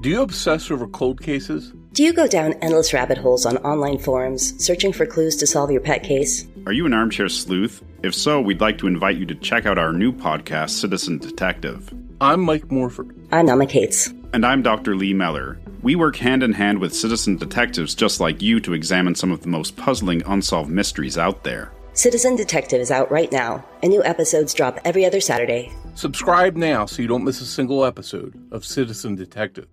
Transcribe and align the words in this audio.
Do 0.00 0.08
you 0.08 0.22
obsess 0.22 0.70
over 0.70 0.86
cold 0.86 1.20
cases? 1.20 1.72
Do 1.90 2.04
you 2.04 2.12
go 2.12 2.28
down 2.28 2.52
endless 2.62 2.92
rabbit 2.92 3.18
holes 3.18 3.44
on 3.44 3.56
online 3.58 3.98
forums, 3.98 4.54
searching 4.64 4.92
for 4.92 5.04
clues 5.04 5.34
to 5.38 5.46
solve 5.46 5.72
your 5.72 5.80
pet 5.80 6.04
case? 6.04 6.46
Are 6.66 6.72
you 6.72 6.86
an 6.86 6.92
armchair 6.92 7.28
sleuth? 7.28 7.82
If 8.04 8.14
so, 8.14 8.40
we'd 8.40 8.60
like 8.60 8.78
to 8.78 8.86
invite 8.86 9.16
you 9.16 9.26
to 9.26 9.34
check 9.34 9.66
out 9.66 9.76
our 9.76 9.92
new 9.92 10.12
podcast, 10.12 10.70
Citizen 10.70 11.18
Detective. 11.18 11.92
I'm 12.20 12.42
Mike 12.42 12.70
Morford. 12.70 13.12
I'm 13.32 13.46
Nama 13.46 13.66
Cates. 13.66 14.14
And 14.32 14.46
I'm 14.46 14.62
Dr. 14.62 14.94
Lee 14.94 15.14
Mellor. 15.14 15.58
We 15.82 15.96
work 15.96 16.14
hand 16.14 16.44
in 16.44 16.52
hand 16.52 16.78
with 16.78 16.94
citizen 16.94 17.36
detectives 17.36 17.96
just 17.96 18.20
like 18.20 18.40
you 18.40 18.60
to 18.60 18.74
examine 18.74 19.16
some 19.16 19.32
of 19.32 19.42
the 19.42 19.48
most 19.48 19.76
puzzling 19.76 20.22
unsolved 20.26 20.70
mysteries 20.70 21.18
out 21.18 21.42
there. 21.42 21.72
Citizen 21.94 22.36
Detective 22.36 22.80
is 22.80 22.92
out 22.92 23.10
right 23.10 23.32
now, 23.32 23.64
and 23.82 23.90
new 23.90 24.04
episodes 24.04 24.54
drop 24.54 24.78
every 24.84 25.04
other 25.04 25.20
Saturday. 25.20 25.72
Subscribe 25.96 26.54
now 26.54 26.86
so 26.86 27.02
you 27.02 27.08
don't 27.08 27.24
miss 27.24 27.40
a 27.40 27.46
single 27.46 27.84
episode 27.84 28.40
of 28.52 28.64
Citizen 28.64 29.16
Detective. 29.16 29.66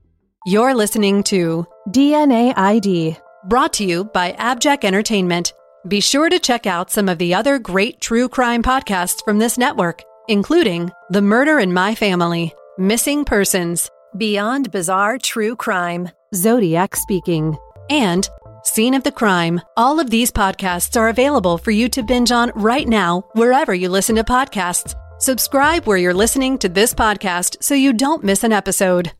You're 0.48 0.76
listening 0.76 1.24
to 1.24 1.66
DNA 1.90 2.54
ID, 2.56 3.18
brought 3.46 3.74
to 3.74 3.84
you 3.84 4.04
by 4.04 4.34
Abject 4.34 4.86
Entertainment. 4.86 5.54
Be 5.88 6.00
sure 6.00 6.30
to 6.30 6.38
check 6.38 6.68
out 6.68 6.92
some 6.92 7.10
of 7.10 7.18
the 7.18 7.34
other 7.34 7.58
great 7.58 8.00
true 8.00 8.30
crime 8.30 8.62
podcasts 8.62 9.26
from 9.26 9.40
this 9.40 9.58
network, 9.58 10.04
including 10.28 10.92
The 11.10 11.24
Murder 11.24 11.58
in 11.58 11.74
My 11.74 11.96
Family, 11.96 12.54
Missing 12.78 13.26
Persons, 13.26 13.90
Beyond 14.18 14.70
Bizarre 14.70 15.18
True 15.18 15.56
Crime, 15.56 16.12
Zodiac 16.36 16.96
Speaking, 16.96 17.58
and 17.90 18.30
Scene 18.64 18.94
of 18.94 19.02
the 19.02 19.12
Crime. 19.12 19.60
All 19.78 20.00
of 20.00 20.12
these 20.12 20.32
podcasts 20.32 20.96
are 20.96 21.10
available 21.10 21.58
for 21.58 21.72
you 21.72 21.90
to 21.90 22.04
binge 22.04 22.32
on 22.32 22.52
right 22.54 22.88
now, 22.88 23.26
wherever 23.34 23.74
you 23.74 23.90
listen 23.90 24.16
to 24.18 24.24
podcasts. 24.24 24.94
Subscribe 25.18 25.88
where 25.88 25.98
you're 25.98 26.14
listening 26.14 26.60
to 26.60 26.70
this 26.70 26.94
podcast 26.94 27.64
so 27.64 27.74
you 27.74 27.94
don't 27.94 28.24
miss 28.24 28.44
an 28.44 28.54
episode. 28.54 29.12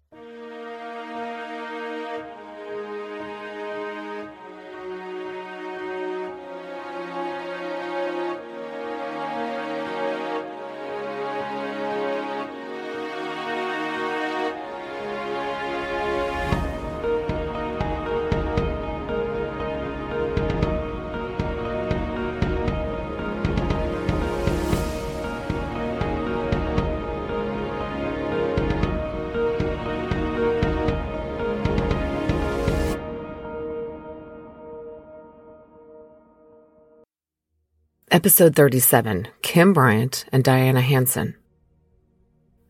Episode 38.16 38.56
37 38.56 39.28
Kim 39.42 39.74
Bryant 39.74 40.24
and 40.32 40.42
Diana 40.42 40.80
Hanson. 40.80 41.36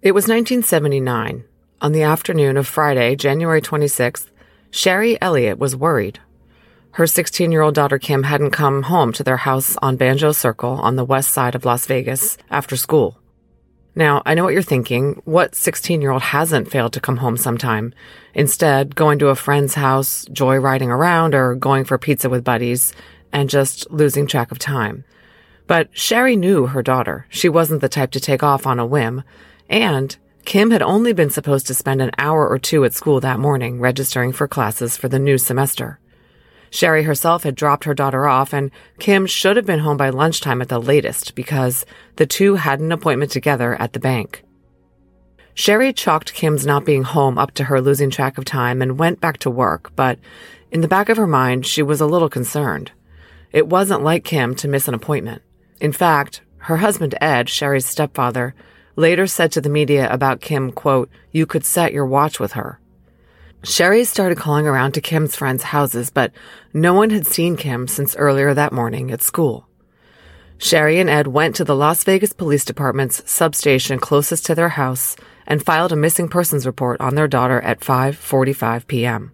It 0.01 0.13
was 0.13 0.23
1979. 0.23 1.43
On 1.81 1.91
the 1.91 2.01
afternoon 2.01 2.57
of 2.57 2.65
Friday, 2.65 3.15
January 3.15 3.61
26th, 3.61 4.31
Sherry 4.71 5.21
Elliott 5.21 5.59
was 5.59 5.75
worried. 5.75 6.19
Her 6.93 7.05
16 7.05 7.51
year 7.51 7.61
old 7.61 7.75
daughter 7.75 7.99
Kim 7.99 8.23
hadn't 8.23 8.57
come 8.57 8.81
home 8.81 9.13
to 9.13 9.23
their 9.23 9.37
house 9.37 9.77
on 9.83 9.97
Banjo 9.97 10.31
Circle 10.31 10.79
on 10.81 10.95
the 10.95 11.05
west 11.05 11.29
side 11.29 11.53
of 11.53 11.63
Las 11.63 11.85
Vegas 11.85 12.39
after 12.49 12.75
school. 12.75 13.19
Now, 13.93 14.23
I 14.25 14.33
know 14.33 14.45
what 14.45 14.53
you're 14.53 14.63
thinking. 14.63 15.21
What 15.25 15.53
16 15.53 16.01
year 16.01 16.09
old 16.09 16.23
hasn't 16.23 16.71
failed 16.71 16.93
to 16.93 16.99
come 16.99 17.17
home 17.17 17.37
sometime? 17.37 17.93
Instead, 18.33 18.95
going 18.95 19.19
to 19.19 19.27
a 19.27 19.35
friend's 19.35 19.75
house, 19.75 20.25
joyriding 20.25 20.89
around, 20.89 21.35
or 21.35 21.53
going 21.53 21.85
for 21.85 21.99
pizza 21.99 22.31
with 22.31 22.43
buddies, 22.43 22.93
and 23.31 23.47
just 23.47 23.91
losing 23.91 24.25
track 24.25 24.51
of 24.51 24.57
time. 24.57 25.05
But 25.67 25.89
Sherry 25.91 26.35
knew 26.35 26.67
her 26.67 26.83
daughter. 26.83 27.25
She 27.29 27.49
wasn't 27.49 27.81
the 27.81 27.89
type 27.89 28.11
to 28.11 28.19
take 28.19 28.43
off 28.43 28.67
on 28.67 28.79
a 28.79 28.85
whim. 28.85 29.23
And 29.69 30.15
Kim 30.45 30.69
had 30.69 30.83
only 30.83 31.11
been 31.11 31.31
supposed 31.31 31.65
to 31.67 31.73
spend 31.73 32.01
an 32.01 32.11
hour 32.17 32.47
or 32.47 32.59
two 32.59 32.85
at 32.85 32.93
school 32.93 33.19
that 33.21 33.39
morning 33.39 33.79
registering 33.79 34.31
for 34.31 34.47
classes 34.47 34.95
for 34.95 35.07
the 35.07 35.17
new 35.17 35.37
semester. 35.39 35.99
Sherry 36.69 37.03
herself 37.03 37.43
had 37.43 37.55
dropped 37.55 37.85
her 37.85 37.93
daughter 37.93 38.27
off, 38.27 38.53
and 38.53 38.69
Kim 38.99 39.25
should 39.25 39.55
have 39.55 39.65
been 39.65 39.79
home 39.79 39.97
by 39.97 40.09
lunchtime 40.09 40.61
at 40.61 40.69
the 40.69 40.79
latest 40.79 41.33
because 41.33 41.85
the 42.17 42.25
two 42.25 42.55
had 42.55 42.79
an 42.79 42.91
appointment 42.91 43.31
together 43.31 43.75
at 43.81 43.93
the 43.93 43.99
bank. 43.99 44.43
Sherry 45.53 45.93
chalked 45.93 46.33
Kim's 46.33 46.65
not 46.65 46.85
being 46.85 47.03
home 47.03 47.37
up 47.37 47.53
to 47.53 47.63
her 47.63 47.79
losing 47.79 48.09
track 48.09 48.37
of 48.37 48.43
time 48.43 48.81
and 48.81 48.99
went 48.99 49.21
back 49.21 49.37
to 49.37 49.49
work, 49.49 49.95
but 49.95 50.19
in 50.69 50.81
the 50.81 50.87
back 50.87 51.07
of 51.07 51.15
her 51.15 51.27
mind, 51.27 51.65
she 51.65 51.81
was 51.81 52.01
a 52.01 52.05
little 52.05 52.29
concerned. 52.29 52.91
It 53.53 53.67
wasn't 53.67 54.03
like 54.03 54.25
Kim 54.25 54.53
to 54.55 54.67
miss 54.67 54.89
an 54.89 54.93
appointment. 54.93 55.41
In 55.79 55.91
fact, 55.91 56.41
her 56.57 56.77
husband 56.77 57.15
Ed, 57.21 57.49
Sherry's 57.49 57.85
stepfather, 57.85 58.55
later 58.95 59.27
said 59.27 59.51
to 59.51 59.61
the 59.61 59.69
media 59.69 60.11
about 60.11 60.41
Kim, 60.41 60.71
quote, 60.71 61.09
you 61.31 61.45
could 61.45 61.65
set 61.65 61.93
your 61.93 62.05
watch 62.05 62.39
with 62.39 62.53
her. 62.53 62.79
Sherry 63.63 64.03
started 64.03 64.37
calling 64.37 64.67
around 64.67 64.93
to 64.93 65.01
Kim's 65.01 65.35
friends' 65.35 65.63
houses, 65.63 66.09
but 66.09 66.31
no 66.73 66.93
one 66.93 67.09
had 67.09 67.25
seen 67.25 67.57
Kim 67.57 67.87
since 67.87 68.15
earlier 68.15 68.53
that 68.53 68.71
morning 68.71 69.11
at 69.11 69.21
school. 69.21 69.67
Sherry 70.57 70.99
and 70.99 71.09
Ed 71.09 71.27
went 71.27 71.55
to 71.55 71.63
the 71.63 71.75
Las 71.75 72.03
Vegas 72.03 72.31
Police 72.31 72.63
Department's 72.63 73.29
substation 73.29 73.99
closest 73.99 74.45
to 74.45 74.55
their 74.55 74.69
house 74.69 75.15
and 75.45 75.63
filed 75.63 75.91
a 75.91 75.95
missing 75.97 76.29
persons 76.29 76.65
report 76.65 77.01
on 77.01 77.15
their 77.15 77.27
daughter 77.27 77.59
at 77.61 77.81
5:45 77.81 78.87
p.m. 78.87 79.31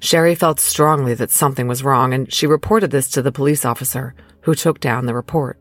Sherry 0.00 0.34
felt 0.34 0.60
strongly 0.60 1.14
that 1.14 1.30
something 1.30 1.66
was 1.66 1.82
wrong 1.82 2.14
and 2.14 2.32
she 2.32 2.46
reported 2.46 2.90
this 2.90 3.10
to 3.10 3.22
the 3.22 3.32
police 3.32 3.64
officer, 3.64 4.14
who 4.48 4.54
took 4.54 4.80
down 4.80 5.04
the 5.04 5.14
report. 5.14 5.58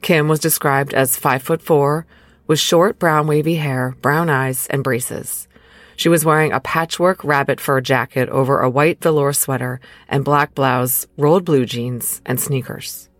Kim 0.00 0.26
was 0.26 0.40
described 0.40 0.94
as 0.94 1.14
five 1.14 1.42
foot 1.42 1.60
four, 1.60 2.06
with 2.46 2.58
short 2.58 2.98
brown 2.98 3.26
wavy 3.26 3.56
hair, 3.56 3.94
brown 4.00 4.30
eyes, 4.30 4.66
and 4.68 4.82
braces. 4.82 5.46
She 5.94 6.08
was 6.08 6.24
wearing 6.24 6.50
a 6.50 6.60
patchwork 6.60 7.22
rabbit 7.22 7.60
fur 7.60 7.82
jacket 7.82 8.30
over 8.30 8.60
a 8.60 8.70
white 8.70 9.02
velour 9.02 9.34
sweater 9.34 9.78
and 10.08 10.24
black 10.24 10.54
blouse, 10.54 11.06
rolled 11.18 11.44
blue 11.44 11.66
jeans, 11.66 12.22
and 12.24 12.40
sneakers. 12.40 13.10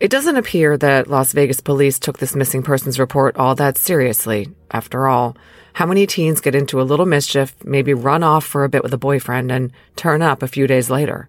It 0.00 0.10
doesn't 0.10 0.38
appear 0.38 0.78
that 0.78 1.08
Las 1.08 1.34
Vegas 1.34 1.60
police 1.60 1.98
took 1.98 2.16
this 2.16 2.34
missing 2.34 2.62
persons 2.62 2.98
report 2.98 3.36
all 3.36 3.54
that 3.56 3.76
seriously. 3.76 4.48
After 4.70 5.08
all, 5.08 5.36
how 5.74 5.84
many 5.84 6.06
teens 6.06 6.40
get 6.40 6.54
into 6.54 6.80
a 6.80 6.88
little 6.88 7.04
mischief, 7.04 7.54
maybe 7.64 7.92
run 7.92 8.22
off 8.22 8.46
for 8.46 8.64
a 8.64 8.70
bit 8.70 8.82
with 8.82 8.94
a 8.94 9.04
boyfriend, 9.08 9.52
and 9.52 9.72
turn 9.94 10.22
up 10.22 10.42
a 10.42 10.48
few 10.48 10.66
days 10.66 10.88
later? 10.88 11.28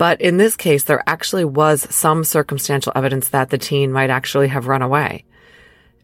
But 0.00 0.18
in 0.22 0.38
this 0.38 0.56
case, 0.56 0.84
there 0.84 1.02
actually 1.06 1.44
was 1.44 1.86
some 1.94 2.24
circumstantial 2.24 2.90
evidence 2.96 3.28
that 3.28 3.50
the 3.50 3.58
teen 3.58 3.92
might 3.92 4.08
actually 4.08 4.48
have 4.48 4.66
run 4.66 4.80
away. 4.80 5.26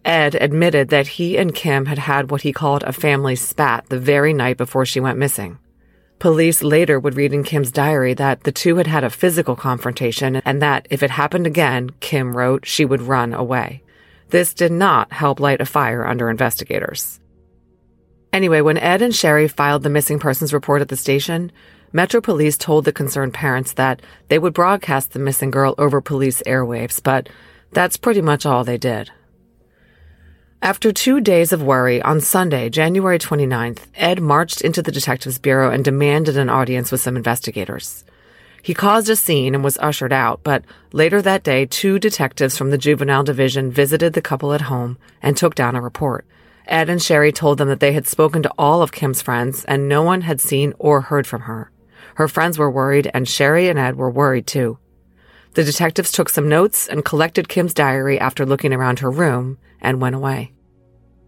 Ed 0.04 0.34
admitted 0.34 0.90
that 0.90 1.06
he 1.06 1.38
and 1.38 1.54
Kim 1.54 1.86
had 1.86 1.96
had 1.96 2.30
what 2.30 2.42
he 2.42 2.52
called 2.52 2.82
a 2.82 2.92
family 2.92 3.36
spat 3.36 3.86
the 3.88 3.98
very 3.98 4.34
night 4.34 4.58
before 4.58 4.84
she 4.84 5.00
went 5.00 5.16
missing. 5.16 5.58
Police 6.18 6.62
later 6.62 7.00
would 7.00 7.16
read 7.16 7.32
in 7.32 7.42
Kim's 7.42 7.72
diary 7.72 8.12
that 8.12 8.42
the 8.42 8.52
two 8.52 8.76
had 8.76 8.86
had 8.86 9.02
a 9.02 9.08
physical 9.08 9.56
confrontation 9.56 10.42
and 10.44 10.60
that 10.60 10.86
if 10.90 11.02
it 11.02 11.10
happened 11.12 11.46
again, 11.46 11.88
Kim 12.00 12.36
wrote, 12.36 12.66
she 12.66 12.84
would 12.84 13.00
run 13.00 13.32
away. 13.32 13.82
This 14.28 14.52
did 14.52 14.72
not 14.72 15.10
help 15.10 15.40
light 15.40 15.62
a 15.62 15.64
fire 15.64 16.06
under 16.06 16.28
investigators. 16.28 17.18
Anyway, 18.30 18.60
when 18.60 18.76
Ed 18.76 19.00
and 19.00 19.14
Sherry 19.14 19.48
filed 19.48 19.84
the 19.84 19.88
missing 19.88 20.18
persons 20.18 20.52
report 20.52 20.82
at 20.82 20.88
the 20.88 20.96
station, 20.96 21.50
Metro 21.96 22.20
Police 22.20 22.58
told 22.58 22.84
the 22.84 22.92
concerned 22.92 23.32
parents 23.32 23.72
that 23.72 24.02
they 24.28 24.38
would 24.38 24.52
broadcast 24.52 25.12
the 25.12 25.18
missing 25.18 25.50
girl 25.50 25.74
over 25.78 26.02
police 26.02 26.42
airwaves, 26.42 27.02
but 27.02 27.30
that's 27.72 27.96
pretty 27.96 28.20
much 28.20 28.44
all 28.44 28.64
they 28.64 28.76
did. 28.76 29.10
After 30.60 30.92
two 30.92 31.22
days 31.22 31.54
of 31.54 31.62
worry, 31.62 32.02
on 32.02 32.20
Sunday, 32.20 32.68
January 32.68 33.18
29th, 33.18 33.84
Ed 33.94 34.20
marched 34.20 34.60
into 34.60 34.82
the 34.82 34.92
detectives 34.92 35.38
bureau 35.38 35.70
and 35.70 35.82
demanded 35.82 36.37
an 36.37 36.50
audience 36.50 36.93
with 36.93 37.00
some 37.00 37.16
investigators. 37.16 38.04
He 38.62 38.75
caused 38.75 39.08
a 39.08 39.16
scene 39.16 39.54
and 39.54 39.64
was 39.64 39.78
ushered 39.78 40.12
out, 40.12 40.40
but 40.44 40.66
later 40.92 41.22
that 41.22 41.44
day, 41.44 41.64
two 41.64 41.99
detectives 41.99 42.58
from 42.58 42.69
the 42.69 42.76
juvenile 42.76 43.25
division 43.25 43.70
visited 43.70 44.12
the 44.12 44.20
couple 44.20 44.52
at 44.52 44.69
home 44.69 44.99
and 45.22 45.34
took 45.34 45.54
down 45.54 45.75
a 45.75 45.81
report. 45.81 46.26
Ed 46.66 46.90
and 46.90 47.02
Sherry 47.02 47.32
told 47.32 47.56
them 47.56 47.69
that 47.69 47.81
they 47.81 47.92
had 47.92 48.06
spoken 48.06 48.42
to 48.42 48.52
all 48.58 48.82
of 48.82 48.92
Kim's 48.92 49.22
friends 49.22 49.64
and 49.64 49.88
no 49.88 50.02
one 50.02 50.20
had 50.20 50.42
seen 50.42 50.75
or 50.78 51.00
heard 51.00 51.26
from 51.26 51.42
her. 51.42 51.70
Her 52.16 52.28
friends 52.28 52.58
were 52.58 52.70
worried, 52.70 53.10
and 53.14 53.28
Sherry 53.28 53.68
and 53.68 53.78
Ed 53.78 53.96
were 53.96 54.10
worried 54.10 54.46
too. 54.46 54.78
The 55.54 55.64
detectives 55.64 56.12
took 56.12 56.28
some 56.28 56.48
notes 56.48 56.88
and 56.88 57.04
collected 57.04 57.48
Kim's 57.48 57.72
diary 57.74 58.18
after 58.18 58.44
looking 58.44 58.72
around 58.72 58.98
her 58.98 59.10
room 59.10 59.58
and 59.80 60.00
went 60.00 60.16
away. 60.16 60.52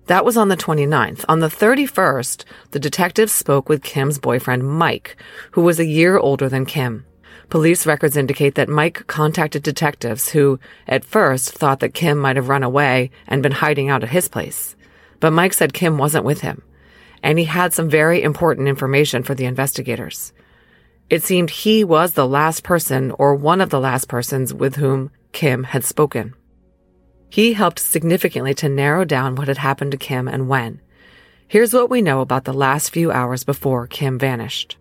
That 0.07 0.25
was 0.25 0.37
on 0.39 0.49
the 0.49 0.57
29th. 0.57 1.25
On 1.29 1.41
the 1.41 1.49
31st, 1.49 2.45
the 2.71 2.79
detectives 2.79 3.33
spoke 3.33 3.69
with 3.69 3.83
Kim's 3.83 4.19
boyfriend, 4.19 4.63
Mike, 4.65 5.17
who 5.53 5.63
was 5.63 5.79
a 5.79 5.85
year 5.85 6.19
older 6.19 6.49
than 6.49 6.65
Kim. 6.65 7.05
Police 7.51 7.87
records 7.87 8.17
indicate 8.17 8.55
that 8.55 8.69
Mike 8.69 9.07
contacted 9.07 9.63
detectives 9.63 10.31
who, 10.31 10.59
at 10.87 11.05
first, 11.05 11.53
thought 11.53 11.81
that 11.81 11.95
Kim 11.95 12.19
might 12.19 12.37
have 12.37 12.49
run 12.49 12.63
away 12.63 13.11
and 13.27 13.43
been 13.43 13.53
hiding 13.53 13.89
out 13.91 14.03
at 14.03 14.11
his 14.11 14.29
place. 14.29 14.77
But 15.21 15.33
Mike 15.33 15.53
said 15.53 15.73
Kim 15.75 15.99
wasn't 15.99 16.25
with 16.25 16.41
him. 16.41 16.63
and 17.23 17.39
he 17.39 17.45
had 17.47 17.73
some 17.73 17.91
very 17.91 18.23
important 18.23 18.69
information 18.69 19.23
for 19.23 19.35
the 19.35 19.45
investigators. 19.45 20.33
It 21.11 21.23
seemed 21.23 21.51
he 21.51 21.85
was 21.85 22.13
the 22.13 22.29
last 22.29 22.63
person 22.63 23.13
or 23.13 23.35
one 23.35 23.61
of 23.61 23.71
the 23.71 23.81
last 23.81 24.09
persons 24.09 24.53
with 24.53 24.77
whom 24.77 25.11
Kim 25.33 25.65
had 25.65 25.85
spoken. 25.85 26.35
He 27.31 27.55
helped 27.55 27.79
significantly 27.79 28.55
to 28.55 28.69
narrow 28.69 29.05
down 29.05 29.35
what 29.35 29.49
had 29.49 29.59
happened 29.59 29.93
to 29.93 29.97
Kim 29.97 30.29
and 30.29 30.49
when. 30.49 30.81
Here's 31.47 31.73
what 31.73 31.89
we 31.89 32.03
know 32.03 32.21
about 32.21 32.45
the 32.45 32.53
last 32.53 32.91
few 32.91 33.11
hours 33.11 33.43
before 33.45 33.87
Kim 33.87 34.19
vanished. 34.19 34.77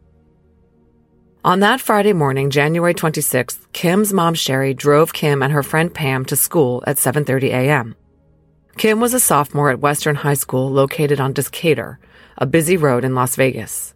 On 1.46 1.62
that 1.62 1.80
Friday 1.80 2.12
morning, 2.12 2.50
January 2.50 2.94
26th, 2.94 3.72
Kim's 3.72 4.12
mom 4.12 4.34
Sherry 4.34 4.74
drove 4.74 5.14
Kim 5.14 5.42
and 5.42 5.54
her 5.54 5.64
friend 5.64 5.94
Pam 5.94 6.26
to 6.26 6.36
school 6.36 6.84
at 6.86 6.98
7:30 6.98 7.44
a.m. 7.52 7.96
Kim 8.76 9.00
was 9.00 9.14
a 9.14 9.20
sophomore 9.20 9.70
at 9.70 9.80
Western 9.80 10.16
High 10.16 10.34
School 10.34 10.70
located 10.70 11.22
on 11.22 11.32
Decatur, 11.32 12.00
a 12.38 12.46
busy 12.46 12.76
road 12.76 13.06
in 13.06 13.16
Las 13.16 13.38
Vegas. 13.38 13.94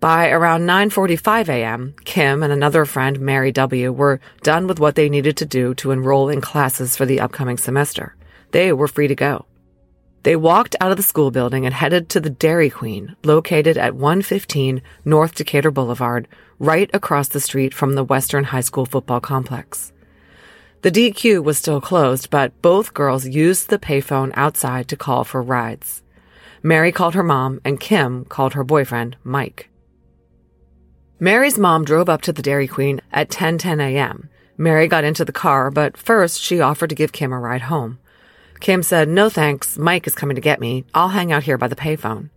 By 0.00 0.30
around 0.30 0.62
9:45 0.62 1.48
a.m., 1.48 1.94
Kim 2.04 2.44
and 2.44 2.52
another 2.52 2.84
friend, 2.84 3.18
Mary 3.18 3.50
W, 3.50 3.90
were 3.90 4.20
done 4.44 4.68
with 4.68 4.78
what 4.78 4.94
they 4.94 5.08
needed 5.08 5.36
to 5.38 5.44
do 5.44 5.74
to 5.74 5.90
enroll 5.90 6.28
in 6.28 6.40
classes 6.40 6.96
for 6.96 7.04
the 7.04 7.18
upcoming 7.18 7.58
semester. 7.58 8.14
They 8.52 8.72
were 8.72 8.86
free 8.86 9.08
to 9.08 9.16
go. 9.16 9.46
They 10.22 10.36
walked 10.36 10.76
out 10.80 10.92
of 10.92 10.98
the 10.98 11.02
school 11.02 11.32
building 11.32 11.66
and 11.66 11.74
headed 11.74 12.08
to 12.10 12.20
the 12.20 12.30
Dairy 12.30 12.70
Queen, 12.70 13.16
located 13.24 13.76
at 13.76 13.96
115 13.96 14.82
North 15.04 15.34
Decatur 15.34 15.72
Boulevard, 15.72 16.28
right 16.60 16.88
across 16.92 17.26
the 17.26 17.40
street 17.40 17.74
from 17.74 17.94
the 17.94 18.04
Western 18.04 18.44
High 18.44 18.60
School 18.60 18.86
football 18.86 19.20
complex. 19.20 19.92
The 20.82 20.92
DQ 20.92 21.42
was 21.42 21.58
still 21.58 21.80
closed, 21.80 22.30
but 22.30 22.52
both 22.62 22.94
girls 22.94 23.26
used 23.26 23.68
the 23.68 23.80
payphone 23.80 24.30
outside 24.34 24.86
to 24.88 24.96
call 24.96 25.24
for 25.24 25.42
rides. 25.42 26.04
Mary 26.62 26.92
called 26.92 27.14
her 27.14 27.24
mom 27.24 27.60
and 27.64 27.80
Kim 27.80 28.24
called 28.24 28.54
her 28.54 28.62
boyfriend, 28.62 29.16
Mike. 29.24 29.70
Mary's 31.20 31.58
mom 31.58 31.84
drove 31.84 32.08
up 32.08 32.22
to 32.22 32.32
the 32.32 32.42
Dairy 32.42 32.68
Queen 32.68 33.00
at 33.12 33.28
10:10 33.28 33.80
a.m. 33.80 34.28
Mary 34.56 34.86
got 34.86 35.02
into 35.02 35.24
the 35.24 35.32
car, 35.32 35.68
but 35.68 35.96
first 35.96 36.40
she 36.40 36.60
offered 36.60 36.90
to 36.90 36.94
give 36.94 37.10
Kim 37.10 37.32
a 37.32 37.38
ride 37.40 37.62
home. 37.62 37.98
Kim 38.60 38.84
said, 38.84 39.08
No 39.08 39.28
thanks, 39.28 39.76
Mike 39.76 40.06
is 40.06 40.14
coming 40.14 40.36
to 40.36 40.40
get 40.40 40.60
me. 40.60 40.84
I'll 40.94 41.08
hang 41.08 41.32
out 41.32 41.42
here 41.42 41.58
by 41.58 41.66
the 41.66 41.76
payphone. 41.76 42.30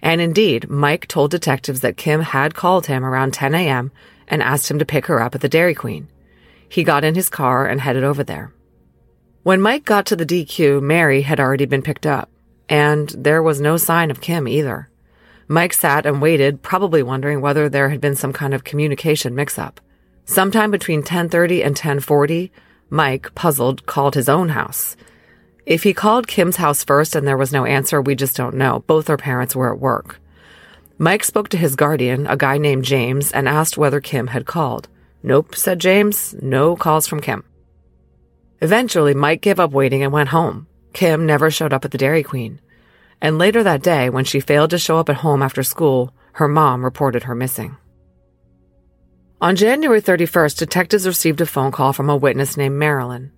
And 0.00 0.20
indeed, 0.20 0.70
Mike 0.70 1.08
told 1.08 1.30
detectives 1.30 1.80
that 1.80 1.96
Kim 1.96 2.20
had 2.20 2.54
called 2.54 2.86
him 2.86 3.04
around 3.04 3.34
10 3.34 3.54
a.m. 3.54 3.90
and 4.28 4.42
asked 4.42 4.70
him 4.70 4.78
to 4.78 4.84
pick 4.84 5.06
her 5.06 5.20
up 5.20 5.34
at 5.34 5.42
the 5.42 5.48
Dairy 5.48 5.74
Queen. 5.74 6.08
He 6.68 6.84
got 6.84 7.04
in 7.04 7.14
his 7.14 7.28
car 7.28 7.66
and 7.66 7.80
headed 7.80 8.04
over 8.04 8.24
there. 8.24 8.52
When 9.42 9.60
Mike 9.60 9.84
got 9.84 10.06
to 10.06 10.16
the 10.16 10.26
DQ, 10.26 10.82
Mary 10.82 11.22
had 11.22 11.38
already 11.38 11.66
been 11.66 11.82
picked 11.82 12.06
up, 12.06 12.30
and 12.68 13.10
there 13.10 13.42
was 13.42 13.60
no 13.60 13.76
sign 13.76 14.10
of 14.10 14.20
Kim 14.20 14.48
either. 14.48 14.90
Mike 15.48 15.72
sat 15.72 16.06
and 16.06 16.20
waited, 16.20 16.62
probably 16.62 17.02
wondering 17.02 17.40
whether 17.40 17.68
there 17.68 17.90
had 17.90 18.00
been 18.00 18.16
some 18.16 18.32
kind 18.32 18.52
of 18.52 18.64
communication 18.64 19.34
mix-up. 19.34 19.80
Sometime 20.24 20.70
between 20.70 21.02
10:30 21.02 21.62
and 21.64 21.76
10:40, 21.76 22.50
Mike, 22.90 23.34
puzzled, 23.34 23.86
called 23.86 24.14
his 24.14 24.28
own 24.28 24.50
house. 24.50 24.96
If 25.64 25.82
he 25.82 25.92
called 25.94 26.26
Kim's 26.26 26.56
house 26.56 26.84
first 26.84 27.14
and 27.16 27.26
there 27.26 27.36
was 27.36 27.52
no 27.52 27.64
answer, 27.64 28.00
we 28.00 28.14
just 28.14 28.36
don't 28.36 28.56
know. 28.56 28.84
Both 28.86 29.08
her 29.08 29.16
parents 29.16 29.54
were 29.54 29.72
at 29.72 29.80
work. 29.80 30.20
Mike 30.98 31.24
spoke 31.24 31.48
to 31.50 31.56
his 31.56 31.76
guardian, 31.76 32.26
a 32.26 32.36
guy 32.36 32.58
named 32.58 32.84
James, 32.84 33.30
and 33.32 33.48
asked 33.48 33.76
whether 33.76 34.00
Kim 34.00 34.28
had 34.28 34.46
called. 34.46 34.88
Nope, 35.22 35.54
said 35.54 35.78
James. 35.78 36.34
No 36.40 36.76
calls 36.76 37.06
from 37.06 37.20
Kim. 37.20 37.44
Eventually, 38.60 39.12
Mike 39.12 39.42
gave 39.42 39.60
up 39.60 39.72
waiting 39.72 40.02
and 40.02 40.12
went 40.12 40.30
home. 40.30 40.66
Kim 40.92 41.26
never 41.26 41.50
showed 41.50 41.72
up 41.72 41.84
at 41.84 41.90
the 41.90 41.98
Dairy 41.98 42.22
Queen. 42.22 42.60
And 43.20 43.38
later 43.38 43.62
that 43.62 43.82
day, 43.82 44.10
when 44.10 44.24
she 44.24 44.40
failed 44.40 44.70
to 44.70 44.78
show 44.78 44.98
up 44.98 45.08
at 45.08 45.16
home 45.16 45.42
after 45.42 45.62
school, 45.62 46.14
her 46.32 46.48
mom 46.48 46.84
reported 46.84 47.24
her 47.24 47.34
missing. 47.34 47.76
On 49.40 49.56
January 49.56 50.00
31st, 50.00 50.58
detectives 50.58 51.06
received 51.06 51.40
a 51.40 51.46
phone 51.46 51.70
call 51.70 51.92
from 51.92 52.08
a 52.08 52.16
witness 52.16 52.56
named 52.56 52.78
Marilyn. 52.78 53.32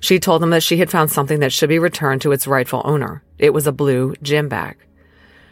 She 0.00 0.18
told 0.18 0.42
them 0.42 0.50
that 0.50 0.62
she 0.62 0.78
had 0.78 0.90
found 0.90 1.10
something 1.10 1.40
that 1.40 1.52
should 1.52 1.68
be 1.68 1.78
returned 1.78 2.22
to 2.22 2.32
its 2.32 2.46
rightful 2.46 2.82
owner. 2.84 3.22
It 3.38 3.52
was 3.52 3.66
a 3.66 3.72
blue 3.72 4.14
gym 4.22 4.48
bag. 4.48 4.76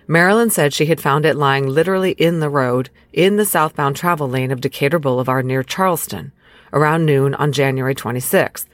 Marilyn 0.06 0.50
said 0.50 0.72
she 0.72 0.86
had 0.86 1.00
found 1.00 1.26
it 1.26 1.36
lying 1.36 1.66
literally 1.66 2.12
in 2.12 2.40
the 2.40 2.48
road 2.48 2.88
in 3.12 3.36
the 3.36 3.44
southbound 3.44 3.96
travel 3.96 4.28
lane 4.28 4.50
of 4.50 4.60
Decatur 4.60 4.98
Boulevard 4.98 5.44
near 5.44 5.62
Charleston 5.62 6.32
around 6.72 7.04
noon 7.04 7.34
on 7.34 7.52
January 7.52 7.94
26th. 7.94 8.66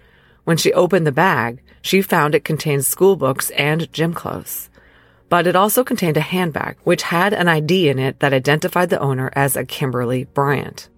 When 0.44 0.56
she 0.56 0.72
opened 0.72 1.06
the 1.06 1.12
bag, 1.12 1.62
she 1.82 2.02
found 2.02 2.34
it 2.34 2.44
contained 2.44 2.84
school 2.84 3.16
books 3.16 3.50
and 3.50 3.92
gym 3.92 4.14
clothes. 4.14 4.68
But 5.34 5.48
it 5.48 5.56
also 5.56 5.82
contained 5.82 6.16
a 6.16 6.20
handbag, 6.20 6.76
which 6.84 7.02
had 7.02 7.32
an 7.32 7.48
ID 7.48 7.88
in 7.88 7.98
it 7.98 8.20
that 8.20 8.32
identified 8.32 8.88
the 8.88 9.00
owner 9.00 9.32
as 9.34 9.56
a 9.56 9.64
Kimberly 9.64 10.26
Bryant. 10.26 10.88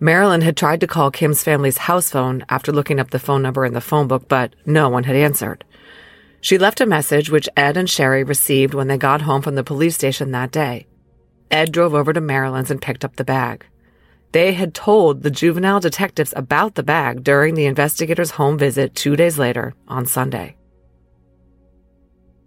Marilyn 0.00 0.40
had 0.40 0.56
tried 0.56 0.80
to 0.80 0.86
call 0.86 1.10
Kim's 1.10 1.42
family's 1.42 1.76
house 1.76 2.08
phone 2.08 2.42
after 2.48 2.72
looking 2.72 2.98
up 2.98 3.10
the 3.10 3.18
phone 3.18 3.42
number 3.42 3.66
in 3.66 3.74
the 3.74 3.82
phone 3.82 4.08
book, 4.08 4.26
but 4.28 4.56
no 4.64 4.88
one 4.88 5.04
had 5.04 5.14
answered. 5.14 5.62
She 6.40 6.56
left 6.56 6.80
a 6.80 6.86
message 6.86 7.28
which 7.28 7.50
Ed 7.54 7.76
and 7.76 7.90
Sherry 7.90 8.24
received 8.24 8.72
when 8.72 8.88
they 8.88 8.96
got 8.96 9.20
home 9.20 9.42
from 9.42 9.56
the 9.56 9.62
police 9.62 9.94
station 9.94 10.30
that 10.30 10.52
day. 10.52 10.86
Ed 11.50 11.70
drove 11.70 11.92
over 11.92 12.14
to 12.14 12.20
Marilyn's 12.22 12.70
and 12.70 12.80
picked 12.80 13.04
up 13.04 13.16
the 13.16 13.24
bag. 13.24 13.66
They 14.32 14.54
had 14.54 14.72
told 14.72 15.22
the 15.22 15.30
juvenile 15.30 15.80
detectives 15.80 16.32
about 16.34 16.76
the 16.76 16.82
bag 16.82 17.22
during 17.22 17.56
the 17.56 17.66
investigators' 17.66 18.30
home 18.30 18.56
visit 18.56 18.94
two 18.94 19.16
days 19.16 19.38
later 19.38 19.74
on 19.86 20.06
Sunday. 20.06 20.56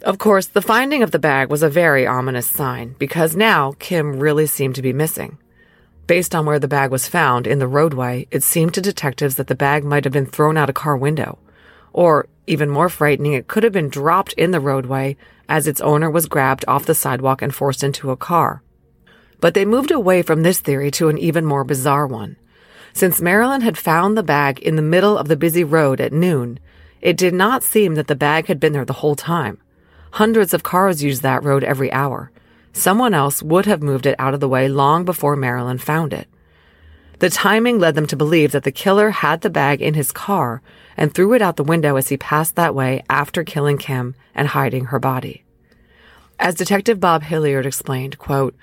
Of 0.03 0.17
course, 0.17 0.47
the 0.47 0.61
finding 0.61 1.01
of 1.01 1.11
the 1.11 1.19
bag 1.19 1.49
was 1.49 1.63
a 1.63 1.69
very 1.69 2.05
ominous 2.05 2.45
sign 2.45 2.95
because 2.99 3.37
now 3.37 3.73
Kim 3.79 4.19
really 4.19 4.45
seemed 4.45 4.75
to 4.75 4.81
be 4.81 4.91
missing. 4.91 5.37
Based 6.07 6.35
on 6.35 6.45
where 6.45 6.59
the 6.59 6.67
bag 6.67 6.91
was 6.91 7.07
found 7.07 7.47
in 7.47 7.59
the 7.59 7.67
roadway, 7.67 8.27
it 8.29 8.43
seemed 8.43 8.73
to 8.73 8.81
detectives 8.81 9.35
that 9.35 9.47
the 9.47 9.55
bag 9.55 9.85
might 9.85 10.03
have 10.03 10.11
been 10.11 10.25
thrown 10.25 10.57
out 10.57 10.69
a 10.69 10.73
car 10.73 10.97
window. 10.97 11.39
Or, 11.93 12.27
even 12.47 12.69
more 12.69 12.89
frightening, 12.89 13.31
it 13.31 13.47
could 13.47 13.63
have 13.63 13.71
been 13.71 13.87
dropped 13.87 14.33
in 14.33 14.51
the 14.51 14.59
roadway 14.59 15.15
as 15.47 15.67
its 15.67 15.79
owner 15.79 16.09
was 16.09 16.27
grabbed 16.27 16.65
off 16.67 16.85
the 16.85 16.95
sidewalk 16.95 17.41
and 17.41 17.55
forced 17.55 17.81
into 17.81 18.11
a 18.11 18.17
car. 18.17 18.61
But 19.39 19.53
they 19.53 19.63
moved 19.63 19.91
away 19.91 20.21
from 20.21 20.43
this 20.43 20.59
theory 20.59 20.91
to 20.91 21.07
an 21.07 21.17
even 21.17 21.45
more 21.45 21.63
bizarre 21.63 22.07
one. 22.07 22.35
Since 22.91 23.21
Marilyn 23.21 23.61
had 23.61 23.77
found 23.77 24.17
the 24.17 24.23
bag 24.23 24.59
in 24.59 24.75
the 24.75 24.81
middle 24.81 25.17
of 25.17 25.29
the 25.29 25.37
busy 25.37 25.63
road 25.63 26.01
at 26.01 26.11
noon, 26.11 26.59
it 26.99 27.15
did 27.15 27.33
not 27.33 27.63
seem 27.63 27.95
that 27.95 28.07
the 28.07 28.15
bag 28.15 28.47
had 28.47 28.59
been 28.59 28.73
there 28.73 28.83
the 28.83 28.93
whole 28.93 29.15
time. 29.15 29.59
Hundreds 30.17 30.53
of 30.53 30.61
cars 30.61 31.01
use 31.01 31.21
that 31.21 31.43
road 31.43 31.63
every 31.63 31.91
hour. 31.91 32.29
Someone 32.71 33.15
else 33.15 33.41
would 33.41 33.65
have 33.65 33.81
moved 33.81 34.05
it 34.05 34.15
out 34.19 34.35
of 34.35 34.39
the 34.39 34.47
way 34.47 34.67
long 34.67 35.03
before 35.05 35.35
Marilyn 35.35 35.79
found 35.79 36.13
it. 36.13 36.27
The 37.17 37.31
timing 37.31 37.79
led 37.79 37.95
them 37.95 38.05
to 38.05 38.15
believe 38.15 38.51
that 38.51 38.63
the 38.63 38.71
killer 38.71 39.09
had 39.09 39.41
the 39.41 39.49
bag 39.49 39.81
in 39.81 39.95
his 39.95 40.11
car 40.11 40.61
and 40.95 41.11
threw 41.11 41.33
it 41.33 41.41
out 41.41 41.55
the 41.55 41.63
window 41.63 41.95
as 41.95 42.09
he 42.09 42.17
passed 42.17 42.55
that 42.57 42.75
way 42.75 43.01
after 43.09 43.43
killing 43.43 43.79
Kim 43.79 44.13
and 44.35 44.49
hiding 44.49 44.85
her 44.85 44.99
body. 44.99 45.45
As 46.37 46.53
Detective 46.53 46.99
Bob 46.99 47.23
Hilliard 47.23 47.65
explained, 47.65 48.19
quote, 48.19 48.55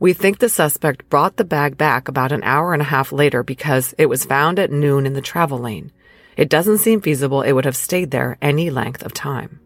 we 0.00 0.12
think 0.12 0.40
the 0.40 0.48
suspect 0.48 1.08
brought 1.08 1.36
the 1.36 1.44
bag 1.44 1.78
back 1.78 2.08
about 2.08 2.32
an 2.32 2.42
hour 2.42 2.72
and 2.72 2.82
a 2.82 2.86
half 2.86 3.12
later 3.12 3.44
because 3.44 3.94
it 3.98 4.06
was 4.06 4.24
found 4.24 4.58
at 4.58 4.72
noon 4.72 5.06
in 5.06 5.12
the 5.12 5.20
travel 5.20 5.60
lane. 5.60 5.92
It 6.36 6.48
doesn't 6.48 6.78
seem 6.78 7.00
feasible 7.00 7.42
it 7.42 7.52
would 7.52 7.66
have 7.66 7.76
stayed 7.76 8.10
there 8.10 8.36
any 8.42 8.68
length 8.68 9.04
of 9.04 9.14
time. 9.14 9.60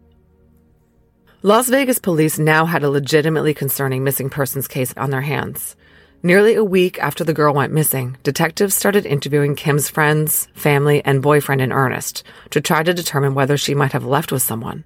Las 1.45 1.67
Vegas 1.67 1.99
police 1.99 2.39
now 2.39 2.65
had 2.65 2.85
a 2.85 2.89
legitimately 2.89 3.53
concerning 3.53 4.01
missing 4.01 4.29
persons 4.29 4.65
case 4.65 4.93
on 4.95 5.09
their 5.09 5.19
hands. 5.19 5.75
Nearly 6.23 6.55
a 6.55 6.63
week 6.63 6.97
after 6.99 7.25
the 7.25 7.33
girl 7.33 7.53
went 7.53 7.73
missing, 7.73 8.15
detectives 8.23 8.73
started 8.73 9.05
interviewing 9.05 9.57
Kim's 9.57 9.89
friends, 9.89 10.47
family, 10.53 11.03
and 11.03 11.21
boyfriend 11.21 11.59
in 11.59 11.73
earnest 11.73 12.23
to 12.51 12.61
try 12.61 12.81
to 12.81 12.93
determine 12.93 13.33
whether 13.33 13.57
she 13.57 13.75
might 13.75 13.91
have 13.91 14.05
left 14.05 14.31
with 14.31 14.41
someone. 14.41 14.85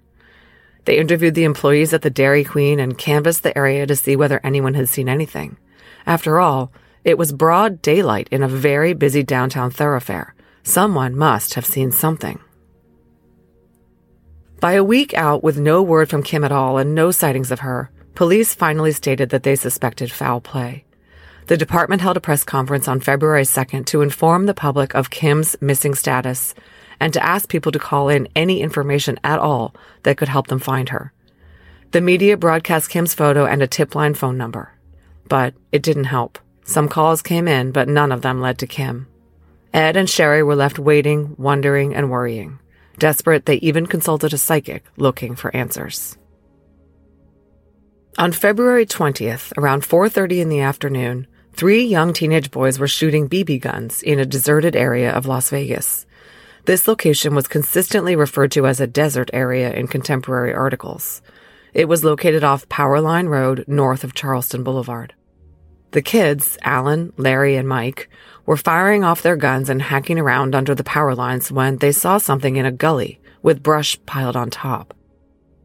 They 0.86 0.98
interviewed 0.98 1.36
the 1.36 1.44
employees 1.44 1.94
at 1.94 2.02
the 2.02 2.10
Dairy 2.10 2.44
Queen 2.44 2.80
and 2.80 2.98
canvassed 2.98 3.44
the 3.44 3.56
area 3.56 3.86
to 3.86 3.96
see 3.96 4.16
whether 4.16 4.42
anyone 4.44 4.74
had 4.74 4.90
seen 4.90 5.08
anything. 5.08 5.58
After 6.08 6.40
all, 6.40 6.72
it 7.04 7.20
was 7.20 7.34
broad 7.34 7.84
daylight 7.84 8.30
in 8.32 8.42
a 8.42 8.48
very 8.48 8.96
busy 8.96 9.22
downtown 9.22 9.70
thoroughfare. 9.70 10.34
Someone 10.64 11.16
must 11.16 11.54
have 11.54 11.68
seen 11.68 11.92
something. 11.92 12.40
By 14.60 14.74
a 14.74 14.84
week 14.84 15.14
out 15.14 15.44
with 15.44 15.60
no 15.60 15.84
word 15.84 16.10
from 16.10 16.24
Kim 16.24 16.44
at 16.44 16.52
all 16.52 16.80
and 16.80 16.96
no 16.96 17.12
sightings 17.12 17.52
of 17.52 17.60
her, 17.60 17.92
police 18.16 18.56
finally 18.56 18.92
stated 18.92 19.30
that 19.30 19.44
they 19.44 19.56
suspected 19.56 20.12
foul 20.12 20.42
play. 20.42 20.84
The 21.46 21.58
department 21.58 22.02
held 22.02 22.18
a 22.18 22.22
press 22.22 22.44
conference 22.44 22.88
on 22.88 23.00
February 23.00 23.44
2nd 23.44 23.86
to 23.86 24.02
inform 24.02 24.48
the 24.48 24.56
public 24.56 24.96
of 24.96 25.12
Kim's 25.12 25.56
missing 25.62 25.94
status 25.94 26.56
and 27.00 27.14
to 27.14 27.24
ask 27.24 27.50
people 27.50 27.72
to 27.72 27.78
call 27.78 28.10
in 28.10 28.28
any 28.36 28.62
information 28.62 29.20
at 29.24 29.38
all 29.38 29.76
that 30.02 30.18
could 30.18 30.28
help 30.28 30.48
them 30.48 30.58
find 30.58 30.90
her. 30.90 31.14
The 31.92 32.02
media 32.02 32.36
broadcast 32.36 32.90
Kim's 32.90 33.14
photo 33.14 33.46
and 33.46 33.62
a 33.62 33.68
tip 33.68 33.94
line 33.94 34.16
phone 34.16 34.38
number. 34.38 34.74
But 35.30 35.54
it 35.72 35.84
didn't 35.84 36.06
help. 36.06 36.40
Some 36.64 36.90
calls 36.90 37.22
came 37.22 37.48
in, 37.48 37.72
but 37.72 37.88
none 37.88 38.12
of 38.12 38.24
them 38.24 38.42
led 38.42 38.58
to 38.58 38.68
Kim. 38.68 39.08
Ed 39.72 39.96
and 39.96 40.10
Sherry 40.10 40.42
were 40.42 40.56
left 40.56 40.80
waiting, 40.80 41.36
wondering, 41.38 41.94
and 41.94 42.10
worrying. 42.10 42.58
Desperate, 42.98 43.46
they 43.46 43.56
even 43.58 43.86
consulted 43.86 44.34
a 44.34 44.38
psychic 44.38 44.84
looking 44.98 45.36
for 45.36 45.56
answers. 45.56 46.18
On 48.18 48.32
February 48.32 48.86
20th, 48.88 49.54
around 49.58 49.84
4:30 49.84 50.42
in 50.42 50.50
the 50.50 50.62
afternoon, 50.62 51.28
three 51.54 51.84
young 51.84 52.14
teenage 52.14 52.50
boys 52.50 52.80
were 52.80 52.88
shooting 52.88 53.30
BB 53.30 53.62
guns 53.62 54.02
in 54.02 54.20
a 54.20 54.26
deserted 54.26 54.76
area 54.76 55.12
of 55.12 55.28
Las 55.28 55.52
Vegas. 55.52 56.08
This 56.66 56.88
location 56.88 57.36
was 57.36 57.48
consistently 57.48 58.16
referred 58.16 58.52
to 58.54 58.66
as 58.66 58.82
a 58.82 58.88
desert 58.88 59.30
area 59.32 59.72
in 59.72 59.88
contemporary 59.88 60.54
articles. 60.54 61.22
It 61.74 61.88
was 61.88 62.04
located 62.04 62.44
off 62.44 62.68
Powerline 62.70 63.30
Road 63.30 63.64
north 63.68 64.04
of 64.04 64.16
Charleston 64.16 64.64
Boulevard. 64.64 65.14
The 65.92 66.02
kids, 66.02 66.58
Alan, 66.64 67.14
Larry, 67.18 67.56
and 67.56 67.68
Mike, 67.68 68.10
were 68.48 68.58
firing 68.58 69.04
off 69.04 69.22
their 69.22 69.36
guns 69.36 69.70
and 69.70 69.84
hacking 69.84 70.18
around 70.18 70.56
under 70.56 70.74
the 70.74 70.84
power 70.84 71.14
lines 71.14 71.52
when 71.52 71.78
they 71.78 71.92
saw 71.92 72.18
something 72.18 72.56
in 72.56 72.66
a 72.66 72.72
gully 72.72 73.20
with 73.44 73.62
brush 73.62 74.04
piled 74.08 74.36
on 74.36 74.50
top. 74.50 74.96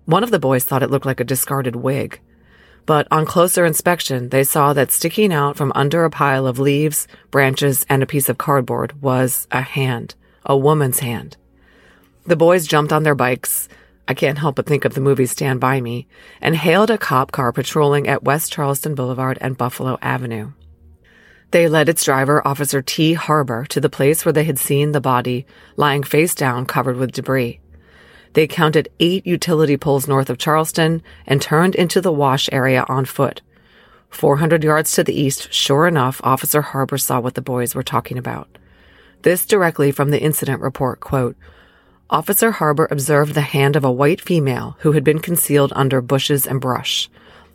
One 0.04 0.24
of 0.24 0.32
the 0.32 0.40
boys 0.40 0.64
thought 0.64 0.82
it 0.82 0.90
looked 0.90 1.06
like 1.06 1.20
a 1.20 1.24
discarded 1.24 1.76
wig. 1.76 2.20
But 2.84 3.06
on 3.12 3.24
closer 3.24 3.64
inspection, 3.64 4.30
they 4.30 4.42
saw 4.42 4.72
that 4.72 4.90
sticking 4.90 5.32
out 5.32 5.56
from 5.56 5.70
under 5.76 6.04
a 6.04 6.10
pile 6.10 6.48
of 6.48 6.58
leaves, 6.58 7.06
branches, 7.30 7.86
and 7.88 8.02
a 8.02 8.06
piece 8.06 8.28
of 8.28 8.38
cardboard 8.38 9.00
was 9.00 9.46
a 9.52 9.62
hand, 9.62 10.16
a 10.44 10.56
woman's 10.56 10.98
hand. 10.98 11.36
The 12.26 12.34
boys 12.34 12.66
jumped 12.66 12.92
on 12.92 13.04
their 13.04 13.14
bikes. 13.14 13.68
I 14.08 14.14
can't 14.14 14.38
help 14.38 14.56
but 14.56 14.66
think 14.66 14.84
of 14.84 14.94
the 14.94 15.00
movie 15.00 15.26
Stand 15.26 15.60
By 15.60 15.80
Me 15.80 16.08
and 16.40 16.56
hailed 16.56 16.90
a 16.90 16.98
cop 16.98 17.30
car 17.30 17.52
patrolling 17.52 18.08
at 18.08 18.24
West 18.24 18.52
Charleston 18.52 18.96
Boulevard 18.96 19.38
and 19.40 19.56
Buffalo 19.56 19.96
Avenue. 20.02 20.50
They 21.52 21.68
led 21.68 21.90
its 21.90 22.04
driver, 22.04 22.46
Officer 22.48 22.80
T. 22.80 23.12
Harbor, 23.12 23.66
to 23.66 23.78
the 23.78 23.90
place 23.90 24.24
where 24.24 24.32
they 24.32 24.44
had 24.44 24.58
seen 24.58 24.92
the 24.92 25.02
body 25.02 25.44
lying 25.76 26.02
face 26.02 26.34
down 26.34 26.64
covered 26.64 26.96
with 26.96 27.12
debris. 27.12 27.60
They 28.32 28.46
counted 28.46 28.88
eight 28.98 29.26
utility 29.26 29.76
poles 29.76 30.08
north 30.08 30.30
of 30.30 30.38
Charleston 30.38 31.02
and 31.26 31.42
turned 31.42 31.74
into 31.74 32.00
the 32.00 32.10
wash 32.10 32.48
area 32.50 32.86
on 32.88 33.04
foot. 33.04 33.42
400 34.08 34.64
yards 34.64 34.92
to 34.92 35.04
the 35.04 35.12
east, 35.12 35.52
sure 35.52 35.86
enough, 35.86 36.22
Officer 36.24 36.62
Harbor 36.62 36.96
saw 36.96 37.20
what 37.20 37.34
the 37.34 37.42
boys 37.42 37.74
were 37.74 37.82
talking 37.82 38.16
about. 38.16 38.48
This 39.20 39.44
directly 39.44 39.92
from 39.92 40.10
the 40.10 40.22
incident 40.22 40.62
report, 40.62 41.00
quote, 41.00 41.36
Officer 42.08 42.52
Harbor 42.52 42.88
observed 42.90 43.34
the 43.34 43.42
hand 43.42 43.76
of 43.76 43.84
a 43.84 43.92
white 43.92 44.22
female 44.22 44.76
who 44.80 44.92
had 44.92 45.04
been 45.04 45.18
concealed 45.18 45.72
under 45.76 46.00
bushes 46.00 46.46
and 46.46 46.62
brush. 46.62 47.10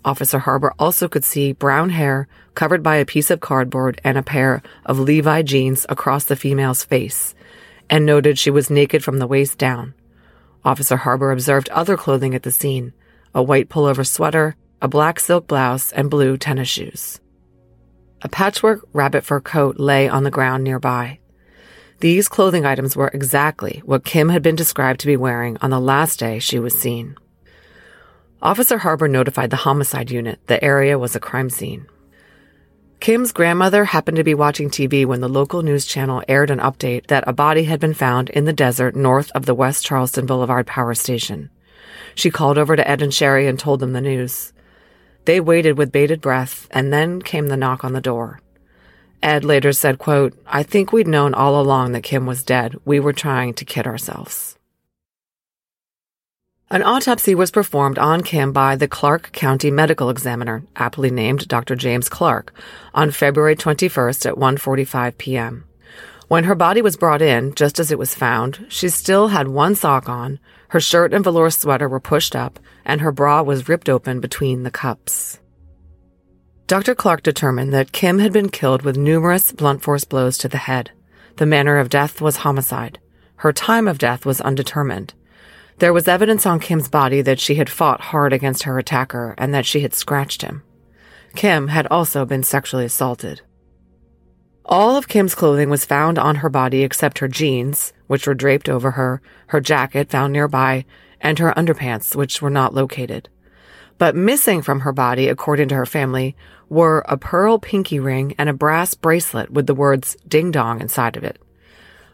Officer 0.07 0.39
Harbor 0.39 0.73
also 0.79 1.09
could 1.09 1.25
see 1.25 1.51
brown 1.51 1.89
hair 1.89 2.29
covered 2.55 2.81
by 2.81 2.95
a 2.95 3.05
piece 3.05 3.29
of 3.29 3.41
cardboard 3.41 3.99
and 4.05 4.17
a 4.17 4.23
pair 4.23 4.61
of 4.85 5.01
Levi 5.01 5.41
jeans 5.41 5.85
across 5.89 6.23
the 6.23 6.37
female's 6.37 6.85
face, 6.85 7.35
and 7.89 8.05
noted 8.05 8.39
she 8.39 8.49
was 8.49 8.69
naked 8.69 9.03
from 9.03 9.19
the 9.19 9.27
waist 9.27 9.57
down. 9.57 9.93
Officer 10.63 10.95
Harbor 10.95 11.33
observed 11.33 11.67
other 11.69 11.97
clothing 11.97 12.33
at 12.33 12.43
the 12.43 12.53
scene 12.53 12.93
a 13.35 13.43
white 13.43 13.67
pullover 13.67 14.07
sweater, 14.07 14.55
a 14.81 14.87
black 14.87 15.19
silk 15.19 15.45
blouse, 15.45 15.91
and 15.91 16.09
blue 16.09 16.37
tennis 16.37 16.69
shoes. 16.69 17.19
A 18.21 18.29
patchwork 18.29 18.87
rabbit 18.93 19.25
fur 19.25 19.41
coat 19.41 19.77
lay 19.77 20.07
on 20.07 20.23
the 20.23 20.31
ground 20.31 20.63
nearby. 20.63 21.19
These 21.99 22.29
clothing 22.29 22.65
items 22.65 22.95
were 22.95 23.11
exactly 23.13 23.81
what 23.83 24.05
Kim 24.05 24.29
had 24.29 24.41
been 24.41 24.55
described 24.55 25.01
to 25.01 25.07
be 25.07 25.17
wearing 25.17 25.57
on 25.57 25.69
the 25.69 25.81
last 25.81 26.17
day 26.17 26.39
she 26.39 26.59
was 26.59 26.73
seen. 26.73 27.17
Officer 28.41 28.77
Harbor 28.77 29.07
notified 29.07 29.49
the 29.49 29.57
homicide 29.57 30.11
unit 30.11 30.39
the 30.45 30.63
area 30.63 30.99
was 30.99 31.15
a 31.15 31.19
crime 31.19 31.49
scene. 31.49 31.87
Kim's 32.99 33.31
grandmother 33.31 33.85
happened 33.85 34.17
to 34.17 34.23
be 34.23 34.35
watching 34.35 34.69
TV 34.69 35.05
when 35.05 35.21
the 35.21 35.29
local 35.29 35.63
news 35.63 35.85
channel 35.85 36.23
aired 36.27 36.51
an 36.51 36.59
update 36.59 37.07
that 37.07 37.23
a 37.27 37.33
body 37.33 37.63
had 37.63 37.79
been 37.79 37.93
found 37.93 38.29
in 38.29 38.45
the 38.45 38.53
desert 38.53 38.95
north 38.95 39.31
of 39.33 39.45
the 39.45 39.55
West 39.55 39.85
Charleston 39.85 40.25
Boulevard 40.25 40.67
power 40.67 40.93
station. 40.93 41.49
She 42.13 42.29
called 42.29 42.57
over 42.57 42.75
to 42.75 42.87
Ed 42.87 43.01
and 43.01 43.13
Sherry 43.13 43.47
and 43.47 43.59
told 43.59 43.79
them 43.79 43.93
the 43.93 44.01
news. 44.01 44.53
They 45.25 45.39
waited 45.39 45.77
with 45.77 45.91
bated 45.91 46.21
breath, 46.21 46.67
and 46.71 46.93
then 46.93 47.21
came 47.21 47.47
the 47.47 47.57
knock 47.57 47.83
on 47.83 47.93
the 47.93 48.01
door. 48.01 48.39
Ed 49.21 49.43
later 49.43 49.73
said, 49.73 49.97
quote, 49.97 50.37
I 50.45 50.63
think 50.63 50.91
we'd 50.91 51.07
known 51.07 51.33
all 51.33 51.59
along 51.59 51.91
that 51.91 52.03
Kim 52.03 52.25
was 52.25 52.43
dead. 52.43 52.75
We 52.85 52.99
were 52.99 53.13
trying 53.13 53.55
to 53.55 53.65
kid 53.65 53.87
ourselves. 53.87 54.56
An 56.69 56.83
autopsy 56.83 57.33
was 57.33 57.49
performed 57.49 57.97
on 57.97 58.23
Kim 58.23 58.51
by 58.51 58.75
the 58.75 58.89
Clark 58.89 59.31
County 59.31 59.71
Medical 59.71 60.09
Examiner, 60.09 60.63
aptly 60.75 61.09
named 61.09 61.47
Dr. 61.47 61.77
James 61.77 62.09
Clark, 62.09 62.53
on 62.93 63.11
February 63.11 63.55
21st 63.55 64.25
at 64.25 64.35
1:45 64.35 65.17
p.m. 65.17 65.63
When 66.27 66.43
her 66.43 66.55
body 66.55 66.81
was 66.81 66.97
brought 66.97 67.21
in, 67.21 67.55
just 67.55 67.79
as 67.79 67.89
it 67.89 67.97
was 67.97 68.13
found, 68.13 68.65
she 68.67 68.89
still 68.89 69.29
had 69.29 69.47
one 69.47 69.75
sock 69.75 70.09
on, 70.09 70.39
her 70.69 70.81
shirt 70.81 71.13
and 71.13 71.23
velour 71.23 71.49
sweater 71.51 71.87
were 71.87 72.01
pushed 72.01 72.35
up, 72.35 72.59
and 72.83 72.99
her 72.99 73.13
bra 73.13 73.41
was 73.41 73.69
ripped 73.69 73.87
open 73.87 74.19
between 74.19 74.63
the 74.63 74.71
cups. 74.71 75.39
Dr. 76.67 76.93
Clark 76.95 77.23
determined 77.23 77.73
that 77.73 77.93
Kim 77.93 78.19
had 78.19 78.33
been 78.33 78.49
killed 78.49 78.81
with 78.81 78.97
numerous 78.97 79.53
blunt 79.53 79.83
force 79.83 80.03
blows 80.03 80.37
to 80.39 80.49
the 80.49 80.57
head. 80.57 80.91
The 81.37 81.45
manner 81.45 81.77
of 81.77 81.87
death 81.87 82.19
was 82.19 82.43
homicide. 82.43 82.99
Her 83.37 83.53
time 83.53 83.87
of 83.87 83.99
death 83.99 84.25
was 84.25 84.41
undetermined. 84.41 85.13
There 85.79 85.93
was 85.93 86.07
evidence 86.07 86.45
on 86.45 86.59
Kim's 86.59 86.89
body 86.89 87.21
that 87.21 87.39
she 87.39 87.55
had 87.55 87.69
fought 87.69 88.01
hard 88.01 88.33
against 88.33 88.63
her 88.63 88.79
attacker 88.79 89.35
and 89.37 89.53
that 89.53 89.65
she 89.65 89.81
had 89.81 89.93
scratched 89.93 90.41
him. 90.41 90.63
Kim 91.35 91.67
had 91.67 91.85
also 91.87 92.25
been 92.25 92.41
sexually 92.41 92.85
assaulted. 92.85 93.41
All 94.65 94.97
of 94.97 95.07
Kim's 95.07 95.35
clothing 95.35 95.69
was 95.69 95.85
found 95.85 96.17
on 96.17 96.37
her 96.37 96.49
body 96.49 96.83
except 96.83 97.19
her 97.19 97.27
jeans, 97.27 97.93
which 98.07 98.25
were 98.25 98.33
draped 98.33 98.67
over 98.67 98.91
her, 98.91 99.21
her 99.47 99.61
jacket 99.61 100.09
found 100.09 100.33
nearby, 100.33 100.83
and 101.21 101.37
her 101.37 101.53
underpants, 101.55 102.15
which 102.15 102.41
were 102.41 102.49
not 102.49 102.73
located. 102.73 103.29
But 103.99 104.15
missing 104.15 104.61
from 104.61 104.81
her 104.81 104.91
body, 104.91 105.29
according 105.29 105.69
to 105.69 105.75
her 105.75 105.85
family, 105.85 106.35
were 106.69 107.05
a 107.07 107.17
pearl 107.17 107.59
pinky 107.59 107.99
ring 107.99 108.35
and 108.37 108.49
a 108.49 108.53
brass 108.53 108.93
bracelet 108.93 109.51
with 109.51 109.67
the 109.67 109.75
words 109.75 110.17
ding 110.27 110.51
dong 110.51 110.81
inside 110.81 111.15
of 111.17 111.23
it. 111.23 111.39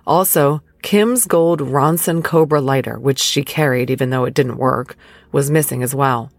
Also, 0.05 0.61
Kim's 0.83 1.25
gold 1.27 1.61
Ronson 1.61 2.21
Cobra 2.21 2.59
lighter, 2.59 2.99
which 2.99 3.19
she 3.19 3.41
carried 3.41 3.89
even 3.89 4.09
though 4.09 4.25
it 4.25 4.33
didn't 4.33 4.57
work, 4.57 4.97
was 5.31 5.49
missing 5.49 5.81
as 5.81 5.95
well. 5.95 6.29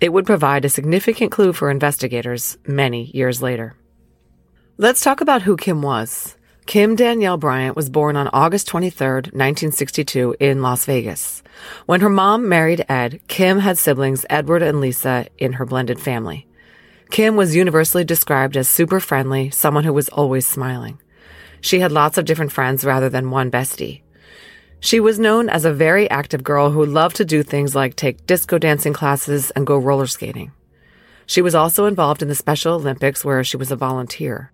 It 0.00 0.12
would 0.12 0.24
provide 0.24 0.64
a 0.64 0.70
significant 0.70 1.32
clue 1.32 1.52
for 1.52 1.68
investigators 1.68 2.56
many 2.64 3.10
years 3.12 3.42
later. 3.42 3.74
Let's 4.78 5.02
talk 5.02 5.20
about 5.20 5.42
who 5.42 5.56
Kim 5.56 5.82
was. 5.82 6.36
Kim 6.64 6.94
Danielle 6.94 7.36
Bryant 7.36 7.74
was 7.74 7.90
born 7.90 8.16
on 8.16 8.30
August 8.32 8.68
23, 8.68 9.06
1962 9.34 10.36
in 10.38 10.62
Las 10.62 10.84
Vegas. 10.84 11.42
When 11.86 12.02
her 12.02 12.08
mom 12.08 12.48
married 12.48 12.86
Ed, 12.88 13.20
Kim 13.26 13.58
had 13.58 13.78
siblings 13.78 14.24
Edward 14.30 14.62
and 14.62 14.80
Lisa 14.80 15.26
in 15.38 15.54
her 15.54 15.66
blended 15.66 16.00
family. 16.00 16.46
Kim 17.10 17.34
was 17.34 17.56
universally 17.56 18.04
described 18.04 18.56
as 18.56 18.68
super 18.68 19.00
friendly, 19.00 19.50
someone 19.50 19.82
who 19.82 19.92
was 19.92 20.08
always 20.08 20.46
smiling. 20.46 21.01
She 21.62 21.80
had 21.80 21.92
lots 21.92 22.18
of 22.18 22.26
different 22.26 22.52
friends 22.52 22.84
rather 22.84 23.08
than 23.08 23.30
one 23.30 23.50
bestie. 23.50 24.02
She 24.80 24.98
was 24.98 25.18
known 25.18 25.48
as 25.48 25.64
a 25.64 25.72
very 25.72 26.10
active 26.10 26.42
girl 26.42 26.70
who 26.70 26.84
loved 26.84 27.16
to 27.16 27.24
do 27.24 27.42
things 27.42 27.74
like 27.74 27.94
take 27.94 28.26
disco 28.26 28.58
dancing 28.58 28.92
classes 28.92 29.52
and 29.52 29.66
go 29.66 29.78
roller 29.78 30.08
skating. 30.08 30.52
She 31.24 31.40
was 31.40 31.54
also 31.54 31.86
involved 31.86 32.20
in 32.20 32.28
the 32.28 32.34
Special 32.34 32.74
Olympics 32.74 33.24
where 33.24 33.44
she 33.44 33.56
was 33.56 33.70
a 33.70 33.76
volunteer. 33.76 34.52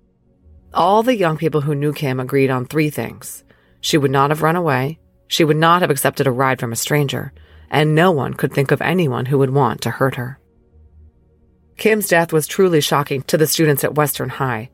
All 0.74 1.02
the 1.02 1.16
young 1.16 1.38
people 1.38 1.62
who 1.62 1.74
knew 1.74 1.94
Kim 1.94 2.20
agreed 2.20 2.50
on 2.50 2.66
three 2.66 2.90
things. 2.90 3.42
She 3.80 3.96
would 3.96 4.10
not 4.10 4.28
have 4.30 4.42
run 4.42 4.54
away, 4.54 4.98
she 5.28 5.44
would 5.44 5.56
not 5.56 5.80
have 5.80 5.90
accepted 5.90 6.26
a 6.26 6.30
ride 6.30 6.60
from 6.60 6.72
a 6.72 6.76
stranger, 6.76 7.32
and 7.70 7.94
no 7.94 8.10
one 8.10 8.34
could 8.34 8.52
think 8.52 8.70
of 8.70 8.82
anyone 8.82 9.26
who 9.26 9.38
would 9.38 9.50
want 9.50 9.80
to 9.82 9.90
hurt 9.90 10.16
her. 10.16 10.38
Kim's 11.78 12.08
death 12.08 12.32
was 12.32 12.46
truly 12.46 12.80
shocking 12.82 13.22
to 13.22 13.38
the 13.38 13.46
students 13.46 13.82
at 13.82 13.94
Western 13.94 14.28
High, 14.28 14.68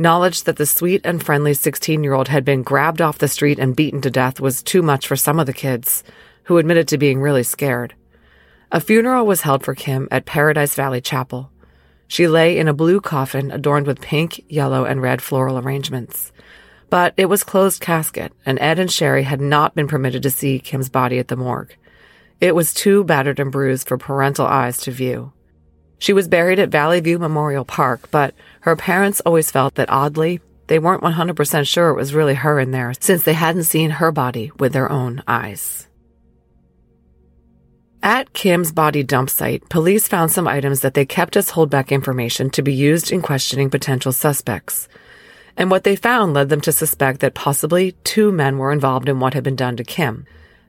Knowledge 0.00 0.44
that 0.44 0.56
the 0.56 0.64
sweet 0.64 1.02
and 1.04 1.22
friendly 1.22 1.52
16 1.52 2.02
year 2.02 2.14
old 2.14 2.28
had 2.28 2.42
been 2.42 2.62
grabbed 2.62 3.02
off 3.02 3.18
the 3.18 3.28
street 3.28 3.58
and 3.58 3.76
beaten 3.76 4.00
to 4.00 4.10
death 4.10 4.40
was 4.40 4.62
too 4.62 4.80
much 4.80 5.06
for 5.06 5.14
some 5.14 5.38
of 5.38 5.44
the 5.44 5.52
kids, 5.52 6.02
who 6.44 6.56
admitted 6.56 6.88
to 6.88 6.96
being 6.96 7.20
really 7.20 7.42
scared. 7.42 7.94
A 8.72 8.80
funeral 8.80 9.26
was 9.26 9.42
held 9.42 9.62
for 9.62 9.74
Kim 9.74 10.08
at 10.10 10.24
Paradise 10.24 10.74
Valley 10.74 11.02
Chapel. 11.02 11.52
She 12.08 12.26
lay 12.26 12.56
in 12.56 12.66
a 12.66 12.72
blue 12.72 13.02
coffin 13.02 13.50
adorned 13.50 13.86
with 13.86 14.00
pink, 14.00 14.42
yellow, 14.48 14.86
and 14.86 15.02
red 15.02 15.20
floral 15.20 15.58
arrangements. 15.58 16.32
But 16.88 17.12
it 17.18 17.26
was 17.26 17.44
closed 17.44 17.82
casket, 17.82 18.32
and 18.46 18.58
Ed 18.58 18.78
and 18.78 18.90
Sherry 18.90 19.24
had 19.24 19.42
not 19.42 19.74
been 19.74 19.86
permitted 19.86 20.22
to 20.22 20.30
see 20.30 20.60
Kim's 20.60 20.88
body 20.88 21.18
at 21.18 21.28
the 21.28 21.36
morgue. 21.36 21.76
It 22.40 22.54
was 22.54 22.72
too 22.72 23.04
battered 23.04 23.38
and 23.38 23.52
bruised 23.52 23.86
for 23.86 23.98
parental 23.98 24.46
eyes 24.46 24.78
to 24.78 24.92
view. 24.92 25.34
She 25.98 26.14
was 26.14 26.26
buried 26.26 26.58
at 26.58 26.70
Valley 26.70 27.00
View 27.00 27.18
Memorial 27.18 27.66
Park, 27.66 28.08
but 28.10 28.34
her 28.60 28.76
parents 28.76 29.20
always 29.24 29.50
felt 29.50 29.74
that 29.74 29.90
oddly, 29.90 30.40
they 30.66 30.78
weren't 30.78 31.02
100% 31.02 31.66
sure 31.66 31.90
it 31.90 31.96
was 31.96 32.14
really 32.14 32.34
her 32.34 32.60
in 32.60 32.70
there 32.70 32.92
since 33.00 33.24
they 33.24 33.32
hadn't 33.32 33.64
seen 33.64 33.90
her 33.90 34.12
body 34.12 34.52
with 34.58 34.72
their 34.72 34.90
own 34.90 35.22
eyes. 35.26 35.88
At 38.02 38.32
Kim's 38.32 38.72
body 38.72 39.02
dump 39.02 39.28
site, 39.28 39.68
police 39.68 40.08
found 40.08 40.30
some 40.30 40.48
items 40.48 40.80
that 40.80 40.94
they 40.94 41.04
kept 41.04 41.36
as 41.36 41.50
holdback 41.50 41.88
information 41.88 42.48
to 42.50 42.62
be 42.62 42.72
used 42.72 43.12
in 43.12 43.20
questioning 43.20 43.68
potential 43.68 44.12
suspects. 44.12 44.88
And 45.56 45.70
what 45.70 45.84
they 45.84 45.96
found 45.96 46.32
led 46.32 46.48
them 46.48 46.62
to 46.62 46.72
suspect 46.72 47.20
that 47.20 47.34
possibly 47.34 47.92
two 48.04 48.32
men 48.32 48.56
were 48.56 48.72
involved 48.72 49.08
in 49.08 49.20
what 49.20 49.34
had 49.34 49.44
been 49.44 49.56
done 49.56 49.76
to 49.76 49.84
Kim. 49.84 50.24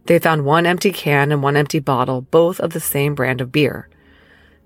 They 0.07 0.19
found 0.19 0.43
one 0.43 0.65
empty 0.65 0.91
can 0.91 1.31
and 1.31 1.41
one 1.41 1.55
empty 1.55 1.79
bottle, 1.79 2.21
both 2.21 2.59
of 2.59 2.73
the 2.73 2.79
same 2.81 3.15
brand 3.15 3.39
of 3.39 3.51
beer. 3.51 3.87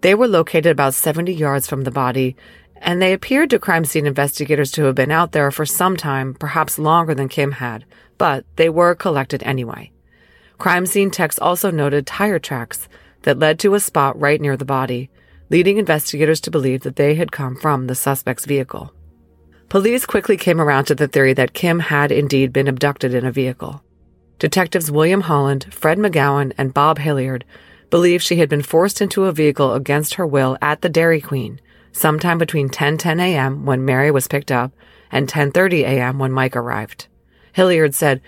They 0.02 0.16
were 0.16 0.28
located 0.28 0.68
about 0.68 0.94
70 0.94 1.34
yards 1.34 1.68
from 1.68 1.84
the 1.84 1.92
body, 1.92 2.36
and 2.78 3.02
they 3.02 3.14
appeared 3.14 3.50
to 3.50 3.60
crime 3.60 3.86
scene 3.86 4.06
investigators 4.06 4.72
to 4.72 4.84
have 4.84 4.96
been 4.96 5.12
out 5.12 5.32
there 5.32 5.52
for 5.52 5.66
some 5.66 5.98
time, 5.98 6.34
perhaps 6.34 6.78
longer 6.78 7.16
than 7.16 7.30
Kim 7.30 7.54
had, 7.54 7.86
but 8.18 8.46
they 8.56 8.70
were 8.70 8.96
collected 8.96 9.42
anyway. 9.44 9.92
Crime 10.58 10.86
scene 10.86 11.12
techs 11.12 11.40
also 11.40 11.72
noted 11.72 12.06
tire 12.06 12.40
tracks 12.40 12.88
that 13.24 13.40
led 13.40 13.60
to 13.60 13.74
a 13.74 13.80
spot 13.80 14.20
right 14.20 14.40
near 14.40 14.56
the 14.56 14.66
body, 14.66 15.10
leading 15.50 15.78
investigators 15.78 16.40
to 16.42 16.52
believe 16.52 16.82
that 16.82 16.96
they 16.96 17.16
had 17.16 17.32
come 17.32 17.56
from 17.56 17.88
the 17.88 17.96
suspect's 17.96 18.46
vehicle. 18.46 18.94
Police 19.70 20.06
quickly 20.06 20.38
came 20.38 20.62
around 20.62 20.86
to 20.86 20.96
the 20.96 21.08
theory 21.08 21.34
that 21.34 21.54
Kim 21.54 21.80
had 21.80 22.12
indeed 22.12 22.54
been 22.54 22.68
abducted 22.68 23.14
in 23.14 23.26
a 23.26 23.32
vehicle. 23.32 23.84
Detectives 24.38 24.92
William 24.92 25.22
Holland, 25.22 25.74
Fred 25.74 25.98
McGowan, 25.98 26.54
and 26.58 26.74
Bob 26.74 27.00
Hilliard 27.00 27.46
believed 27.90 28.24
she 28.24 28.38
had 28.38 28.50
been 28.50 28.62
forced 28.62 29.02
into 29.02 29.26
a 29.26 29.32
vehicle 29.32 29.74
against 29.74 30.16
her 30.16 30.28
will 30.28 30.58
at 30.62 30.82
the 30.82 30.90
Dairy 30.90 31.22
Queen 31.22 31.60
sometime 31.96 32.38
between 32.38 32.68
10:10 32.68 33.22
a.m. 33.22 33.66
when 33.66 33.86
Mary 33.86 34.12
was 34.12 34.28
picked 34.28 34.52
up 34.52 34.74
and 35.12 35.30
10:30 35.30 35.84
a.m. 35.84 36.20
when 36.20 36.32
Mike 36.32 36.56
arrived. 36.56 37.08
Hilliard 37.54 37.96
said, 37.96 38.22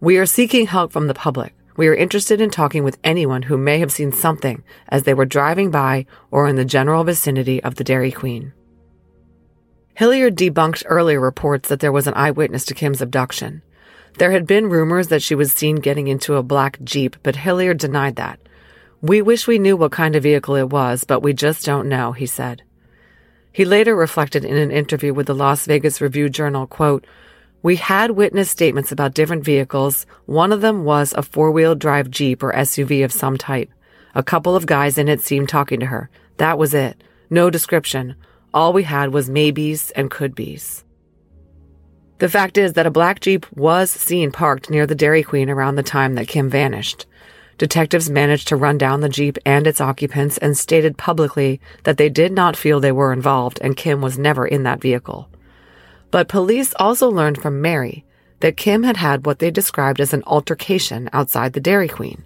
"We 0.00 0.16
are 0.16 0.26
seeking 0.26 0.66
help 0.66 0.92
from 0.92 1.08
the 1.08 1.14
public. 1.14 1.54
We 1.76 1.88
are 1.88 1.94
interested 1.94 2.40
in 2.40 2.50
talking 2.50 2.84
with 2.84 2.98
anyone 3.04 3.42
who 3.42 3.58
may 3.58 3.78
have 3.80 3.92
seen 3.92 4.12
something 4.12 4.62
as 4.88 5.02
they 5.02 5.14
were 5.14 5.26
driving 5.26 5.70
by 5.70 6.06
or 6.30 6.48
in 6.48 6.56
the 6.56 6.64
general 6.64 7.04
vicinity 7.04 7.62
of 7.62 7.74
the 7.74 7.84
Dairy 7.84 8.12
Queen." 8.12 8.54
Hilliard 9.94 10.34
debunked 10.34 10.84
earlier 10.86 11.20
reports 11.20 11.68
that 11.68 11.80
there 11.80 11.92
was 11.92 12.06
an 12.06 12.14
eyewitness 12.14 12.64
to 12.64 12.74
Kim's 12.74 13.02
abduction. 13.02 13.60
There 14.16 14.30
had 14.30 14.46
been 14.46 14.70
rumors 14.70 15.08
that 15.08 15.22
she 15.22 15.34
was 15.34 15.52
seen 15.52 15.76
getting 15.76 16.08
into 16.08 16.36
a 16.36 16.42
black 16.42 16.78
Jeep, 16.82 17.16
but 17.22 17.36
Hilliard 17.36 17.78
denied 17.78 18.16
that. 18.16 18.38
We 19.02 19.20
wish 19.20 19.46
we 19.46 19.58
knew 19.58 19.76
what 19.76 19.92
kind 19.92 20.16
of 20.16 20.22
vehicle 20.22 20.54
it 20.54 20.70
was, 20.70 21.04
but 21.04 21.20
we 21.20 21.34
just 21.34 21.66
don't 21.66 21.88
know, 21.88 22.12
he 22.12 22.24
said. 22.24 22.62
He 23.52 23.64
later 23.64 23.94
reflected 23.94 24.44
in 24.44 24.56
an 24.56 24.70
interview 24.70 25.12
with 25.12 25.26
the 25.26 25.34
Las 25.34 25.66
Vegas 25.66 26.00
Review 26.00 26.28
Journal, 26.28 26.66
quote, 26.66 27.06
we 27.62 27.76
had 27.76 28.12
witness 28.12 28.50
statements 28.50 28.90
about 28.90 29.14
different 29.14 29.44
vehicles. 29.44 30.04
One 30.26 30.50
of 30.50 30.62
them 30.62 30.82
was 30.82 31.12
a 31.12 31.22
four 31.22 31.52
wheel 31.52 31.76
drive 31.76 32.10
Jeep 32.10 32.42
or 32.42 32.52
SUV 32.52 33.04
of 33.04 33.12
some 33.12 33.38
type. 33.38 33.70
A 34.16 34.22
couple 34.22 34.56
of 34.56 34.66
guys 34.66 34.98
in 34.98 35.08
it 35.08 35.20
seemed 35.20 35.48
talking 35.48 35.78
to 35.78 35.86
her. 35.86 36.10
That 36.38 36.58
was 36.58 36.74
it. 36.74 37.04
No 37.30 37.50
description. 37.50 38.16
All 38.52 38.72
we 38.72 38.82
had 38.82 39.12
was 39.12 39.30
maybes 39.30 39.92
and 39.92 40.10
could 40.10 40.34
be's. 40.34 40.84
The 42.18 42.28
fact 42.28 42.58
is 42.58 42.72
that 42.72 42.86
a 42.86 42.90
black 42.90 43.20
Jeep 43.20 43.46
was 43.56 43.92
seen 43.92 44.32
parked 44.32 44.68
near 44.68 44.86
the 44.86 44.96
Dairy 44.96 45.22
Queen 45.22 45.48
around 45.48 45.76
the 45.76 45.82
time 45.84 46.16
that 46.16 46.28
Kim 46.28 46.50
vanished. 46.50 47.06
Detectives 47.62 48.10
managed 48.10 48.48
to 48.48 48.56
run 48.56 48.76
down 48.76 49.02
the 49.02 49.08
Jeep 49.08 49.38
and 49.46 49.68
its 49.68 49.80
occupants 49.80 50.36
and 50.36 50.58
stated 50.58 50.98
publicly 50.98 51.60
that 51.84 51.96
they 51.96 52.08
did 52.08 52.32
not 52.32 52.56
feel 52.56 52.80
they 52.80 52.90
were 52.90 53.12
involved 53.12 53.60
and 53.62 53.76
Kim 53.76 54.00
was 54.00 54.18
never 54.18 54.44
in 54.44 54.64
that 54.64 54.80
vehicle. 54.80 55.28
But 56.10 56.26
police 56.26 56.74
also 56.80 57.08
learned 57.08 57.40
from 57.40 57.62
Mary 57.62 58.04
that 58.40 58.56
Kim 58.56 58.82
had 58.82 58.96
had 58.96 59.24
what 59.24 59.38
they 59.38 59.52
described 59.52 60.00
as 60.00 60.12
an 60.12 60.24
altercation 60.26 61.08
outside 61.12 61.52
the 61.52 61.60
Dairy 61.60 61.86
Queen. 61.86 62.24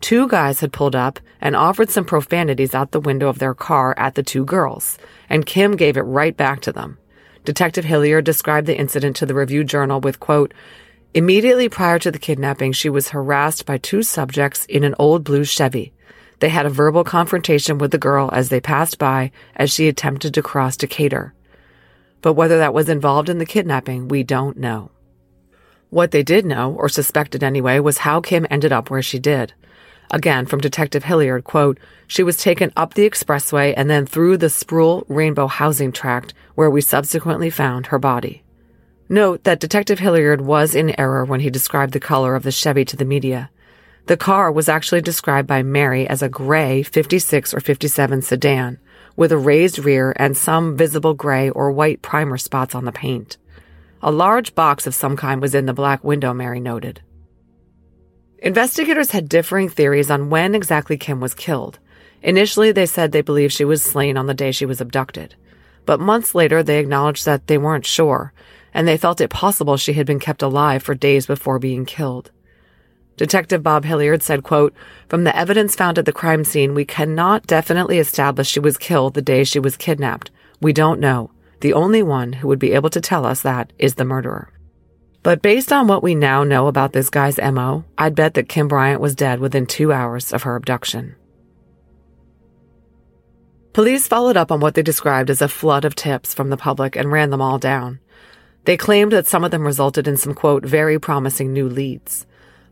Two 0.00 0.26
guys 0.26 0.58
had 0.58 0.72
pulled 0.72 0.96
up 0.96 1.20
and 1.40 1.54
offered 1.54 1.90
some 1.90 2.04
profanities 2.04 2.74
out 2.74 2.90
the 2.90 2.98
window 2.98 3.28
of 3.28 3.38
their 3.38 3.54
car 3.54 3.94
at 3.96 4.16
the 4.16 4.24
two 4.24 4.44
girls, 4.44 4.98
and 5.30 5.46
Kim 5.46 5.76
gave 5.76 5.96
it 5.96 6.00
right 6.00 6.36
back 6.36 6.60
to 6.62 6.72
them. 6.72 6.98
Detective 7.44 7.84
Hilliard 7.84 8.24
described 8.24 8.66
the 8.66 8.76
incident 8.76 9.14
to 9.14 9.26
the 9.26 9.34
Review 9.34 9.62
Journal 9.62 10.00
with, 10.00 10.18
quote, 10.18 10.52
Immediately 11.14 11.68
prior 11.68 11.98
to 11.98 12.10
the 12.10 12.18
kidnapping, 12.18 12.72
she 12.72 12.90
was 12.90 13.08
harassed 13.08 13.64
by 13.64 13.78
two 13.78 14.02
subjects 14.02 14.66
in 14.66 14.84
an 14.84 14.94
old 14.98 15.24
blue 15.24 15.44
Chevy. 15.44 15.92
They 16.40 16.50
had 16.50 16.66
a 16.66 16.70
verbal 16.70 17.04
confrontation 17.04 17.78
with 17.78 17.90
the 17.90 17.98
girl 17.98 18.28
as 18.32 18.50
they 18.50 18.60
passed 18.60 18.98
by 18.98 19.32
as 19.54 19.72
she 19.72 19.88
attempted 19.88 20.34
to 20.34 20.42
cross 20.42 20.76
Decatur. 20.76 21.32
But 22.20 22.34
whether 22.34 22.58
that 22.58 22.74
was 22.74 22.88
involved 22.88 23.28
in 23.28 23.38
the 23.38 23.46
kidnapping, 23.46 24.08
we 24.08 24.22
don't 24.22 24.58
know. 24.58 24.90
What 25.88 26.10
they 26.10 26.22
did 26.22 26.44
know, 26.44 26.74
or 26.74 26.88
suspected 26.88 27.42
anyway, 27.42 27.78
was 27.78 27.98
how 27.98 28.20
Kim 28.20 28.46
ended 28.50 28.72
up 28.72 28.90
where 28.90 29.02
she 29.02 29.18
did. 29.18 29.54
Again, 30.10 30.46
from 30.46 30.60
Detective 30.60 31.04
Hilliard, 31.04 31.44
quote, 31.44 31.78
she 32.06 32.22
was 32.22 32.36
taken 32.36 32.72
up 32.76 32.94
the 32.94 33.08
expressway 33.08 33.72
and 33.76 33.88
then 33.88 34.06
through 34.06 34.36
the 34.36 34.50
Sproul 34.50 35.04
Rainbow 35.08 35.46
housing 35.46 35.92
tract 35.92 36.34
where 36.54 36.70
we 36.70 36.80
subsequently 36.80 37.50
found 37.50 37.86
her 37.86 37.98
body. 37.98 38.42
Note 39.08 39.44
that 39.44 39.60
Detective 39.60 40.00
Hilliard 40.00 40.40
was 40.40 40.74
in 40.74 40.98
error 40.98 41.24
when 41.24 41.38
he 41.38 41.48
described 41.48 41.92
the 41.92 42.00
color 42.00 42.34
of 42.34 42.42
the 42.42 42.50
Chevy 42.50 42.84
to 42.86 42.96
the 42.96 43.04
media. 43.04 43.50
The 44.06 44.16
car 44.16 44.50
was 44.50 44.68
actually 44.68 45.00
described 45.00 45.46
by 45.46 45.62
Mary 45.62 46.08
as 46.08 46.22
a 46.22 46.28
gray 46.28 46.82
56 46.82 47.54
or 47.54 47.60
57 47.60 48.22
sedan 48.22 48.78
with 49.14 49.30
a 49.30 49.36
raised 49.36 49.78
rear 49.78 50.12
and 50.16 50.36
some 50.36 50.76
visible 50.76 51.14
gray 51.14 51.50
or 51.50 51.70
white 51.70 52.02
primer 52.02 52.36
spots 52.36 52.74
on 52.74 52.84
the 52.84 52.90
paint. 52.90 53.36
A 54.02 54.10
large 54.10 54.56
box 54.56 54.88
of 54.88 54.94
some 54.94 55.16
kind 55.16 55.40
was 55.40 55.54
in 55.54 55.66
the 55.66 55.72
black 55.72 56.02
window, 56.02 56.34
Mary 56.34 56.60
noted. 56.60 57.00
Investigators 58.38 59.12
had 59.12 59.28
differing 59.28 59.68
theories 59.68 60.10
on 60.10 60.30
when 60.30 60.54
exactly 60.54 60.96
Kim 60.96 61.20
was 61.20 61.32
killed. 61.32 61.78
Initially, 62.22 62.72
they 62.72 62.86
said 62.86 63.12
they 63.12 63.22
believed 63.22 63.52
she 63.52 63.64
was 63.64 63.82
slain 63.82 64.16
on 64.16 64.26
the 64.26 64.34
day 64.34 64.50
she 64.50 64.66
was 64.66 64.80
abducted. 64.80 65.36
But 65.84 66.00
months 66.00 66.34
later, 66.34 66.62
they 66.62 66.80
acknowledged 66.80 67.24
that 67.24 67.46
they 67.46 67.56
weren't 67.56 67.86
sure, 67.86 68.32
and 68.76 68.86
they 68.86 68.98
felt 68.98 69.22
it 69.22 69.30
possible 69.30 69.78
she 69.78 69.94
had 69.94 70.06
been 70.06 70.20
kept 70.20 70.42
alive 70.42 70.82
for 70.82 70.94
days 70.94 71.26
before 71.26 71.58
being 71.58 71.86
killed. 71.86 72.30
Detective 73.16 73.62
Bob 73.62 73.86
Hilliard 73.86 74.22
said, 74.22 74.42
quote, 74.42 74.74
From 75.08 75.24
the 75.24 75.34
evidence 75.34 75.74
found 75.74 75.98
at 75.98 76.04
the 76.04 76.12
crime 76.12 76.44
scene, 76.44 76.74
we 76.74 76.84
cannot 76.84 77.46
definitely 77.46 77.98
establish 77.98 78.50
she 78.50 78.60
was 78.60 78.76
killed 78.76 79.14
the 79.14 79.22
day 79.22 79.44
she 79.44 79.58
was 79.58 79.78
kidnapped. 79.78 80.30
We 80.60 80.74
don't 80.74 81.00
know. 81.00 81.30
The 81.60 81.72
only 81.72 82.02
one 82.02 82.34
who 82.34 82.48
would 82.48 82.58
be 82.58 82.74
able 82.74 82.90
to 82.90 83.00
tell 83.00 83.24
us 83.24 83.40
that 83.40 83.72
is 83.78 83.94
the 83.94 84.04
murderer. 84.04 84.52
But 85.22 85.40
based 85.40 85.72
on 85.72 85.86
what 85.86 86.02
we 86.02 86.14
now 86.14 86.44
know 86.44 86.66
about 86.66 86.92
this 86.92 87.08
guy's 87.08 87.38
MO, 87.38 87.86
I'd 87.96 88.14
bet 88.14 88.34
that 88.34 88.50
Kim 88.50 88.68
Bryant 88.68 89.00
was 89.00 89.14
dead 89.14 89.40
within 89.40 89.64
two 89.64 89.90
hours 89.90 90.34
of 90.34 90.42
her 90.42 90.54
abduction. 90.54 91.16
Police 93.72 94.06
followed 94.06 94.36
up 94.36 94.52
on 94.52 94.60
what 94.60 94.74
they 94.74 94.82
described 94.82 95.30
as 95.30 95.40
a 95.40 95.48
flood 95.48 95.86
of 95.86 95.94
tips 95.94 96.34
from 96.34 96.50
the 96.50 96.58
public 96.58 96.94
and 96.94 97.10
ran 97.10 97.30
them 97.30 97.40
all 97.40 97.58
down. 97.58 98.00
They 98.66 98.76
claimed 98.76 99.12
that 99.12 99.28
some 99.28 99.44
of 99.44 99.52
them 99.52 99.64
resulted 99.64 100.08
in 100.08 100.16
some, 100.16 100.34
quote, 100.34 100.64
very 100.64 100.98
promising 100.98 101.52
new 101.52 101.68
leads. 101.68 102.26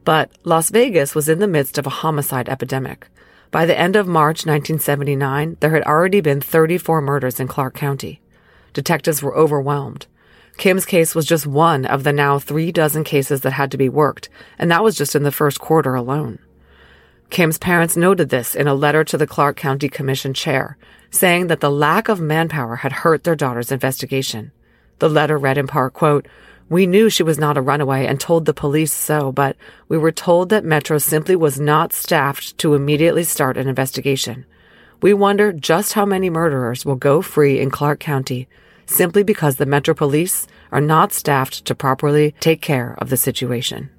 But 0.04 0.32
Las 0.42 0.70
Vegas 0.70 1.14
was 1.14 1.28
in 1.28 1.38
the 1.38 1.46
midst 1.46 1.78
of 1.78 1.86
a 1.86 2.00
homicide 2.02 2.48
epidemic. 2.48 3.06
By 3.52 3.64
the 3.64 3.78
end 3.78 3.94
of 3.94 4.08
March 4.08 4.44
1979, 4.44 5.56
there 5.60 5.70
had 5.70 5.84
already 5.84 6.20
been 6.20 6.40
34 6.40 7.00
murders 7.00 7.38
in 7.38 7.46
Clark 7.46 7.74
County. 7.74 8.20
Detectives 8.72 9.22
were 9.22 9.36
overwhelmed. 9.36 10.08
Kim's 10.56 10.84
case 10.84 11.14
was 11.14 11.26
just 11.26 11.46
one 11.46 11.86
of 11.86 12.02
the 12.02 12.12
now 12.12 12.40
three 12.40 12.72
dozen 12.72 13.04
cases 13.04 13.42
that 13.42 13.52
had 13.52 13.70
to 13.70 13.78
be 13.78 13.88
worked, 13.88 14.28
and 14.58 14.72
that 14.72 14.82
was 14.82 14.96
just 14.96 15.14
in 15.14 15.22
the 15.22 15.30
first 15.30 15.60
quarter 15.60 15.94
alone. 15.94 16.40
Kim's 17.30 17.58
parents 17.58 17.96
noted 17.96 18.30
this 18.30 18.56
in 18.56 18.66
a 18.66 18.74
letter 18.74 19.04
to 19.04 19.16
the 19.16 19.28
Clark 19.28 19.56
County 19.56 19.88
Commission 19.88 20.34
chair, 20.34 20.76
saying 21.12 21.46
that 21.46 21.60
the 21.60 21.70
lack 21.70 22.08
of 22.08 22.20
manpower 22.20 22.76
had 22.76 22.92
hurt 22.92 23.22
their 23.22 23.36
daughter's 23.36 23.70
investigation. 23.70 24.50
The 25.04 25.10
letter 25.10 25.36
read 25.36 25.58
in 25.58 25.66
part, 25.66 25.92
quote, 25.92 26.26
we 26.70 26.86
knew 26.86 27.10
she 27.10 27.22
was 27.22 27.38
not 27.38 27.58
a 27.58 27.60
runaway 27.60 28.06
and 28.06 28.18
told 28.18 28.46
the 28.46 28.54
police 28.54 28.90
so, 28.90 29.32
but 29.32 29.54
we 29.86 29.98
were 29.98 30.10
told 30.10 30.48
that 30.48 30.64
Metro 30.64 30.96
simply 30.96 31.36
was 31.36 31.60
not 31.60 31.92
staffed 31.92 32.56
to 32.56 32.72
immediately 32.72 33.22
start 33.22 33.58
an 33.58 33.68
investigation. 33.68 34.46
We 35.02 35.12
wonder 35.12 35.52
just 35.52 35.92
how 35.92 36.06
many 36.06 36.30
murderers 36.30 36.86
will 36.86 36.96
go 36.96 37.20
free 37.20 37.60
in 37.60 37.70
Clark 37.70 38.00
County 38.00 38.48
simply 38.86 39.22
because 39.22 39.56
the 39.56 39.66
Metro 39.66 39.92
Police 39.92 40.46
are 40.72 40.80
not 40.80 41.12
staffed 41.12 41.66
to 41.66 41.74
properly 41.74 42.34
take 42.40 42.62
care 42.62 42.94
of 42.96 43.10
the 43.10 43.18
situation. 43.18 43.90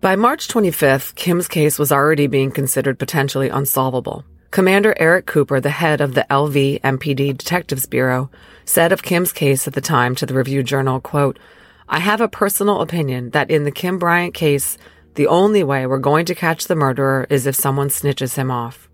By 0.00 0.16
March 0.16 0.48
25th, 0.48 1.14
Kim's 1.14 1.46
case 1.46 1.78
was 1.78 1.92
already 1.92 2.26
being 2.26 2.52
considered 2.52 2.98
potentially 2.98 3.50
unsolvable. 3.50 4.24
Commander 4.50 4.96
Eric 4.98 5.26
Cooper, 5.26 5.60
the 5.60 5.70
head 5.70 6.00
of 6.00 6.14
the 6.14 6.26
LV 6.28 6.80
MPD 6.80 7.38
Detectives 7.38 7.86
Bureau, 7.86 8.30
said 8.70 8.92
of 8.92 9.02
Kim's 9.02 9.32
case 9.32 9.66
at 9.66 9.74
the 9.74 9.80
time 9.80 10.14
to 10.14 10.24
the 10.24 10.34
Review 10.34 10.62
Journal, 10.62 11.00
quote, 11.00 11.40
I 11.88 11.98
have 11.98 12.20
a 12.20 12.28
personal 12.28 12.80
opinion 12.80 13.30
that 13.30 13.50
in 13.50 13.64
the 13.64 13.72
Kim 13.72 13.98
Bryant 13.98 14.32
case, 14.32 14.78
the 15.16 15.26
only 15.26 15.64
way 15.64 15.86
we're 15.86 15.98
going 15.98 16.24
to 16.26 16.36
catch 16.36 16.68
the 16.68 16.76
murderer 16.76 17.26
is 17.28 17.46
if 17.46 17.56
someone 17.56 17.88
snitches 17.88 18.36
him 18.36 18.48
off. 18.48 18.88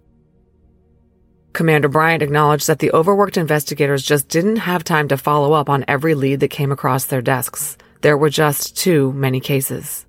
Commander 1.52 1.88
Bryant 1.88 2.22
acknowledged 2.22 2.66
that 2.68 2.78
the 2.78 2.90
overworked 2.92 3.36
investigators 3.36 4.02
just 4.02 4.28
didn't 4.28 4.56
have 4.56 4.82
time 4.82 5.08
to 5.08 5.18
follow 5.18 5.52
up 5.52 5.68
on 5.68 5.84
every 5.86 6.14
lead 6.14 6.40
that 6.40 6.48
came 6.48 6.72
across 6.72 7.04
their 7.04 7.20
desks. 7.20 7.76
There 8.00 8.16
were 8.16 8.30
just 8.30 8.78
too 8.78 9.12
many 9.12 9.40
cases. 9.40 10.06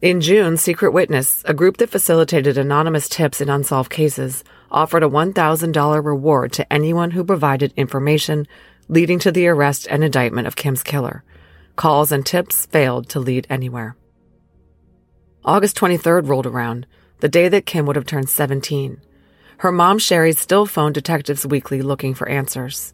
In 0.00 0.22
June, 0.22 0.56
Secret 0.56 0.92
Witness, 0.92 1.42
a 1.44 1.52
group 1.52 1.76
that 1.76 1.90
facilitated 1.90 2.56
anonymous 2.56 3.08
tips 3.08 3.42
in 3.42 3.50
unsolved 3.50 3.90
cases, 3.90 4.44
offered 4.70 5.02
a 5.02 5.08
$1,000 5.08 6.04
reward 6.04 6.52
to 6.52 6.72
anyone 6.72 7.12
who 7.12 7.24
provided 7.24 7.72
information 7.76 8.46
leading 8.88 9.18
to 9.18 9.32
the 9.32 9.46
arrest 9.46 9.86
and 9.90 10.04
indictment 10.04 10.46
of 10.46 10.56
Kim's 10.56 10.82
killer. 10.82 11.24
Calls 11.76 12.12
and 12.12 12.24
tips 12.24 12.66
failed 12.66 13.08
to 13.10 13.20
lead 13.20 13.46
anywhere. 13.50 13.96
August 15.44 15.76
23rd 15.76 16.28
rolled 16.28 16.46
around, 16.46 16.86
the 17.20 17.28
day 17.28 17.48
that 17.48 17.66
Kim 17.66 17.86
would 17.86 17.96
have 17.96 18.06
turned 18.06 18.28
17. 18.28 19.00
her 19.58 19.72
mom 19.72 19.98
Sherry 19.98 20.32
still 20.32 20.66
phoned 20.66 20.94
detectives 20.94 21.46
weekly 21.46 21.82
looking 21.82 22.14
for 22.14 22.28
answers. 22.28 22.92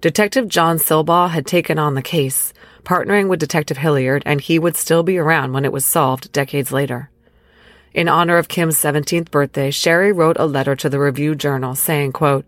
Detective 0.00 0.46
John 0.46 0.78
Silbaugh 0.78 1.30
had 1.30 1.46
taken 1.46 1.78
on 1.78 1.94
the 1.94 2.02
case, 2.02 2.52
partnering 2.84 3.28
with 3.28 3.40
Detective 3.40 3.78
Hilliard, 3.78 4.22
and 4.26 4.40
he 4.40 4.58
would 4.58 4.76
still 4.76 5.02
be 5.02 5.18
around 5.18 5.52
when 5.52 5.64
it 5.64 5.72
was 5.72 5.84
solved 5.84 6.30
decades 6.32 6.70
later. 6.70 7.10
In 7.96 8.08
honor 8.10 8.36
of 8.36 8.48
Kim's 8.48 8.76
17th 8.76 9.30
birthday, 9.30 9.70
Sherry 9.70 10.12
wrote 10.12 10.36
a 10.38 10.44
letter 10.44 10.76
to 10.76 10.90
the 10.90 10.98
Review 10.98 11.34
Journal 11.34 11.74
saying, 11.74 12.12
quote, 12.12 12.44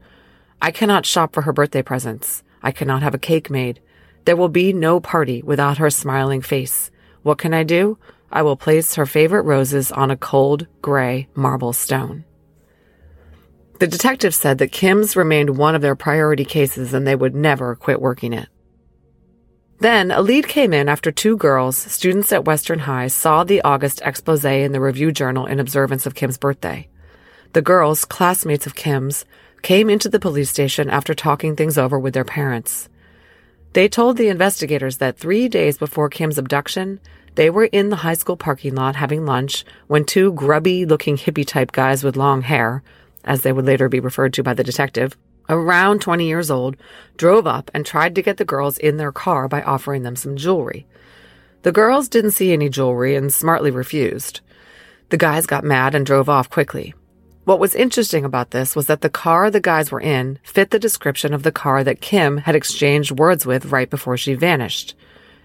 I 0.61 0.71
cannot 0.71 1.07
shop 1.07 1.33
for 1.33 1.41
her 1.41 1.55
birthday 1.55 1.81
presents. 1.81 2.43
I 2.63 2.71
cannot 2.71 3.03
have 3.03 3.15
a 3.15 3.19
cake 3.19 3.49
made. 3.49 3.81
There 4.27 4.37
will 4.37 4.51
be 4.51 4.75
no 4.75 5.01
party 5.01 5.41
without 5.41 5.79
her 5.79 5.89
smiling 5.89 6.43
face. 6.43 6.91
What 7.23 7.39
can 7.39 7.55
I 7.55 7.63
do? 7.63 7.97
I 8.31 8.43
will 8.43 8.57
place 8.59 8.97
her 8.97 9.07
favorite 9.07 9.45
roses 9.45 9.91
on 9.91 10.11
a 10.11 10.19
cold, 10.19 10.67
gray 10.83 11.29
marble 11.35 11.73
stone. 11.73 12.27
The 13.79 13.87
detectives 13.87 14.37
said 14.37 14.59
that 14.59 14.71
Kim's 14.71 15.17
remained 15.17 15.57
one 15.57 15.75
of 15.75 15.81
their 15.81 15.97
priority 15.97 16.45
cases 16.45 16.93
and 16.93 17.07
they 17.07 17.17
would 17.17 17.35
never 17.35 17.75
quit 17.75 18.03
working 18.03 18.35
it. 18.35 18.51
Then 19.81 20.11
a 20.11 20.21
lead 20.21 20.49
came 20.49 20.73
in 20.73 20.89
after 20.89 21.13
two 21.13 21.37
girls, 21.37 21.77
students 21.77 22.33
at 22.33 22.45
Western 22.45 22.81
High, 22.81 23.07
saw 23.07 23.45
the 23.45 23.63
August 23.63 24.03
expose 24.05 24.45
in 24.45 24.73
the 24.73 24.81
Review 24.81 25.13
Journal 25.13 25.47
in 25.47 25.61
observance 25.61 26.05
of 26.05 26.17
Kim's 26.17 26.37
birthday. 26.37 26.89
The 27.53 27.63
girls, 27.63 28.05
classmates 28.05 28.67
of 28.67 28.75
Kim's, 28.75 29.25
came 29.63 29.89
into 29.89 30.09
the 30.09 30.19
police 30.19 30.51
station 30.51 30.91
after 30.91 31.15
talking 31.15 31.55
things 31.55 31.79
over 31.79 31.97
with 31.97 32.13
their 32.13 32.25
parents. 32.25 32.89
They 33.73 33.89
told 33.89 34.17
the 34.17 34.29
investigators 34.29 34.97
that 34.97 35.17
three 35.17 35.49
days 35.49 35.79
before 35.79 36.09
Kim's 36.09 36.39
abduction, 36.39 36.99
they 37.37 37.49
were 37.49 37.67
in 37.67 37.91
the 37.91 37.97
high 37.97 38.15
school 38.15 38.37
parking 38.37 38.75
lot 38.75 38.97
having 38.97 39.25
lunch 39.25 39.65
when 39.87 40.05
two 40.05 40.33
grubby 40.33 40.87
looking 40.87 41.17
hippie 41.17 41.47
type 41.47 41.71
guys 41.71 42.03
with 42.03 42.17
long 42.17 42.43
hair, 42.43 42.83
as 43.25 43.43
they 43.43 43.53
would 43.53 43.67
later 43.67 43.89
be 43.89 44.01
referred 44.01 44.33
to 44.35 44.43
by 44.43 44.55
the 44.55 44.65
detective, 44.65 45.17
around 45.49 46.01
20 46.01 46.27
years 46.27 46.51
old, 46.51 46.77
drove 47.17 47.47
up 47.47 47.71
and 47.75 47.85
tried 47.85 48.15
to 48.15 48.23
get 48.23 48.37
the 48.37 48.45
girls 48.45 48.79
in 48.79 48.97
their 48.97 49.13
car 49.13 49.49
by 49.49 49.63
offering 49.63 50.03
them 50.03 50.17
some 50.17 50.37
jewelry. 50.37 50.87
The 51.63 51.73
girls 51.73 52.09
didn't 52.09 52.33
see 52.33 52.53
any 52.53 52.69
jewelry 52.69 53.17
and 53.17 53.33
smartly 53.33 53.71
refused. 53.71 54.41
The 55.09 55.17
guys 55.17 55.47
got 55.47 55.65
mad 55.65 55.95
and 55.95 56.05
drove 56.05 56.29
off 56.29 56.51
quickly. 56.51 56.95
What 57.45 57.59
was 57.59 57.75
interesting 57.75 58.27
about 58.27 58.51
this 58.51 58.77
was 58.77 58.87
that 58.87 59.01
the 59.01 59.09
car 59.09 59.51
the 59.51 59.59
guys 59.59 59.91
were 59.91 60.03
in 60.03 60.39
fit 60.43 60.71
the 60.71 60.79
description 60.79 61.33
of 61.33 61.45
the 61.45 61.51
car 61.51 61.83
that 61.83 62.03
Kim 62.03 62.37
had 62.37 62.55
exchanged 62.55 63.19
words 63.19 63.47
with 63.47 63.73
right 63.73 63.89
before 63.89 64.19
she 64.19 64.35
vanished. 64.35 64.95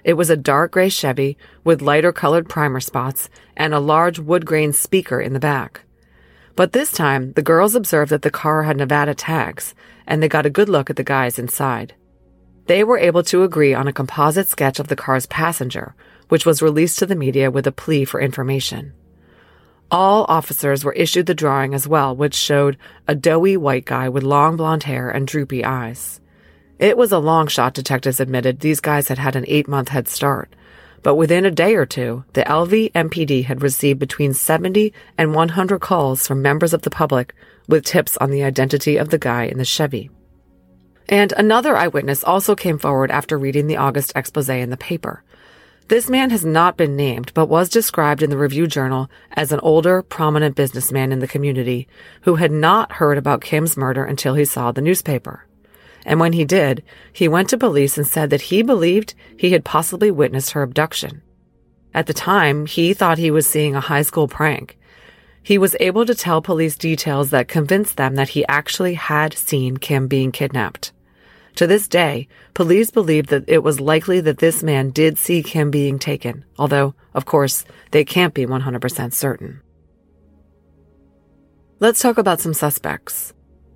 It 0.04 0.16
was 0.16 0.30
a 0.30 0.36
dark 0.36 0.72
gray 0.72 0.90
Chevy 0.90 1.38
with 1.64 1.82
lighter 1.82 2.12
colored 2.12 2.50
primer 2.50 2.82
spots 2.82 3.30
and 3.56 3.74
a 3.74 3.80
large 3.80 4.20
wood 4.20 4.46
grain 4.46 4.74
speaker 4.74 5.22
in 5.22 5.32
the 5.32 5.40
back. 5.40 5.82
But 6.58 6.74
this 6.74 6.92
time, 6.92 7.32
the 7.34 7.42
girls 7.42 7.74
observed 7.74 8.12
that 8.12 8.22
the 8.22 8.30
car 8.30 8.64
had 8.64 8.78
Nevada 8.78 9.16
tags, 9.16 9.74
and 10.08 10.22
they 10.22 10.30
got 10.30 10.46
a 10.46 10.50
good 10.50 10.70
look 10.70 10.90
at 10.90 10.96
the 10.96 11.04
guys 11.04 11.40
inside. 11.40 11.96
They 12.68 12.84
were 12.84 12.98
able 12.98 13.24
to 13.24 13.44
agree 13.44 13.74
on 13.74 13.88
a 13.88 13.94
composite 13.94 14.48
sketch 14.48 14.80
of 14.80 14.88
the 14.88 14.96
car's 14.96 15.26
passenger, 15.26 15.96
which 16.30 16.46
was 16.46 16.62
released 16.62 17.00
to 17.00 17.06
the 17.06 17.16
media 17.16 17.52
with 17.52 17.68
a 17.68 17.72
plea 17.72 18.06
for 18.06 18.22
information. 18.22 18.94
All 19.92 20.26
officers 20.28 20.84
were 20.84 20.94
issued 20.94 21.26
the 21.26 21.36
drawing 21.36 21.74
as 21.74 21.88
well, 21.88 22.16
which 22.16 22.34
showed 22.34 22.78
a 23.08 23.16
doughy 23.16 23.58
white 23.58 23.86
guy 23.86 24.10
with 24.10 24.24
long 24.24 24.56
blonde 24.58 24.84
hair 24.84 25.10
and 25.10 25.28
droopy 25.28 25.64
eyes. 25.64 26.20
It 26.80 26.98
was 26.98 27.12
a 27.12 27.20
long 27.20 27.48
shot, 27.48 27.74
detectives 27.74 28.20
admitted. 28.20 28.60
These 28.60 28.80
guys 28.80 29.08
had 29.08 29.20
had 29.20 29.36
an 29.36 29.46
eight 29.48 29.68
month 29.68 29.90
head 29.90 30.08
start. 30.08 30.56
But 31.04 31.16
within 31.16 31.46
a 31.46 31.52
day 31.52 31.76
or 31.76 31.86
two, 31.86 32.24
the 32.34 32.44
LV 32.44 32.94
MPD 32.94 33.46
had 33.46 33.62
received 33.62 34.00
between 34.00 34.34
70 34.34 34.94
and 35.18 35.36
100 35.36 35.80
calls 35.80 36.26
from 36.26 36.42
members 36.42 36.74
of 36.74 36.82
the 36.84 36.90
public 36.90 37.36
with 37.68 37.86
tips 37.86 38.18
on 38.18 38.32
the 38.32 38.44
identity 38.44 38.98
of 38.98 39.10
the 39.10 39.18
guy 39.18 39.44
in 39.44 39.58
the 39.58 39.66
Chevy. 39.66 40.10
And 41.10 41.34
another 41.34 41.76
eyewitness 41.76 42.24
also 42.24 42.56
came 42.56 42.78
forward 42.78 43.12
after 43.12 43.38
reading 43.38 43.68
the 43.68 43.78
August 43.78 44.14
expose 44.16 44.50
in 44.50 44.70
the 44.70 44.78
paper. 44.78 45.24
This 45.90 46.10
man 46.10 46.30
has 46.30 46.46
not 46.46 46.78
been 46.78 46.96
named, 46.96 47.34
but 47.34 47.48
was 47.48 47.68
described 47.70 48.24
in 48.24 48.30
the 48.30 48.38
Review 48.38 48.68
Journal 48.68 49.12
as 49.32 49.52
an 49.52 49.60
older, 49.60 50.02
prominent 50.02 50.56
businessman 50.56 51.12
in 51.12 51.20
the 51.20 51.28
community 51.28 51.88
who 52.22 52.36
had 52.36 52.52
not 52.52 52.94
heard 52.94 53.18
about 53.18 53.42
Kim's 53.42 53.76
murder 53.76 54.06
until 54.06 54.36
he 54.36 54.46
saw 54.46 54.72
the 54.72 54.82
newspaper. 54.82 55.46
And 56.06 56.20
when 56.20 56.34
he 56.34 56.46
did, 56.46 56.84
he 57.12 57.28
went 57.28 57.50
to 57.50 57.58
police 57.58 57.98
and 57.98 58.08
said 58.08 58.30
that 58.30 58.44
he 58.44 58.62
believed 58.62 59.14
he 59.38 59.52
had 59.52 59.66
possibly 59.66 60.10
witnessed 60.10 60.52
her 60.52 60.62
abduction. 60.62 61.22
At 61.94 62.08
the 62.08 62.14
time, 62.14 62.66
he 62.66 62.94
thought 62.94 63.18
he 63.18 63.32
was 63.32 63.46
seeing 63.46 63.76
a 63.76 63.82
high 63.82 64.02
school 64.02 64.28
prank. 64.28 64.78
He 65.44 65.58
was 65.58 65.76
able 65.82 66.06
to 66.06 66.16
tell 66.16 66.42
police 66.42 66.78
details 66.78 67.30
that 67.32 67.50
convinced 67.50 67.98
them 67.98 68.16
that 68.16 68.30
he 68.30 68.46
actually 68.48 68.94
had 68.94 69.34
seen 69.34 69.76
Kim 69.76 70.08
being 70.08 70.32
kidnapped. 70.32 70.94
To 71.58 71.68
this 71.68 71.88
day, 71.90 72.30
police 72.54 72.90
believe 72.90 73.28
that 73.28 73.44
it 73.48 73.62
was 73.62 73.82
likely 73.82 74.22
that 74.22 74.40
this 74.40 74.64
man 74.64 74.90
did 74.90 75.18
see 75.18 75.44
Kim 75.44 75.70
being 75.70 76.00
taken, 76.00 76.46
although, 76.58 76.96
of 77.14 77.26
course, 77.26 77.66
they 77.92 78.06
can't 78.06 78.34
be 78.34 78.46
100% 78.46 79.14
certain. 79.14 79.62
Let's 81.80 82.00
talk 82.00 82.18
about 82.18 82.40
some 82.40 82.54
suspects. 82.54 83.34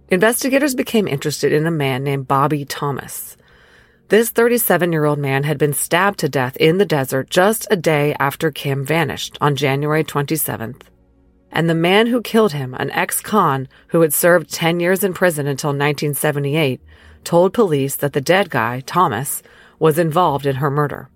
Investigators 0.09 0.73
became 0.73 1.07
interested 1.07 1.51
in 1.51 1.67
a 1.67 1.71
man 1.71 2.03
named 2.03 2.29
Bobby 2.29 2.63
Thomas. 2.63 3.35
This 4.07 4.29
37 4.29 4.93
year 4.93 5.03
old 5.03 5.19
man 5.19 5.43
had 5.43 5.57
been 5.57 5.73
stabbed 5.73 6.19
to 6.19 6.29
death 6.29 6.55
in 6.55 6.77
the 6.77 6.85
desert 6.85 7.29
just 7.29 7.67
a 7.69 7.75
day 7.75 8.15
after 8.17 8.51
Kim 8.51 8.85
vanished 8.85 9.37
on 9.41 9.57
January 9.57 10.05
27th. 10.05 10.83
And 11.51 11.69
the 11.69 11.75
man 11.75 12.07
who 12.07 12.21
killed 12.21 12.53
him, 12.53 12.73
an 12.73 12.91
ex 12.91 13.21
con 13.21 13.67
who 13.87 14.01
had 14.01 14.13
served 14.13 14.51
10 14.51 14.79
years 14.79 15.03
in 15.03 15.13
prison 15.13 15.47
until 15.47 15.69
1978, 15.69 16.81
told 17.23 17.53
police 17.53 17.95
that 17.95 18.13
the 18.13 18.21
dead 18.21 18.49
guy, 18.49 18.81
Thomas, 18.81 19.41
was 19.79 19.97
involved 19.97 20.45
in 20.45 20.57
her 20.57 20.71
murder. 20.71 21.09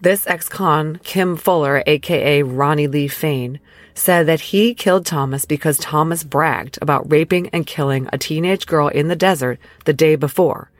This 0.00 0.26
ex 0.28 0.48
con, 0.48 1.00
Kim 1.02 1.36
Fuller, 1.36 1.82
aka 1.86 2.42
Ronnie 2.42 2.86
Lee 2.86 3.08
Fain, 3.08 3.58
said 3.94 4.26
that 4.26 4.40
he 4.40 4.74
killed 4.74 5.04
Thomas 5.04 5.44
because 5.44 5.76
Thomas 5.76 6.22
bragged 6.22 6.78
about 6.80 7.10
raping 7.10 7.48
and 7.48 7.66
killing 7.66 8.08
a 8.12 8.18
teenage 8.18 8.66
girl 8.66 8.88
in 8.88 9.08
the 9.08 9.16
desert 9.16 9.58
the 9.86 9.92
day 9.92 10.14
before, 10.14 10.70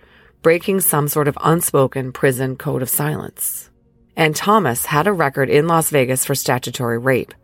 breaking 0.40 0.80
some 0.80 1.08
sort 1.08 1.26
of 1.26 1.36
unspoken 1.42 2.12
prison 2.12 2.54
code 2.54 2.80
of 2.80 2.88
silence. 2.88 3.70
And 4.16 4.36
Thomas 4.36 4.86
had 4.86 5.06
a 5.06 5.12
record 5.12 5.50
in 5.50 5.66
Las 5.66 5.90
Vegas 5.90 6.24
for 6.24 6.34
statutory 6.34 6.98
rape. 6.98 7.34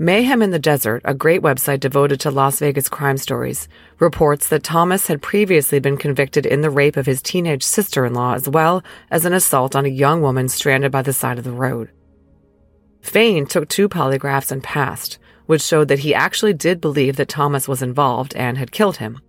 Mayhem 0.00 0.42
in 0.42 0.50
the 0.50 0.60
Desert, 0.60 1.02
a 1.04 1.12
great 1.12 1.42
website 1.42 1.80
devoted 1.80 2.20
to 2.20 2.30
Las 2.30 2.60
Vegas 2.60 2.88
crime 2.88 3.16
stories, 3.16 3.66
reports 3.98 4.46
that 4.46 4.62
Thomas 4.62 5.08
had 5.08 5.20
previously 5.20 5.80
been 5.80 5.96
convicted 5.96 6.46
in 6.46 6.60
the 6.60 6.70
rape 6.70 6.96
of 6.96 7.06
his 7.06 7.20
teenage 7.20 7.64
sister 7.64 8.06
in 8.06 8.14
law 8.14 8.34
as 8.34 8.48
well 8.48 8.84
as 9.10 9.24
an 9.24 9.32
assault 9.32 9.74
on 9.74 9.84
a 9.84 9.88
young 9.88 10.22
woman 10.22 10.48
stranded 10.48 10.92
by 10.92 11.02
the 11.02 11.12
side 11.12 11.36
of 11.36 11.42
the 11.42 11.50
road. 11.50 11.90
Fain 13.00 13.44
took 13.44 13.68
two 13.68 13.88
polygraphs 13.88 14.52
and 14.52 14.62
passed, 14.62 15.18
which 15.46 15.62
showed 15.62 15.88
that 15.88 16.00
he 16.00 16.14
actually 16.14 16.54
did 16.54 16.80
believe 16.80 17.16
that 17.16 17.28
Thomas 17.28 17.66
was 17.66 17.82
involved 17.82 18.36
and 18.36 18.56
had 18.56 18.70
killed 18.70 18.98
him. 18.98 19.20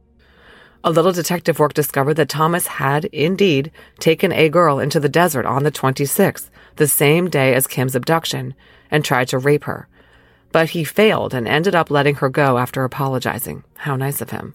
A 0.84 0.92
little 0.92 1.12
detective 1.12 1.58
work 1.58 1.74
discovered 1.74 2.14
that 2.14 2.30
Thomas 2.30 2.68
had, 2.68 3.06
indeed, 3.06 3.72
taken 4.00 4.32
a 4.32 4.50
girl 4.50 4.78
into 4.78 5.00
the 5.00 5.10
desert 5.10 5.48
on 5.48 5.64
the 5.64 5.72
26th, 5.72 6.52
the 6.76 6.88
same 6.88 7.28
day 7.28 7.56
as 7.56 7.66
Kim's 7.66 7.96
abduction, 7.96 8.54
and 8.92 9.04
tried 9.04 9.30
to 9.30 9.40
rape 9.40 9.64
her. 9.64 9.88
But 10.52 10.72
he 10.72 10.84
failed 10.84 11.34
and 11.34 11.48
ended 11.48 11.76
up 11.76 11.92
letting 11.92 12.16
her 12.16 12.30
go 12.30 12.58
after 12.58 12.84
apologizing. 12.84 13.64
How 13.78 13.96
nice 13.96 14.22
of 14.22 14.32
him. 14.32 14.54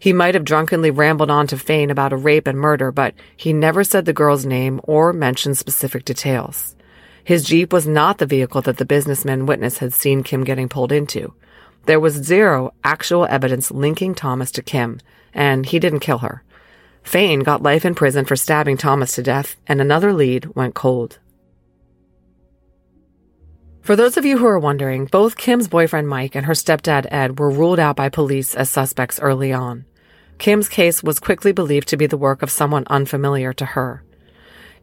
He 0.00 0.12
might 0.12 0.34
have 0.34 0.44
drunkenly 0.44 0.90
rambled 0.90 1.30
on 1.30 1.46
to 1.48 1.58
Fain 1.58 1.90
about 1.90 2.12
a 2.12 2.16
rape 2.16 2.46
and 2.46 2.58
murder, 2.58 2.90
but 2.90 3.14
he 3.36 3.52
never 3.52 3.84
said 3.84 4.06
the 4.06 4.14
girl's 4.14 4.46
name 4.46 4.80
or 4.84 5.12
mentioned 5.12 5.58
specific 5.58 6.04
details. 6.04 6.74
His 7.22 7.44
Jeep 7.44 7.72
was 7.72 7.86
not 7.86 8.18
the 8.18 8.26
vehicle 8.26 8.62
that 8.62 8.78
the 8.78 8.84
businessman 8.84 9.46
witness 9.46 9.78
had 9.78 9.92
seen 9.92 10.22
Kim 10.22 10.42
getting 10.42 10.68
pulled 10.68 10.90
into. 10.90 11.34
There 11.86 12.00
was 12.00 12.14
zero 12.14 12.72
actual 12.82 13.26
evidence 13.26 13.70
linking 13.70 14.14
Thomas 14.14 14.50
to 14.52 14.62
Kim, 14.62 15.00
and 15.32 15.66
he 15.66 15.78
didn't 15.78 16.00
kill 16.00 16.18
her. 16.18 16.42
Fain 17.02 17.40
got 17.40 17.62
life 17.62 17.84
in 17.84 17.94
prison 17.94 18.24
for 18.24 18.36
stabbing 18.36 18.78
Thomas 18.78 19.12
to 19.12 19.22
death, 19.22 19.56
and 19.68 19.80
another 19.80 20.12
lead 20.12 20.56
went 20.56 20.74
cold. 20.74 21.19
For 23.82 23.96
those 23.96 24.18
of 24.18 24.26
you 24.26 24.36
who 24.36 24.46
are 24.46 24.58
wondering, 24.58 25.06
both 25.06 25.38
Kim's 25.38 25.66
boyfriend 25.66 26.06
Mike 26.06 26.34
and 26.34 26.44
her 26.44 26.52
stepdad 26.52 27.06
Ed 27.10 27.38
were 27.38 27.50
ruled 27.50 27.78
out 27.78 27.96
by 27.96 28.10
police 28.10 28.54
as 28.54 28.68
suspects 28.68 29.18
early 29.20 29.52
on. 29.52 29.86
Kim's 30.38 30.68
case 30.68 31.02
was 31.02 31.18
quickly 31.18 31.52
believed 31.52 31.88
to 31.88 31.96
be 31.96 32.06
the 32.06 32.18
work 32.18 32.42
of 32.42 32.50
someone 32.50 32.84
unfamiliar 32.88 33.54
to 33.54 33.64
her. 33.64 34.04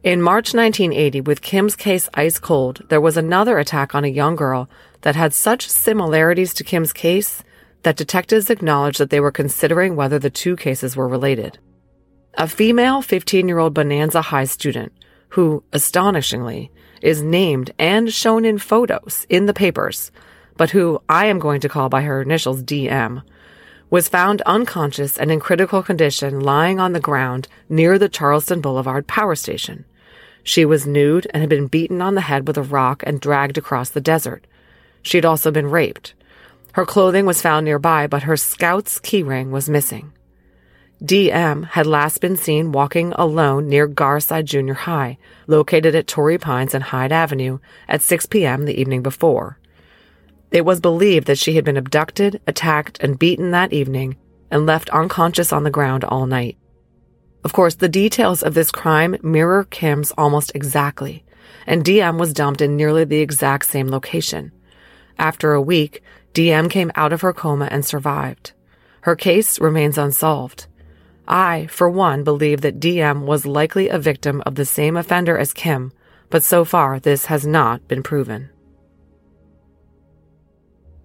In 0.02 0.20
March 0.20 0.52
1980, 0.52 1.22
with 1.22 1.42
Kim's 1.42 1.76
case 1.76 2.08
ice 2.14 2.38
cold, 2.38 2.82
there 2.88 3.00
was 3.00 3.16
another 3.16 3.58
attack 3.58 3.94
on 3.94 4.04
a 4.04 4.08
young 4.08 4.36
girl 4.36 4.68
that 5.02 5.16
had 5.16 5.32
such 5.32 5.68
similarities 5.68 6.52
to 6.54 6.64
Kim's 6.64 6.92
case 6.92 7.42
that 7.82 7.96
detectives 7.96 8.50
acknowledged 8.50 8.98
that 8.98 9.10
they 9.10 9.20
were 9.20 9.30
considering 9.30 9.94
whether 9.94 10.18
the 10.18 10.30
two 10.30 10.56
cases 10.56 10.96
were 10.96 11.08
related. 11.08 11.58
A 12.34 12.48
female 12.48 13.02
15 13.02 13.48
year 13.48 13.58
old 13.58 13.74
Bonanza 13.74 14.22
High 14.22 14.44
student, 14.44 14.92
who, 15.30 15.62
astonishingly, 15.72 16.70
is 17.02 17.22
named 17.22 17.70
and 17.78 18.12
shown 18.12 18.44
in 18.44 18.58
photos 18.58 19.26
in 19.28 19.46
the 19.46 19.54
papers, 19.54 20.10
but 20.56 20.70
who 20.70 21.02
I 21.08 21.26
am 21.26 21.38
going 21.38 21.60
to 21.60 21.68
call 21.68 21.88
by 21.88 22.02
her 22.02 22.22
initials 22.22 22.62
DM, 22.62 23.22
was 23.90 24.08
found 24.08 24.42
unconscious 24.42 25.16
and 25.16 25.30
in 25.30 25.40
critical 25.40 25.82
condition 25.82 26.40
lying 26.40 26.78
on 26.78 26.92
the 26.92 27.00
ground 27.00 27.48
near 27.68 27.98
the 27.98 28.08
Charleston 28.08 28.60
Boulevard 28.60 29.06
power 29.06 29.34
station. 29.34 29.84
She 30.42 30.64
was 30.64 30.86
nude 30.86 31.26
and 31.32 31.40
had 31.40 31.50
been 31.50 31.66
beaten 31.66 32.02
on 32.02 32.14
the 32.14 32.22
head 32.22 32.46
with 32.46 32.56
a 32.56 32.62
rock 32.62 33.02
and 33.06 33.20
dragged 33.20 33.58
across 33.58 33.90
the 33.90 34.00
desert. 34.00 34.46
She 35.02 35.16
had 35.16 35.24
also 35.24 35.50
been 35.50 35.70
raped. 35.70 36.14
Her 36.72 36.84
clothing 36.84 37.26
was 37.26 37.42
found 37.42 37.64
nearby, 37.64 38.06
but 38.06 38.24
her 38.24 38.36
scout's 38.36 39.00
keyring 39.00 39.50
was 39.50 39.68
missing. 39.68 40.12
DM 41.02 41.64
had 41.64 41.86
last 41.86 42.20
been 42.20 42.36
seen 42.36 42.72
walking 42.72 43.12
alone 43.12 43.68
near 43.68 43.86
Garside 43.86 44.46
Junior 44.46 44.74
High, 44.74 45.16
located 45.46 45.94
at 45.94 46.08
Torrey 46.08 46.38
Pines 46.38 46.74
and 46.74 46.82
Hyde 46.82 47.12
Avenue, 47.12 47.60
at 47.88 48.02
6 48.02 48.26
p.m. 48.26 48.64
the 48.64 48.78
evening 48.78 49.02
before. 49.02 49.60
It 50.50 50.64
was 50.64 50.80
believed 50.80 51.28
that 51.28 51.38
she 51.38 51.54
had 51.54 51.64
been 51.64 51.76
abducted, 51.76 52.40
attacked, 52.48 52.98
and 53.00 53.18
beaten 53.18 53.52
that 53.52 53.72
evening 53.72 54.16
and 54.50 54.66
left 54.66 54.90
unconscious 54.90 55.52
on 55.52 55.62
the 55.62 55.70
ground 55.70 56.02
all 56.04 56.26
night. 56.26 56.56
Of 57.44 57.52
course, 57.52 57.76
the 57.76 57.88
details 57.88 58.42
of 58.42 58.54
this 58.54 58.72
crime 58.72 59.16
mirror 59.22 59.64
Kim's 59.64 60.12
almost 60.18 60.50
exactly, 60.54 61.24
and 61.66 61.84
DM 61.84 62.18
was 62.18 62.32
dumped 62.32 62.60
in 62.60 62.76
nearly 62.76 63.04
the 63.04 63.20
exact 63.20 63.66
same 63.66 63.88
location. 63.88 64.50
After 65.18 65.52
a 65.52 65.62
week, 65.62 66.02
DM 66.34 66.68
came 66.70 66.90
out 66.94 67.12
of 67.12 67.20
her 67.20 67.32
coma 67.32 67.68
and 67.70 67.84
survived. 67.84 68.52
Her 69.02 69.14
case 69.14 69.60
remains 69.60 69.96
unsolved. 69.98 70.66
I, 71.28 71.66
for 71.66 71.90
one, 71.90 72.24
believe 72.24 72.62
that 72.62 72.80
DM 72.80 73.26
was 73.26 73.44
likely 73.44 73.90
a 73.90 73.98
victim 73.98 74.42
of 74.46 74.54
the 74.54 74.64
same 74.64 74.96
offender 74.96 75.38
as 75.38 75.52
Kim, 75.52 75.92
but 76.30 76.42
so 76.42 76.64
far 76.64 76.98
this 76.98 77.26
has 77.26 77.46
not 77.46 77.86
been 77.86 78.02
proven. 78.02 78.48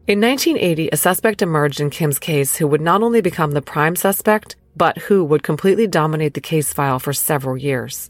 In 0.08 0.22
1980, 0.22 0.90
a 0.92 0.98
suspect 0.98 1.42
emerged 1.42 1.82
in 1.82 1.90
Kim's 1.90 2.20
case 2.20 2.56
who 2.56 2.68
would 2.68 2.82
not 2.82 3.04
only 3.04 3.22
become 3.22 3.52
the 3.52 3.62
prime 3.62 3.98
suspect, 3.98 4.56
but 4.76 4.98
who 4.98 5.24
would 5.26 5.44
completely 5.44 5.88
dominate 5.88 6.34
the 6.34 6.42
case 6.42 6.74
file 6.74 7.00
for 7.00 7.14
several 7.14 7.58
years. 7.58 8.10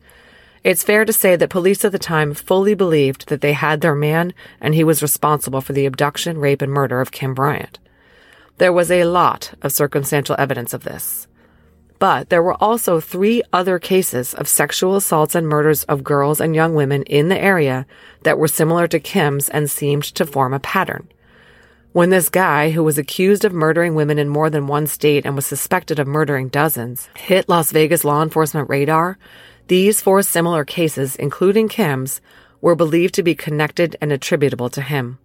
It's 0.63 0.83
fair 0.83 1.05
to 1.05 1.13
say 1.13 1.35
that 1.35 1.49
police 1.49 1.83
at 1.83 1.91
the 1.91 1.99
time 1.99 2.33
fully 2.33 2.73
believed 2.73 3.27
that 3.27 3.41
they 3.41 3.53
had 3.53 3.81
their 3.81 3.95
man 3.95 4.33
and 4.61 4.73
he 4.73 4.83
was 4.83 5.01
responsible 5.01 5.61
for 5.61 5.73
the 5.73 5.85
abduction, 5.85 6.37
rape, 6.37 6.61
and 6.61 6.71
murder 6.71 7.01
of 7.01 7.11
Kim 7.11 7.33
Bryant. 7.33 7.79
There 8.59 8.71
was 8.71 8.89
a 8.89 9.03
lot 9.03 9.53
of 9.61 9.73
circumstantial 9.73 10.35
evidence 10.39 10.73
of 10.73 10.83
this. 10.83 11.27
But 12.03 12.27
there 12.29 12.43
were 12.43 12.61
also 12.61 12.99
three 12.99 13.43
other 13.53 13.79
cases 13.79 14.33
of 14.33 14.49
sexual 14.49 14.97
assaults 14.97 15.35
and 15.35 15.47
murders 15.47 15.85
of 15.85 16.03
girls 16.03 16.41
and 16.41 16.53
young 16.53 16.75
women 16.75 17.03
in 17.03 17.29
the 17.29 17.41
area 17.41 17.85
that 18.23 18.37
were 18.37 18.49
similar 18.49 18.89
to 18.89 18.99
Kim's 18.99 19.47
and 19.47 19.71
seemed 19.71 20.03
to 20.15 20.25
form 20.25 20.53
a 20.53 20.59
pattern. 20.59 21.07
When 21.93 22.09
this 22.09 22.27
guy, 22.27 22.71
who 22.71 22.83
was 22.83 22.97
accused 22.97 23.45
of 23.45 23.53
murdering 23.53 23.95
women 23.95 24.19
in 24.19 24.27
more 24.27 24.49
than 24.49 24.67
one 24.67 24.85
state 24.85 25.25
and 25.25 25.33
was 25.33 25.45
suspected 25.45 25.97
of 25.97 26.05
murdering 26.05 26.49
dozens, 26.49 27.07
hit 27.15 27.47
Las 27.47 27.71
Vegas 27.71 28.03
law 28.03 28.21
enforcement 28.21 28.67
radar, 28.69 29.17
these 29.69 30.01
four 30.01 30.23
similar 30.23 30.65
cases, 30.65 31.15
including 31.15 31.69
Kim's, 31.69 32.19
were 32.59 32.75
believed 32.75 33.13
to 33.13 33.23
be 33.23 33.33
connected 33.33 33.95
and 34.01 34.11
attributable 34.11 34.67
to 34.71 34.81
him. 34.81 35.19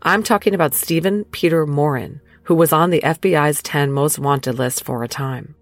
I'm 0.00 0.22
talking 0.22 0.54
about 0.54 0.72
Stephen 0.72 1.24
Peter 1.24 1.66
Morin, 1.66 2.22
who 2.44 2.54
was 2.54 2.72
on 2.72 2.88
the 2.88 3.02
FBI's 3.02 3.60
10 3.60 3.92
most 3.92 4.18
wanted 4.18 4.58
list 4.58 4.82
for 4.82 5.04
a 5.04 5.08
time. 5.08 5.56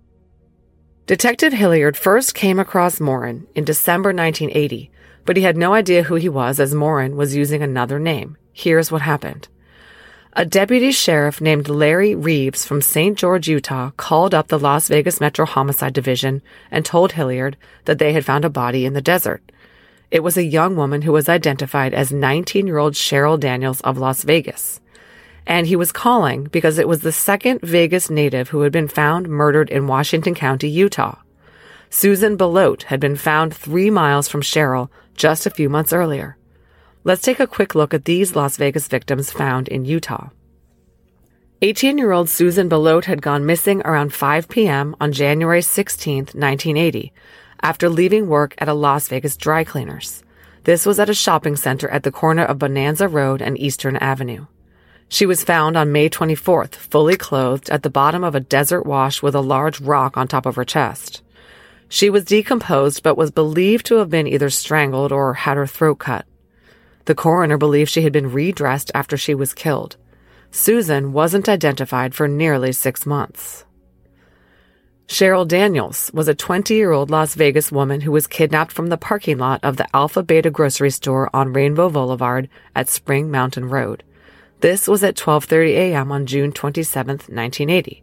Detective 1.07 1.53
Hilliard 1.53 1.99
first 1.99 2.35
came 2.35 2.59
across 2.59 2.99
Morin 2.99 3.47
in 3.55 3.63
December 3.63 4.09
1980, 4.09 4.91
but 5.27 5.37
he 5.37 5.43
had 5.43 5.55
no 5.55 5.75
idea 5.75 6.05
who 6.05 6.15
he 6.15 6.31
was 6.31 6.59
as 6.59 6.75
Morin 6.75 7.15
was 7.15 7.37
using 7.37 7.63
another 7.63 7.99
name. 7.99 8.39
Here's 8.55 8.91
what 8.91 9.03
happened. 9.03 9.49
A 10.33 10.47
deputy 10.47 10.93
sheriff 10.93 11.43
named 11.43 11.69
Larry 11.69 12.15
Reeves 12.15 12.65
from 12.65 12.81
St. 12.81 13.19
George, 13.19 13.49
Utah, 13.49 13.91
called 13.99 14.33
up 14.33 14.49
the 14.49 14.59
Las 14.59 14.89
Vegas 14.89 15.21
Metro 15.21 15.45
Homicide 15.45 15.93
Division 15.93 16.41
and 16.71 16.87
told 16.87 17.13
Hilliard 17.13 17.59
that 17.85 17.99
they 17.99 18.15
had 18.15 18.25
found 18.25 18.47
a 18.47 18.49
body 18.49 18.87
in 18.87 18.95
the 18.95 19.03
desert. 19.03 19.53
It 20.11 20.23
was 20.23 20.39
a 20.39 20.43
young 20.43 20.75
woman 20.75 21.03
who 21.03 21.13
was 21.13 21.29
identified 21.29 21.93
as 21.93 22.13
19 22.13 22.67
year 22.67 22.79
old 22.79 22.95
Cheryl 22.95 23.39
Daniels 23.39 23.83
of 23.83 23.99
Las 23.99 24.23
Vegas. 24.23 24.81
And 25.47 25.67
he 25.67 25.77
was 25.77 25.93
calling 25.93 26.45
because 26.45 26.79
it 26.79 26.89
was 26.89 27.03
the 27.03 27.13
second 27.13 27.61
Vegas 27.61 28.09
native 28.09 28.49
who 28.49 28.63
had 28.63 28.73
been 28.73 28.89
found 28.89 29.29
murdered 29.29 29.71
in 29.71 29.87
Washington 29.87 30.35
County, 30.35 30.69
Utah. 30.69 31.19
Susan 31.91 32.37
Belote 32.37 32.85
had 32.85 32.99
been 32.99 33.17
found 33.17 33.55
three 33.55 33.91
miles 33.91 34.27
from 34.27 34.41
Cheryl 34.41 34.89
just 35.15 35.47
a 35.47 35.51
few 35.51 35.69
months 35.69 35.93
earlier. 35.93 36.37
Let's 37.05 37.23
take 37.23 37.39
a 37.39 37.47
quick 37.47 37.75
look 37.75 37.93
at 37.93 38.07
these 38.07 38.35
Las 38.35 38.57
Vegas 38.57 38.89
victims 38.89 39.31
found 39.31 39.69
in 39.69 39.85
Utah. 39.85 40.31
18 41.63 41.99
year 41.99 42.13
old 42.13 42.29
Susan 42.29 42.69
Belote 42.69 43.05
had 43.05 43.23
gone 43.23 43.47
missing 43.47 43.81
around 43.85 44.13
5 44.13 44.49
p.m. 44.49 44.97
on 45.01 45.13
January 45.13 45.63
16, 45.63 46.17
1980, 46.17 47.13
after 47.63 47.89
leaving 47.89 48.29
work 48.29 48.55
at 48.59 48.69
a 48.69 48.75
Las 48.75 49.09
Vegas 49.09 49.37
dry 49.37 49.65
cleaners. 49.65 50.23
This 50.65 50.85
was 50.85 50.99
at 50.99 51.11
a 51.11 51.15
shopping 51.15 51.57
center 51.57 51.89
at 51.91 52.03
the 52.03 52.11
corner 52.11 52.45
of 52.45 52.59
Bonanza 52.59 53.07
Road 53.07 53.41
and 53.41 53.59
Eastern 53.59 53.97
Avenue. 53.97 54.47
She 55.15 55.27
was 55.27 55.45
found 55.45 55.77
on 55.77 55.93
May 55.93 56.11
24th, 56.11 56.75
fully 56.75 57.17
clothed 57.17 57.71
at 57.71 57.85
the 57.85 57.89
bottom 57.89 58.25
of 58.25 58.35
a 58.35 58.41
desert 58.41 58.85
wash 58.85 59.23
with 59.23 59.37
a 59.37 59.41
large 59.41 59.81
rock 59.81 60.17
on 60.17 60.27
top 60.27 60.45
of 60.45 60.57
her 60.57 60.65
chest. 60.65 61.23
She 61.89 62.11
was 62.11 62.25
decomposed 62.25 63.05
but 63.05 63.17
was 63.17 63.31
believed 63.31 63.87
to 63.87 63.99
have 63.99 64.11
been 64.11 64.27
either 64.27 64.51
strangled 64.51 65.13
or 65.13 65.35
had 65.35 65.57
her 65.57 65.69
throat 65.69 66.01
cut. 66.01 66.27
The 67.05 67.15
coroner 67.15 67.57
believed 67.57 67.93
she 67.93 68.03
had 68.03 68.13
been 68.13 68.33
redressed 68.33 68.91
after 68.93 69.17
she 69.17 69.37
was 69.37 69.55
killed. 69.55 69.97
Susan 70.51 71.13
wasn't 71.13 71.49
identified 71.49 72.13
for 72.13 72.27
nearly 72.27 72.73
six 72.73 73.07
months. 73.07 73.65
Cheryl 75.07 75.47
Daniels 75.47 76.11
was 76.13 76.27
a 76.27 76.35
20 76.35 76.75
year 76.75 76.91
old 76.91 77.09
Las 77.09 77.37
Vegas 77.37 77.71
woman 77.71 78.01
who 78.01 78.11
was 78.11 78.27
kidnapped 78.27 78.73
from 78.73 78.89
the 78.89 78.99
parking 78.99 79.39
lot 79.39 79.61
of 79.63 79.77
the 79.77 79.87
Alpha 79.95 80.25
Beta 80.25 80.51
grocery 80.51 80.91
store 80.91 81.31
on 81.33 81.53
Rainbow 81.53 81.89
Boulevard 81.89 82.49
at 82.75 82.89
Spring 82.89 83.31
Mountain 83.31 83.69
Road. 83.69 84.03
This 84.65 84.89
was 84.89 85.05
at 85.05 85.15
12:30 85.15 85.73
a.m. 85.77 86.11
on 86.11 86.25
June 86.25 86.51
27, 86.51 87.17
1980. 87.29 88.03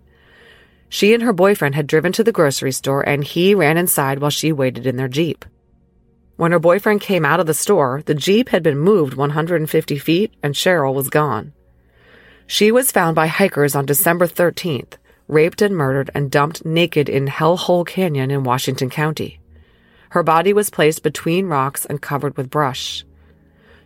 She 0.89 1.11
and 1.11 1.23
her 1.23 1.33
boyfriend 1.33 1.73
had 1.73 1.87
driven 1.87 2.11
to 2.11 2.23
the 2.23 2.31
grocery 2.31 2.71
store 2.71 3.01
and 3.01 3.23
he 3.23 3.55
ran 3.55 3.77
inside 3.77 4.19
while 4.19 4.29
she 4.29 4.51
waited 4.51 4.85
in 4.85 4.95
their 4.95 5.07
Jeep. 5.07 5.43
When 6.35 6.51
her 6.51 6.59
boyfriend 6.59 7.01
came 7.01 7.25
out 7.25 7.39
of 7.39 7.47
the 7.47 7.55
store, 7.55 8.03
the 8.05 8.13
Jeep 8.13 8.49
had 8.49 8.61
been 8.61 8.77
moved 8.77 9.15
150 9.15 9.97
feet 9.97 10.35
and 10.43 10.53
Cheryl 10.53 10.93
was 10.93 11.09
gone. 11.09 11.53
She 12.45 12.71
was 12.71 12.91
found 12.91 13.15
by 13.15 13.25
hikers 13.25 13.73
on 13.73 13.87
December 13.87 14.27
13th, 14.27 14.97
raped 15.27 15.63
and 15.63 15.75
murdered 15.75 16.11
and 16.13 16.29
dumped 16.29 16.63
naked 16.63 17.09
in 17.09 17.25
Hellhole 17.25 17.87
Canyon 17.87 18.29
in 18.29 18.43
Washington 18.43 18.91
County. 18.91 19.39
Her 20.09 20.21
body 20.21 20.53
was 20.53 20.69
placed 20.69 21.01
between 21.01 21.47
rocks 21.47 21.85
and 21.85 22.03
covered 22.03 22.37
with 22.37 22.51
brush. 22.51 23.03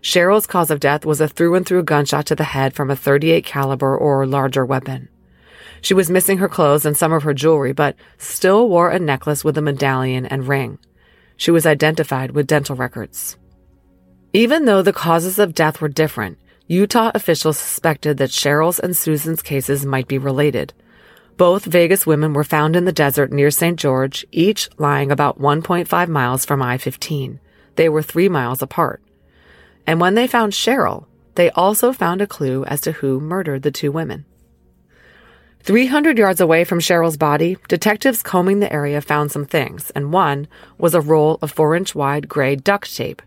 Cheryl's 0.05 0.45
cause 0.45 0.69
of 0.69 0.79
death 0.79 1.03
was 1.03 1.19
a 1.19 1.27
through 1.27 1.55
and 1.55 1.65
through 1.65 1.81
gunshot 1.81 2.27
to 2.27 2.35
the 2.35 2.43
head 2.43 2.75
from 2.75 2.91
a 2.91 2.95
38 2.95 3.43
caliber 3.43 3.97
or 3.97 4.27
larger 4.27 4.63
weapon. 4.63 5.09
She 5.81 5.95
was 5.95 6.11
missing 6.11 6.37
her 6.37 6.47
clothes 6.47 6.85
and 6.85 6.95
some 6.95 7.11
of 7.11 7.23
her 7.23 7.33
jewelry, 7.33 7.73
but 7.73 7.95
still 8.19 8.69
wore 8.69 8.91
a 8.91 8.99
necklace 8.99 9.43
with 9.43 9.57
a 9.57 9.63
medallion 9.63 10.27
and 10.27 10.47
ring. 10.47 10.77
She 11.37 11.49
was 11.49 11.65
identified 11.65 12.31
with 12.31 12.45
dental 12.45 12.75
records. 12.75 13.35
Even 14.31 14.65
though 14.65 14.83
the 14.83 14.93
causes 14.93 15.39
of 15.39 15.55
death 15.55 15.81
were 15.81 15.87
different, 15.87 16.37
Utah 16.67 17.09
officials 17.15 17.57
suspected 17.57 18.17
that 18.17 18.29
Cheryl's 18.29 18.77
and 18.79 18.95
Susan's 18.95 19.41
cases 19.41 19.87
might 19.87 20.07
be 20.07 20.19
related. 20.19 20.71
Both 21.35 21.65
Vegas 21.65 22.05
women 22.05 22.33
were 22.33 22.43
found 22.43 22.75
in 22.75 22.85
the 22.85 22.91
desert 22.91 23.31
near 23.31 23.49
St. 23.49 23.79
George, 23.79 24.23
each 24.31 24.69
lying 24.77 25.11
about 25.11 25.41
1.5 25.41 26.07
miles 26.09 26.45
from 26.45 26.61
I 26.61 26.77
15. 26.77 27.39
They 27.75 27.89
were 27.89 28.03
three 28.03 28.29
miles 28.29 28.61
apart. 28.61 29.01
And 29.87 29.99
when 29.99 30.15
they 30.15 30.27
found 30.27 30.53
Cheryl, 30.53 31.05
they 31.35 31.49
also 31.51 31.93
found 31.93 32.21
a 32.21 32.27
clue 32.27 32.65
as 32.65 32.81
to 32.81 32.93
who 32.93 33.19
murdered 33.19 33.61
the 33.61 33.71
two 33.71 33.91
women. 33.91 34.25
300 35.65 36.17
yards 36.17 36.39
away 36.39 36.63
from 36.63 36.79
Cheryl's 36.79 37.17
body, 37.17 37.57
detectives 37.67 38.21
combing 38.21 38.59
the 38.59 38.71
area 38.71 39.01
found 39.01 39.31
some 39.31 39.45
things, 39.45 39.89
and 39.91 40.13
one 40.13 40.47
was 40.77 40.93
a 40.93 41.01
roll 41.01 41.39
of 41.41 41.51
four 41.51 41.75
inch 41.75 41.95
wide 41.95 42.29
gray 42.29 42.55
duct 42.55 42.95
tape. 42.95 43.21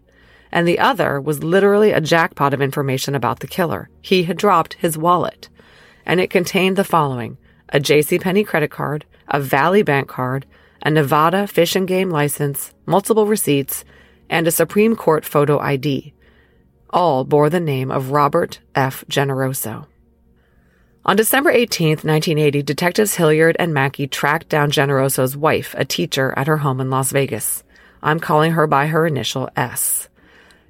And 0.52 0.66
the 0.66 0.78
other 0.78 1.20
was 1.20 1.42
literally 1.42 1.90
a 1.90 2.00
jackpot 2.00 2.54
of 2.54 2.62
information 2.62 3.14
about 3.14 3.40
the 3.40 3.48
killer. 3.48 3.90
He 4.00 4.22
had 4.22 4.36
dropped 4.36 4.74
his 4.74 4.96
wallet, 4.96 5.48
and 6.06 6.20
it 6.20 6.30
contained 6.30 6.76
the 6.76 6.84
following 6.84 7.38
a 7.70 7.80
J.C. 7.80 8.18
JCPenney 8.18 8.46
credit 8.46 8.70
card, 8.70 9.04
a 9.26 9.40
Valley 9.40 9.82
Bank 9.82 10.08
card, 10.08 10.46
a 10.82 10.90
Nevada 10.90 11.46
Fish 11.46 11.76
and 11.76 11.88
Game 11.88 12.08
license, 12.08 12.72
multiple 12.86 13.26
receipts, 13.26 13.84
and 14.30 14.46
a 14.46 14.52
Supreme 14.52 14.96
Court 14.96 15.24
photo 15.24 15.58
ID. 15.58 16.14
All 16.90 17.24
bore 17.24 17.50
the 17.50 17.60
name 17.60 17.90
of 17.90 18.12
Robert 18.12 18.60
F. 18.74 19.04
Generoso. 19.10 19.86
On 21.04 21.16
December 21.16 21.50
18, 21.50 21.88
1980, 21.88 22.62
detectives 22.62 23.14
Hilliard 23.14 23.56
and 23.58 23.74
Mackey 23.74 24.06
tracked 24.06 24.48
down 24.48 24.70
Generoso's 24.70 25.36
wife, 25.36 25.74
a 25.76 25.84
teacher, 25.84 26.32
at 26.36 26.46
her 26.46 26.58
home 26.58 26.80
in 26.80 26.88
Las 26.88 27.12
Vegas. 27.12 27.62
I'm 28.02 28.20
calling 28.20 28.52
her 28.52 28.66
by 28.66 28.86
her 28.86 29.06
initial 29.06 29.50
S. 29.54 30.08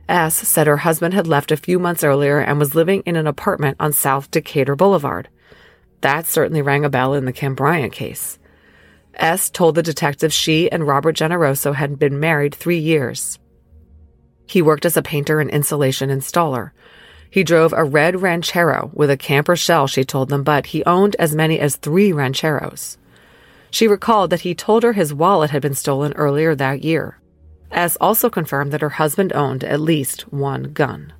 S 0.09 0.35
said 0.35 0.67
her 0.67 0.79
husband 0.79 1.15
had 1.15 1.27
left 1.27 1.53
a 1.53 1.57
few 1.57 1.79
months 1.79 2.03
earlier 2.03 2.41
and 2.41 2.59
was 2.59 2.75
living 2.75 3.03
in 3.07 3.15
an 3.15 3.27
apartment 3.27 3.77
on 3.79 3.93
South 3.93 4.31
Decatur 4.31 4.75
Boulevard. 4.75 5.29
That 6.01 6.27
certainly 6.27 6.63
rang 6.63 6.85
a 6.85 6.91
bell 6.91 7.15
in 7.15 7.27
the 7.27 7.33
Kim 7.33 7.55
Bryant 7.55 7.93
case. 7.93 8.39
S 9.15 9.51
told 9.51 9.75
the 9.75 9.83
detective 9.83 10.33
she 10.33 10.71
and 10.71 10.87
Robert 10.87 11.17
Generoso 11.17 11.75
had 11.75 11.99
been 11.99 12.19
married 12.19 12.55
three 12.55 12.79
years. 12.79 13.39
He 14.49 14.63
worked 14.63 14.87
as 14.87 14.97
a 14.97 15.03
painter 15.03 15.41
and 15.41 15.51
insulation 15.51 16.11
installer. 16.11 16.71
He 17.31 17.45
drove 17.45 17.75
a 17.75 17.85
red 17.85 18.23
ranchero 18.23 18.91
with 18.95 19.11
a 19.11 19.17
camper 19.17 19.57
shell, 19.57 19.87
she 19.87 20.05
told 20.05 20.31
them, 20.31 20.43
but 20.43 20.67
he 20.67 20.83
owned 20.85 21.15
as 21.19 21.35
many 21.35 21.61
as 21.61 21.77
three 21.77 22.13
rancheros. 22.13 22.97
She 23.71 23.87
recalled 23.87 24.31
that 24.31 24.41
he 24.41 24.55
told 24.55 24.83
her 24.83 24.95
his 24.95 25.13
wallet 25.13 25.51
had 25.51 25.61
been 25.61 25.75
stolen 25.75 26.15
earlier 26.15 26.55
that 26.55 26.83
year. 26.83 27.19
S 27.71 27.99
also 28.01 28.31
confirmed 28.31 28.73
that 28.73 28.81
her 28.81 28.89
husband 28.89 29.33
owned 29.35 29.63
at 29.63 29.81
least 29.81 30.23
one 30.33 30.73
gun. 30.73 31.13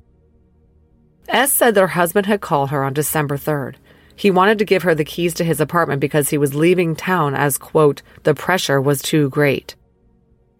S 1.27 1.53
said 1.53 1.75
that 1.75 1.81
her 1.81 1.87
husband 1.89 2.25
had 2.25 2.41
called 2.41 2.71
her 2.71 2.83
on 2.83 2.93
December 2.93 3.37
3rd. 3.37 3.75
He 4.15 4.31
wanted 4.31 4.57
to 4.57 4.65
give 4.65 4.81
her 4.81 4.95
the 4.95 5.05
keys 5.05 5.35
to 5.35 5.43
his 5.43 5.61
apartment 5.61 6.01
because 6.01 6.29
he 6.29 6.37
was 6.39 6.55
leaving 6.55 6.95
town 6.95 7.35
as, 7.35 7.59
quote, 7.59 8.01
the 8.23 8.33
pressure 8.33 8.81
was 8.81 9.03
too 9.03 9.29
great. 9.29 9.75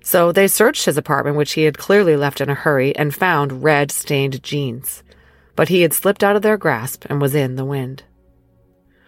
So 0.10 0.32
they 0.32 0.48
searched 0.48 0.86
his 0.86 0.98
apartment, 0.98 1.38
which 1.38 1.52
he 1.52 1.66
had 1.66 1.78
clearly 1.78 2.16
left 2.16 2.42
in 2.42 2.50
a 2.50 2.56
hurry, 2.56 2.96
and 2.96 3.14
found 3.14 3.62
red 3.62 3.92
stained 3.92 4.42
jeans. 4.42 5.04
But 5.56 5.70
he 5.70 5.84
had 5.84 5.94
slipped 5.94 6.24
out 6.24 6.36
of 6.36 6.42
their 6.42 6.58
grasp 6.58 7.06
and 7.08 7.22
was 7.22 7.36
in 7.36 7.58
the 7.58 7.64
wind. 7.64 8.02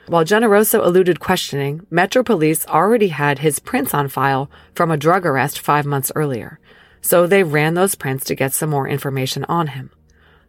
While 0.06 0.26
Generoso 0.26 0.86
eluded 0.86 1.20
questioning, 1.20 1.88
Metro 1.90 2.22
Police 2.22 2.68
already 2.68 3.08
had 3.08 3.40
his 3.40 3.58
prints 3.58 3.96
on 3.96 4.10
file 4.10 4.52
from 4.76 4.92
a 4.92 4.96
drug 4.96 5.26
arrest 5.26 5.58
five 5.58 5.88
months 5.88 6.12
earlier, 6.16 6.60
so 7.02 7.26
they 7.26 7.42
ran 7.42 7.74
those 7.74 7.96
prints 7.96 8.24
to 8.26 8.36
get 8.36 8.54
some 8.54 8.70
more 8.70 8.88
information 8.88 9.44
on 9.46 9.70
him. 9.70 9.90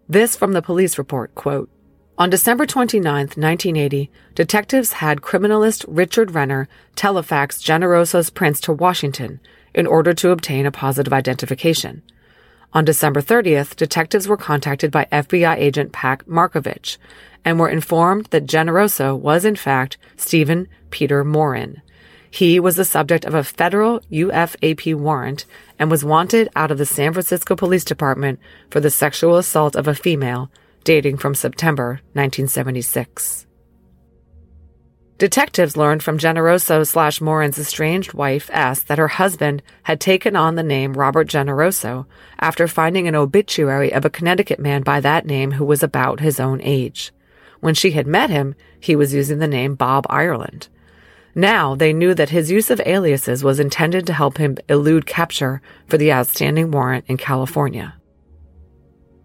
This 0.07 0.37
from 0.37 0.53
the 0.53 0.61
police 0.61 0.99
report, 0.99 1.35
quote, 1.35 1.71
on 2.19 2.29
December 2.29 2.67
29, 2.67 3.03
1980, 3.07 4.11
detectives 4.35 4.93
had 4.93 5.23
criminalist 5.23 5.87
Richard 5.89 6.33
Renner 6.33 6.69
telefax 6.95 7.59
Generoso's 7.59 8.29
prints 8.29 8.61
to 8.61 8.75
Washington 8.75 9.41
in 9.75 9.87
order 9.87 10.13
to 10.15 10.31
obtain 10.31 10.67
a 10.67 10.73
positive 10.73 11.13
identification. 11.13 12.03
On 12.75 12.85
December 12.85 13.21
30th, 13.21 13.77
detectives 13.77 14.27
were 14.27 14.37
contacted 14.37 14.91
by 14.91 15.07
FBI 15.13 15.57
agent 15.57 15.93
Pat 15.93 16.27
Markovich 16.27 16.97
and 17.45 17.59
were 17.59 17.69
informed 17.69 18.27
that 18.27 18.47
Generoso 18.47 19.19
was 19.19 19.45
in 19.45 19.57
fact 19.57 19.99
Stephen 20.17 20.69
Peter 20.91 21.23
Morin. 21.25 21.83
He 22.31 22.59
was 22.59 22.77
the 22.77 22.85
subject 22.87 23.27
of 23.27 23.35
a 23.35 23.45
federal 23.45 24.01
UFAP 24.11 24.95
warrant 24.95 25.45
and 25.79 25.91
was 25.91 26.03
wanted 26.03 26.49
out 26.57 26.71
of 26.71 26.79
the 26.79 26.87
San 26.87 27.13
Francisco 27.13 27.55
Police 27.55 27.85
Department 27.85 28.41
for 28.71 28.81
the 28.81 28.91
sexual 28.91 29.37
assault 29.37 29.77
of 29.77 29.87
a 29.87 29.95
female 29.95 30.51
dating 30.83 31.19
from 31.19 31.35
September 31.35 32.01
1976. 32.15 33.47
Detectives 35.19 35.77
learned 35.77 36.03
from 36.03 36.19
Generoso 36.19 36.87
slash 36.87 37.21
Morin's 37.21 37.59
estranged 37.59 38.13
wife 38.13 38.51
S 38.53 38.83
that 38.83 38.99
her 38.99 39.09
husband 39.09 39.63
had 39.85 40.01
taken 40.01 40.35
on 40.35 40.57
the 40.57 40.63
name 40.63 40.95
Robert 40.95 41.29
Generoso 41.29 42.07
after 42.41 42.67
finding 42.67 43.07
an 43.07 43.15
obituary 43.15 43.93
of 43.93 44.05
a 44.05 44.11
Connecticut 44.11 44.59
man 44.59 44.83
by 44.83 45.01
that 45.01 45.25
name 45.25 45.53
who 45.53 45.65
was 45.65 45.83
about 45.83 46.21
his 46.21 46.41
own 46.41 46.61
age. 46.63 47.13
When 47.61 47.75
she 47.75 47.93
had 47.93 48.09
met 48.09 48.31
him, 48.31 48.57
he 48.81 48.97
was 48.97 49.15
using 49.15 49.39
the 49.39 49.47
name 49.47 49.77
Bob 49.77 50.07
Ireland. 50.11 50.67
Now 51.35 51.77
they 51.77 51.93
knew 51.93 52.15
that 52.15 52.31
his 52.31 52.51
use 52.51 52.69
of 52.71 52.81
aliases 52.85 53.45
was 53.45 53.61
intended 53.61 54.07
to 54.07 54.13
help 54.13 54.39
him 54.39 54.57
elude 54.69 55.07
capture 55.07 55.63
for 55.87 55.97
the 55.97 56.13
outstanding 56.13 56.73
warrant 56.73 57.05
in 57.07 57.17
California. 57.17 57.95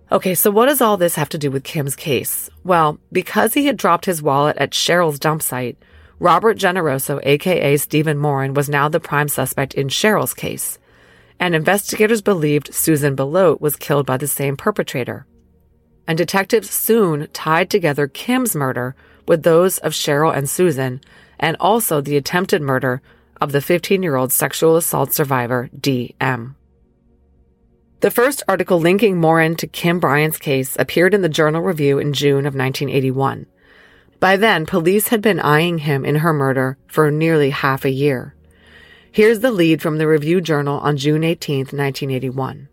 Okay, 0.09 0.35
so 0.35 0.49
what 0.49 0.67
does 0.67 0.79
all 0.79 0.95
this 0.95 1.15
have 1.15 1.27
to 1.29 1.37
do 1.37 1.51
with 1.51 1.65
Kim's 1.65 1.95
case? 1.95 2.49
Well, 2.63 2.97
because 3.11 3.53
he 3.53 3.65
had 3.65 3.75
dropped 3.75 4.05
his 4.05 4.21
wallet 4.21 4.55
at 4.57 4.71
Cheryl's 4.71 5.19
dump 5.19 5.41
site, 5.41 5.77
Robert 6.19 6.57
Generoso, 6.57 7.19
aka 7.23 7.75
Stephen 7.75 8.17
Morin, 8.17 8.53
was 8.53 8.69
now 8.69 8.87
the 8.87 9.01
prime 9.01 9.27
suspect 9.27 9.73
in 9.73 9.89
Cheryl's 9.89 10.33
case. 10.33 10.79
And 11.41 11.53
investigators 11.53 12.21
believed 12.21 12.73
Susan 12.73 13.15
Belote 13.15 13.59
was 13.59 13.75
killed 13.75 14.05
by 14.05 14.15
the 14.17 14.27
same 14.27 14.55
perpetrator. 14.55 15.27
And 16.07 16.17
detectives 16.17 16.69
soon 16.69 17.27
tied 17.33 17.69
together 17.69 18.07
Kim's 18.07 18.55
murder 18.55 18.95
with 19.27 19.43
those 19.43 19.77
of 19.79 19.91
Cheryl 19.91 20.35
and 20.35 20.49
Susan, 20.49 21.01
and 21.37 21.57
also 21.59 21.99
the 21.99 22.15
attempted 22.17 22.61
murder 22.61 23.01
of 23.41 23.51
the 23.51 23.61
15 23.61 24.01
year 24.01 24.15
old 24.15 24.31
sexual 24.31 24.77
assault 24.77 25.11
survivor, 25.11 25.69
D.M. 25.77 26.56
The 27.99 28.11
first 28.11 28.43
article 28.47 28.79
linking 28.79 29.17
Morin 29.17 29.55
to 29.55 29.65
Kim 29.65 29.99
Bryant's 29.99 30.37
case 30.37 30.75
appeared 30.77 31.15
in 31.15 31.23
the 31.23 31.29
Journal 31.29 31.63
Review 31.63 31.97
in 31.97 32.13
June 32.13 32.45
of 32.45 32.53
1981. 32.53 33.47
By 34.19 34.37
then, 34.37 34.67
police 34.67 35.07
had 35.07 35.19
been 35.19 35.39
eyeing 35.39 35.79
him 35.79 36.05
in 36.05 36.17
her 36.17 36.31
murder 36.31 36.77
for 36.85 37.09
nearly 37.09 37.49
half 37.49 37.85
a 37.85 37.89
year. 37.89 38.35
Here's 39.11 39.39
the 39.39 39.49
lead 39.49 39.81
from 39.81 39.97
the 39.97 40.07
Review 40.07 40.41
Journal 40.41 40.79
on 40.79 40.97
June 40.97 41.23
18, 41.23 41.57
1981. 41.57 42.69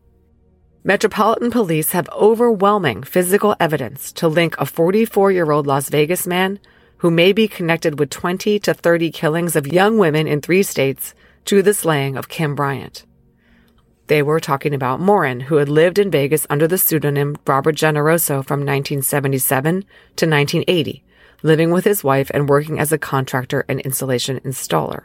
Metropolitan 0.85 1.51
Police 1.51 1.93
have 1.93 2.11
overwhelming 2.11 3.03
physical 3.03 3.57
evidence 3.59 4.13
to 4.13 4.29
link 4.29 4.55
a 4.59 4.67
44 4.67 5.33
year 5.33 5.51
old 5.51 5.67
Las 5.67 5.89
Vegas 5.89 6.27
man 6.27 6.61
who 6.99 7.11
may 7.11 7.33
be 7.33 7.49
connected 7.49 7.99
with 7.99 8.11
20 8.11 8.59
to 8.59 8.75
30 8.75 9.11
killings 9.11 9.57
of 9.57 9.67
young 9.67 9.97
women 9.97 10.27
in 10.27 10.43
three 10.43 10.63
states 10.63 11.15
to 11.47 11.63
the 11.63 11.73
slaying 11.73 12.19
of 12.19 12.29
Kim 12.29 12.55
Bryant. 12.55 13.07
They 14.07 14.23
were 14.23 14.41
talking 14.41 14.75
about 14.75 15.01
Morin, 15.01 15.41
who 15.41 15.57
had 15.57 15.69
lived 15.69 15.99
in 15.99 16.11
Vegas 16.11 16.47
under 16.51 16.69
the 16.69 16.77
pseudonym 16.77 17.37
Robert 17.47 17.75
Generoso 17.75 18.45
from 18.45 18.61
1977 18.61 19.83
to 20.17 20.27
1980, 20.27 21.03
living 21.43 21.71
with 21.71 21.85
his 21.85 22.05
wife 22.05 22.31
and 22.35 22.49
working 22.49 22.79
as 22.79 22.93
a 22.93 22.99
contractor 22.99 23.65
and 23.67 23.81
insulation 23.81 24.41
installer. 24.41 25.05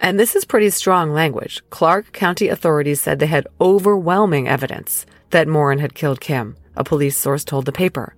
And 0.00 0.18
this 0.18 0.34
is 0.34 0.44
pretty 0.44 0.70
strong 0.70 1.12
language. 1.12 1.62
Clark 1.70 2.12
County 2.12 2.48
authorities 2.48 3.00
said 3.00 3.20
they 3.20 3.26
had 3.26 3.46
overwhelming 3.60 4.48
evidence 4.48 5.06
that 5.30 5.46
Morin 5.46 5.78
had 5.78 5.94
killed 5.94 6.20
Kim, 6.20 6.56
a 6.74 6.82
police 6.82 7.16
source 7.16 7.44
told 7.44 7.66
the 7.66 7.72
paper. 7.72 8.16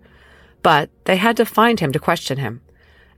But 0.62 0.88
they 1.04 1.16
had 1.16 1.36
to 1.36 1.44
find 1.44 1.80
him 1.80 1.92
to 1.92 1.98
question 1.98 2.38
him. 2.38 2.62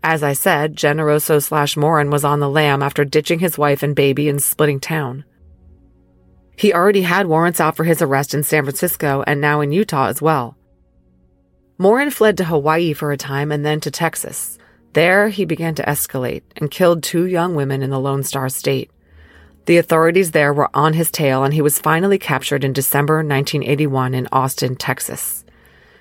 As 0.03 0.25
I 0.25 0.33
said, 0.33 0.75
Generoso 0.75 1.41
slash 1.41 1.77
Morin 1.77 2.11
was 2.11 2.25
on 2.25 2.41
the 2.41 2.51
lam 2.51 2.83
after 2.83 3.05
ditching 3.05 3.39
his 3.39 3.57
wife 3.57 3.85
and 3.85 3.95
baby 3.95 4.29
and 4.29 4.43
splitting 4.43 4.81
town. 4.81 5.25
He 6.57 6.73
already 6.73 7.03
had 7.03 7.27
warrants 7.27 7.61
out 7.61 7.77
for 7.77 7.85
his 7.85 8.01
arrest 8.01 8.33
in 8.33 8.43
San 8.43 8.65
Francisco 8.65 9.23
and 9.27 9.41
now 9.41 9.61
in 9.61 9.73
Utah 9.73 10.07
as 10.07 10.23
well. 10.23 10.57
Morin 11.79 12.11
fled 12.11 12.39
to 12.39 12.45
Hawaii 12.45 12.95
for 12.95 13.13
a 13.13 13.19
time 13.19 13.53
and 13.53 13.65
then 13.65 13.81
to 13.81 13.91
Texas. 13.91 14.59
There, 14.95 15.29
he 15.29 15.45
began 15.45 15.75
to 15.75 15.83
escalate 15.83 16.43
and 16.57 16.71
killed 16.71 17.03
two 17.03 17.27
young 17.27 17.55
women 17.55 17.83
in 17.83 17.91
the 17.91 18.01
Lone 18.01 18.23
Star 18.23 18.49
State. 18.49 18.91
The 19.67 19.77
authorities 19.77 20.31
there 20.31 20.55
were 20.55 20.71
on 20.73 20.95
his 20.95 21.11
tail 21.11 21.45
and 21.45 21.53
he 21.53 21.61
was 21.61 21.79
finally 21.79 22.19
captured 22.19 22.65
in 22.65 22.73
December 22.73 23.17
1981 23.17 24.15
in 24.15 24.29
Austin, 24.33 24.77
Texas. 24.77 25.45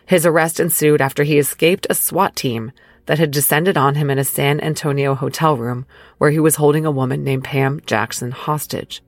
His 0.06 0.26
arrest 0.26 0.62
ensued 0.62 1.02
after 1.02 1.24
he 1.24 1.38
escaped 1.38 1.88
a 1.90 1.96
SWAT 1.96 2.38
team 2.38 2.72
that 3.08 3.20
had 3.20 3.32
descended 3.32 3.76
on 3.76 3.96
him 3.96 4.10
in 4.10 4.20
a 4.20 4.24
San 4.24 4.62
Antonio 4.62 5.16
hotel 5.16 5.58
room 5.58 5.86
where 6.18 6.32
he 6.32 6.40
was 6.40 6.56
holding 6.56 6.86
a 6.86 6.92
woman 6.92 7.24
named 7.24 7.44
Pam 7.44 7.82
Jackson 7.86 8.32
hostage. 8.32 9.02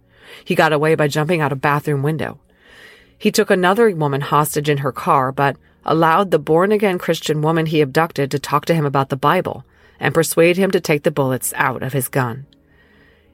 He 0.44 0.56
got 0.56 0.74
away 0.74 0.96
by 0.96 1.08
jumping 1.08 1.42
out 1.42 1.52
a 1.52 1.56
bathroom 1.56 2.04
window. 2.04 2.40
He 3.18 3.32
took 3.32 3.50
another 3.50 3.90
woman 3.96 4.22
hostage 4.22 4.70
in 4.70 4.80
her 4.80 4.92
car, 4.92 5.32
but 5.32 5.58
allowed 5.86 6.32
the 6.32 6.40
born 6.40 6.72
again 6.72 7.00
Christian 7.00 7.42
woman 7.42 7.66
he 7.66 7.82
abducted 7.82 8.30
to 8.32 8.40
talk 8.40 8.66
to 8.66 8.76
him 8.76 8.86
about 8.86 9.10
the 9.10 9.16
Bible 9.16 9.66
and 10.00 10.14
persuade 10.14 10.58
him 10.58 10.70
to 10.72 10.80
take 10.80 11.04
the 11.04 11.12
bullets 11.12 11.54
out 11.56 11.82
of 11.82 11.94
his 11.94 12.08
gun. 12.08 12.46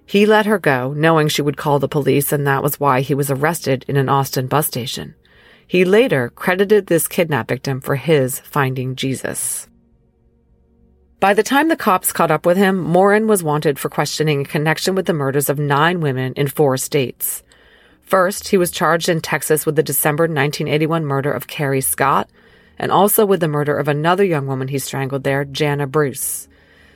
He 0.05 0.25
let 0.25 0.45
her 0.45 0.59
go, 0.59 0.93
knowing 0.95 1.27
she 1.27 1.41
would 1.41 1.57
call 1.57 1.79
the 1.79 1.87
police, 1.87 2.31
and 2.31 2.45
that 2.45 2.63
was 2.63 2.79
why 2.79 3.01
he 3.01 3.13
was 3.13 3.31
arrested 3.31 3.85
in 3.87 3.97
an 3.97 4.09
Austin 4.09 4.47
bus 4.47 4.67
station. 4.67 5.15
He 5.65 5.85
later 5.85 6.29
credited 6.29 6.87
this 6.87 7.07
kidnap 7.07 7.49
victim 7.49 7.81
for 7.81 7.95
his 7.95 8.39
finding 8.39 8.95
Jesus. 8.95 9.67
By 11.23 11.33
the 11.33 11.41
time 11.41 11.69
the 11.69 11.77
cops 11.77 12.11
caught 12.11 12.31
up 12.31 12.45
with 12.45 12.57
him, 12.57 12.77
Morin 12.77 13.27
was 13.27 13.41
wanted 13.41 13.79
for 13.79 13.87
questioning 13.87 14.41
in 14.41 14.45
connection 14.45 14.93
with 14.93 15.05
the 15.05 15.13
murders 15.13 15.47
of 15.47 15.57
nine 15.57 16.01
women 16.01 16.33
in 16.33 16.49
four 16.49 16.75
states. 16.75 17.43
First, 18.01 18.49
he 18.49 18.57
was 18.57 18.69
charged 18.69 19.07
in 19.07 19.21
Texas 19.21 19.65
with 19.65 19.77
the 19.77 19.83
December 19.83 20.23
1981 20.23 21.05
murder 21.05 21.31
of 21.31 21.47
Carrie 21.47 21.79
Scott, 21.79 22.29
and 22.77 22.91
also 22.91 23.25
with 23.25 23.39
the 23.39 23.47
murder 23.47 23.77
of 23.77 23.87
another 23.87 24.25
young 24.25 24.47
woman 24.47 24.67
he 24.67 24.77
strangled 24.79 25.23
there, 25.23 25.45
Jana 25.45 25.87
Bruce. 25.87 26.49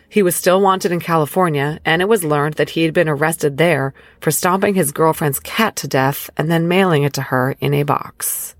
He 0.09 0.21
was 0.21 0.35
still 0.35 0.59
wanted 0.59 0.91
in 0.91 0.99
California, 0.99 1.79
and 1.85 2.01
it 2.01 2.09
was 2.09 2.25
learned 2.25 2.55
that 2.55 2.71
he 2.71 2.83
had 2.83 2.93
been 2.93 3.07
arrested 3.07 3.55
there 3.55 3.93
for 4.19 4.31
stomping 4.31 4.75
his 4.75 4.91
girlfriend's 4.91 5.39
cat 5.39 5.77
to 5.77 5.87
death 5.87 6.29
and 6.35 6.51
then 6.51 6.67
mailing 6.67 7.03
it 7.03 7.13
to 7.13 7.21
her 7.21 7.55
in 7.61 7.73
a 7.73 7.83
box. 7.83 8.56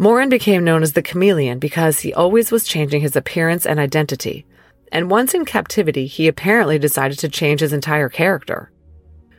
Morin 0.00 0.28
became 0.28 0.62
known 0.62 0.84
as 0.84 0.92
the 0.92 1.02
chameleon 1.02 1.58
because 1.58 2.00
he 2.00 2.14
always 2.14 2.52
was 2.52 2.62
changing 2.62 3.00
his 3.00 3.16
appearance 3.16 3.66
and 3.66 3.80
identity. 3.80 4.46
And 4.92 5.10
once 5.10 5.34
in 5.34 5.44
captivity, 5.44 6.06
he 6.06 6.28
apparently 6.28 6.78
decided 6.78 7.18
to 7.18 7.28
change 7.28 7.60
his 7.60 7.72
entire 7.72 8.08
character. 8.08 8.70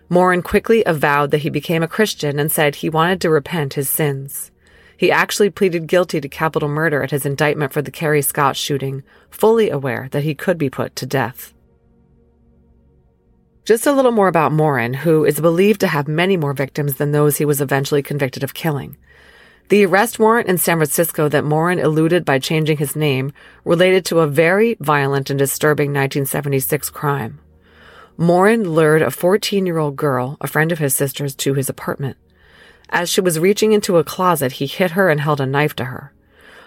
Morin 0.10 0.42
quickly 0.42 0.84
avowed 0.86 1.32
that 1.32 1.40
he 1.40 1.50
became 1.50 1.82
a 1.82 1.88
Christian 1.88 2.40
and 2.40 2.52
said 2.52 2.76
he 2.76 2.90
wanted 2.90 3.22
to 3.22 3.30
repent 3.30 3.76
his 3.76 3.88
sins. 3.88 4.52
He 4.98 5.10
actually 5.10 5.50
pleaded 5.50 5.88
guilty 5.88 6.20
to 6.20 6.28
capital 6.28 6.68
murder 6.68 7.04
at 7.04 7.12
his 7.12 7.26
indictment 7.26 7.72
for 7.72 7.82
the 7.82 7.92
Carrie 7.92 8.22
Scott 8.22 8.58
shooting, 8.58 9.02
fully 9.30 9.70
aware 9.70 10.10
that 10.12 10.24
he 10.24 10.36
could 10.36 10.58
be 10.58 10.70
put 10.70 10.94
to 10.98 11.06
death. 11.06 11.54
Just 13.64 13.88
a 13.88 13.94
little 13.94 14.12
more 14.12 14.28
about 14.28 14.52
Morin, 14.52 14.94
who 14.94 15.24
is 15.24 15.40
believed 15.40 15.80
to 15.82 15.88
have 15.88 16.10
many 16.10 16.36
more 16.36 16.54
victims 16.54 16.96
than 16.96 17.14
those 17.14 17.38
he 17.38 17.46
was 17.46 17.62
eventually 17.62 18.04
convicted 18.04 18.44
of 18.44 18.54
killing. 18.54 18.98
The 19.70 19.86
arrest 19.86 20.18
warrant 20.18 20.48
in 20.50 20.58
San 20.58 20.78
Francisco 20.78 21.30
that 21.30 21.46
Morin 21.46 21.78
eluded 21.78 22.26
by 22.26 22.40
changing 22.40 22.78
his 22.78 22.96
name 22.96 23.32
related 23.64 24.04
to 24.06 24.20
a 24.22 24.28
very 24.28 24.76
violent 24.80 25.30
and 25.30 25.38
disturbing 25.38 25.90
1976 25.90 26.90
crime. 26.90 27.40
Morin 28.18 28.72
lured 28.72 29.04
a 29.04 29.12
14 29.12 29.68
year 29.68 29.78
old 29.78 29.96
girl, 29.96 30.38
a 30.42 30.48
friend 30.48 30.72
of 30.72 30.80
his 30.80 30.96
sister's, 30.96 31.36
to 31.36 31.54
his 31.54 31.70
apartment. 31.70 32.18
As 32.90 33.12
she 33.12 33.22
was 33.22 33.38
reaching 33.38 33.72
into 33.72 33.98
a 33.98 34.04
closet, 34.04 34.54
he 34.54 34.66
hit 34.66 34.92
her 34.92 35.08
and 35.08 35.22
held 35.22 35.40
a 35.40 35.46
knife 35.46 35.76
to 35.76 35.86
her. 35.86 36.14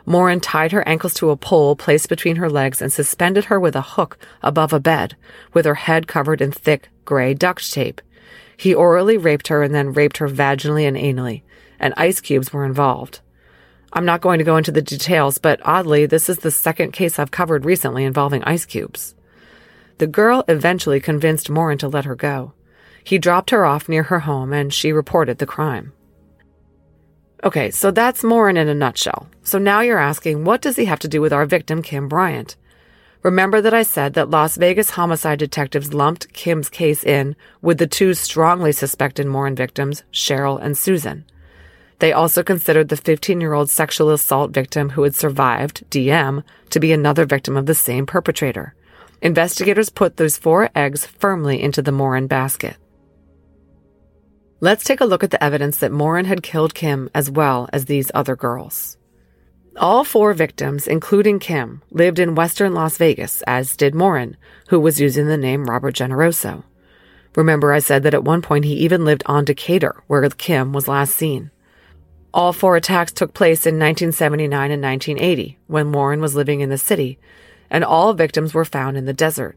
Morin 0.06 0.38
tied 0.38 0.70
her 0.70 0.86
ankles 0.86 1.14
to 1.14 1.30
a 1.30 1.36
pole 1.36 1.74
placed 1.74 2.08
between 2.08 2.36
her 2.36 2.48
legs 2.48 2.80
and 2.80 2.92
suspended 2.92 3.46
her 3.46 3.58
with 3.58 3.74
a 3.74 3.82
hook 3.82 4.16
above 4.42 4.72
a 4.72 4.78
bed, 4.78 5.16
with 5.52 5.64
her 5.64 5.74
head 5.74 6.06
covered 6.06 6.40
in 6.40 6.52
thick 6.52 6.88
gray 7.04 7.34
duct 7.34 7.72
tape. 7.72 8.00
He 8.56 8.72
orally 8.72 9.16
raped 9.16 9.48
her 9.48 9.64
and 9.64 9.74
then 9.74 9.92
raped 9.92 10.18
her 10.18 10.28
vaginally 10.28 10.86
and 10.86 10.96
anally, 10.96 11.42
and 11.82 11.92
ice 11.96 12.20
cubes 12.20 12.52
were 12.52 12.64
involved. 12.64 13.20
I'm 13.92 14.06
not 14.06 14.22
going 14.22 14.38
to 14.38 14.44
go 14.44 14.56
into 14.56 14.72
the 14.72 14.80
details, 14.80 15.36
but 15.36 15.60
oddly, 15.64 16.06
this 16.06 16.30
is 16.30 16.38
the 16.38 16.50
second 16.50 16.92
case 16.92 17.18
I've 17.18 17.30
covered 17.30 17.66
recently 17.66 18.04
involving 18.04 18.42
ice 18.44 18.64
cubes. 18.64 19.14
The 19.98 20.06
girl 20.06 20.44
eventually 20.48 21.00
convinced 21.00 21.50
Morin 21.50 21.76
to 21.78 21.88
let 21.88 22.06
her 22.06 22.14
go. 22.14 22.54
He 23.04 23.18
dropped 23.18 23.50
her 23.50 23.66
off 23.66 23.88
near 23.88 24.04
her 24.04 24.20
home 24.20 24.52
and 24.52 24.72
she 24.72 24.92
reported 24.92 25.38
the 25.38 25.46
crime. 25.46 25.92
Okay, 27.44 27.70
so 27.70 27.90
that's 27.90 28.24
Morin 28.24 28.56
in 28.56 28.68
a 28.68 28.74
nutshell. 28.74 29.28
So 29.42 29.58
now 29.58 29.80
you're 29.80 29.98
asking, 29.98 30.44
what 30.44 30.62
does 30.62 30.76
he 30.76 30.84
have 30.86 31.00
to 31.00 31.08
do 31.08 31.20
with 31.20 31.32
our 31.32 31.44
victim, 31.44 31.82
Kim 31.82 32.08
Bryant? 32.08 32.56
Remember 33.22 33.60
that 33.60 33.74
I 33.74 33.82
said 33.82 34.14
that 34.14 34.30
Las 34.30 34.56
Vegas 34.56 34.90
homicide 34.90 35.38
detectives 35.38 35.92
lumped 35.92 36.32
Kim's 36.32 36.68
case 36.68 37.04
in 37.04 37.36
with 37.60 37.78
the 37.78 37.86
two 37.86 38.14
strongly 38.14 38.72
suspected 38.72 39.26
Morin 39.26 39.54
victims, 39.54 40.02
Cheryl 40.12 40.60
and 40.60 40.78
Susan. 40.78 41.24
They 42.02 42.12
also 42.12 42.42
considered 42.42 42.88
the 42.88 42.96
15 42.96 43.40
year 43.40 43.52
old 43.52 43.70
sexual 43.70 44.10
assault 44.10 44.50
victim 44.50 44.90
who 44.90 45.04
had 45.04 45.14
survived, 45.14 45.88
DM, 45.88 46.42
to 46.70 46.80
be 46.80 46.90
another 46.90 47.24
victim 47.24 47.56
of 47.56 47.66
the 47.66 47.76
same 47.76 48.06
perpetrator. 48.06 48.74
Investigators 49.20 49.88
put 49.88 50.16
those 50.16 50.36
four 50.36 50.68
eggs 50.74 51.06
firmly 51.06 51.62
into 51.62 51.80
the 51.80 51.92
Morin 51.92 52.26
basket. 52.26 52.76
Let's 54.58 54.82
take 54.82 55.00
a 55.00 55.04
look 55.04 55.22
at 55.22 55.30
the 55.30 55.42
evidence 55.44 55.78
that 55.78 55.92
Morin 55.92 56.24
had 56.24 56.42
killed 56.42 56.74
Kim 56.74 57.08
as 57.14 57.30
well 57.30 57.68
as 57.72 57.84
these 57.84 58.10
other 58.12 58.34
girls. 58.34 58.98
All 59.76 60.02
four 60.02 60.34
victims, 60.34 60.88
including 60.88 61.38
Kim, 61.38 61.82
lived 61.92 62.18
in 62.18 62.34
western 62.34 62.74
Las 62.74 62.96
Vegas, 62.96 63.42
as 63.42 63.76
did 63.76 63.94
Morin, 63.94 64.36
who 64.70 64.80
was 64.80 65.00
using 65.00 65.28
the 65.28 65.36
name 65.36 65.70
Robert 65.70 65.94
Generoso. 65.94 66.64
Remember, 67.36 67.72
I 67.72 67.78
said 67.78 68.02
that 68.02 68.14
at 68.14 68.24
one 68.24 68.42
point 68.42 68.64
he 68.64 68.74
even 68.74 69.04
lived 69.04 69.22
on 69.26 69.44
Decatur, 69.44 70.02
where 70.08 70.28
Kim 70.30 70.72
was 70.72 70.88
last 70.88 71.14
seen. 71.14 71.51
All 72.34 72.52
four 72.52 72.76
attacks 72.76 73.12
took 73.12 73.34
place 73.34 73.66
in 73.66 73.74
1979 73.74 74.70
and 74.70 74.82
1980, 74.82 75.58
when 75.66 75.88
Morin 75.88 76.20
was 76.20 76.34
living 76.34 76.60
in 76.60 76.70
the 76.70 76.78
city, 76.78 77.18
and 77.68 77.84
all 77.84 78.14
victims 78.14 78.54
were 78.54 78.64
found 78.64 78.96
in 78.96 79.04
the 79.04 79.12
desert. 79.12 79.56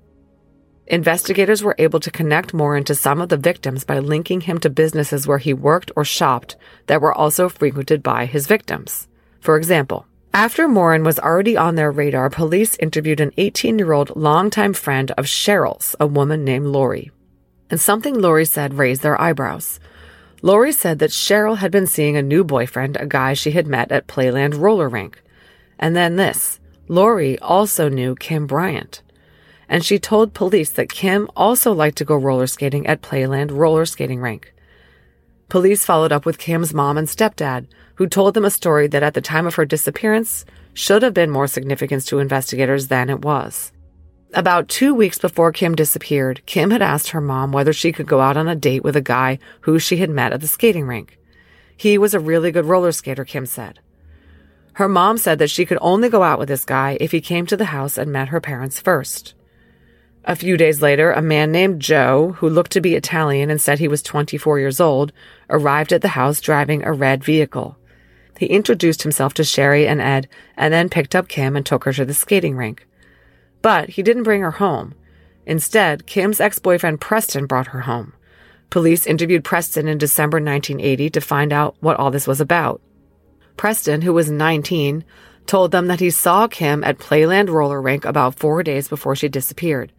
Investigators 0.87 1.63
were 1.63 1.75
able 1.79 1.99
to 1.99 2.11
connect 2.11 2.53
Morin 2.53 2.83
to 2.83 2.93
some 2.93 3.19
of 3.21 3.29
the 3.29 3.37
victims 3.37 3.83
by 3.83 3.99
linking 3.99 4.41
him 4.41 4.59
to 4.59 4.69
businesses 4.69 5.25
where 5.25 5.39
he 5.39 5.53
worked 5.53 5.91
or 5.95 6.03
shopped 6.03 6.57
that 6.87 7.01
were 7.01 7.13
also 7.13 7.49
frequented 7.49 8.03
by 8.03 8.25
his 8.25 8.45
victims. 8.45 9.07
For 9.39 9.57
example, 9.57 10.05
after 10.33 10.67
Morin 10.67 11.03
was 11.03 11.17
already 11.17 11.55
on 11.55 11.75
their 11.75 11.91
radar, 11.91 12.29
police 12.29 12.75
interviewed 12.77 13.21
an 13.21 13.31
18 13.37 13.79
year 13.79 13.93
old 13.93 14.15
longtime 14.17 14.73
friend 14.73 15.11
of 15.11 15.25
Cheryl's, 15.25 15.95
a 15.99 16.05
woman 16.05 16.43
named 16.43 16.67
Lori. 16.67 17.09
And 17.69 17.79
something 17.79 18.19
Lori 18.19 18.45
said 18.45 18.73
raised 18.73 19.01
their 19.01 19.19
eyebrows. 19.19 19.79
Lori 20.45 20.71
said 20.71 20.99
that 20.99 21.09
Cheryl 21.09 21.57
had 21.57 21.71
been 21.71 21.87
seeing 21.87 22.15
a 22.15 22.21
new 22.21 22.43
boyfriend, 22.43 22.97
a 22.97 23.07
guy 23.07 23.33
she 23.33 23.49
had 23.49 23.65
met 23.65 23.91
at 23.91 24.05
Playland 24.05 24.59
roller 24.59 24.87
rink. 24.87 25.19
And 25.79 25.95
then 25.95 26.17
this. 26.17 26.59
Lori 26.87 27.39
also 27.39 27.89
knew 27.89 28.13
Kim 28.13 28.45
Bryant. 28.45 29.01
And 29.67 29.83
she 29.83 29.97
told 29.97 30.35
police 30.35 30.69
that 30.73 30.91
Kim 30.91 31.27
also 31.35 31.73
liked 31.73 31.97
to 31.97 32.05
go 32.05 32.15
roller 32.15 32.45
skating 32.45 32.85
at 32.85 33.01
Playland 33.01 33.57
roller 33.57 33.87
skating 33.87 34.21
rink. 34.21 34.53
Police 35.49 35.83
followed 35.83 36.11
up 36.11 36.27
with 36.27 36.37
Kim's 36.37 36.75
mom 36.75 36.95
and 36.95 37.07
stepdad, 37.07 37.65
who 37.95 38.05
told 38.05 38.35
them 38.35 38.45
a 38.45 38.51
story 38.51 38.85
that 38.85 39.01
at 39.01 39.15
the 39.15 39.21
time 39.21 39.47
of 39.47 39.55
her 39.55 39.65
disappearance 39.65 40.45
should 40.75 41.01
have 41.01 41.15
been 41.15 41.31
more 41.31 41.47
significance 41.47 42.05
to 42.05 42.19
investigators 42.19 42.89
than 42.89 43.09
it 43.09 43.23
was. 43.23 43.71
About 44.35 44.67
two 44.67 44.93
weeks 44.93 45.17
before 45.17 45.53
Kim 45.53 45.75
disappeared, 45.75 46.41
Kim 46.45 46.71
had 46.71 46.81
asked 46.81 47.11
her 47.11 47.21
mom 47.21 47.53
whether 47.53 47.71
she 47.71 47.93
could 47.93 48.05
go 48.05 48.19
out 48.19 48.35
on 48.35 48.49
a 48.49 48.55
date 48.55 48.83
with 48.83 48.97
a 48.97 49.01
guy 49.01 49.39
who 49.61 49.79
she 49.79 49.95
had 49.95 50.09
met 50.09 50.33
at 50.33 50.41
the 50.41 50.47
skating 50.47 50.85
rink. 50.85 51.17
He 51.77 51.97
was 51.97 52.13
a 52.13 52.19
really 52.19 52.51
good 52.51 52.65
roller 52.65 52.91
skater, 52.91 53.23
Kim 53.23 53.45
said. 53.45 53.79
Her 54.73 54.89
mom 54.89 55.17
said 55.17 55.39
that 55.39 55.49
she 55.49 55.65
could 55.65 55.77
only 55.79 56.09
go 56.09 56.21
out 56.21 56.37
with 56.37 56.49
this 56.49 56.65
guy 56.65 56.97
if 56.99 57.13
he 57.13 57.21
came 57.21 57.45
to 57.45 57.55
the 57.55 57.71
house 57.71 57.97
and 57.97 58.11
met 58.11 58.27
her 58.27 58.41
parents 58.41 58.77
first. 58.77 59.35
A 60.25 60.35
few 60.35 60.57
days 60.57 60.81
later, 60.81 61.13
a 61.13 61.21
man 61.21 61.53
named 61.53 61.81
Joe, 61.81 62.33
who 62.39 62.49
looked 62.49 62.73
to 62.73 62.81
be 62.81 62.95
Italian 62.95 63.49
and 63.49 63.61
said 63.61 63.79
he 63.79 63.87
was 63.87 64.03
24 64.03 64.59
years 64.59 64.81
old, 64.81 65.13
arrived 65.49 65.93
at 65.93 66.01
the 66.01 66.09
house 66.09 66.41
driving 66.41 66.83
a 66.83 66.91
red 66.91 67.23
vehicle. 67.23 67.77
He 68.37 68.47
introduced 68.47 69.03
himself 69.03 69.33
to 69.35 69.45
Sherry 69.45 69.87
and 69.87 70.01
Ed 70.01 70.27
and 70.57 70.73
then 70.73 70.89
picked 70.89 71.15
up 71.15 71.29
Kim 71.29 71.55
and 71.55 71.65
took 71.65 71.85
her 71.85 71.93
to 71.93 72.03
the 72.03 72.13
skating 72.13 72.57
rink. 72.57 72.85
But 73.65 73.89
he 73.89 74.03
didn't 74.03 74.21
bring 74.29 74.41
her 74.41 74.51
home. 74.51 74.93
Instead, 75.47 76.05
Kim's 76.05 76.39
ex 76.39 76.59
boyfriend 76.59 77.01
Preston 77.01 77.47
brought 77.47 77.73
her 77.73 77.81
home. 77.81 78.13
Police 78.69 79.07
interviewed 79.07 79.43
Preston 79.43 79.87
in 79.87 79.97
December 79.97 80.37
1980 80.37 81.09
to 81.09 81.19
find 81.19 81.51
out 81.51 81.75
what 81.79 81.97
all 81.97 82.11
this 82.11 82.27
was 82.27 82.39
about. 82.39 82.79
Preston, 83.57 84.03
who 84.03 84.13
was 84.13 84.29
19, 84.29 85.03
told 85.47 85.71
them 85.71 85.87
that 85.87 85.99
he 85.99 86.11
saw 86.11 86.47
Kim 86.47 86.83
at 86.83 86.99
Playland 86.99 87.49
roller 87.49 87.81
rink 87.81 88.05
about 88.05 88.37
four 88.37 88.61
days 88.61 88.87
before 88.87 89.15
she 89.15 89.27
disappeared. 89.27 89.91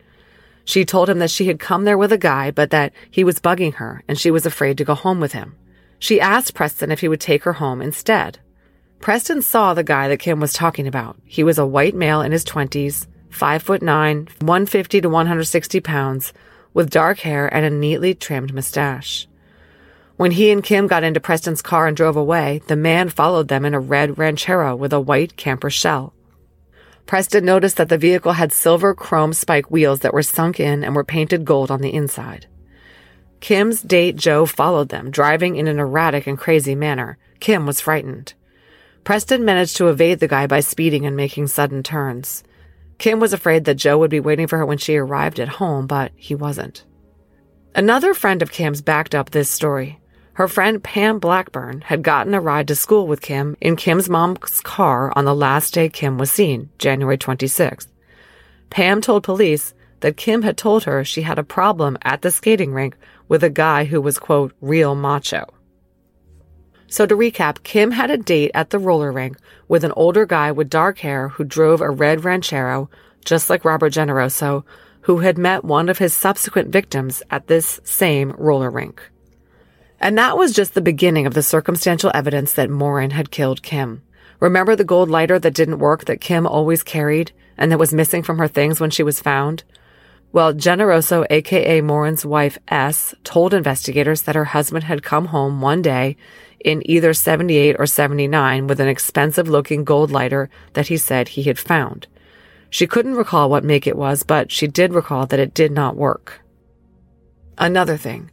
She 0.64 0.84
told 0.84 1.10
him 1.10 1.18
that 1.18 1.32
she 1.32 1.48
had 1.48 1.58
come 1.58 1.82
there 1.82 1.98
with 1.98 2.12
a 2.12 2.18
guy, 2.18 2.52
but 2.52 2.70
that 2.70 2.92
he 3.10 3.24
was 3.24 3.40
bugging 3.40 3.74
her 3.74 4.04
and 4.06 4.16
she 4.16 4.30
was 4.30 4.46
afraid 4.46 4.78
to 4.78 4.84
go 4.84 4.94
home 4.94 5.18
with 5.18 5.32
him. 5.32 5.56
She 5.98 6.20
asked 6.20 6.54
Preston 6.54 6.92
if 6.92 7.00
he 7.00 7.08
would 7.08 7.20
take 7.20 7.42
her 7.42 7.54
home 7.54 7.82
instead. 7.82 8.38
Preston 9.00 9.42
saw 9.42 9.74
the 9.74 9.82
guy 9.82 10.06
that 10.06 10.20
Kim 10.20 10.38
was 10.38 10.52
talking 10.52 10.86
about. 10.86 11.16
He 11.24 11.42
was 11.42 11.58
a 11.58 11.66
white 11.66 11.96
male 11.96 12.22
in 12.22 12.30
his 12.30 12.44
20s, 12.44 13.08
5 13.30 13.62
foot 13.62 13.82
9, 13.82 14.28
150 14.40 15.00
to 15.00 15.08
160 15.08 15.80
pounds, 15.80 16.32
with 16.72 16.90
dark 16.90 17.20
hair 17.20 17.52
and 17.52 17.64
a 17.64 17.70
neatly 17.70 18.14
trimmed 18.14 18.52
mustache. 18.52 19.26
When 20.16 20.30
he 20.30 20.50
and 20.50 20.64
Kim 20.64 20.86
got 20.86 21.04
into 21.04 21.20
Preston's 21.20 21.60
car 21.60 21.86
and 21.86 21.96
drove 21.96 22.16
away, 22.16 22.62
the 22.66 22.76
man 22.76 23.10
followed 23.10 23.48
them 23.48 23.64
in 23.64 23.74
a 23.74 23.80
red 23.80 24.16
Ranchero 24.16 24.74
with 24.74 24.92
a 24.92 25.00
white 25.00 25.36
camper 25.36 25.70
shell. 25.70 26.14
Preston 27.04 27.44
noticed 27.44 27.76
that 27.76 27.88
the 27.88 27.98
vehicle 27.98 28.32
had 28.32 28.52
silver 28.52 28.94
chrome 28.94 29.32
spike 29.32 29.70
wheels 29.70 30.00
that 30.00 30.14
were 30.14 30.22
sunk 30.22 30.58
in 30.58 30.82
and 30.82 30.96
were 30.96 31.04
painted 31.04 31.44
gold 31.44 31.70
on 31.70 31.80
the 31.80 31.94
inside. 31.94 32.46
Kim's 33.40 33.82
date 33.82 34.16
Joe 34.16 34.46
followed 34.46 34.88
them, 34.88 35.10
driving 35.10 35.56
in 35.56 35.68
an 35.68 35.78
erratic 35.78 36.26
and 36.26 36.38
crazy 36.38 36.74
manner. 36.74 37.18
Kim 37.38 37.66
was 37.66 37.80
frightened. 37.80 38.34
Preston 39.04 39.44
managed 39.44 39.76
to 39.76 39.88
evade 39.88 40.18
the 40.18 40.26
guy 40.26 40.46
by 40.46 40.60
speeding 40.60 41.06
and 41.06 41.14
making 41.14 41.46
sudden 41.46 41.82
turns. 41.82 42.42
Kim 42.98 43.20
was 43.20 43.32
afraid 43.32 43.64
that 43.64 43.74
Joe 43.74 43.98
would 43.98 44.10
be 44.10 44.20
waiting 44.20 44.46
for 44.46 44.58
her 44.58 44.66
when 44.66 44.78
she 44.78 44.96
arrived 44.96 45.38
at 45.38 45.48
home, 45.48 45.86
but 45.86 46.12
he 46.16 46.34
wasn't. 46.34 46.84
Another 47.74 48.14
friend 48.14 48.40
of 48.40 48.50
Kim's 48.50 48.80
backed 48.80 49.14
up 49.14 49.30
this 49.30 49.50
story. 49.50 50.00
Her 50.34 50.48
friend 50.48 50.82
Pam 50.82 51.18
Blackburn 51.18 51.82
had 51.82 52.02
gotten 52.02 52.34
a 52.34 52.40
ride 52.40 52.68
to 52.68 52.74
school 52.74 53.06
with 53.06 53.20
Kim 53.20 53.56
in 53.60 53.76
Kim's 53.76 54.08
mom's 54.08 54.60
car 54.60 55.12
on 55.16 55.24
the 55.24 55.34
last 55.34 55.74
day 55.74 55.88
Kim 55.88 56.18
was 56.18 56.30
seen, 56.30 56.70
January 56.78 57.18
26th. 57.18 57.88
Pam 58.70 59.00
told 59.00 59.22
police 59.22 59.74
that 60.00 60.16
Kim 60.16 60.42
had 60.42 60.56
told 60.56 60.84
her 60.84 61.04
she 61.04 61.22
had 61.22 61.38
a 61.38 61.44
problem 61.44 61.96
at 62.02 62.22
the 62.22 62.30
skating 62.30 62.72
rink 62.72 62.96
with 63.28 63.42
a 63.44 63.50
guy 63.50 63.84
who 63.84 64.00
was, 64.00 64.18
quote, 64.18 64.52
real 64.60 64.94
macho. 64.94 65.46
So 66.88 67.06
to 67.06 67.16
recap, 67.16 67.62
Kim 67.62 67.90
had 67.90 68.10
a 68.10 68.16
date 68.16 68.50
at 68.54 68.70
the 68.70 68.78
roller 68.78 69.10
rink 69.10 69.36
with 69.68 69.84
an 69.84 69.92
older 69.92 70.24
guy 70.24 70.52
with 70.52 70.70
dark 70.70 70.98
hair 70.98 71.28
who 71.28 71.44
drove 71.44 71.80
a 71.80 71.90
red 71.90 72.24
Ranchero, 72.24 72.88
just 73.24 73.50
like 73.50 73.64
Robert 73.64 73.92
Generoso, 73.92 74.64
who 75.02 75.18
had 75.18 75.38
met 75.38 75.64
one 75.64 75.88
of 75.88 75.98
his 75.98 76.14
subsequent 76.14 76.68
victims 76.68 77.22
at 77.30 77.46
this 77.46 77.80
same 77.84 78.32
roller 78.38 78.70
rink. 78.70 79.02
And 80.00 80.16
that 80.18 80.36
was 80.36 80.52
just 80.52 80.74
the 80.74 80.80
beginning 80.80 81.26
of 81.26 81.34
the 81.34 81.42
circumstantial 81.42 82.10
evidence 82.14 82.52
that 82.52 82.70
Morin 82.70 83.10
had 83.10 83.30
killed 83.30 83.62
Kim. 83.62 84.02
Remember 84.40 84.76
the 84.76 84.84
gold 84.84 85.08
lighter 85.08 85.38
that 85.38 85.54
didn't 85.54 85.78
work 85.78 86.04
that 86.04 86.20
Kim 86.20 86.46
always 86.46 86.82
carried 86.82 87.32
and 87.56 87.72
that 87.72 87.78
was 87.78 87.94
missing 87.94 88.22
from 88.22 88.38
her 88.38 88.48
things 88.48 88.80
when 88.80 88.90
she 88.90 89.02
was 89.02 89.20
found? 89.20 89.64
Well, 90.32 90.52
Generoso, 90.52 91.24
aka 91.30 91.80
Morin's 91.80 92.26
wife 92.26 92.58
S, 92.68 93.14
told 93.24 93.54
investigators 93.54 94.22
that 94.22 94.34
her 94.34 94.44
husband 94.44 94.84
had 94.84 95.02
come 95.02 95.26
home 95.26 95.60
one 95.60 95.80
day 95.80 96.16
in 96.60 96.88
either 96.90 97.14
78 97.14 97.76
or 97.78 97.86
79 97.86 98.66
with 98.66 98.80
an 98.80 98.88
expensive 98.88 99.48
looking 99.48 99.84
gold 99.84 100.10
lighter 100.10 100.50
that 100.72 100.88
he 100.88 100.96
said 100.96 101.28
he 101.28 101.44
had 101.44 101.58
found. 101.58 102.06
She 102.70 102.86
couldn't 102.86 103.14
recall 103.14 103.48
what 103.48 103.64
make 103.64 103.86
it 103.86 103.96
was, 103.96 104.22
but 104.22 104.50
she 104.50 104.66
did 104.66 104.92
recall 104.92 105.26
that 105.26 105.40
it 105.40 105.54
did 105.54 105.72
not 105.72 105.96
work. 105.96 106.40
Another 107.58 107.96
thing. 107.96 108.30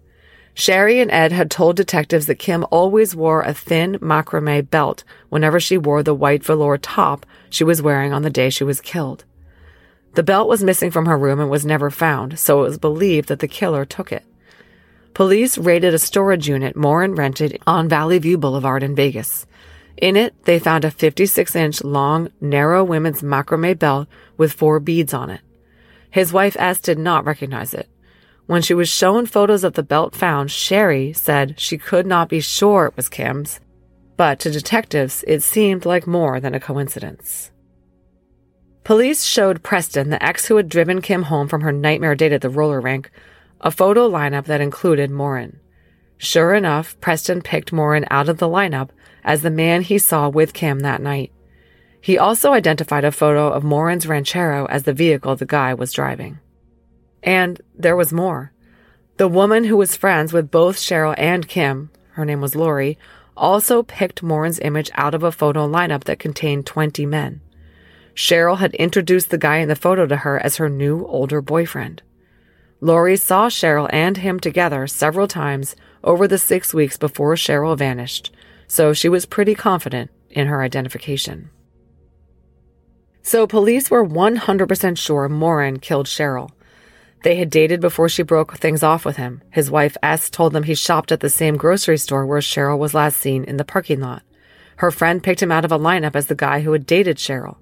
Sherry 0.56 1.00
and 1.00 1.10
Ed 1.10 1.32
had 1.32 1.50
told 1.50 1.76
detectives 1.76 2.28
that 2.28 2.36
Kim 2.36 2.66
always 2.70 3.16
wore 3.16 3.42
a 3.42 3.54
thin 3.54 3.96
macrame 3.96 4.70
belt 4.70 5.04
whenever 5.30 5.60
she 5.60 5.78
wore 5.78 6.04
the 6.04 6.14
white 6.14 6.44
velour 6.44 6.78
top 6.78 7.26
she 7.50 7.64
was 7.64 7.82
wearing 7.82 8.14
on 8.14 8.22
the 8.22 8.30
day 8.30 8.50
she 8.50 8.64
was 8.64 8.82
killed. 8.82 9.26
The 10.14 10.24
belt 10.24 10.48
was 10.48 10.64
missing 10.64 10.92
from 10.92 11.08
her 11.08 11.18
room 11.18 11.40
and 11.40 11.50
was 11.50 11.66
never 11.66 11.90
found, 11.90 12.38
so 12.38 12.60
it 12.60 12.68
was 12.68 12.78
believed 12.78 13.30
that 13.30 13.40
the 13.40 13.48
killer 13.48 13.84
took 13.84 14.12
it. 14.12 14.24
Police 15.14 15.60
raided 15.60 15.94
a 15.94 16.00
storage 16.00 16.48
unit 16.48 16.76
Morin 16.76 17.14
rented 17.14 17.62
on 17.68 17.88
Valley 17.88 18.18
View 18.18 18.38
Boulevard 18.38 18.82
in 18.82 18.96
Vegas. 18.96 19.46
In 19.96 20.16
it, 20.18 20.34
they 20.46 20.58
found 20.58 20.86
a 20.86 20.92
56 20.92 21.56
inch 21.56 21.84
long, 21.84 22.32
narrow 22.42 22.84
women's 22.84 23.22
macrame 23.22 23.78
belt 23.78 24.08
with 24.38 24.54
four 24.54 24.80
beads 24.80 25.14
on 25.14 25.30
it. 25.30 25.42
His 26.10 26.34
wife 26.34 26.56
S 26.60 26.80
did 26.80 26.98
not 26.98 27.26
recognize 27.26 27.74
it. 27.74 27.90
When 28.48 28.62
she 28.62 28.74
was 28.74 28.90
shown 28.90 29.26
photos 29.26 29.64
of 29.64 29.74
the 29.74 29.84
belt 29.84 30.16
found, 30.16 30.52
Sherry 30.52 31.14
said 31.14 31.60
she 31.60 31.78
could 31.78 32.08
not 32.08 32.28
be 32.28 32.40
sure 32.40 32.88
it 32.88 32.98
was 32.98 33.08
Kim's, 33.08 33.60
but 34.18 34.40
to 34.40 34.52
detectives, 34.52 35.24
it 35.28 35.44
seemed 35.44 35.86
like 35.86 36.08
more 36.08 36.40
than 36.40 36.56
a 36.56 36.60
coincidence. 36.60 37.52
Police 38.84 39.24
showed 39.24 39.64
Preston, 39.64 40.10
the 40.10 40.22
ex 40.22 40.46
who 40.46 40.58
had 40.58 40.68
driven 40.68 41.02
Kim 41.02 41.24
home 41.24 41.48
from 41.48 41.62
her 41.62 41.72
nightmare 41.72 42.16
date 42.16 42.34
at 42.34 42.42
the 42.42 42.50
roller 42.50 42.82
rink, 42.82 43.12
a 43.64 43.72
photo 43.72 44.10
lineup 44.10 44.46
that 44.46 44.62
included 44.62 45.10
Morin. 45.10 45.58
Sure 46.18 46.54
enough, 46.54 47.00
Preston 47.00 47.42
picked 47.42 47.72
Morin 47.72 48.06
out 48.12 48.28
of 48.28 48.38
the 48.38 48.48
lineup 48.48 48.90
as 49.24 49.42
the 49.42 49.50
man 49.50 49.82
he 49.82 49.98
saw 49.98 50.28
with 50.28 50.54
Kim 50.54 50.82
that 50.82 51.02
night. 51.02 51.32
He 52.02 52.18
also 52.18 52.52
identified 52.52 53.06
a 53.06 53.12
photo 53.12 53.48
of 53.48 53.64
Morin's 53.64 54.06
Ranchero 54.06 54.66
as 54.66 54.84
the 54.84 54.94
vehicle 54.94 55.38
the 55.38 55.46
guy 55.46 55.74
was 55.74 55.94
driving. 55.94 56.40
And 57.24 57.62
there 57.74 57.96
was 57.96 58.12
more. 58.12 58.52
The 59.16 59.30
woman 59.30 59.64
who 59.64 59.78
was 59.78 59.96
friends 59.96 60.34
with 60.34 60.52
both 60.52 60.76
Cheryl 60.76 61.16
and 61.18 61.48
Kim, 61.48 61.90
her 62.12 62.26
name 62.26 62.42
was 62.42 62.58
Lori, 62.58 62.98
also 63.38 63.82
picked 63.82 64.22
Morin's 64.22 64.60
image 64.60 64.92
out 64.96 65.16
of 65.16 65.24
a 65.24 65.32
photo 65.32 65.66
lineup 65.66 66.04
that 66.04 66.20
contained 66.20 66.66
20 66.66 67.06
men. 67.06 67.40
Cheryl 68.14 68.58
had 68.58 68.76
introduced 68.76 69.30
the 69.30 69.38
guy 69.38 69.58
in 69.58 69.70
the 69.70 69.76
photo 69.76 70.06
to 70.06 70.18
her 70.18 70.38
as 70.38 70.58
her 70.58 70.70
new 70.70 71.06
older 71.06 71.42
boyfriend. 71.42 72.04
Lori 72.84 73.16
saw 73.16 73.48
Cheryl 73.48 73.90
and 73.94 74.18
him 74.18 74.42
together 74.42 74.88
several 74.88 75.26
times 75.26 75.74
over 76.04 76.28
the 76.28 76.38
six 76.38 76.74
weeks 76.74 76.98
before 76.98 77.36
Cheryl 77.36 77.78
vanished, 77.78 78.30
so 78.68 78.92
she 78.92 79.08
was 79.08 79.26
pretty 79.26 79.56
confident 79.56 80.12
in 80.30 80.48
her 80.48 80.62
identification. 80.62 81.50
So 83.22 83.48
police 83.48 83.90
were 83.90 84.06
100% 84.06 84.98
sure 84.98 85.30
Morin 85.30 85.80
killed 85.80 86.08
Cheryl. 86.08 86.50
They 87.24 87.38
had 87.38 87.50
dated 87.50 87.80
before 87.80 88.10
she 88.10 88.22
broke 88.22 88.58
things 88.58 88.84
off 88.84 89.06
with 89.06 89.16
him. 89.16 89.42
His 89.50 89.72
wife 89.72 89.96
S 90.04 90.30
told 90.30 90.52
them 90.52 90.64
he 90.64 90.76
shopped 90.76 91.14
at 91.14 91.22
the 91.22 91.30
same 91.30 91.56
grocery 91.56 91.98
store 91.98 92.26
where 92.26 92.42
Cheryl 92.42 92.78
was 92.78 92.94
last 92.94 93.16
seen 93.16 93.46
in 93.46 93.56
the 93.56 93.64
parking 93.64 94.02
lot. 94.02 94.24
Her 94.76 94.92
friend 94.92 95.24
picked 95.24 95.42
him 95.42 95.54
out 95.54 95.64
of 95.64 95.72
a 95.72 95.80
lineup 95.80 96.18
as 96.18 96.28
the 96.28 96.36
guy 96.36 96.60
who 96.60 96.74
had 96.74 96.86
dated 96.86 97.16
Cheryl. 97.16 97.56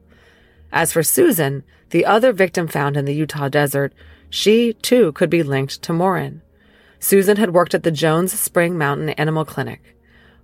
As 0.72 0.92
for 0.92 1.04
Susan, 1.04 1.64
the 1.92 2.08
other 2.08 2.34
victim 2.34 2.68
found 2.68 2.98
in 2.98 3.06
the 3.06 3.14
Utah 3.14 3.50
desert, 3.50 3.94
she 4.32 4.74
too 4.74 5.12
could 5.12 5.30
be 5.30 5.44
linked 5.44 5.84
to 5.84 5.94
Morin. 5.94 6.42
Susan 7.00 7.38
had 7.38 7.54
worked 7.54 7.76
at 7.76 7.84
the 7.84 7.92
Jones 7.92 8.38
Spring 8.40 8.78
Mountain 8.78 9.10
Animal 9.12 9.46
Clinic. 9.46 9.96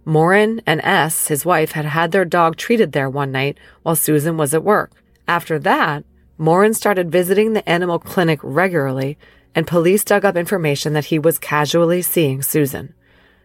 Morin 0.06 0.62
and 0.66 0.82
S, 0.84 1.28
his 1.28 1.46
wife, 1.46 1.72
had 1.72 1.86
had 1.86 2.12
their 2.12 2.26
dog 2.26 2.58
treated 2.58 2.92
there 2.92 3.10
one 3.10 3.32
night 3.32 3.58
while 3.84 3.96
Susan 3.96 4.38
was 4.38 4.54
at 4.54 4.64
work. 4.64 4.92
After 5.28 5.58
that, 5.60 6.04
Morin 6.38 6.74
started 6.74 7.12
visiting 7.12 7.54
the 7.54 7.68
animal 7.68 7.98
clinic 7.98 8.40
regularly, 8.44 9.18
and 9.56 9.66
police 9.66 10.04
dug 10.04 10.24
up 10.24 10.36
information 10.36 10.94
that 10.94 11.06
he 11.06 11.18
was 11.18 11.40
casually 11.40 12.02
seeing 12.02 12.42
Susan. 12.42 12.94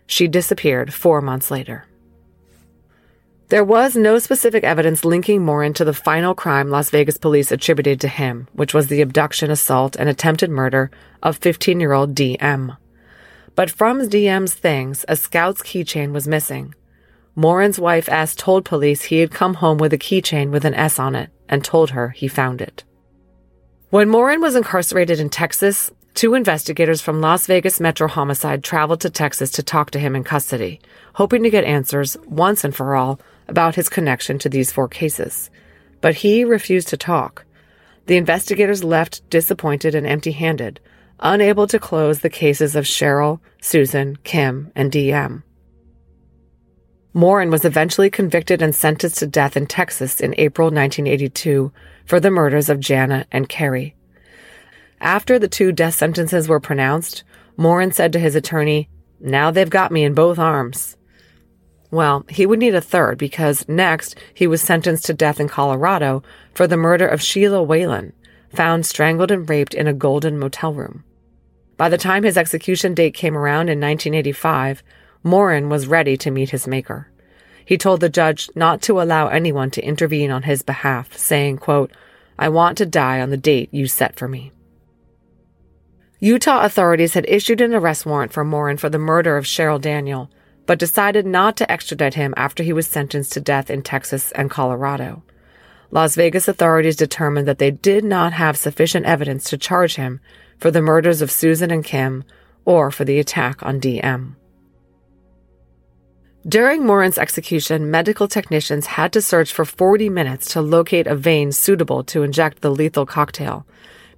She 0.07 0.28
disappeared 0.28 0.93
four 0.93 1.20
months 1.20 1.51
later. 1.51 1.86
There 3.53 3.62
was 3.62 3.94
no 3.94 4.18
specific 4.18 4.64
evidence 4.64 5.05
linking 5.05 5.44
Morin 5.44 5.74
to 5.74 5.84
the 5.84 5.92
final 5.92 6.34
crime 6.34 6.70
Las 6.70 6.88
Vegas 6.88 7.18
police 7.18 7.53
attributed 7.53 8.00
to 8.00 8.09
him, 8.09 8.48
which 8.55 8.72
was 8.72 8.86
the 8.86 9.03
abduction, 9.03 9.50
assault, 9.50 9.94
and 9.94 10.09
attempted 10.09 10.48
murder 10.48 10.90
of 11.22 11.36
15 11.36 11.78
year 11.78 11.92
old 11.92 12.14
DM. 12.14 12.78
But 13.55 13.70
from 13.70 14.00
DM's 14.00 14.55
things, 14.55 15.05
a 15.07 15.16
scout's 15.16 15.61
keychain 15.61 16.12
was 16.12 16.26
missing. 16.26 16.74
Morin's 17.34 17.78
wife 17.78 18.09
S 18.09 18.34
told 18.34 18.64
police 18.64 19.03
he 19.03 19.18
had 19.18 19.30
come 19.30 19.53
home 19.53 19.76
with 19.76 19.92
a 19.92 19.98
keychain 19.98 20.50
with 20.50 20.64
an 20.64 20.72
S 20.72 20.98
on 20.98 21.14
it 21.14 21.28
and 21.46 21.62
told 21.62 21.90
her 21.90 22.09
he 22.09 22.28
found 22.28 22.62
it. 22.62 22.84
When 23.90 24.09
Morin 24.09 24.40
was 24.40 24.57
incarcerated 24.57 25.20
in 25.20 25.28
Texas, 25.28 25.90
two 26.14 26.32
investigators 26.32 27.03
from 27.03 27.20
Las 27.20 27.46
Vegas 27.46 27.80
Metro 27.80 28.09
Homicide 28.09 28.64
traveled 28.64 29.03
to 29.03 29.11
Texas 29.11 29.50
to 29.53 29.62
talk 29.62 29.90
to 29.90 29.98
him 29.98 30.16
in 30.16 30.24
custody, 30.24 30.80
hoping 31.16 31.42
to 31.42 31.50
get 31.50 31.64
answers 31.64 32.16
once 32.26 32.64
and 32.64 32.74
for 32.74 32.94
all 32.94 33.20
about 33.53 33.74
his 33.74 33.90
connection 33.90 34.38
to 34.38 34.48
these 34.48 34.72
four 34.72 34.88
cases. 34.88 35.50
But 36.00 36.16
he 36.16 36.42
refused 36.42 36.88
to 36.88 36.96
talk. 36.96 37.44
The 38.07 38.16
investigators 38.16 38.82
left 38.82 39.28
disappointed 39.28 39.94
and 39.94 40.07
empty 40.07 40.32
handed, 40.32 40.80
unable 41.20 41.66
to 41.66 41.78
close 41.78 42.20
the 42.20 42.30
cases 42.30 42.74
of 42.74 42.86
Cheryl, 42.86 43.40
Susan, 43.61 44.16
Kim, 44.24 44.72
and 44.74 44.90
DM. 44.90 45.42
Morin 47.12 47.50
was 47.50 47.66
eventually 47.66 48.09
convicted 48.09 48.62
and 48.62 48.74
sentenced 48.74 49.18
to 49.18 49.26
death 49.26 49.55
in 49.55 49.66
Texas 49.66 50.18
in 50.18 50.34
April 50.38 50.68
1982 50.68 51.70
for 52.07 52.18
the 52.18 52.30
murders 52.30 52.70
of 52.70 52.80
Jana 52.80 53.26
and 53.30 53.50
Carrie. 53.50 53.94
After 54.98 55.38
the 55.38 55.46
two 55.46 55.72
death 55.72 55.94
sentences 55.94 56.48
were 56.48 56.59
pronounced, 56.59 57.22
Morin 57.59 57.92
said 57.92 58.14
to 58.14 58.18
his 58.18 58.34
attorney, 58.34 58.88
Now 59.20 59.50
they've 59.50 59.68
got 59.68 59.92
me 59.92 60.05
in 60.05 60.14
both 60.14 60.38
arms. 60.38 60.96
Well, 61.93 62.24
he 62.30 62.47
would 62.47 62.59
need 62.59 62.74
a 62.74 62.80
third 62.80 63.18
because 63.18 63.68
next 63.68 64.16
he 64.32 64.47
was 64.47 64.62
sentenced 64.62 65.05
to 65.05 65.14
death 65.14 65.38
in 65.38 65.47
Colorado 65.47 66.22
for 66.55 66.66
the 66.66 66.78
murder 66.78 67.07
of 67.07 67.20
Sheila 67.20 67.62
Whalen, 67.62 68.14
found 68.49 68.86
strangled 68.86 69.30
and 69.30 69.49
raped 69.49 69.74
in 69.74 69.86
a 69.86 69.93
golden 69.93 70.38
motel 70.38 70.72
room. 70.72 71.05
By 71.76 71.90
the 71.90 71.99
time 71.99 72.22
his 72.22 72.38
execution 72.38 72.95
date 72.95 73.12
came 73.12 73.36
around 73.36 73.68
in 73.68 73.78
1985, 73.78 74.82
Morin 75.22 75.68
was 75.68 75.86
ready 75.86 76.16
to 76.16 76.30
meet 76.30 76.49
his 76.49 76.66
maker. 76.66 77.09
He 77.62 77.76
told 77.76 78.01
the 78.01 78.09
judge 78.09 78.49
not 78.55 78.80
to 78.82 79.01
allow 79.01 79.28
anyone 79.28 79.70
to 79.72 79.84
intervene 79.84 80.30
on 80.30 80.45
his 80.45 80.62
behalf, 80.62 81.16
saying, 81.18 81.59
quote, 81.59 81.93
I 82.38 82.49
want 82.49 82.78
to 82.78 82.86
die 82.86 83.20
on 83.20 83.28
the 83.28 83.36
date 83.36 83.68
you 83.70 83.86
set 83.86 84.16
for 84.16 84.28
me. 84.28 84.51
Utah 86.20 86.64
authorities 86.64 87.12
had 87.12 87.26
issued 87.28 87.61
an 87.61 87.74
arrest 87.74 88.07
warrant 88.07 88.32
for 88.32 88.45
Morin 88.45 88.78
for 88.78 88.88
the 88.88 88.99
murder 88.99 89.36
of 89.36 89.45
Cheryl 89.45 89.80
Daniel, 89.80 90.30
but 90.66 90.78
decided 90.78 91.26
not 91.26 91.56
to 91.56 91.70
extradite 91.70 92.14
him 92.14 92.34
after 92.36 92.62
he 92.62 92.72
was 92.72 92.86
sentenced 92.86 93.32
to 93.32 93.40
death 93.40 93.70
in 93.70 93.82
Texas 93.82 94.30
and 94.32 94.50
Colorado. 94.50 95.22
Las 95.90 96.14
Vegas 96.14 96.48
authorities 96.48 96.96
determined 96.96 97.46
that 97.46 97.58
they 97.58 97.70
did 97.70 98.04
not 98.04 98.32
have 98.32 98.56
sufficient 98.56 99.04
evidence 99.04 99.50
to 99.50 99.58
charge 99.58 99.96
him 99.96 100.20
for 100.58 100.70
the 100.70 100.80
murders 100.80 101.20
of 101.20 101.30
Susan 101.30 101.70
and 101.70 101.84
Kim 101.84 102.24
or 102.64 102.90
for 102.90 103.04
the 103.04 103.18
attack 103.18 103.62
on 103.62 103.80
DM. 103.80 104.36
During 106.48 106.84
Morin's 106.84 107.18
execution, 107.18 107.90
medical 107.90 108.26
technicians 108.26 108.86
had 108.86 109.12
to 109.12 109.22
search 109.22 109.52
for 109.52 109.64
40 109.64 110.08
minutes 110.08 110.52
to 110.52 110.60
locate 110.60 111.06
a 111.06 111.14
vein 111.14 111.52
suitable 111.52 112.02
to 112.04 112.24
inject 112.24 112.62
the 112.62 112.70
lethal 112.70 113.06
cocktail 113.06 113.64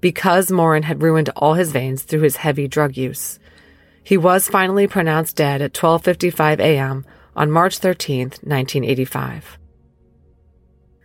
because 0.00 0.50
Morin 0.50 0.84
had 0.84 1.02
ruined 1.02 1.30
all 1.36 1.54
his 1.54 1.72
veins 1.72 2.02
through 2.02 2.20
his 2.20 2.36
heavy 2.36 2.68
drug 2.68 2.96
use. 2.96 3.38
He 4.04 4.18
was 4.18 4.48
finally 4.48 4.86
pronounced 4.86 5.34
dead 5.34 5.62
at 5.62 5.72
12:55 5.72 6.60
a.m. 6.60 7.06
on 7.34 7.50
March 7.50 7.78
13, 7.78 8.28
1985. 8.42 9.58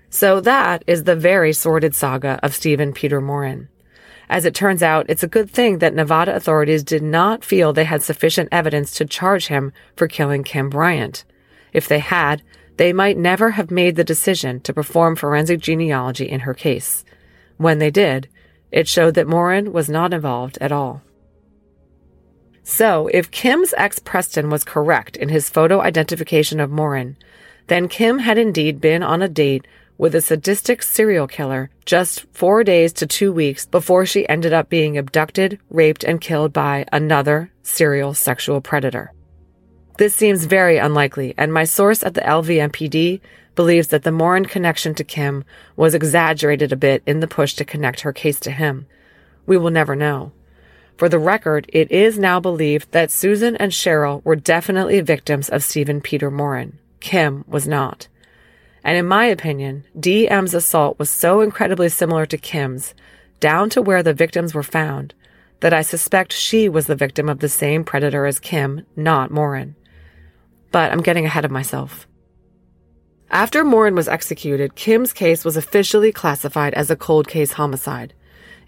So 0.09 0.41
that 0.41 0.83
is 0.85 1.05
the 1.05 1.15
very 1.15 1.53
sordid 1.53 1.95
saga 1.95 2.39
of 2.43 2.53
Stephen 2.53 2.91
Peter 2.93 3.21
Morin. 3.21 3.69
As 4.29 4.45
it 4.45 4.53
turns 4.53 4.83
out, 4.83 5.05
it's 5.09 5.23
a 5.23 5.27
good 5.27 5.49
thing 5.49 5.79
that 5.79 5.95
Nevada 5.95 6.35
authorities 6.35 6.83
did 6.83 7.01
not 7.01 7.43
feel 7.43 7.71
they 7.71 7.85
had 7.85 8.03
sufficient 8.03 8.49
evidence 8.51 8.93
to 8.95 9.05
charge 9.05 9.47
him 9.47 9.71
for 9.95 10.07
killing 10.07 10.43
Kim 10.43 10.69
Bryant. 10.69 11.23
If 11.73 11.87
they 11.87 11.99
had, 11.99 12.43
they 12.77 12.91
might 12.91 13.17
never 13.17 13.51
have 13.51 13.71
made 13.71 13.95
the 13.95 14.03
decision 14.03 14.59
to 14.61 14.73
perform 14.73 15.15
forensic 15.15 15.61
genealogy 15.61 16.29
in 16.29 16.41
her 16.41 16.53
case. 16.53 17.05
When 17.57 17.79
they 17.79 17.91
did, 17.91 18.29
it 18.71 18.87
showed 18.87 19.15
that 19.15 19.27
Morin 19.27 19.73
was 19.73 19.89
not 19.89 20.13
involved 20.13 20.57
at 20.59 20.71
all. 20.71 21.01
So, 22.69 23.09
if 23.11 23.31
Kim's 23.31 23.73
ex 23.77 23.97
Preston 23.97 24.51
was 24.51 24.63
correct 24.63 25.17
in 25.17 25.29
his 25.29 25.49
photo 25.49 25.81
identification 25.81 26.59
of 26.59 26.69
Morin, 26.69 27.17
then 27.65 27.87
Kim 27.87 28.19
had 28.19 28.37
indeed 28.37 28.79
been 28.79 29.01
on 29.01 29.23
a 29.23 29.27
date 29.27 29.65
with 29.97 30.13
a 30.13 30.21
sadistic 30.21 30.83
serial 30.83 31.25
killer 31.25 31.71
just 31.83 32.27
four 32.31 32.63
days 32.63 32.93
to 32.93 33.07
two 33.07 33.33
weeks 33.33 33.65
before 33.65 34.05
she 34.05 34.29
ended 34.29 34.53
up 34.53 34.69
being 34.69 34.99
abducted, 34.99 35.57
raped, 35.71 36.03
and 36.03 36.21
killed 36.21 36.53
by 36.53 36.85
another 36.91 37.51
serial 37.63 38.13
sexual 38.13 38.61
predator. 38.61 39.13
This 39.97 40.13
seems 40.13 40.45
very 40.45 40.77
unlikely, 40.77 41.33
and 41.39 41.51
my 41.51 41.63
source 41.63 42.03
at 42.03 42.13
the 42.13 42.21
LVMPD 42.21 43.19
believes 43.55 43.87
that 43.87 44.03
the 44.03 44.11
Morin 44.11 44.45
connection 44.45 44.93
to 44.93 45.03
Kim 45.03 45.43
was 45.75 45.95
exaggerated 45.95 46.71
a 46.71 46.77
bit 46.77 47.01
in 47.07 47.19
the 47.19 47.27
push 47.27 47.55
to 47.55 47.65
connect 47.65 48.01
her 48.01 48.13
case 48.13 48.39
to 48.41 48.51
him. 48.51 48.85
We 49.47 49.57
will 49.57 49.71
never 49.71 49.95
know. 49.95 50.33
For 50.99 51.07
the 51.07 51.17
record, 51.17 51.65
it 51.69 51.89
is 51.93 52.19
now 52.19 52.41
believed 52.41 52.91
that 52.91 53.09
Susan 53.09 53.55
and 53.55 53.71
Cheryl 53.71 54.21
were 54.25 54.35
definitely 54.35 54.99
victims 54.99 55.47
of 55.47 55.63
Stephen 55.63 56.01
Peter 56.01 56.29
Morin. 56.29 56.77
Kim 56.99 57.45
was 57.47 57.65
not. 57.65 58.09
And 58.83 58.97
in 58.97 59.05
my 59.05 59.23
opinion, 59.23 59.85
DM's 59.97 60.53
assault 60.53 60.99
was 60.99 61.09
so 61.09 61.39
incredibly 61.39 61.87
similar 61.87 62.25
to 62.25 62.37
Kim's, 62.37 62.93
down 63.39 63.69
to 63.69 63.81
where 63.81 64.03
the 64.03 64.13
victims 64.13 64.53
were 64.53 64.61
found, 64.61 65.13
that 65.61 65.73
I 65.73 65.83
suspect 65.83 66.33
she 66.33 66.67
was 66.67 66.87
the 66.87 66.97
victim 66.97 67.29
of 67.29 67.39
the 67.39 67.47
same 67.47 67.85
predator 67.85 68.25
as 68.25 68.37
Kim, 68.37 68.85
not 68.97 69.31
Morin. 69.31 69.75
But 70.73 70.91
I'm 70.91 71.01
getting 71.01 71.25
ahead 71.25 71.45
of 71.45 71.49
myself. 71.49 72.09
After 73.31 73.63
Morin 73.63 73.95
was 73.95 74.09
executed, 74.09 74.75
Kim's 74.75 75.13
case 75.13 75.45
was 75.45 75.55
officially 75.55 76.11
classified 76.11 76.73
as 76.73 76.91
a 76.91 76.97
cold 76.97 77.29
case 77.29 77.53
homicide. 77.53 78.13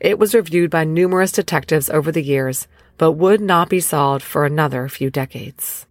It 0.02 0.18
was 0.18 0.34
reviewed 0.34 0.72
by 0.72 0.84
numerous 0.84 1.32
detectives 1.32 1.88
over 1.88 2.12
the 2.12 2.24
years, 2.24 2.68
but 2.98 3.12
would 3.12 3.40
not 3.40 3.70
be 3.70 3.80
solved 3.80 4.24
for 4.24 4.46
another 4.46 4.90
few 4.90 5.12
decades. 5.12 5.86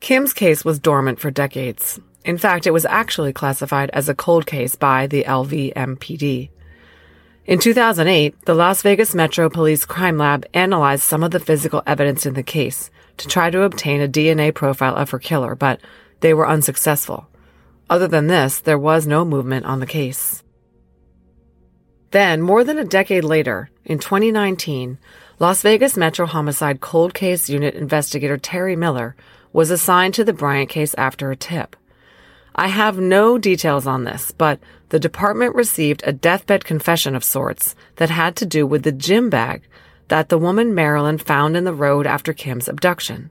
Kim's 0.00 0.32
case 0.32 0.64
was 0.64 0.78
dormant 0.78 1.20
for 1.20 1.30
decades. 1.30 2.00
In 2.24 2.38
fact, 2.38 2.66
it 2.66 2.70
was 2.70 2.86
actually 2.86 3.34
classified 3.34 3.90
as 3.90 4.08
a 4.08 4.14
cold 4.14 4.46
case 4.46 4.74
by 4.74 5.06
the 5.06 5.24
LVMPD. 5.24 6.48
In 7.44 7.58
2008, 7.58 8.46
the 8.46 8.54
Las 8.54 8.80
Vegas 8.80 9.14
Metro 9.14 9.50
Police 9.50 9.84
Crime 9.84 10.16
Lab 10.16 10.46
analyzed 10.54 11.02
some 11.02 11.22
of 11.22 11.30
the 11.30 11.40
physical 11.40 11.82
evidence 11.86 12.24
in 12.24 12.32
the 12.32 12.42
case 12.42 12.90
to 13.18 13.28
try 13.28 13.50
to 13.50 13.64
obtain 13.64 14.00
a 14.00 14.08
DNA 14.08 14.54
profile 14.54 14.96
of 14.96 15.10
her 15.10 15.18
killer, 15.18 15.54
but 15.54 15.78
they 16.20 16.32
were 16.32 16.48
unsuccessful. 16.48 17.28
Other 17.90 18.08
than 18.08 18.28
this, 18.28 18.60
there 18.60 18.78
was 18.78 19.06
no 19.06 19.26
movement 19.26 19.66
on 19.66 19.80
the 19.80 19.86
case. 19.86 20.42
Then, 22.12 22.42
more 22.42 22.62
than 22.62 22.78
a 22.78 22.84
decade 22.84 23.24
later, 23.24 23.70
in 23.86 23.98
2019, 23.98 24.98
Las 25.38 25.62
Vegas 25.62 25.96
Metro 25.96 26.26
Homicide 26.26 26.80
Cold 26.80 27.14
Case 27.14 27.48
Unit 27.48 27.74
investigator 27.74 28.36
Terry 28.36 28.76
Miller 28.76 29.16
was 29.52 29.70
assigned 29.70 30.12
to 30.14 30.24
the 30.24 30.34
Bryant 30.34 30.68
case 30.68 30.94
after 30.98 31.30
a 31.30 31.36
tip. 31.36 31.74
I 32.54 32.68
have 32.68 32.98
no 32.98 33.38
details 33.38 33.86
on 33.86 34.04
this, 34.04 34.30
but 34.30 34.60
the 34.90 35.00
department 35.00 35.54
received 35.54 36.02
a 36.04 36.12
deathbed 36.12 36.66
confession 36.66 37.16
of 37.16 37.24
sorts 37.24 37.74
that 37.96 38.10
had 38.10 38.36
to 38.36 38.46
do 38.46 38.66
with 38.66 38.82
the 38.82 38.92
gym 38.92 39.30
bag 39.30 39.62
that 40.08 40.28
the 40.28 40.36
woman 40.36 40.74
Marilyn 40.74 41.16
found 41.16 41.56
in 41.56 41.64
the 41.64 41.72
road 41.72 42.06
after 42.06 42.34
Kim's 42.34 42.68
abduction. 42.68 43.30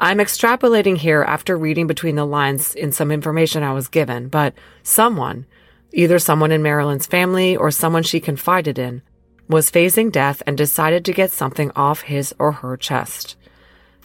I'm 0.00 0.18
extrapolating 0.18 0.96
here 0.96 1.22
after 1.22 1.56
reading 1.56 1.86
between 1.86 2.16
the 2.16 2.26
lines 2.26 2.74
in 2.74 2.90
some 2.90 3.12
information 3.12 3.62
I 3.62 3.72
was 3.72 3.86
given, 3.86 4.26
but 4.28 4.54
someone, 4.82 5.46
either 5.92 6.18
someone 6.18 6.52
in 6.52 6.62
Marilyn's 6.62 7.06
family 7.06 7.56
or 7.56 7.70
someone 7.70 8.02
she 8.02 8.20
confided 8.20 8.78
in, 8.78 9.02
was 9.48 9.70
facing 9.70 10.10
death 10.10 10.42
and 10.46 10.56
decided 10.56 11.04
to 11.04 11.12
get 11.12 11.30
something 11.30 11.70
off 11.74 12.02
his 12.02 12.34
or 12.38 12.52
her 12.52 12.76
chest. 12.76 13.36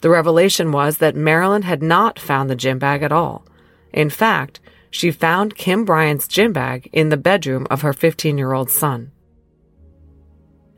The 0.01 0.09
revelation 0.09 0.71
was 0.71 0.97
that 0.97 1.15
Marilyn 1.15 1.63
had 1.63 1.81
not 1.81 2.19
found 2.19 2.49
the 2.49 2.55
gym 2.55 2.79
bag 2.79 3.03
at 3.03 3.11
all. 3.11 3.45
In 3.91 4.09
fact, 4.09 4.59
she 4.89 5.11
found 5.11 5.55
Kim 5.55 5.85
Bryant's 5.85 6.27
gym 6.27 6.53
bag 6.53 6.89
in 6.93 7.09
the 7.09 7.17
bedroom 7.17 7.67
of 7.69 7.81
her 7.81 7.93
15 7.93 8.37
year 8.37 8.53
old 8.53 8.69
son. 8.69 9.11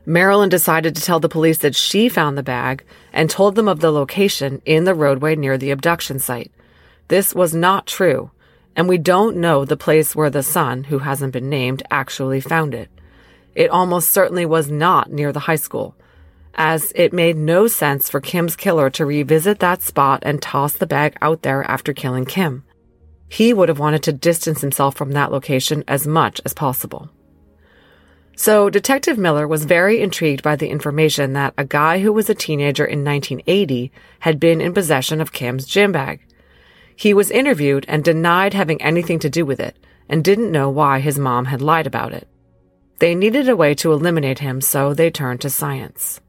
Marilyn 0.06 0.48
decided 0.48 0.94
to 0.94 1.02
tell 1.02 1.18
the 1.18 1.28
police 1.28 1.58
that 1.58 1.74
she 1.74 2.08
found 2.08 2.38
the 2.38 2.42
bag 2.42 2.84
and 3.12 3.28
told 3.28 3.56
them 3.56 3.66
of 3.66 3.80
the 3.80 3.90
location 3.90 4.62
in 4.64 4.84
the 4.84 4.94
roadway 4.94 5.34
near 5.34 5.58
the 5.58 5.72
abduction 5.72 6.20
site. 6.20 6.52
This 7.08 7.34
was 7.34 7.54
not 7.54 7.86
true, 7.86 8.30
and 8.76 8.88
we 8.88 8.98
don't 8.98 9.38
know 9.38 9.64
the 9.64 9.76
place 9.76 10.14
where 10.14 10.30
the 10.30 10.42
son, 10.42 10.84
who 10.84 10.98
hasn't 10.98 11.32
been 11.32 11.48
named, 11.48 11.82
actually 11.90 12.40
found 12.40 12.74
it. 12.74 12.90
It 13.54 13.70
almost 13.70 14.10
certainly 14.10 14.44
was 14.44 14.70
not 14.70 15.10
near 15.10 15.32
the 15.32 15.40
high 15.40 15.56
school, 15.56 15.96
as 16.54 16.92
it 16.94 17.12
made 17.12 17.38
no 17.38 17.68
sense 17.68 18.10
for 18.10 18.20
Kim's 18.20 18.54
killer 18.54 18.90
to 18.90 19.06
revisit 19.06 19.60
that 19.60 19.80
spot 19.80 20.22
and 20.26 20.42
toss 20.42 20.74
the 20.74 20.86
bag 20.86 21.16
out 21.22 21.40
there 21.40 21.64
after 21.64 21.94
killing 21.94 22.26
Kim. 22.26 22.64
He 23.28 23.54
would 23.54 23.70
have 23.70 23.78
wanted 23.78 24.02
to 24.04 24.12
distance 24.12 24.60
himself 24.60 24.94
from 24.94 25.12
that 25.12 25.32
location 25.32 25.82
as 25.88 26.06
much 26.06 26.40
as 26.44 26.52
possible. 26.52 27.10
So, 28.36 28.68
Detective 28.68 29.16
Miller 29.16 29.48
was 29.48 29.64
very 29.64 30.02
intrigued 30.02 30.42
by 30.42 30.56
the 30.56 30.68
information 30.68 31.32
that 31.32 31.54
a 31.56 31.64
guy 31.64 32.00
who 32.00 32.12
was 32.12 32.28
a 32.28 32.34
teenager 32.34 32.84
in 32.84 33.02
1980 33.02 33.90
had 34.20 34.38
been 34.38 34.60
in 34.60 34.74
possession 34.74 35.22
of 35.22 35.32
Kim's 35.32 35.64
gym 35.64 35.90
bag. 35.92 36.20
He 36.96 37.14
was 37.14 37.30
interviewed 37.30 37.84
and 37.88 38.02
denied 38.02 38.54
having 38.54 38.82
anything 38.82 39.18
to 39.20 39.30
do 39.30 39.46
with 39.46 39.60
it 39.60 39.76
and 40.08 40.24
didn't 40.24 40.50
know 40.50 40.70
why 40.70 41.00
his 41.00 41.18
mom 41.18 41.44
had 41.44 41.62
lied 41.62 41.86
about 41.86 42.12
it. 42.12 42.26
They 42.98 43.14
needed 43.14 43.48
a 43.48 43.56
way 43.56 43.74
to 43.76 43.92
eliminate 43.92 44.38
him, 44.38 44.60
so 44.60 44.94
they 44.94 45.10
turned 45.10 45.42
to 45.42 45.50
science. 45.50 46.20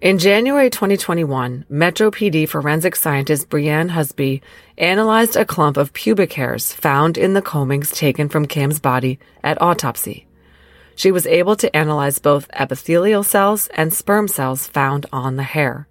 In 0.00 0.18
January 0.18 0.68
2021, 0.68 1.64
Metro 1.68 2.10
PD 2.10 2.48
forensic 2.48 2.96
scientist 2.96 3.48
Brianne 3.48 3.90
Husby 3.90 4.42
analyzed 4.76 5.36
a 5.36 5.44
clump 5.44 5.76
of 5.76 5.92
pubic 5.92 6.32
hairs 6.34 6.72
found 6.72 7.16
in 7.16 7.32
the 7.32 7.42
combings 7.42 7.94
taken 7.94 8.28
from 8.28 8.46
Kim's 8.46 8.80
body 8.80 9.18
at 9.42 9.60
autopsy 9.62 10.26
she 10.96 11.12
was 11.12 11.26
able 11.26 11.54
to 11.56 11.76
analyze 11.76 12.18
both 12.18 12.48
epithelial 12.54 13.22
cells 13.22 13.68
and 13.74 13.92
sperm 13.92 14.26
cells 14.26 14.66
found 14.66 15.06
on 15.12 15.36
the 15.36 15.42
hair. 15.42 15.86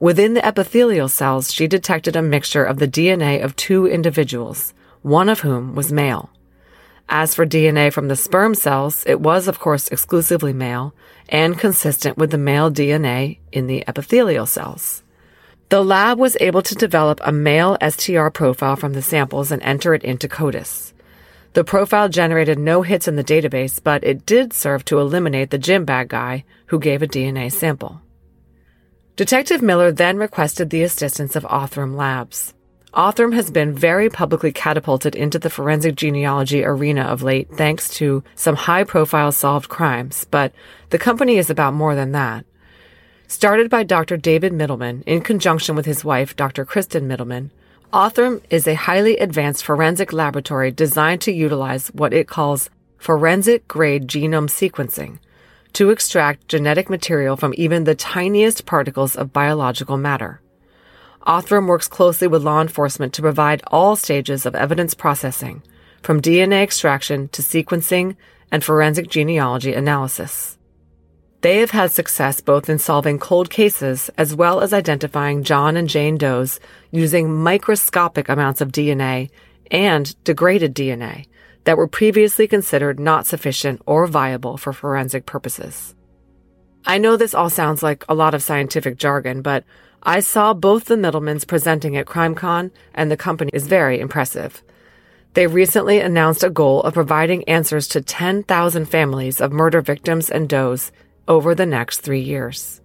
Within 0.00 0.34
the 0.34 0.46
epithelial 0.46 1.08
cells, 1.08 1.52
she 1.52 1.66
detected 1.66 2.14
a 2.14 2.22
mixture 2.22 2.62
of 2.62 2.78
the 2.78 2.86
DNA 2.86 3.42
of 3.42 3.56
two 3.56 3.86
individuals, 3.86 4.72
one 5.02 5.28
of 5.28 5.40
whom 5.40 5.74
was 5.74 5.92
male. 5.92 6.30
As 7.08 7.34
for 7.34 7.44
DNA 7.44 7.92
from 7.92 8.06
the 8.06 8.14
sperm 8.14 8.54
cells, 8.54 9.02
it 9.06 9.20
was, 9.20 9.48
of 9.48 9.58
course, 9.58 9.88
exclusively 9.88 10.52
male 10.52 10.94
and 11.28 11.58
consistent 11.58 12.16
with 12.16 12.30
the 12.30 12.38
male 12.38 12.70
DNA 12.70 13.38
in 13.50 13.66
the 13.66 13.82
epithelial 13.88 14.46
cells. 14.46 15.02
The 15.68 15.82
lab 15.82 16.18
was 16.18 16.36
able 16.38 16.62
to 16.62 16.74
develop 16.76 17.20
a 17.24 17.32
male 17.32 17.76
STR 17.86 18.28
profile 18.28 18.76
from 18.76 18.92
the 18.92 19.02
samples 19.02 19.50
and 19.50 19.60
enter 19.62 19.94
it 19.94 20.04
into 20.04 20.28
CODIS. 20.28 20.92
The 21.54 21.64
profile 21.64 22.08
generated 22.08 22.58
no 22.58 22.82
hits 22.82 23.08
in 23.08 23.16
the 23.16 23.24
database, 23.24 23.82
but 23.82 24.04
it 24.04 24.24
did 24.24 24.52
serve 24.52 24.84
to 24.84 25.00
eliminate 25.00 25.50
the 25.50 25.58
gym 25.58 25.84
bag 25.84 26.08
guy 26.08 26.44
who 26.66 26.78
gave 26.78 27.02
a 27.02 27.08
DNA 27.08 27.50
sample. 27.50 28.00
Detective 29.18 29.62
Miller 29.62 29.90
then 29.90 30.16
requested 30.16 30.70
the 30.70 30.84
assistance 30.84 31.34
of 31.34 31.42
Othram 31.42 31.96
Labs. 31.96 32.54
Othram 32.94 33.34
has 33.34 33.50
been 33.50 33.74
very 33.74 34.08
publicly 34.08 34.52
catapulted 34.52 35.16
into 35.16 35.40
the 35.40 35.50
forensic 35.50 35.96
genealogy 35.96 36.64
arena 36.64 37.02
of 37.02 37.24
late 37.24 37.50
thanks 37.56 37.88
to 37.96 38.22
some 38.36 38.54
high 38.54 38.84
profile 38.84 39.32
solved 39.32 39.68
crimes, 39.68 40.24
but 40.30 40.52
the 40.90 41.00
company 41.00 41.36
is 41.36 41.50
about 41.50 41.74
more 41.74 41.96
than 41.96 42.12
that. 42.12 42.46
Started 43.26 43.68
by 43.68 43.82
Dr. 43.82 44.16
David 44.16 44.52
Mittelman 44.52 45.02
in 45.02 45.20
conjunction 45.20 45.74
with 45.74 45.84
his 45.84 46.04
wife, 46.04 46.36
Dr. 46.36 46.64
Kristen 46.64 47.08
Mittelman, 47.08 47.50
Othram 47.92 48.40
is 48.50 48.68
a 48.68 48.74
highly 48.74 49.16
advanced 49.16 49.64
forensic 49.64 50.12
laboratory 50.12 50.70
designed 50.70 51.22
to 51.22 51.32
utilize 51.32 51.88
what 51.88 52.14
it 52.14 52.28
calls 52.28 52.70
forensic 52.98 53.66
grade 53.66 54.06
genome 54.06 54.48
sequencing 54.48 55.18
to 55.78 55.90
extract 55.90 56.48
genetic 56.48 56.90
material 56.90 57.36
from 57.36 57.54
even 57.56 57.84
the 57.84 57.94
tiniest 57.94 58.66
particles 58.66 59.14
of 59.14 59.32
biological 59.32 59.96
matter. 59.96 60.40
Othram 61.24 61.68
works 61.68 61.86
closely 61.86 62.26
with 62.26 62.42
law 62.42 62.60
enforcement 62.60 63.14
to 63.14 63.22
provide 63.22 63.62
all 63.68 63.94
stages 63.94 64.44
of 64.44 64.56
evidence 64.56 64.92
processing, 64.92 65.62
from 66.02 66.20
DNA 66.20 66.64
extraction 66.64 67.28
to 67.28 67.42
sequencing 67.42 68.16
and 68.50 68.64
forensic 68.64 69.08
genealogy 69.08 69.72
analysis. 69.72 70.58
They 71.42 71.58
have 71.58 71.70
had 71.70 71.92
success 71.92 72.40
both 72.40 72.68
in 72.68 72.80
solving 72.80 73.20
cold 73.20 73.48
cases 73.48 74.10
as 74.18 74.34
well 74.34 74.60
as 74.60 74.72
identifying 74.72 75.44
John 75.44 75.76
and 75.76 75.88
Jane 75.88 76.18
Does 76.18 76.58
using 76.90 77.32
microscopic 77.32 78.28
amounts 78.28 78.60
of 78.60 78.72
DNA 78.72 79.30
and 79.70 80.12
degraded 80.24 80.74
DNA 80.74 81.26
that 81.68 81.76
were 81.76 81.86
previously 81.86 82.48
considered 82.48 82.98
not 82.98 83.26
sufficient 83.26 83.82
or 83.84 84.06
viable 84.06 84.56
for 84.56 84.72
forensic 84.72 85.26
purposes. 85.26 85.94
I 86.86 86.96
know 86.96 87.14
this 87.18 87.34
all 87.34 87.50
sounds 87.50 87.82
like 87.82 88.06
a 88.08 88.14
lot 88.14 88.32
of 88.32 88.42
scientific 88.42 88.96
jargon, 88.96 89.42
but 89.42 89.64
I 90.02 90.20
saw 90.20 90.54
both 90.54 90.86
the 90.86 90.94
Mittelmans 90.94 91.46
presenting 91.46 91.94
at 91.98 92.06
CrimeCon, 92.06 92.70
and 92.94 93.10
the 93.10 93.18
company 93.18 93.50
is 93.52 93.66
very 93.66 94.00
impressive. 94.00 94.62
They 95.34 95.46
recently 95.46 96.00
announced 96.00 96.42
a 96.42 96.48
goal 96.48 96.80
of 96.84 96.94
providing 96.94 97.46
answers 97.46 97.86
to 97.88 98.00
10,000 98.00 98.86
families 98.86 99.38
of 99.38 99.52
murder 99.52 99.82
victims 99.82 100.30
and 100.30 100.48
does 100.48 100.90
over 101.28 101.54
the 101.54 101.66
next 101.66 102.00
three 102.00 102.22
years. 102.22 102.80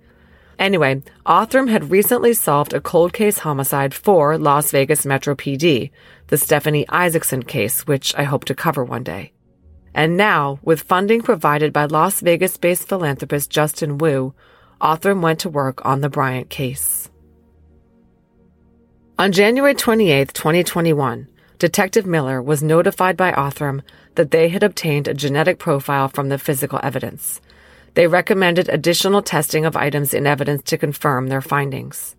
Anyway, 0.59 1.01
Othram 1.25 1.69
had 1.69 1.91
recently 1.91 2.33
solved 2.33 2.73
a 2.73 2.81
cold 2.81 3.13
case 3.13 3.39
homicide 3.39 3.93
for 3.93 4.37
Las 4.37 4.71
Vegas 4.71 5.05
Metro 5.05 5.35
PD, 5.35 5.91
the 6.27 6.37
Stephanie 6.37 6.85
Isaacson 6.89 7.43
case, 7.43 7.87
which 7.87 8.13
I 8.15 8.23
hope 8.23 8.45
to 8.45 8.55
cover 8.55 8.83
one 8.83 9.03
day. 9.03 9.33
And 9.93 10.17
now, 10.17 10.59
with 10.63 10.81
funding 10.81 11.21
provided 11.21 11.71
by 11.71 11.85
Las 11.85 12.19
Vegas 12.21 12.57
based 12.57 12.87
philanthropist 12.87 13.49
Justin 13.49 13.97
Wu, 13.97 14.33
Othram 14.81 15.21
went 15.21 15.39
to 15.39 15.49
work 15.49 15.85
on 15.85 16.01
the 16.01 16.09
Bryant 16.09 16.49
case. 16.49 17.09
On 19.19 19.31
January 19.31 19.75
28, 19.75 20.33
2021, 20.33 21.27
Detective 21.59 22.05
Miller 22.05 22.41
was 22.41 22.63
notified 22.63 23.15
by 23.15 23.31
Othram 23.31 23.81
that 24.15 24.31
they 24.31 24.49
had 24.49 24.63
obtained 24.63 25.07
a 25.07 25.13
genetic 25.13 25.59
profile 25.59 26.09
from 26.09 26.29
the 26.29 26.39
physical 26.39 26.79
evidence. 26.83 27.39
They 27.95 28.07
recommended 28.07 28.69
additional 28.69 29.21
testing 29.21 29.65
of 29.65 29.75
items 29.75 30.13
in 30.13 30.25
evidence 30.25 30.63
to 30.63 30.77
confirm 30.77 31.27
their 31.27 31.41
findings. 31.41 32.15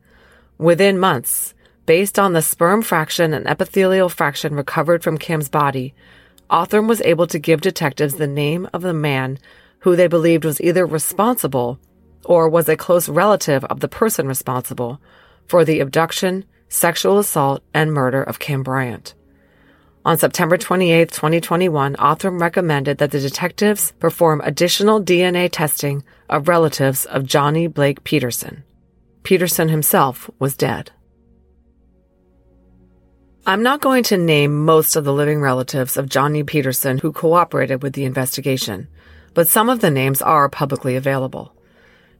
Within 0.57 0.99
months, 0.99 1.55
based 1.87 2.19
on 2.19 2.33
the 2.33 2.43
sperm 2.43 2.83
fraction 2.83 3.35
and 3.35 3.47
epithelial 3.47 4.09
fraction 4.09 4.55
recovered 4.55 5.03
from 5.03 5.19
Kim's 5.19 5.49
body, 5.49 5.95
Othram 6.51 6.87
was 6.87 7.03
able 7.03 7.27
to 7.27 7.39
give 7.39 7.61
detectives 7.61 8.15
the 8.15 8.27
name 8.27 8.69
of 8.73 8.83
the 8.83 8.95
man 8.95 9.39
who 9.81 9.97
they 9.97 10.07
believed 10.07 10.45
was 10.45 10.61
either 10.61 10.87
responsible 10.87 11.79
or 12.25 12.49
was 12.49 12.69
a 12.69 12.77
close 12.77 13.09
relative 13.09 13.65
of 13.65 13.81
the 13.81 13.89
person 13.89 14.27
responsible 14.29 15.01
for 15.47 15.65
the 15.65 15.81
abduction, 15.81 16.45
sexual 16.69 17.19
assault, 17.19 17.63
and 17.75 17.93
murder 17.93 18.23
of 18.23 18.39
Kim 18.39 18.63
Bryant. 18.63 19.15
On 20.07 20.19
September 20.19 20.59
28, 20.59 21.11
2021, 21.11 21.97
Othram 21.97 22.39
recommended 22.39 22.99
that 22.99 23.11
the 23.11 23.21
detectives 23.21 23.93
perform 23.93 24.43
additional 24.45 25.03
DNA 25.03 25.49
testing 25.51 26.05
of 26.29 26.47
relatives 26.47 27.07
of 27.07 27.25
Johnny 27.25 27.69
Blake 27.69 28.05
Peterson. 28.05 28.65
Peterson 29.23 29.71
himself 29.71 30.29
was 30.39 30.59
dead. 30.59 30.91
I'm 33.47 33.63
not 33.63 33.81
going 33.81 34.03
to 34.05 34.19
name 34.19 34.67
most 34.67 34.95
of 34.95 35.05
the 35.05 35.13
living 35.13 35.41
relatives 35.41 35.97
of 35.97 36.11
Johnny 36.11 36.43
Peterson 36.43 36.99
who 36.99 37.11
cooperated 37.11 37.83
with 37.83 37.95
the 37.95 38.05
investigation, 38.05 38.89
but 39.33 39.49
some 39.49 39.71
of 39.71 39.81
the 39.81 39.91
names 39.91 40.21
are 40.21 40.51
publicly 40.51 40.97
available. 40.97 41.55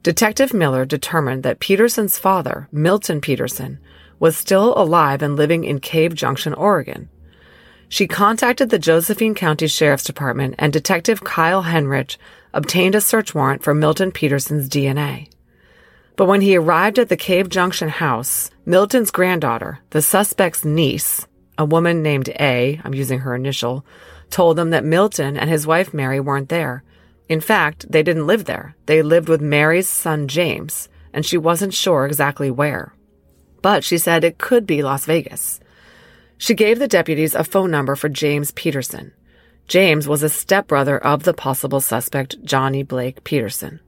Detective 0.01 0.55
Miller 0.55 0.85
determined 0.85 1.43
that 1.43 1.59
Peterson's 1.59 2.17
father, 2.17 2.67
Milton 2.71 3.21
Peterson, 3.21 3.77
was 4.19 4.35
still 4.35 4.75
alive 4.75 5.21
and 5.21 5.35
living 5.35 5.63
in 5.63 5.79
Cave 5.79 6.15
Junction, 6.15 6.55
Oregon. 6.55 7.09
She 7.87 8.07
contacted 8.07 8.69
the 8.69 8.79
Josephine 8.79 9.35
County 9.35 9.67
Sheriff's 9.67 10.03
Department 10.03 10.55
and 10.57 10.73
Detective 10.73 11.23
Kyle 11.23 11.63
Henrich 11.63 12.17
obtained 12.53 12.95
a 12.95 13.01
search 13.01 13.35
warrant 13.35 13.63
for 13.63 13.73
Milton 13.73 14.11
Peterson's 14.11 14.69
DNA. 14.69 15.29
But 16.15 16.27
when 16.27 16.41
he 16.41 16.55
arrived 16.55 16.97
at 16.97 17.09
the 17.09 17.17
Cave 17.17 17.49
Junction 17.49 17.89
house, 17.89 18.49
Milton's 18.65 19.11
granddaughter, 19.11 19.79
the 19.89 20.01
suspect's 20.01 20.63
niece, 20.63 21.27
a 21.57 21.65
woman 21.65 22.01
named 22.01 22.29
A, 22.39 22.79
I'm 22.83 22.93
using 22.93 23.19
her 23.19 23.35
initial, 23.35 23.85
told 24.29 24.57
them 24.57 24.71
that 24.71 24.85
Milton 24.85 25.37
and 25.37 25.49
his 25.49 25.67
wife 25.67 25.93
Mary 25.93 26.19
weren't 26.19 26.49
there 26.49 26.83
in 27.27 27.41
fact, 27.41 27.91
they 27.91 28.03
didn't 28.03 28.27
live 28.27 28.45
there. 28.45 28.75
They 28.85 29.01
lived 29.01 29.29
with 29.29 29.41
Mary's 29.41 29.89
son 29.89 30.27
James, 30.27 30.89
and 31.11 31.25
she 31.25 31.37
wasn't 31.37 31.73
sure 31.73 32.05
exactly 32.05 32.51
where. 32.51 32.93
But 33.61 33.83
she 33.83 33.97
said 33.97 34.23
it 34.23 34.37
could 34.37 34.67
be 34.67 34.83
Las 34.83 35.05
Vegas. 35.05 35.59
She 36.37 36.53
gave 36.53 36.79
the 36.79 36.87
deputies 36.87 37.35
a 37.35 37.43
phone 37.43 37.71
number 37.71 37.95
for 37.95 38.09
James 38.09 38.51
Peterson. 38.51 39.13
James 39.67 40.07
was 40.07 40.21
a 40.21 40.29
stepbrother 40.29 40.97
of 40.97 41.23
the 41.23 41.33
possible 41.33 41.81
suspect, 41.81 42.43
Johnny 42.43 42.83
Blake 42.83 43.23
Peterson. 43.23 43.79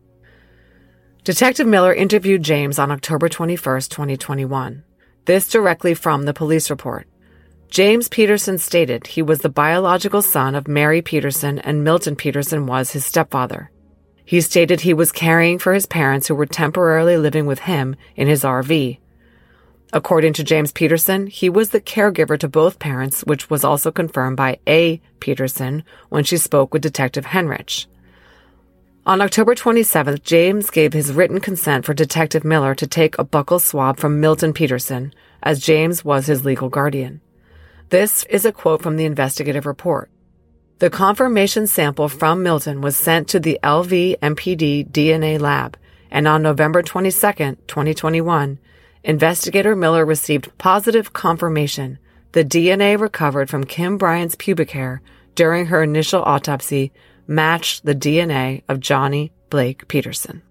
Detective 1.24 1.68
Miller 1.68 1.93
interviewed 1.93 2.41
James 2.41 2.80
on 2.80 2.89
October 2.89 3.28
21, 3.30 3.82
2021. 3.82 4.84
This 5.26 5.50
directly 5.50 5.93
from 5.93 6.24
the 6.24 6.34
police 6.34 6.70
report. 6.70 7.06
James 7.70 8.08
Peterson 8.08 8.58
stated 8.58 9.08
he 9.08 9.22
was 9.22 9.39
the 9.39 9.50
biological 9.50 10.22
son 10.22 10.56
of 10.56 10.70
Mary 10.70 11.02
Peterson 11.02 11.60
and 11.60 11.84
Milton 11.84 12.16
Peterson 12.16 12.66
was 12.66 12.91
his 12.91 13.06
stepfather. 13.06 13.70
He 14.24 14.41
stated 14.41 14.82
he 14.82 14.93
was 14.93 15.12
caring 15.12 15.60
for 15.60 15.74
his 15.74 15.86
parents 15.86 16.28
who 16.28 16.36
were 16.36 16.45
temporarily 16.45 17.18
living 17.18 17.45
with 17.45 17.60
him 17.60 17.98
in 18.16 18.28
his 18.28 18.43
RV. 18.43 19.00
According 19.93 20.33
to 20.33 20.43
James 20.43 20.73
Peterson, 20.73 21.27
he 21.27 21.49
was 21.49 21.69
the 21.69 21.79
caregiver 21.79 22.38
to 22.39 22.49
both 22.49 22.79
parents, 22.79 23.21
which 23.21 23.49
was 23.49 23.63
also 23.63 23.89
confirmed 23.89 24.35
by 24.35 24.59
A. 24.67 25.01
Peterson 25.21 25.83
when 26.09 26.25
she 26.25 26.35
spoke 26.35 26.73
with 26.73 26.81
Detective 26.81 27.27
Henrich. 27.27 27.85
On 29.05 29.21
October 29.21 29.55
27th, 29.55 30.21
James 30.23 30.69
gave 30.69 30.91
his 30.91 31.13
written 31.13 31.39
consent 31.39 31.85
for 31.85 31.93
Detective 31.93 32.43
Miller 32.43 32.75
to 32.75 32.85
take 32.85 33.17
a 33.17 33.23
buccal 33.23 33.61
swab 33.61 33.97
from 33.97 34.19
Milton 34.19 34.51
Peterson, 34.51 35.13
as 35.41 35.61
James 35.61 36.03
was 36.03 36.25
his 36.27 36.43
legal 36.43 36.67
guardian. 36.67 37.21
This 37.89 38.25
is 38.25 38.43
a 38.43 38.51
quote 38.51 38.81
from 38.81 38.97
the 38.97 39.05
investigative 39.05 39.65
report. 39.65 40.11
The 40.79 40.89
confirmation 40.89 41.67
sample 41.67 42.09
from 42.09 42.43
Milton 42.43 42.81
was 42.81 42.97
sent 42.97 43.29
to 43.29 43.39
the 43.39 43.57
LVMPD 43.63 44.91
DNA 44.91 45.39
lab, 45.39 45.77
and 46.11 46.27
on 46.27 46.43
November 46.43 46.81
22, 46.81 47.11
2021, 47.67 48.59
investigator 49.08 49.76
Miller 49.76 50.05
received 50.05 50.55
positive 50.60 51.14
confirmation 51.14 51.97
the 52.34 52.43
DNA 52.43 52.99
recovered 52.99 53.49
from 53.49 53.64
Kim 53.64 53.97
Bryant's 53.97 54.36
pubic 54.36 54.72
hair 54.72 55.01
during 55.34 55.68
her 55.68 55.82
initial 55.82 56.22
autopsy 56.22 56.91
matched 57.26 57.86
the 57.86 57.95
DNA 57.95 58.64
of 58.68 58.80
Johnny 58.80 59.32
Blake 59.49 59.88
Peterson. 59.88 60.43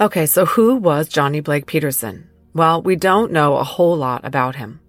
Okay, 0.00 0.26
so 0.26 0.46
who 0.46 0.76
was 0.76 1.08
Johnny 1.08 1.40
Blake 1.40 1.66
Peterson? 1.66 2.30
Well, 2.54 2.80
we 2.80 2.96
don't 2.96 3.32
know 3.32 3.56
a 3.56 3.64
whole 3.64 3.96
lot 3.96 4.24
about 4.24 4.56
him. 4.56 4.80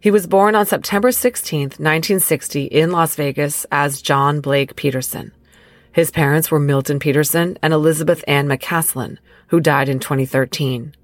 He 0.00 0.12
was 0.12 0.28
born 0.28 0.54
on 0.54 0.64
September 0.64 1.10
16, 1.10 1.60
1960, 1.60 2.64
in 2.64 2.92
Las 2.92 3.16
Vegas 3.16 3.66
as 3.72 4.00
John 4.00 4.40
Blake 4.40 4.76
Peterson. 4.76 5.32
His 5.90 6.12
parents 6.12 6.50
were 6.50 6.60
Milton 6.60 7.00
Peterson 7.00 7.58
and 7.62 7.72
Elizabeth 7.72 8.22
Ann 8.28 8.46
McCaslin, 8.46 9.18
who 9.48 9.58
died 9.58 9.88
in 9.88 9.98
2013. 9.98 10.94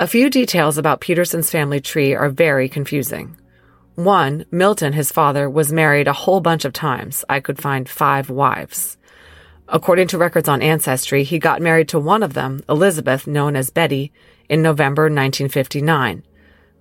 A 0.00 0.06
few 0.06 0.30
details 0.30 0.78
about 0.78 1.00
Peterson's 1.00 1.50
family 1.50 1.80
tree 1.80 2.14
are 2.14 2.28
very 2.28 2.68
confusing. 2.68 3.36
One, 3.96 4.46
Milton, 4.52 4.92
his 4.92 5.10
father, 5.10 5.50
was 5.50 5.72
married 5.72 6.06
a 6.06 6.12
whole 6.12 6.40
bunch 6.40 6.64
of 6.64 6.72
times. 6.72 7.24
I 7.28 7.40
could 7.40 7.60
find 7.60 7.88
five 7.88 8.30
wives. 8.30 8.96
According 9.66 10.06
to 10.08 10.18
records 10.18 10.48
on 10.48 10.62
Ancestry, 10.62 11.24
he 11.24 11.40
got 11.40 11.60
married 11.60 11.88
to 11.88 11.98
one 11.98 12.22
of 12.22 12.34
them, 12.34 12.60
Elizabeth, 12.68 13.26
known 13.26 13.56
as 13.56 13.70
Betty, 13.70 14.12
in 14.48 14.62
November 14.62 15.06
1959. 15.06 16.22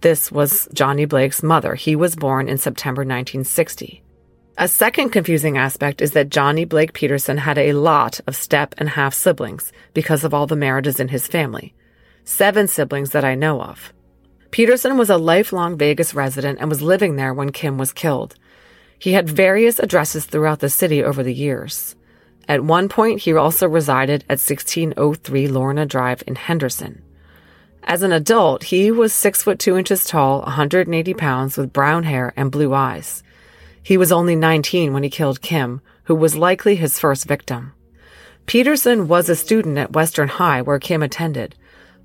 This 0.01 0.31
was 0.31 0.69
Johnny 0.71 1.05
Blake's 1.05 1.41
mother. 1.41 1.73
He 1.73 1.95
was 1.95 2.15
born 2.15 2.47
in 2.47 2.59
September 2.59 3.01
1960. 3.01 4.03
A 4.59 4.67
second 4.67 5.09
confusing 5.09 5.57
aspect 5.57 6.03
is 6.03 6.11
that 6.11 6.29
Johnny 6.29 6.65
Blake 6.65 6.93
Peterson 6.93 7.37
had 7.37 7.57
a 7.57 7.73
lot 7.73 8.19
of 8.27 8.35
step 8.35 8.75
and 8.77 8.89
half 8.89 9.15
siblings 9.15 9.71
because 9.95 10.23
of 10.23 10.35
all 10.35 10.45
the 10.45 10.55
marriages 10.55 10.99
in 10.99 11.07
his 11.07 11.25
family. 11.25 11.73
Seven 12.29 12.67
siblings 12.67 13.11
that 13.11 13.23
I 13.23 13.35
know 13.35 13.61
of. 13.61 13.93
Peterson 14.51 14.97
was 14.97 15.09
a 15.09 15.17
lifelong 15.17 15.77
Vegas 15.77 16.13
resident 16.13 16.59
and 16.59 16.69
was 16.69 16.81
living 16.81 17.15
there 17.15 17.33
when 17.33 17.53
Kim 17.53 17.77
was 17.77 17.93
killed. 17.93 18.35
He 18.99 19.13
had 19.13 19.29
various 19.29 19.79
addresses 19.79 20.25
throughout 20.25 20.59
the 20.59 20.69
city 20.69 21.01
over 21.01 21.23
the 21.23 21.33
years. 21.33 21.95
At 22.45 22.65
one 22.65 22.89
point, 22.89 23.21
he 23.21 23.31
also 23.31 23.65
resided 23.65 24.23
at 24.23 24.41
1603 24.43 25.47
Lorna 25.47 25.85
Drive 25.85 26.21
in 26.27 26.35
Henderson. 26.35 27.01
As 27.83 28.03
an 28.03 28.11
adult, 28.11 28.65
he 28.65 28.91
was 28.91 29.13
six 29.13 29.41
foot 29.41 29.57
two 29.57 29.77
inches 29.77 30.03
tall, 30.03 30.41
180 30.41 31.13
pounds, 31.13 31.55
with 31.55 31.71
brown 31.71 32.03
hair 32.03 32.33
and 32.35 32.51
blue 32.51 32.73
eyes. 32.73 33.23
He 33.81 33.95
was 33.95 34.11
only 34.11 34.35
19 34.35 34.91
when 34.91 35.03
he 35.03 35.09
killed 35.09 35.41
Kim, 35.41 35.79
who 36.03 36.13
was 36.13 36.35
likely 36.35 36.75
his 36.75 36.99
first 36.99 37.25
victim. 37.25 37.71
Peterson 38.47 39.07
was 39.07 39.29
a 39.29 39.35
student 39.35 39.77
at 39.77 39.93
Western 39.93 40.27
High 40.27 40.61
where 40.61 40.77
Kim 40.77 41.01
attended, 41.01 41.55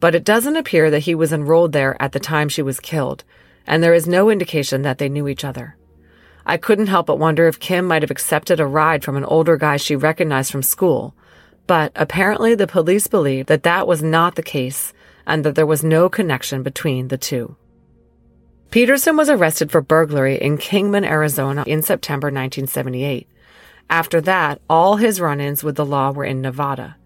but 0.02 0.16
it 0.16 0.24
doesn't 0.24 0.56
appear 0.56 0.90
that 0.90 1.04
he 1.04 1.14
was 1.14 1.32
enrolled 1.32 1.70
there 1.70 1.96
at 2.02 2.10
the 2.10 2.18
time 2.18 2.48
she 2.48 2.60
was 2.60 2.80
killed, 2.80 3.22
and 3.68 3.80
there 3.80 3.94
is 3.94 4.08
no 4.08 4.30
indication 4.30 4.82
that 4.82 4.98
they 4.98 5.08
knew 5.08 5.28
each 5.28 5.44
other. 5.44 5.76
I 6.44 6.56
couldn't 6.56 6.88
help 6.88 7.06
but 7.06 7.20
wonder 7.20 7.46
if 7.46 7.60
Kim 7.60 7.86
might 7.86 8.02
have 8.02 8.10
accepted 8.10 8.58
a 8.58 8.66
ride 8.66 9.04
from 9.04 9.16
an 9.16 9.24
older 9.24 9.56
guy 9.56 9.76
she 9.76 9.94
recognized 9.94 10.50
from 10.50 10.64
school, 10.64 11.14
but 11.68 11.92
apparently 11.94 12.56
the 12.56 12.66
police 12.66 13.06
believe 13.06 13.46
that 13.46 13.62
that 13.62 13.86
was 13.86 14.02
not 14.02 14.34
the 14.34 14.42
case 14.42 14.92
and 15.24 15.44
that 15.44 15.54
there 15.54 15.66
was 15.66 15.84
no 15.84 16.08
connection 16.08 16.64
between 16.64 17.06
the 17.06 17.16
two. 17.16 17.54
Peterson 18.72 19.16
was 19.16 19.30
arrested 19.30 19.70
for 19.70 19.80
burglary 19.80 20.34
in 20.34 20.58
Kingman, 20.58 21.04
Arizona 21.04 21.62
in 21.64 21.80
September 21.80 22.26
1978. 22.26 23.28
After 23.88 24.20
that, 24.22 24.60
all 24.68 24.96
his 24.96 25.20
run 25.20 25.40
ins 25.40 25.62
with 25.62 25.76
the 25.76 25.86
law 25.86 26.10
were 26.10 26.24
in 26.24 26.40
Nevada. 26.40 26.96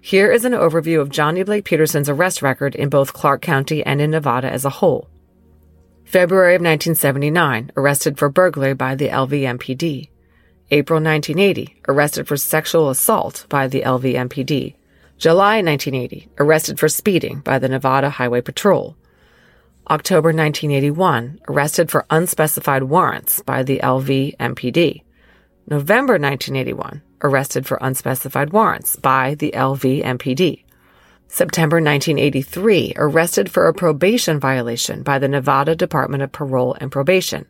Here 0.00 0.30
is 0.30 0.44
an 0.44 0.52
overview 0.52 1.00
of 1.00 1.10
Johnny 1.10 1.42
Blake 1.42 1.64
Peterson's 1.64 2.08
arrest 2.08 2.40
record 2.40 2.74
in 2.74 2.88
both 2.88 3.12
Clark 3.12 3.42
County 3.42 3.84
and 3.84 4.00
in 4.00 4.12
Nevada 4.12 4.50
as 4.50 4.64
a 4.64 4.70
whole. 4.70 5.08
February 6.04 6.54
of 6.54 6.60
1979, 6.60 7.72
arrested 7.76 8.16
for 8.16 8.28
burglary 8.28 8.74
by 8.74 8.94
the 8.94 9.08
LVMPD. 9.08 10.08
April 10.70 11.02
1980, 11.02 11.82
arrested 11.88 12.28
for 12.28 12.36
sexual 12.36 12.90
assault 12.90 13.44
by 13.48 13.66
the 13.66 13.82
LVMPD. 13.82 14.74
July 15.18 15.60
1980, 15.62 16.28
arrested 16.38 16.78
for 16.78 16.88
speeding 16.88 17.40
by 17.40 17.58
the 17.58 17.68
Nevada 17.68 18.08
Highway 18.08 18.40
Patrol. 18.40 18.96
October 19.90 20.28
1981, 20.28 21.40
arrested 21.48 21.90
for 21.90 22.06
unspecified 22.08 22.84
warrants 22.84 23.42
by 23.42 23.62
the 23.62 23.80
LVMPD. 23.82 25.02
November 25.66 26.14
1981, 26.14 27.02
arrested 27.22 27.66
for 27.66 27.78
unspecified 27.80 28.52
warrants 28.52 28.96
by 28.96 29.34
the 29.34 29.52
LVMPD. 29.52 30.64
September 31.28 31.76
1983, 31.76 32.94
arrested 32.96 33.50
for 33.50 33.68
a 33.68 33.74
probation 33.74 34.40
violation 34.40 35.02
by 35.02 35.18
the 35.18 35.28
Nevada 35.28 35.76
Department 35.76 36.22
of 36.22 36.32
Parole 36.32 36.74
and 36.80 36.90
Probation. 36.90 37.44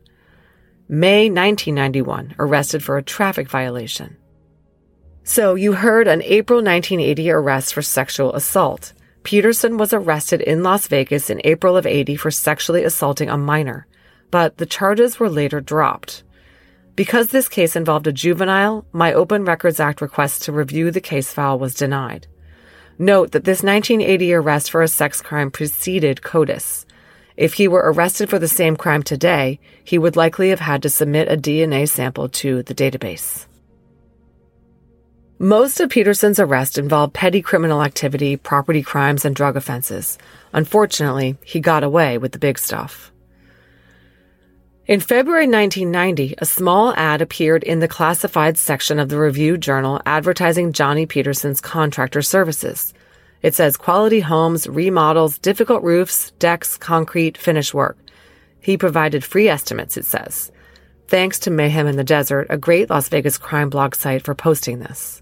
May 0.88 1.30
1991, 1.30 2.34
arrested 2.38 2.82
for 2.82 2.96
a 2.96 3.02
traffic 3.02 3.48
violation. 3.48 4.16
So 5.22 5.54
you 5.54 5.74
heard 5.74 6.08
an 6.08 6.22
April 6.22 6.58
1980 6.58 7.30
arrest 7.30 7.74
for 7.74 7.82
sexual 7.82 8.32
assault. 8.34 8.94
Peterson 9.22 9.76
was 9.76 9.92
arrested 9.92 10.40
in 10.40 10.62
Las 10.62 10.86
Vegas 10.88 11.28
in 11.28 11.40
April 11.44 11.76
of 11.76 11.86
80 11.86 12.16
for 12.16 12.30
sexually 12.30 12.82
assaulting 12.82 13.28
a 13.28 13.36
minor, 13.36 13.86
but 14.30 14.56
the 14.56 14.66
charges 14.66 15.20
were 15.20 15.28
later 15.28 15.60
dropped. 15.60 16.22
Because 16.98 17.28
this 17.28 17.48
case 17.48 17.76
involved 17.76 18.08
a 18.08 18.12
juvenile, 18.12 18.84
my 18.90 19.12
Open 19.12 19.44
Records 19.44 19.78
Act 19.78 20.00
request 20.00 20.42
to 20.42 20.52
review 20.52 20.90
the 20.90 21.00
case 21.00 21.32
file 21.32 21.56
was 21.56 21.74
denied. 21.74 22.26
Note 22.98 23.30
that 23.30 23.44
this 23.44 23.62
1980 23.62 24.34
arrest 24.34 24.68
for 24.72 24.82
a 24.82 24.88
sex 24.88 25.22
crime 25.22 25.52
preceded 25.52 26.22
CODIS. 26.22 26.86
If 27.36 27.54
he 27.54 27.68
were 27.68 27.92
arrested 27.92 28.28
for 28.28 28.40
the 28.40 28.48
same 28.48 28.74
crime 28.74 29.04
today, 29.04 29.60
he 29.84 29.96
would 29.96 30.16
likely 30.16 30.48
have 30.50 30.58
had 30.58 30.82
to 30.82 30.90
submit 30.90 31.30
a 31.30 31.36
DNA 31.36 31.88
sample 31.88 32.28
to 32.30 32.64
the 32.64 32.74
database. 32.74 33.46
Most 35.38 35.78
of 35.78 35.90
Peterson's 35.90 36.40
arrests 36.40 36.78
involved 36.78 37.14
petty 37.14 37.42
criminal 37.42 37.80
activity, 37.80 38.36
property 38.36 38.82
crimes, 38.82 39.24
and 39.24 39.36
drug 39.36 39.56
offenses. 39.56 40.18
Unfortunately, 40.52 41.36
he 41.44 41.60
got 41.60 41.84
away 41.84 42.18
with 42.18 42.32
the 42.32 42.40
big 42.40 42.58
stuff. 42.58 43.12
In 44.88 45.00
February 45.00 45.46
1990, 45.46 46.36
a 46.38 46.46
small 46.46 46.94
ad 46.94 47.20
appeared 47.20 47.62
in 47.62 47.80
the 47.80 47.88
classified 47.88 48.56
section 48.56 48.98
of 48.98 49.10
the 49.10 49.18
Review 49.18 49.58
Journal 49.58 50.00
advertising 50.06 50.72
Johnny 50.72 51.04
Peterson's 51.04 51.60
contractor 51.60 52.22
services. 52.22 52.94
It 53.42 53.54
says 53.54 53.76
quality 53.76 54.20
homes, 54.20 54.66
remodels, 54.66 55.36
difficult 55.38 55.82
roofs, 55.82 56.30
decks, 56.38 56.78
concrete, 56.78 57.36
finish 57.36 57.74
work. 57.74 57.98
He 58.60 58.78
provided 58.78 59.24
free 59.24 59.46
estimates, 59.46 59.98
it 59.98 60.06
says. 60.06 60.50
Thanks 61.06 61.38
to 61.40 61.50
Mayhem 61.50 61.86
in 61.86 61.96
the 61.96 62.02
Desert, 62.02 62.46
a 62.48 62.56
great 62.56 62.88
Las 62.88 63.10
Vegas 63.10 63.36
crime 63.36 63.68
blog 63.68 63.94
site 63.94 64.24
for 64.24 64.34
posting 64.34 64.78
this. 64.78 65.20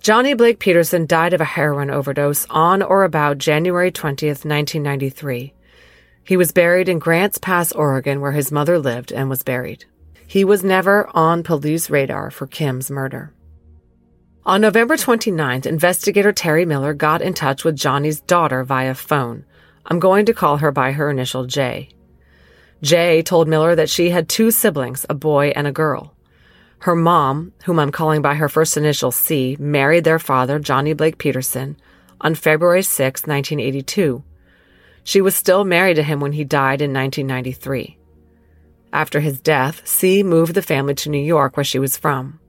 Johnny 0.00 0.32
Blake 0.32 0.58
Peterson 0.58 1.04
died 1.04 1.34
of 1.34 1.42
a 1.42 1.44
heroin 1.44 1.90
overdose 1.90 2.46
on 2.48 2.80
or 2.80 3.04
about 3.04 3.36
January 3.36 3.92
20th, 3.92 4.46
1993. 4.46 5.52
He 6.26 6.36
was 6.36 6.50
buried 6.50 6.88
in 6.88 6.98
Grants 6.98 7.38
Pass, 7.38 7.70
Oregon, 7.70 8.20
where 8.20 8.32
his 8.32 8.50
mother 8.50 8.80
lived 8.80 9.12
and 9.12 9.30
was 9.30 9.44
buried. 9.44 9.84
He 10.26 10.44
was 10.44 10.64
never 10.64 11.08
on 11.14 11.44
police 11.44 11.88
radar 11.88 12.32
for 12.32 12.48
Kim's 12.48 12.90
murder. 12.90 13.32
On 14.44 14.60
November 14.60 14.96
29th, 14.96 15.66
investigator 15.66 16.32
Terry 16.32 16.64
Miller 16.64 16.94
got 16.94 17.22
in 17.22 17.32
touch 17.32 17.62
with 17.62 17.76
Johnny's 17.76 18.20
daughter 18.20 18.64
via 18.64 18.94
phone. 18.94 19.44
I'm 19.86 20.00
going 20.00 20.26
to 20.26 20.34
call 20.34 20.56
her 20.56 20.72
by 20.72 20.90
her 20.92 21.10
initial 21.10 21.44
J. 21.46 21.90
Jay 22.82 23.22
told 23.22 23.46
Miller 23.46 23.76
that 23.76 23.88
she 23.88 24.10
had 24.10 24.28
two 24.28 24.50
siblings, 24.50 25.06
a 25.08 25.14
boy 25.14 25.52
and 25.54 25.68
a 25.68 25.72
girl. 25.72 26.12
Her 26.80 26.96
mom, 26.96 27.52
whom 27.64 27.78
I'm 27.78 27.92
calling 27.92 28.20
by 28.20 28.34
her 28.34 28.48
first 28.48 28.76
initial 28.76 29.12
C, 29.12 29.56
married 29.60 30.02
their 30.02 30.18
father, 30.18 30.58
Johnny 30.58 30.92
Blake 30.92 31.18
Peterson, 31.18 31.76
on 32.20 32.34
February 32.34 32.82
6, 32.82 33.22
1982. 33.22 34.24
She 35.06 35.20
was 35.20 35.36
still 35.36 35.62
married 35.62 35.94
to 35.94 36.02
him 36.02 36.18
when 36.18 36.32
he 36.32 36.42
died 36.42 36.82
in 36.82 36.92
1993. 36.92 37.96
After 38.92 39.20
his 39.20 39.40
death, 39.40 39.86
C 39.86 40.24
moved 40.24 40.54
the 40.54 40.62
family 40.62 40.96
to 40.96 41.10
New 41.10 41.22
York, 41.22 41.56
where 41.56 41.62
she 41.62 41.78
was 41.78 41.96
from. 41.96 42.40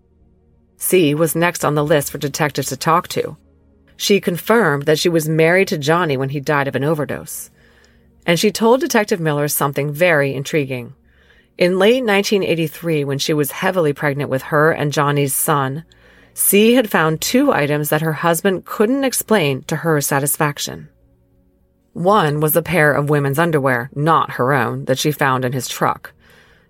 C 0.76 1.14
was 1.14 1.36
next 1.36 1.64
on 1.64 1.76
the 1.76 1.86
list 1.86 2.12
for 2.12 2.18
detectives 2.18 2.70
to 2.70 2.76
talk 2.76 3.10
to. 3.10 3.38
She 3.96 4.20
confirmed 4.20 4.88
that 4.88 4.98
she 4.98 5.08
was 5.08 5.30
married 5.30 5.68
to 5.68 5.78
Johnny 5.78 6.18
when 6.18 6.30
he 6.30 6.40
died 6.40 6.68
of 6.68 6.76
an 6.76 6.84
overdose. 6.84 7.52
And 8.26 8.40
she 8.40 8.52
told 8.52 8.82
Detective 8.82 9.20
Miller 9.20 9.48
something 9.48 9.92
very 9.92 10.34
intriguing. 10.34 10.96
In 11.60 11.78
late 11.78 12.04
1983, 12.04 13.04
when 13.04 13.20
she 13.20 13.34
was 13.34 13.52
heavily 13.52 13.94
pregnant 13.94 14.32
with 14.32 14.42
her 14.42 14.72
and 14.72 14.92
Johnny's 14.92 15.36
son, 15.36 15.86
C 16.34 16.74
had 16.74 16.90
found 16.90 17.22
two 17.22 17.52
items 17.52 17.90
that 17.90 18.02
her 18.02 18.14
husband 18.14 18.66
couldn't 18.66 19.04
explain 19.04 19.62
to 19.66 19.76
her 19.76 20.02
satisfaction. 20.02 20.90
One 21.98 22.42
was 22.42 22.56
a 22.56 22.62
pair 22.62 22.94
of 22.94 23.10
women's 23.10 23.40
underwear, 23.40 23.90
not 23.96 24.34
her 24.34 24.54
own, 24.54 24.86
that 24.86 25.00
she 25.00 25.12
found 25.12 25.44
in 25.44 25.54
his 25.54 25.68
truck. 25.68 26.14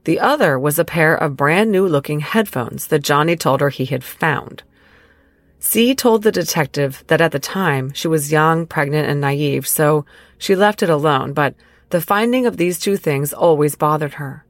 The 0.05 0.21
other 0.21 0.57
was 0.57 0.79
a 0.79 0.85
pair 0.85 1.15
of 1.15 1.35
brand 1.35 1.69
new 1.69 1.85
looking 1.85 2.21
headphones 2.21 2.87
that 2.87 3.03
Johnny 3.03 3.35
told 3.35 3.59
her 3.59 3.67
he 3.67 3.83
had 3.83 4.05
found. 4.05 4.63
C 5.59 5.93
told 5.93 6.23
the 6.23 6.31
detective 6.31 7.03
that 7.07 7.19
at 7.19 7.33
the 7.33 7.39
time 7.39 7.91
she 7.91 8.07
was 8.07 8.31
young, 8.31 8.65
pregnant, 8.65 9.09
and 9.09 9.19
naive, 9.19 9.67
so 9.67 10.05
she 10.37 10.55
left 10.55 10.81
it 10.81 10.89
alone, 10.89 11.33
but 11.33 11.55
the 11.89 11.99
finding 11.99 12.45
of 12.45 12.55
these 12.55 12.79
two 12.79 12.95
things 12.95 13.33
always 13.33 13.75
bothered 13.75 14.13
her. 14.13 14.45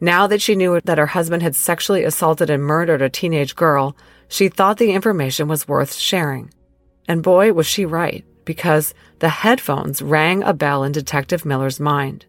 Now 0.00 0.26
that 0.26 0.40
she 0.40 0.56
knew 0.56 0.80
that 0.80 0.96
her 0.96 1.08
husband 1.08 1.42
had 1.42 1.54
sexually 1.54 2.04
assaulted 2.04 2.48
and 2.48 2.62
murdered 2.62 3.02
a 3.02 3.10
teenage 3.10 3.54
girl, 3.54 3.94
she 4.26 4.48
thought 4.48 4.78
the 4.78 4.92
information 4.92 5.48
was 5.48 5.68
worth 5.68 5.92
sharing. 5.92 6.50
And 7.06 7.22
boy, 7.22 7.52
was 7.52 7.66
she 7.66 7.84
right, 7.84 8.24
because 8.46 8.94
the 9.18 9.28
headphones 9.28 10.02
rang 10.02 10.42
a 10.42 10.52
bell 10.52 10.84
in 10.84 10.92
Detective 10.92 11.44
Miller's 11.44 11.80
mind. 11.80 12.26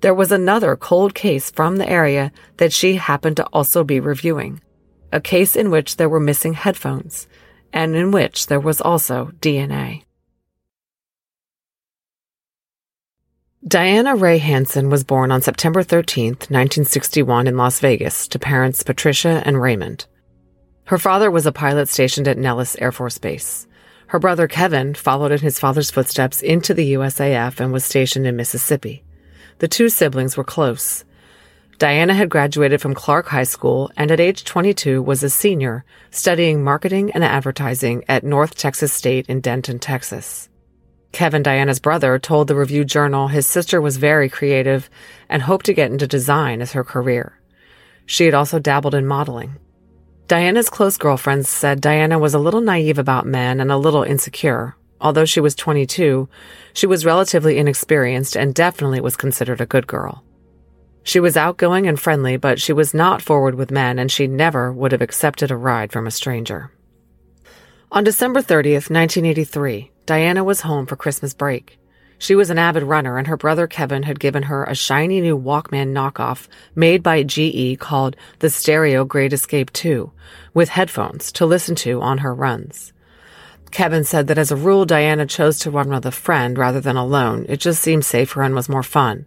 There 0.00 0.14
was 0.14 0.32
another 0.32 0.76
cold 0.76 1.14
case 1.14 1.50
from 1.50 1.76
the 1.76 1.88
area 1.88 2.32
that 2.56 2.72
she 2.72 2.96
happened 2.96 3.36
to 3.36 3.46
also 3.46 3.84
be 3.84 4.00
reviewing. 4.00 4.60
A 5.12 5.20
case 5.20 5.54
in 5.56 5.70
which 5.70 5.96
there 5.96 6.08
were 6.08 6.20
missing 6.20 6.54
headphones, 6.54 7.28
and 7.72 7.94
in 7.94 8.10
which 8.10 8.46
there 8.46 8.60
was 8.60 8.80
also 8.80 9.30
DNA. 9.40 10.04
Diana 13.66 14.16
Ray 14.16 14.38
Hanson 14.38 14.90
was 14.90 15.04
born 15.04 15.30
on 15.30 15.40
September 15.40 15.84
13, 15.84 16.30
1961 16.30 17.46
in 17.46 17.56
Las 17.56 17.78
Vegas 17.78 18.26
to 18.28 18.38
parents 18.40 18.82
Patricia 18.82 19.40
and 19.44 19.62
Raymond. 19.62 20.06
Her 20.86 20.98
father 20.98 21.30
was 21.30 21.46
a 21.46 21.52
pilot 21.52 21.88
stationed 21.88 22.26
at 22.26 22.36
Nellis 22.36 22.74
Air 22.80 22.90
Force 22.90 23.18
Base. 23.18 23.68
Her 24.12 24.18
brother 24.18 24.46
Kevin 24.46 24.92
followed 24.92 25.32
in 25.32 25.38
his 25.38 25.58
father's 25.58 25.90
footsteps 25.90 26.42
into 26.42 26.74
the 26.74 26.92
USAF 26.92 27.58
and 27.58 27.72
was 27.72 27.82
stationed 27.82 28.26
in 28.26 28.36
Mississippi. 28.36 29.02
The 29.60 29.68
two 29.68 29.88
siblings 29.88 30.36
were 30.36 30.44
close. 30.44 31.06
Diana 31.78 32.12
had 32.12 32.28
graduated 32.28 32.82
from 32.82 32.92
Clark 32.92 33.28
High 33.28 33.44
School 33.44 33.90
and 33.96 34.10
at 34.10 34.20
age 34.20 34.44
22 34.44 35.00
was 35.00 35.22
a 35.22 35.30
senior 35.30 35.86
studying 36.10 36.62
marketing 36.62 37.10
and 37.12 37.24
advertising 37.24 38.04
at 38.06 38.22
North 38.22 38.54
Texas 38.54 38.92
State 38.92 39.24
in 39.30 39.40
Denton, 39.40 39.78
Texas. 39.78 40.50
Kevin, 41.12 41.42
Diana's 41.42 41.80
brother, 41.80 42.18
told 42.18 42.48
the 42.48 42.54
Review 42.54 42.84
Journal 42.84 43.28
his 43.28 43.46
sister 43.46 43.80
was 43.80 43.96
very 43.96 44.28
creative 44.28 44.90
and 45.30 45.40
hoped 45.40 45.64
to 45.64 45.72
get 45.72 45.90
into 45.90 46.06
design 46.06 46.60
as 46.60 46.72
her 46.72 46.84
career. 46.84 47.40
She 48.04 48.26
had 48.26 48.34
also 48.34 48.58
dabbled 48.58 48.94
in 48.94 49.06
modeling. 49.06 49.56
Diana's 50.28 50.70
close 50.70 50.96
girlfriends 50.96 51.48
said 51.48 51.80
Diana 51.80 52.18
was 52.18 52.34
a 52.34 52.38
little 52.38 52.60
naive 52.60 52.98
about 52.98 53.26
men 53.26 53.60
and 53.60 53.70
a 53.70 53.76
little 53.76 54.02
insecure. 54.02 54.76
Although 55.00 55.24
she 55.24 55.40
was 55.40 55.54
22, 55.54 56.28
she 56.72 56.86
was 56.86 57.04
relatively 57.04 57.58
inexperienced 57.58 58.36
and 58.36 58.54
definitely 58.54 59.00
was 59.00 59.16
considered 59.16 59.60
a 59.60 59.66
good 59.66 59.86
girl. 59.86 60.22
She 61.02 61.18
was 61.18 61.36
outgoing 61.36 61.88
and 61.88 61.98
friendly, 61.98 62.36
but 62.36 62.60
she 62.60 62.72
was 62.72 62.94
not 62.94 63.20
forward 63.20 63.56
with 63.56 63.72
men 63.72 63.98
and 63.98 64.10
she 64.10 64.28
never 64.28 64.72
would 64.72 64.92
have 64.92 65.02
accepted 65.02 65.50
a 65.50 65.56
ride 65.56 65.92
from 65.92 66.06
a 66.06 66.12
stranger. 66.12 66.70
On 67.90 68.04
December 68.04 68.40
30th, 68.40 68.88
1983, 68.88 69.90
Diana 70.06 70.44
was 70.44 70.62
home 70.62 70.86
for 70.86 70.96
Christmas 70.96 71.34
break. 71.34 71.78
She 72.22 72.36
was 72.36 72.50
an 72.50 72.58
avid 72.58 72.84
runner, 72.84 73.18
and 73.18 73.26
her 73.26 73.36
brother 73.36 73.66
Kevin 73.66 74.04
had 74.04 74.20
given 74.20 74.44
her 74.44 74.62
a 74.62 74.76
shiny 74.76 75.20
new 75.20 75.36
Walkman 75.36 75.92
knockoff 75.92 76.46
made 76.72 77.02
by 77.02 77.24
GE 77.24 77.80
called 77.80 78.14
the 78.38 78.48
Stereo 78.48 79.04
Great 79.04 79.32
Escape 79.32 79.72
2, 79.72 80.08
with 80.54 80.68
headphones 80.68 81.32
to 81.32 81.46
listen 81.46 81.74
to 81.74 82.00
on 82.00 82.18
her 82.18 82.32
runs. 82.32 82.92
Kevin 83.72 84.04
said 84.04 84.28
that 84.28 84.38
as 84.38 84.52
a 84.52 84.56
rule, 84.56 84.84
Diana 84.84 85.26
chose 85.26 85.58
to 85.58 85.70
run 85.72 85.88
with 85.88 86.06
a 86.06 86.12
friend 86.12 86.56
rather 86.56 86.80
than 86.80 86.96
alone. 86.96 87.44
It 87.48 87.56
just 87.56 87.82
seemed 87.82 88.04
safer 88.04 88.42
and 88.42 88.54
was 88.54 88.68
more 88.68 88.84
fun. 88.84 89.26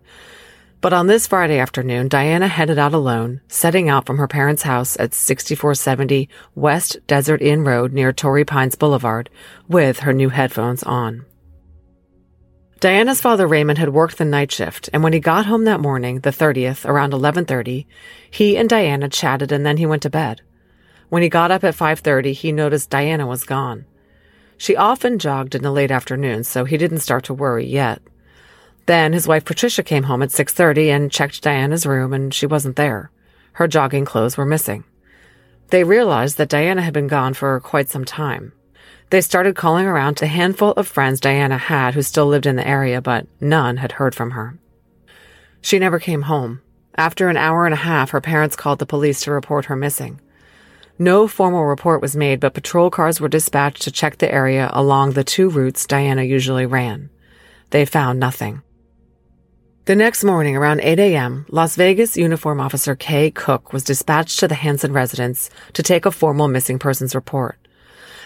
But 0.80 0.94
on 0.94 1.08
this 1.08 1.28
Friday 1.28 1.60
afternoon, 1.60 2.08
Diana 2.08 2.48
headed 2.48 2.80
out 2.80 2.94
alone, 2.94 3.42
setting 3.50 3.90
out 3.90 4.06
from 4.06 4.20
her 4.20 4.28
parents' 4.30 4.64
house 4.64 4.98
at 5.02 5.14
6470 5.14 6.30
West 6.56 7.06
Desert 7.08 7.42
Inn 7.42 7.66
Road 7.66 7.92
near 7.92 8.14
Torrey 8.14 8.46
Pines 8.46 8.76
Boulevard 8.76 9.30
with 9.68 10.00
her 10.00 10.14
new 10.14 10.30
headphones 10.30 10.82
on. 10.84 11.26
Diana's 12.82 13.22
father 13.22 13.48
Raymond 13.48 13.78
had 13.78 13.90
worked 13.90 14.18
the 14.18 14.26
night 14.26 14.52
shift, 14.52 14.90
and 14.92 15.02
when 15.02 15.14
he 15.14 15.20
got 15.20 15.46
home 15.46 15.64
that 15.64 15.80
morning, 15.80 16.20
the 16.20 16.30
30th, 16.30 16.86
around 16.86 17.14
11:30, 17.14 17.86
he 18.30 18.58
and 18.58 18.68
Diana 18.68 19.08
chatted 19.08 19.54
and 19.54 19.66
then 19.66 19.78
he 19.78 19.86
went 19.86 20.02
to 20.04 20.10
bed. 20.10 20.42
When 21.08 21.24
he 21.24 21.30
got 21.30 21.52
up 21.52 21.64
at 21.64 21.74
5:30, 21.74 22.34
he 22.34 22.52
noticed 22.52 22.90
Diana 22.90 23.26
was 23.26 23.46
gone. 23.46 23.86
She 24.58 24.76
often 24.76 25.20
jogged 25.20 25.56
in 25.56 25.64
the 25.64 25.72
late 25.72 25.90
afternoon, 25.90 26.44
so 26.44 26.66
he 26.66 26.78
didn't 26.78 27.00
start 27.00 27.24
to 27.26 27.34
worry 27.34 27.66
yet. 27.66 28.02
Then 28.88 29.14
his 29.14 29.28
wife 29.28 29.46
Patricia 29.46 29.82
came 29.82 30.04
home 30.04 30.22
at 30.22 30.32
6:30 30.32 30.90
and 30.90 31.10
checked 31.10 31.42
Diana's 31.42 31.86
room 31.86 32.14
and 32.14 32.34
she 32.34 32.46
wasn't 32.46 32.76
there. 32.76 33.10
Her 33.54 33.70
jogging 33.70 34.04
clothes 34.04 34.36
were 34.36 34.46
missing. 34.46 34.84
They 35.70 35.86
realized 35.86 36.38
that 36.38 36.50
Diana 36.50 36.82
had 36.82 36.94
been 36.94 37.08
gone 37.08 37.34
for 37.34 37.58
quite 37.62 37.88
some 37.88 38.04
time. 38.06 38.52
They 39.10 39.22
started 39.22 39.56
calling 39.56 39.86
around 39.86 40.16
to 40.18 40.26
a 40.26 40.30
handful 40.30 40.72
of 40.72 40.88
friends 40.88 41.20
Diana 41.20 41.58
had 41.58 41.94
who 41.94 42.02
still 42.02 42.26
lived 42.26 42.46
in 42.46 42.56
the 42.56 42.68
area, 42.68 43.02
but 43.02 43.28
none 43.40 43.78
had 43.78 43.94
heard 43.94 44.16
from 44.16 44.32
her. 44.32 44.58
She 45.62 45.80
never 45.80 46.00
came 46.00 46.24
home. 46.24 46.62
After 46.96 47.28
an 47.30 47.38
hour 47.38 47.66
and 47.66 47.74
a 47.74 47.78
half, 47.78 48.12
her 48.12 48.22
parents 48.22 48.56
called 48.56 48.80
the 48.80 48.86
police 48.86 49.22
to 49.22 49.32
report 49.32 49.66
her 49.66 49.76
missing. 49.76 50.22
No 50.98 51.28
formal 51.28 51.66
report 51.66 52.02
was 52.02 52.16
made, 52.16 52.40
but 52.40 52.54
patrol 52.54 52.90
cars 52.90 53.20
were 53.20 53.28
dispatched 53.28 53.82
to 53.82 53.92
check 53.92 54.18
the 54.18 54.34
area 54.34 54.70
along 54.74 55.12
the 55.12 55.24
two 55.24 55.50
routes 55.50 55.86
Diana 55.86 56.24
usually 56.24 56.66
ran. 56.66 57.10
They 57.72 57.86
found 57.86 58.20
nothing. 58.20 58.62
The 59.86 59.96
next 59.96 60.24
morning, 60.24 60.56
around 60.56 60.80
8 60.80 60.98
a.m., 61.00 61.46
Las 61.50 61.76
Vegas 61.76 62.18
uniform 62.18 62.60
officer 62.60 62.96
Kay 62.96 63.30
Cook 63.30 63.72
was 63.74 63.84
dispatched 63.84 64.40
to 64.40 64.48
the 64.48 64.56
Hanson 64.56 64.94
residence 64.94 65.50
to 65.74 65.84
take 65.84 66.06
a 66.06 66.12
formal 66.12 66.48
missing 66.48 66.80
persons 66.80 67.14
report. 67.14 67.60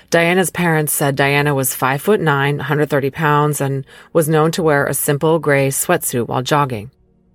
Diana's 0.10 0.50
parents 0.50 0.92
said 0.92 1.16
Diana 1.16 1.54
was 1.54 1.76
5 1.76 2.02
foot 2.02 2.20
9, 2.20 2.58
130 2.58 3.12
pounds, 3.12 3.62
and 3.62 3.86
was 4.12 4.28
known 4.28 4.52
to 4.54 4.64
wear 4.64 4.88
a 4.88 4.94
simple 4.96 5.38
gray 5.38 5.68
sweatsuit 5.70 6.28
while 6.28 6.42
jogging. 6.42 6.90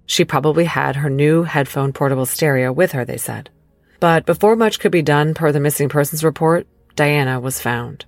She 0.06 0.24
probably 0.24 0.64
had 0.64 0.96
her 0.96 1.08
new 1.08 1.44
headphone 1.44 1.92
portable 1.92 2.26
stereo 2.26 2.72
with 2.72 2.90
her, 2.90 3.04
they 3.04 3.16
said. 3.16 3.48
But 4.00 4.26
before 4.26 4.56
much 4.56 4.80
could 4.80 4.90
be 4.90 5.02
done 5.02 5.34
per 5.34 5.52
the 5.52 5.60
missing 5.60 5.88
persons 5.88 6.24
report, 6.24 6.66
Diana 6.96 7.38
was 7.38 7.60
found. 7.60 8.06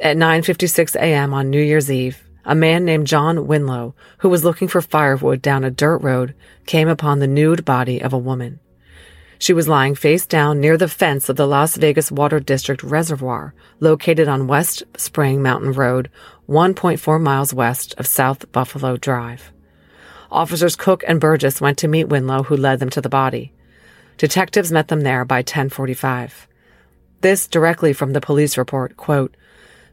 At 0.00 0.16
9:56 0.16 0.94
a.m. 0.94 1.34
on 1.34 1.50
New 1.50 1.60
Year's 1.60 1.90
Eve, 1.90 2.22
a 2.44 2.54
man 2.54 2.84
named 2.84 3.08
John 3.08 3.48
Winlow, 3.48 3.94
who 4.18 4.28
was 4.28 4.44
looking 4.44 4.68
for 4.68 4.80
firewood 4.80 5.42
down 5.42 5.64
a 5.64 5.70
dirt 5.72 5.98
road, 5.98 6.34
came 6.66 6.88
upon 6.88 7.18
the 7.18 7.26
nude 7.26 7.64
body 7.64 8.00
of 8.00 8.12
a 8.12 8.18
woman. 8.18 8.60
She 9.42 9.52
was 9.52 9.66
lying 9.66 9.96
face 9.96 10.24
down 10.24 10.60
near 10.60 10.76
the 10.76 10.86
fence 10.86 11.28
of 11.28 11.34
the 11.34 11.48
Las 11.48 11.74
Vegas 11.76 12.12
Water 12.12 12.38
District 12.38 12.80
Reservoir, 12.80 13.54
located 13.80 14.28
on 14.28 14.46
West 14.46 14.84
Spring 14.96 15.42
Mountain 15.42 15.72
Road, 15.72 16.10
1.4 16.48 17.20
miles 17.20 17.52
west 17.52 17.92
of 17.98 18.06
South 18.06 18.52
Buffalo 18.52 18.96
Drive. 18.96 19.50
Officers 20.30 20.76
Cook 20.76 21.02
and 21.08 21.20
Burgess 21.20 21.60
went 21.60 21.76
to 21.78 21.88
meet 21.88 22.08
Winlow, 22.08 22.44
who 22.44 22.56
led 22.56 22.78
them 22.78 22.90
to 22.90 23.00
the 23.00 23.08
body. 23.08 23.52
Detectives 24.16 24.70
met 24.70 24.86
them 24.86 25.00
there 25.00 25.24
by 25.24 25.38
1045. 25.38 26.46
This 27.22 27.48
directly 27.48 27.92
from 27.92 28.12
the 28.12 28.20
police 28.20 28.56
report, 28.56 28.96
quote, 28.96 29.36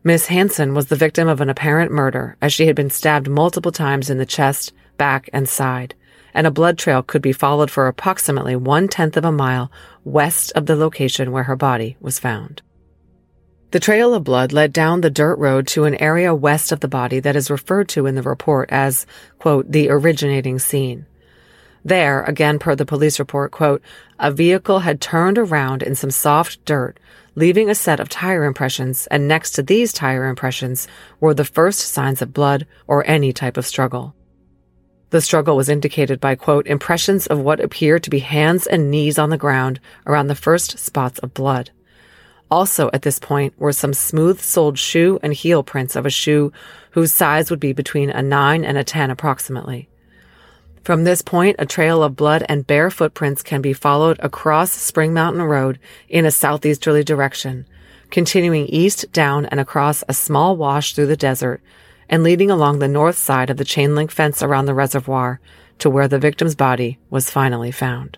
Miss 0.04 0.28
Hanson 0.28 0.76
was 0.76 0.89
the 0.89 0.95
victim 0.95 1.28
of 1.28 1.41
an 1.41 1.50
apparent 1.50 1.91
murder 1.91 2.38
as 2.39 2.54
she 2.54 2.68
had 2.68 2.76
been 2.76 2.91
stabbed 2.91 3.28
multiple 3.28 3.72
times 3.72 4.12
in 4.12 4.20
the 4.20 4.28
chest, 4.28 4.74
back, 5.00 5.28
and 5.34 5.50
side, 5.50 5.95
and 6.34 6.47
a 6.47 6.51
blood 6.51 6.77
trail 6.77 7.01
could 7.03 7.21
be 7.21 7.34
followed 7.34 7.71
for 7.71 7.88
approximately 7.88 8.55
one 8.55 8.88
tenth 8.88 9.17
of 9.17 9.25
a 9.25 9.32
mile 9.32 9.71
west 10.03 10.51
of 10.55 10.65
the 10.65 10.75
location 10.75 11.32
where 11.32 11.43
her 11.43 11.55
body 11.55 11.97
was 11.99 12.19
found. 12.19 12.61
The 13.71 13.80
trail 13.80 14.15
of 14.15 14.23
blood 14.23 14.51
led 14.51 14.73
down 14.73 15.01
the 15.01 15.11
dirt 15.11 15.38
road 15.38 15.67
to 15.67 15.86
an 15.86 15.93
area 16.01 16.34
west 16.34 16.71
of 16.71 16.80
the 16.80 16.88
body 16.88 17.19
that 17.19 17.36
is 17.36 17.51
referred 17.51 17.88
to 17.89 18.07
in 18.07 18.15
the 18.15 18.23
report 18.23 18.67
as, 18.71 19.05
quote, 19.38 19.71
the 19.71 19.89
originating 19.91 20.57
scene. 20.57 21.05
There, 21.86 22.23
again 22.23 22.57
per 22.57 22.75
the 22.75 22.86
police 22.86 23.19
report, 23.19 23.51
quote, 23.51 23.82
a 24.17 24.32
vehicle 24.32 24.80
had 24.80 24.99
turned 24.99 25.38
around 25.38 25.84
in 25.84 25.95
some 25.95 26.11
soft 26.11 26.65
dirt, 26.65 26.99
leaving 27.36 27.69
a 27.69 27.75
set 27.75 27.99
of 27.99 28.09
tire 28.09 28.43
impressions, 28.43 29.07
and 29.07 29.27
next 29.27 29.51
to 29.51 29.63
these 29.63 29.93
tire 29.93 30.25
impressions 30.25 30.88
were 31.19 31.34
the 31.34 31.45
first 31.45 31.80
signs 31.80 32.21
of 32.21 32.34
blood 32.34 32.65
or 32.88 33.07
any 33.07 33.32
type 33.32 33.55
of 33.55 33.67
struggle. 33.67 34.15
The 35.12 35.22
struggle 35.22 35.55
was 35.55 35.70
indicated 35.70 36.20
by, 36.20 36.36
quote, 36.36 36.68
impressions 36.68 37.26
of 37.28 37.39
what 37.39 37.60
appeared 37.60 38.03
to 38.03 38.10
be 38.10 38.20
hands 38.20 38.68
and 38.68 38.91
knees 38.91 39.18
on 39.18 39.30
the 39.30 39.38
ground 39.38 39.80
around 40.05 40.28
the 40.28 40.36
first 40.36 40.78
spots 40.78 41.20
of 41.20 41.34
blood. 41.34 41.72
Also 42.51 42.89
at 42.93 43.03
this 43.03 43.20
point 43.20 43.53
were 43.60 43.72
some 43.72 43.93
smooth 43.93 44.39
soled 44.39 44.78
shoe 44.78 45.20
and 45.22 45.34
heel 45.34 45.64
prints 45.64 45.95
of 45.95 46.05
a 46.05 46.12
shoe 46.12 46.51
whose 46.91 47.14
size 47.14 47.49
would 47.49 47.60
be 47.60 47.74
between 47.74 48.10
a 48.10 48.22
9 48.22 48.64
and 48.64 48.78
a 48.78 48.84
10 48.84 49.12
approximately. 49.12 49.88
From 50.84 51.03
this 51.03 51.22
point, 51.22 51.57
a 51.60 51.66
trail 51.66 52.01
of 52.01 52.16
blood 52.16 52.43
and 52.49 52.66
bare 52.66 52.89
footprints 52.89 53.43
can 53.43 53.62
be 53.62 53.74
followed 53.74 54.20
across 54.22 54.72
Spring 54.72 55.14
Mountain 55.14 55.43
Road 55.43 55.78
in 56.07 56.26
a 56.26 56.32
southeasterly 56.32 57.03
direction, 57.03 57.68
continuing 58.10 58.66
east 58.68 59.12
down 59.12 59.45
and 59.47 59.60
across 59.60 60.03
a 60.07 60.14
small 60.14 60.55
wash 60.55 60.95
through 60.95 61.07
the 61.07 61.18
desert, 61.18 61.62
and 62.10 62.24
leading 62.24 62.49
along 62.49 62.80
the 62.80 62.88
north 62.88 63.18
side 63.18 63.49
of 63.49 63.57
the 63.57 63.64
chain 63.64 63.95
link 63.95 64.12
fence 64.12 64.41
around 64.41 64.66
the 64.66 64.74
reservoir 64.74 65.39
to 65.78 65.89
where 65.89 66.07
the 66.07 66.20
victim's 66.20 66.55
body 66.55 66.99
was 67.10 67.30
finally 67.30 67.72
found. 67.72 68.18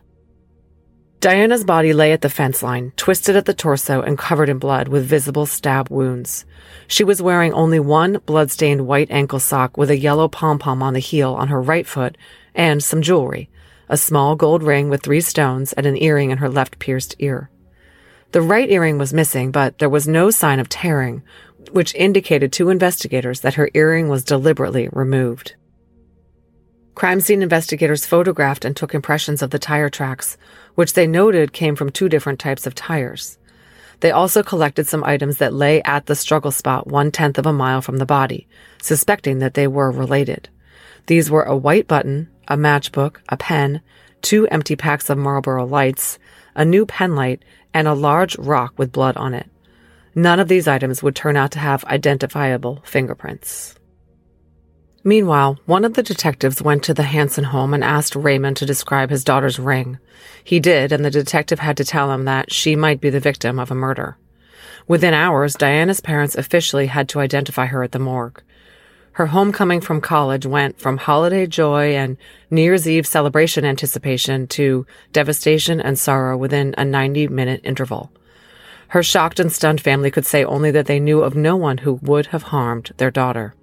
Diana's 1.20 1.64
body 1.64 1.94
lay 1.94 2.14
at 2.14 2.22
the 2.22 2.32
fence 2.32 2.64
line, 2.64 2.94
twisted 2.96 3.36
at 3.36 3.46
the 3.46 3.54
torso 3.54 4.02
and 4.02 4.18
covered 4.18 4.50
in 4.50 4.58
blood 4.58 4.88
with 4.88 5.06
visible 5.06 5.46
stab 5.46 5.88
wounds. 5.92 6.46
She 6.88 7.04
was 7.04 7.22
wearing 7.22 7.54
only 7.54 7.80
one 7.80 8.20
blood-stained 8.26 8.88
white 8.88 9.12
ankle 9.12 9.40
sock 9.40 9.78
with 9.78 9.92
a 9.92 10.00
yellow 10.00 10.28
pom-pom 10.28 10.82
on 10.82 10.96
the 10.96 11.00
heel 11.00 11.36
on 11.36 11.50
her 11.50 11.62
right 11.62 11.86
foot 11.86 12.18
and 12.56 12.84
some 12.84 13.04
jewelry, 13.04 13.52
a 13.88 13.98
small 13.98 14.36
gold 14.36 14.64
ring 14.64 14.90
with 14.90 15.04
three 15.04 15.22
stones 15.22 15.74
and 15.74 15.86
an 15.86 16.02
earring 16.02 16.32
in 16.32 16.40
her 16.40 16.50
left 16.50 16.80
pierced 16.80 17.16
ear. 17.20 17.52
The 18.32 18.42
right 18.42 18.70
earring 18.72 18.98
was 18.98 19.14
missing, 19.14 19.52
but 19.52 19.78
there 19.78 19.90
was 19.90 20.08
no 20.08 20.32
sign 20.32 20.60
of 20.60 20.70
tearing, 20.70 21.22
which 21.72 21.96
indicated 21.96 22.52
to 22.54 22.70
investigators 22.70 23.42
that 23.42 23.56
her 23.56 23.70
earring 23.74 24.10
was 24.10 24.24
deliberately 24.24 24.90
removed. 24.92 25.56
Crime 26.96 27.22
scene 27.22 27.42
investigators 27.42 28.06
photographed 28.06 28.66
and 28.66 28.76
took 28.76 28.94
impressions 28.94 29.42
of 29.42 29.50
the 29.50 29.60
tire 29.60 29.90
tracks, 29.90 30.38
which 30.76 30.94
they 30.94 31.08
noted 31.08 31.54
came 31.54 31.76
from 31.76 31.90
two 31.90 32.10
different 32.10 32.40
types 32.40 32.68
of 32.68 32.76
tires. 32.76 33.38
They 34.02 34.12
also 34.12 34.44
collected 34.44 34.88
some 34.88 35.04
items 35.04 35.38
that 35.38 35.54
lay 35.54 35.82
at 35.84 36.08
the 36.08 36.16
struggle 36.16 36.52
spot 36.52 36.88
one 36.88 37.12
tenth 37.12 37.38
of 37.38 37.46
a 37.46 37.54
mile 37.54 37.82
from 37.82 37.98
the 37.98 38.06
body, 38.06 38.48
suspecting 38.82 39.40
that 39.40 39.54
they 39.54 39.68
were 39.68 39.92
related. 39.92 40.50
These 41.06 41.32
were 41.32 41.44
a 41.44 41.56
white 41.56 41.88
button, 41.88 42.30
a 42.48 42.58
matchbook, 42.58 43.18
a 43.30 43.38
pen, 43.38 43.82
two 44.22 44.48
empty 44.48 44.76
packs 44.76 45.10
of 45.10 45.18
Marlboro 45.18 45.66
lights, 45.66 46.20
a 46.56 46.66
new 46.66 46.86
pen 46.86 47.16
light, 47.16 47.44
and 47.74 47.88
a 47.88 47.94
large 47.94 48.38
rock 48.38 48.74
with 48.78 48.92
blood 48.92 49.16
on 49.18 49.34
it. 49.34 49.50
None 50.14 50.40
of 50.40 50.48
these 50.48 50.68
items 50.68 51.02
would 51.02 51.16
turn 51.16 51.38
out 51.38 51.52
to 51.52 51.60
have 51.60 51.86
identifiable 51.86 52.82
fingerprints. 52.84 53.76
Meanwhile, 55.04 55.58
one 55.66 55.84
of 55.84 55.96
the 55.96 56.04
detectives 56.04 56.62
went 56.62 56.84
to 56.84 56.94
the 56.94 57.04
Hanson 57.04 57.46
home 57.46 57.74
and 57.74 57.84
asked 57.84 58.16
Raymond 58.16 58.58
to 58.58 58.66
describe 58.66 59.10
his 59.10 59.24
daughter's 59.24 59.58
ring. 59.58 59.98
He 60.44 60.60
did, 60.60 60.92
and 60.92 61.04
the 61.04 61.10
detective 61.10 61.60
had 61.60 61.78
to 61.78 61.86
tell 61.86 62.12
him 62.12 62.26
that 62.26 62.54
she 62.54 62.76
might 62.76 63.02
be 63.02 63.10
the 63.10 63.20
victim 63.20 63.58
of 63.58 63.72
a 63.72 63.76
murder. 63.76 64.18
Within 64.88 65.14
hours, 65.14 65.56
Diana's 65.56 66.02
parents 66.02 66.36
officially 66.36 66.88
had 66.88 67.10
to 67.10 67.20
identify 67.20 67.66
her 67.68 67.82
at 67.82 67.94
the 67.94 68.00
morgue. 68.00 68.44
Her 69.14 69.28
homecoming 69.28 69.82
from 69.82 70.02
college 70.02 70.46
went 70.46 70.80
from 70.80 70.98
holiday 70.98 71.48
joy 71.48 71.96
and 71.96 72.18
New 72.50 72.62
Year's 72.62 72.88
Eve 72.88 73.08
celebration 73.08 73.66
anticipation 73.66 74.48
to 74.48 74.86
devastation 75.12 75.82
and 75.82 75.98
sorrow 75.98 76.38
within 76.38 76.76
a 76.78 76.86
90 76.86 77.28
minute 77.28 77.62
interval. 77.64 78.12
Her 78.92 79.04
shocked 79.04 79.40
and 79.40 79.50
stunned 79.50 79.80
family 79.80 80.12
could 80.12 80.26
say 80.26 80.44
only 80.44 80.70
that 80.72 80.86
they 80.86 81.00
knew 81.00 81.22
of 81.22 81.34
no 81.34 81.56
one 81.56 81.78
who 81.78 81.94
would 82.02 82.26
have 82.28 82.44
harmed 82.44 82.92
their 82.98 83.10
daughter. 83.10 83.56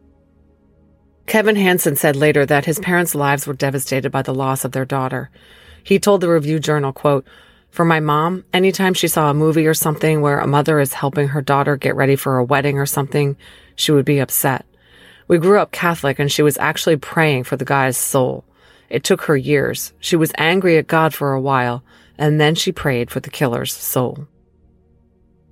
Kevin 1.26 1.54
Hanson 1.54 1.96
said 1.96 2.16
later 2.16 2.46
that 2.46 2.64
his 2.64 2.78
parents' 2.78 3.14
lives 3.14 3.46
were 3.46 3.52
devastated 3.52 4.10
by 4.10 4.22
the 4.22 4.32
loss 4.32 4.64
of 4.64 4.72
their 4.72 4.86
daughter. 4.86 5.28
He 5.84 5.98
told 5.98 6.22
the 6.22 6.30
Review 6.30 6.58
Journal, 6.58 6.94
quote, 6.94 7.26
For 7.68 7.84
my 7.84 8.00
mom, 8.00 8.46
anytime 8.54 8.94
she 8.94 9.06
saw 9.06 9.28
a 9.28 9.34
movie 9.34 9.66
or 9.66 9.74
something 9.74 10.22
where 10.22 10.40
a 10.40 10.46
mother 10.46 10.80
is 10.80 10.94
helping 10.94 11.28
her 11.28 11.42
daughter 11.42 11.76
get 11.76 11.94
ready 11.94 12.16
for 12.16 12.38
a 12.38 12.44
wedding 12.44 12.78
or 12.78 12.86
something, 12.86 13.36
she 13.76 13.92
would 13.92 14.06
be 14.06 14.20
upset. 14.20 14.64
We 15.26 15.36
grew 15.36 15.58
up 15.58 15.72
Catholic 15.72 16.18
and 16.18 16.32
she 16.32 16.40
was 16.40 16.56
actually 16.56 16.96
praying 16.96 17.44
for 17.44 17.58
the 17.58 17.66
guy's 17.66 17.98
soul. 17.98 18.46
It 18.88 19.04
took 19.04 19.20
her 19.24 19.36
years. 19.36 19.92
She 20.00 20.16
was 20.16 20.32
angry 20.38 20.78
at 20.78 20.86
God 20.86 21.12
for 21.12 21.34
a 21.34 21.40
while, 21.40 21.84
and 22.16 22.40
then 22.40 22.54
she 22.54 22.72
prayed 22.72 23.10
for 23.10 23.20
the 23.20 23.28
killer's 23.28 23.74
soul. 23.74 24.26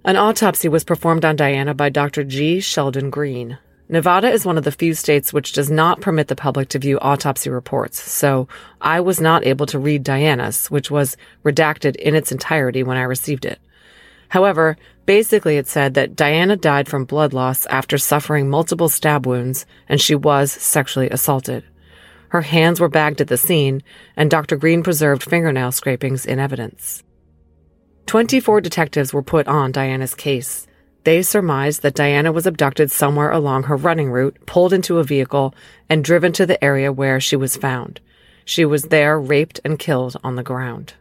An 0.07 0.14
autopsy 0.14 0.68
was 0.68 0.84
performed 0.84 1.24
on 1.24 1.34
Diana 1.34 1.74
by 1.74 1.88
Dr. 1.88 2.22
G. 2.22 2.61
Sheldon 2.61 3.11
Green. 3.11 3.59
Nevada 3.88 4.30
is 4.30 4.46
one 4.46 4.57
of 4.57 4.62
the 4.62 4.70
few 4.70 4.94
states 4.94 5.32
which 5.32 5.52
does 5.52 5.68
not 5.68 6.00
permit 6.00 6.28
the 6.28 6.36
public 6.36 6.68
to 6.68 6.78
view 6.78 7.00
autopsy 7.00 7.50
reports, 7.50 8.00
so 8.00 8.46
I 8.80 9.00
was 9.00 9.20
not 9.20 9.44
able 9.44 9.66
to 9.66 9.80
read 9.80 10.04
Diana's, 10.04 10.70
which 10.70 10.92
was 10.92 11.16
redacted 11.44 11.96
in 11.96 12.14
its 12.14 12.30
entirety 12.30 12.84
when 12.84 12.96
I 12.96 13.02
received 13.02 13.44
it. 13.44 13.59
However, 14.28 14.76
basically 15.07 15.57
it 15.57 15.66
said 15.66 15.94
that 15.94 16.14
Diana 16.14 16.54
died 16.54 16.86
from 16.86 17.04
blood 17.04 17.32
loss 17.32 17.66
after 17.66 17.98
suffering 17.98 18.48
multiple 18.48 18.88
stab 18.88 19.26
wounds 19.26 19.66
and 19.88 20.00
she 20.00 20.14
was 20.14 20.52
sexually 20.52 21.11
assaulted. 21.11 21.64
Her 22.28 22.42
hands 22.42 22.78
were 22.78 22.88
bagged 22.88 23.20
at 23.20 23.26
the 23.26 23.36
scene 23.36 23.82
and 24.16 24.30
Dr. 24.30 24.54
Green 24.54 24.84
preserved 24.84 25.24
fingernail 25.24 25.72
scrapings 25.72 26.24
in 26.24 26.38
evidence. 26.38 27.02
24 28.07 28.61
detectives 28.61 29.12
were 29.12 29.22
put 29.22 29.48
on 29.48 29.72
Diana's 29.72 30.14
case. 30.14 30.66
They 31.02 31.22
surmised 31.22 31.82
that 31.82 31.94
Diana 31.94 32.32
was 32.32 32.46
abducted 32.46 32.90
somewhere 32.90 33.30
along 33.30 33.64
her 33.64 33.76
running 33.76 34.11
route, 34.11 34.36
pulled 34.46 34.72
into 34.72 34.98
a 34.98 35.04
vehicle, 35.04 35.54
and 35.88 36.04
driven 36.04 36.32
to 36.32 36.46
the 36.46 36.62
area 36.62 36.92
where 36.92 37.20
she 37.20 37.36
was 37.36 37.57
found. 37.57 38.00
She 38.44 38.64
was 38.64 38.84
there 38.84 39.20
raped 39.20 39.61
and 39.64 39.78
killed 39.78 40.16
on 40.22 40.36
the 40.36 40.42
ground. 40.44 40.94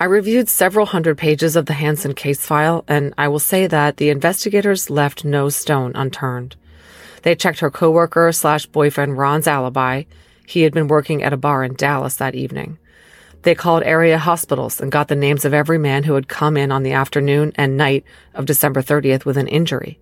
I 0.00 0.06
reviewed 0.06 0.48
several 0.48 0.86
hundred 0.86 1.16
pages 1.18 1.54
of 1.54 1.66
the 1.66 1.74
Hanson 1.74 2.14
case 2.14 2.44
file, 2.44 2.84
and 2.88 3.14
I 3.16 3.28
will 3.28 3.38
say 3.38 3.66
that 3.68 3.98
the 3.98 4.08
investigators 4.08 4.90
left 4.90 5.24
no 5.24 5.48
stone 5.48 5.92
unturned. 5.94 6.56
They 7.22 7.36
checked 7.36 7.60
her 7.60 7.70
coworker 7.70 8.32
slash 8.32 8.66
boyfriend 8.66 9.16
Ron's 9.18 9.46
alibi. 9.46 10.04
He 10.46 10.62
had 10.62 10.72
been 10.72 10.88
working 10.88 11.22
at 11.22 11.32
a 11.32 11.36
bar 11.36 11.62
in 11.62 11.74
Dallas 11.74 12.16
that 12.16 12.34
evening. 12.34 12.78
They 13.42 13.54
called 13.54 13.82
area 13.84 14.18
hospitals 14.18 14.80
and 14.80 14.92
got 14.92 15.08
the 15.08 15.16
names 15.16 15.44
of 15.44 15.54
every 15.54 15.78
man 15.78 16.04
who 16.04 16.14
had 16.14 16.28
come 16.28 16.56
in 16.56 16.70
on 16.70 16.82
the 16.82 16.92
afternoon 16.92 17.52
and 17.54 17.76
night 17.76 18.04
of 18.34 18.44
December 18.44 18.82
30th 18.82 19.24
with 19.24 19.38
an 19.38 19.48
injury. 19.48 19.98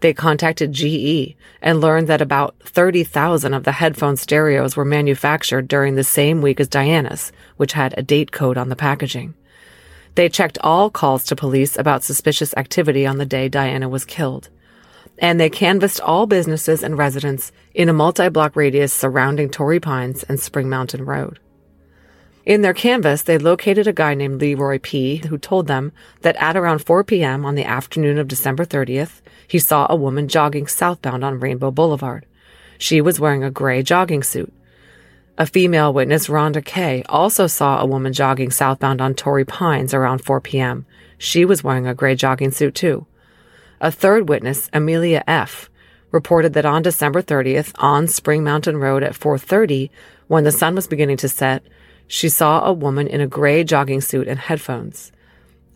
They 0.00 0.12
contacted 0.12 0.72
GE 0.72 1.36
and 1.60 1.80
learned 1.80 2.08
that 2.08 2.20
about 2.20 2.56
30,000 2.64 3.54
of 3.54 3.62
the 3.62 3.70
headphone 3.70 4.16
stereos 4.16 4.74
were 4.74 4.84
manufactured 4.84 5.68
during 5.68 5.94
the 5.94 6.02
same 6.02 6.42
week 6.42 6.58
as 6.58 6.66
Diana's, 6.66 7.30
which 7.56 7.74
had 7.74 7.94
a 7.96 8.02
date 8.02 8.32
code 8.32 8.58
on 8.58 8.68
the 8.68 8.74
packaging. 8.74 9.34
They 10.16 10.28
checked 10.28 10.58
all 10.60 10.90
calls 10.90 11.24
to 11.26 11.36
police 11.36 11.78
about 11.78 12.02
suspicious 12.02 12.52
activity 12.56 13.06
on 13.06 13.18
the 13.18 13.24
day 13.24 13.48
Diana 13.48 13.88
was 13.88 14.04
killed. 14.04 14.48
And 15.18 15.38
they 15.38 15.48
canvassed 15.48 16.00
all 16.00 16.26
businesses 16.26 16.82
and 16.82 16.98
residents 16.98 17.52
in 17.72 17.88
a 17.88 17.92
multi-block 17.92 18.56
radius 18.56 18.92
surrounding 18.92 19.50
Torrey 19.50 19.78
Pines 19.78 20.24
and 20.24 20.40
Spring 20.40 20.68
Mountain 20.68 21.04
Road. 21.04 21.38
In 22.44 22.62
their 22.62 22.74
canvass, 22.74 23.22
they 23.22 23.38
located 23.38 23.86
a 23.86 23.92
guy 23.92 24.14
named 24.14 24.40
Leroy 24.40 24.80
P., 24.82 25.18
who 25.28 25.38
told 25.38 25.68
them 25.68 25.92
that 26.22 26.34
at 26.36 26.56
around 26.56 26.80
4 26.80 27.04
p.m. 27.04 27.44
on 27.44 27.54
the 27.54 27.64
afternoon 27.64 28.18
of 28.18 28.26
December 28.26 28.64
30th, 28.64 29.20
he 29.46 29.60
saw 29.60 29.86
a 29.88 29.96
woman 29.96 30.26
jogging 30.26 30.66
southbound 30.66 31.22
on 31.22 31.38
Rainbow 31.38 31.70
Boulevard. 31.70 32.26
She 32.78 33.00
was 33.00 33.20
wearing 33.20 33.44
a 33.44 33.50
gray 33.50 33.84
jogging 33.84 34.24
suit. 34.24 34.52
A 35.38 35.46
female 35.46 35.92
witness, 35.92 36.26
Rhonda 36.26 36.64
K., 36.64 37.04
also 37.08 37.46
saw 37.46 37.80
a 37.80 37.86
woman 37.86 38.12
jogging 38.12 38.50
southbound 38.50 39.00
on 39.00 39.14
Torrey 39.14 39.44
Pines 39.44 39.94
around 39.94 40.24
4 40.24 40.40
p.m. 40.40 40.84
She 41.18 41.44
was 41.44 41.62
wearing 41.62 41.86
a 41.86 41.94
gray 41.94 42.16
jogging 42.16 42.50
suit, 42.50 42.74
too. 42.74 43.06
A 43.80 43.92
third 43.92 44.28
witness, 44.28 44.68
Amelia 44.72 45.22
F., 45.28 45.70
reported 46.10 46.52
that 46.54 46.66
on 46.66 46.82
December 46.82 47.22
30th, 47.22 47.72
on 47.76 48.08
Spring 48.08 48.42
Mountain 48.42 48.76
Road 48.78 49.02
at 49.02 49.14
4.30, 49.14 49.90
when 50.26 50.44
the 50.44 50.52
sun 50.52 50.74
was 50.74 50.86
beginning 50.86 51.16
to 51.18 51.28
set, 51.28 51.62
she 52.06 52.28
saw 52.28 52.64
a 52.64 52.72
woman 52.72 53.06
in 53.06 53.20
a 53.20 53.26
gray 53.26 53.64
jogging 53.64 54.00
suit 54.00 54.28
and 54.28 54.38
headphones. 54.38 55.12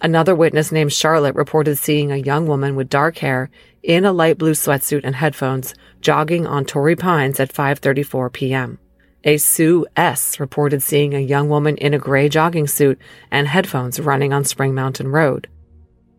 Another 0.00 0.34
witness 0.34 0.70
named 0.70 0.92
Charlotte 0.92 1.34
reported 1.34 1.78
seeing 1.78 2.12
a 2.12 2.16
young 2.16 2.46
woman 2.46 2.76
with 2.76 2.90
dark 2.90 3.18
hair 3.18 3.50
in 3.82 4.04
a 4.04 4.12
light 4.12 4.36
blue 4.36 4.52
sweatsuit 4.52 5.02
and 5.04 5.16
headphones 5.16 5.74
jogging 6.00 6.46
on 6.46 6.64
Torrey 6.64 6.96
Pines 6.96 7.40
at 7.40 7.52
5:34 7.52 8.32
p.m. 8.32 8.78
A 9.24 9.38
Sue 9.38 9.86
S 9.96 10.38
reported 10.38 10.82
seeing 10.82 11.14
a 11.14 11.18
young 11.20 11.48
woman 11.48 11.76
in 11.78 11.94
a 11.94 11.98
gray 11.98 12.28
jogging 12.28 12.66
suit 12.66 13.00
and 13.30 13.48
headphones 13.48 13.98
running 13.98 14.32
on 14.32 14.44
Spring 14.44 14.74
Mountain 14.74 15.08
Road. 15.08 15.48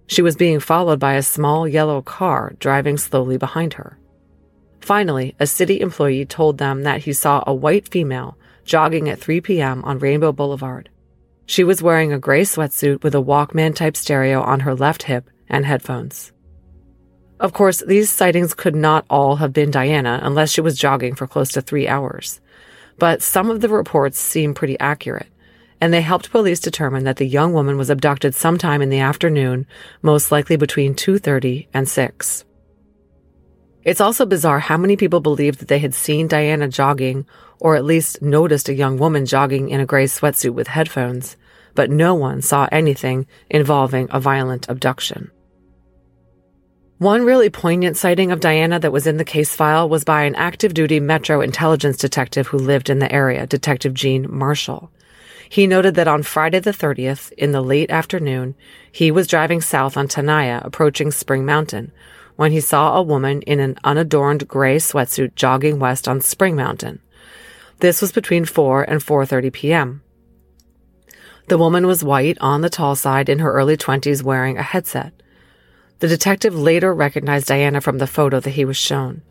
She 0.08 0.22
was 0.22 0.36
being 0.36 0.60
followed 0.60 1.00
by 1.00 1.14
a 1.14 1.22
small 1.22 1.68
yellow 1.68 2.02
car 2.02 2.56
driving 2.60 2.98
slowly 2.98 3.38
behind 3.38 3.76
her. 3.76 3.98
Finally, 4.82 5.36
a 5.40 5.46
city 5.46 5.82
employee 5.82 6.26
told 6.26 6.58
them 6.58 6.84
that 6.84 7.04
he 7.04 7.14
saw 7.14 7.44
a 7.46 7.54
white 7.54 7.90
female 7.90 8.38
jogging 8.68 9.10
at 9.10 9.20
3 9.20 9.42
p.m. 9.42 9.84
on 9.84 9.98
Rainbow 9.98 10.32
Boulevard. 10.32 10.90
She 11.48 11.64
was 11.64 11.82
wearing 11.82 12.12
a 12.12 12.20
gray 12.20 12.42
sweatsuit 12.42 13.02
with 13.02 13.16
a 13.16 13.24
Walkman 13.24 13.74
type 13.74 13.98
stereo 13.98 14.42
on 14.42 14.60
her 14.60 14.76
left 14.76 15.04
hip 15.04 15.30
and 15.50 15.66
headphones. 15.66 16.34
Of 17.40 17.54
course, 17.54 17.82
these 17.82 18.10
sightings 18.10 18.54
could 18.54 18.76
not 18.76 19.06
all 19.10 19.38
have 19.38 19.54
been 19.54 19.72
Diana 19.72 20.20
unless 20.22 20.52
she 20.52 20.62
was 20.62 20.78
jogging 20.78 21.16
for 21.16 21.26
close 21.26 21.52
to 21.54 21.62
three 21.62 21.88
hours. 21.88 22.42
But 23.00 23.22
some 23.22 23.50
of 23.50 23.62
the 23.62 23.70
reports 23.70 24.20
seem 24.20 24.54
pretty 24.54 24.78
accurate, 24.80 25.28
and 25.80 25.94
they 25.94 26.02
helped 26.02 26.32
police 26.32 26.60
determine 26.60 27.06
that 27.06 27.18
the 27.18 27.28
young 27.28 27.54
woman 27.54 27.78
was 27.78 27.90
abducted 27.90 28.36
sometime 28.36 28.82
in 28.82 28.90
the 28.90 29.00
afternoon, 29.00 29.68
most 30.02 30.32
likely 30.32 30.58
between 30.58 30.96
2.30 30.96 31.68
and 31.74 31.88
6. 31.88 32.44
It's 33.84 34.02
also 34.02 34.26
bizarre 34.26 34.60
how 34.60 34.76
many 34.76 34.98
people 34.98 35.22
believed 35.22 35.60
that 35.60 35.70
they 35.70 35.80
had 35.80 35.94
seen 35.94 36.28
Diana 36.28 36.68
jogging 36.68 37.26
or 37.60 37.76
at 37.76 37.86
least 37.86 38.22
noticed 38.22 38.70
a 38.70 38.74
young 38.74 38.98
woman 38.98 39.26
jogging 39.26 39.70
in 39.70 39.80
a 39.80 39.86
gray 39.86 40.06
sweatsuit 40.06 40.54
with 40.54 40.68
headphones, 40.68 41.38
but 41.76 41.92
no 41.92 42.16
one 42.16 42.42
saw 42.42 42.68
anything 42.72 43.28
involving 43.50 44.08
a 44.12 44.20
violent 44.20 44.68
abduction. 44.70 45.32
One 47.00 47.26
really 47.26 47.52
poignant 47.52 47.96
sighting 47.96 48.32
of 48.32 48.40
Diana 48.40 48.80
that 48.80 48.92
was 48.92 49.06
in 49.06 49.18
the 49.18 49.24
case 49.24 49.56
file 49.56 49.88
was 49.88 50.04
by 50.04 50.24
an 50.24 50.34
active 50.34 50.74
duty 50.74 51.00
Metro 51.00 51.42
intelligence 51.42 51.98
detective 51.98 52.48
who 52.48 52.58
lived 52.58 52.90
in 52.90 52.98
the 52.98 53.12
area, 53.12 53.46
Detective 53.46 53.94
Gene 53.94 54.26
Marshall. 54.28 54.92
He 55.48 55.68
noted 55.68 55.94
that 55.94 56.08
on 56.08 56.24
Friday 56.24 56.60
the 56.60 56.72
30th, 56.72 57.32
in 57.34 57.52
the 57.52 57.62
late 57.62 57.92
afternoon, 57.92 58.56
he 58.92 59.12
was 59.12 59.28
driving 59.28 59.62
south 59.62 59.96
on 59.96 60.08
Tenaya, 60.08 60.66
approaching 60.66 61.12
Spring 61.12 61.46
Mountain, 61.46 61.92
when 62.36 62.52
he 62.52 62.60
saw 62.60 62.98
a 62.98 63.04
woman 63.04 63.44
in 63.44 63.60
an 63.60 63.78
unadorned 63.84 64.48
gray 64.48 64.78
sweatsuit 64.78 65.36
jogging 65.36 65.78
west 65.78 66.08
on 66.08 66.20
Spring 66.20 66.56
Mountain. 66.56 67.00
This 67.80 68.02
was 68.02 68.12
between 68.12 68.46
4 68.46 68.84
and 68.84 69.02
4:30 69.02 69.54
p.m. 69.54 70.02
The 71.48 71.58
woman 71.58 71.86
was 71.86 72.04
white 72.04 72.38
on 72.42 72.62
the 72.62 72.70
tall 72.70 72.96
side 72.96 73.30
in 73.30 73.40
her 73.40 73.54
early 73.54 73.78
20s 73.78 74.24
wearing 74.24 74.58
a 74.58 74.64
headset. 74.64 75.14
The 76.00 76.08
detective 76.08 76.56
later 76.56 76.94
recognized 76.94 77.48
Diana 77.48 77.82
from 77.82 78.00
the 78.00 78.08
photo 78.08 78.40
that 78.40 78.52
he 78.52 78.66
was 78.66 78.78
shown. 78.78 79.22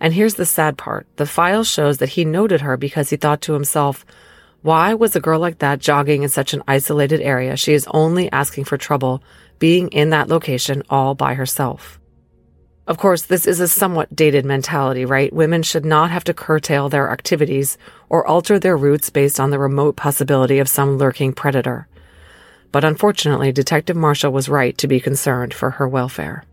And 0.00 0.12
here's 0.12 0.34
the 0.34 0.46
sad 0.46 0.76
part. 0.76 1.06
The 1.16 1.26
file 1.26 1.64
shows 1.64 1.98
that 1.98 2.10
he 2.10 2.24
noted 2.24 2.62
her 2.62 2.76
because 2.76 3.10
he 3.10 3.16
thought 3.16 3.40
to 3.42 3.52
himself, 3.52 4.04
why 4.62 4.94
was 4.94 5.14
a 5.14 5.20
girl 5.20 5.38
like 5.38 5.58
that 5.58 5.78
jogging 5.78 6.22
in 6.22 6.28
such 6.30 6.54
an 6.54 6.62
isolated 6.66 7.20
area? 7.20 7.56
She 7.56 7.74
is 7.74 7.86
only 7.92 8.32
asking 8.32 8.64
for 8.64 8.78
trouble 8.78 9.22
being 9.58 9.88
in 9.88 10.10
that 10.10 10.28
location 10.28 10.82
all 10.88 11.14
by 11.14 11.34
herself. 11.34 12.00
Of 12.86 12.98
course, 12.98 13.22
this 13.22 13.46
is 13.46 13.60
a 13.60 13.68
somewhat 13.68 14.14
dated 14.14 14.44
mentality, 14.44 15.06
right? 15.06 15.32
Women 15.32 15.62
should 15.62 15.86
not 15.86 16.10
have 16.10 16.24
to 16.24 16.34
curtail 16.34 16.90
their 16.90 17.10
activities 17.10 17.78
or 18.10 18.26
alter 18.26 18.58
their 18.58 18.76
routes 18.76 19.08
based 19.08 19.40
on 19.40 19.48
the 19.48 19.58
remote 19.58 19.96
possibility 19.96 20.58
of 20.58 20.68
some 20.68 20.98
lurking 20.98 21.32
predator. 21.32 21.88
But 22.72 22.84
unfortunately, 22.84 23.52
Detective 23.52 23.96
Marshall 23.96 24.32
was 24.32 24.50
right 24.50 24.76
to 24.76 24.86
be 24.86 25.00
concerned 25.00 25.54
for 25.54 25.70
her 25.70 25.88
welfare. 25.88 26.44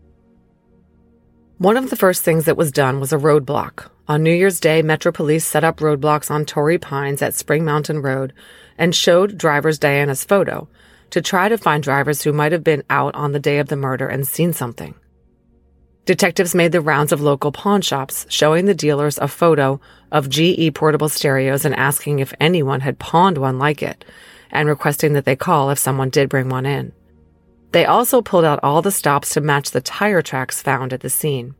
One 1.58 1.76
of 1.76 1.90
the 1.90 1.96
first 1.96 2.22
things 2.22 2.46
that 2.46 2.56
was 2.56 2.72
done 2.72 2.98
was 2.98 3.12
a 3.12 3.18
roadblock. 3.18 3.90
On 4.08 4.22
New 4.22 4.32
Year's 4.32 4.58
Day, 4.58 4.80
Metro 4.80 5.12
Police 5.12 5.44
set 5.44 5.64
up 5.64 5.80
roadblocks 5.80 6.30
on 6.30 6.46
Torrey 6.46 6.78
Pines 6.78 7.20
at 7.20 7.34
Spring 7.34 7.64
Mountain 7.64 8.00
Road 8.00 8.32
and 8.78 8.94
showed 8.94 9.36
drivers 9.36 9.78
Diana's 9.78 10.24
photo 10.24 10.66
to 11.10 11.20
try 11.20 11.50
to 11.50 11.58
find 11.58 11.82
drivers 11.82 12.22
who 12.22 12.32
might 12.32 12.52
have 12.52 12.64
been 12.64 12.82
out 12.88 13.14
on 13.14 13.32
the 13.32 13.38
day 13.38 13.58
of 13.58 13.68
the 13.68 13.76
murder 13.76 14.08
and 14.08 14.26
seen 14.26 14.54
something. 14.54 14.94
Detectives 16.04 16.52
made 16.52 16.72
the 16.72 16.80
rounds 16.80 17.12
of 17.12 17.20
local 17.20 17.52
pawn 17.52 17.80
shops, 17.80 18.26
showing 18.28 18.64
the 18.64 18.74
dealers 18.74 19.18
a 19.18 19.28
photo 19.28 19.80
of 20.10 20.28
GE 20.28 20.74
portable 20.74 21.08
stereos 21.08 21.64
and 21.64 21.76
asking 21.76 22.18
if 22.18 22.34
anyone 22.40 22.80
had 22.80 22.98
pawned 22.98 23.38
one 23.38 23.58
like 23.58 23.84
it, 23.84 24.04
and 24.50 24.68
requesting 24.68 25.12
that 25.12 25.24
they 25.24 25.36
call 25.36 25.70
if 25.70 25.78
someone 25.78 26.10
did 26.10 26.28
bring 26.28 26.48
one 26.48 26.66
in. 26.66 26.92
They 27.70 27.86
also 27.86 28.20
pulled 28.20 28.44
out 28.44 28.58
all 28.64 28.82
the 28.82 28.90
stops 28.90 29.32
to 29.34 29.40
match 29.40 29.70
the 29.70 29.80
tire 29.80 30.22
tracks 30.22 30.60
found 30.60 30.92
at 30.92 31.00
the 31.00 31.08
scene. 31.08 31.54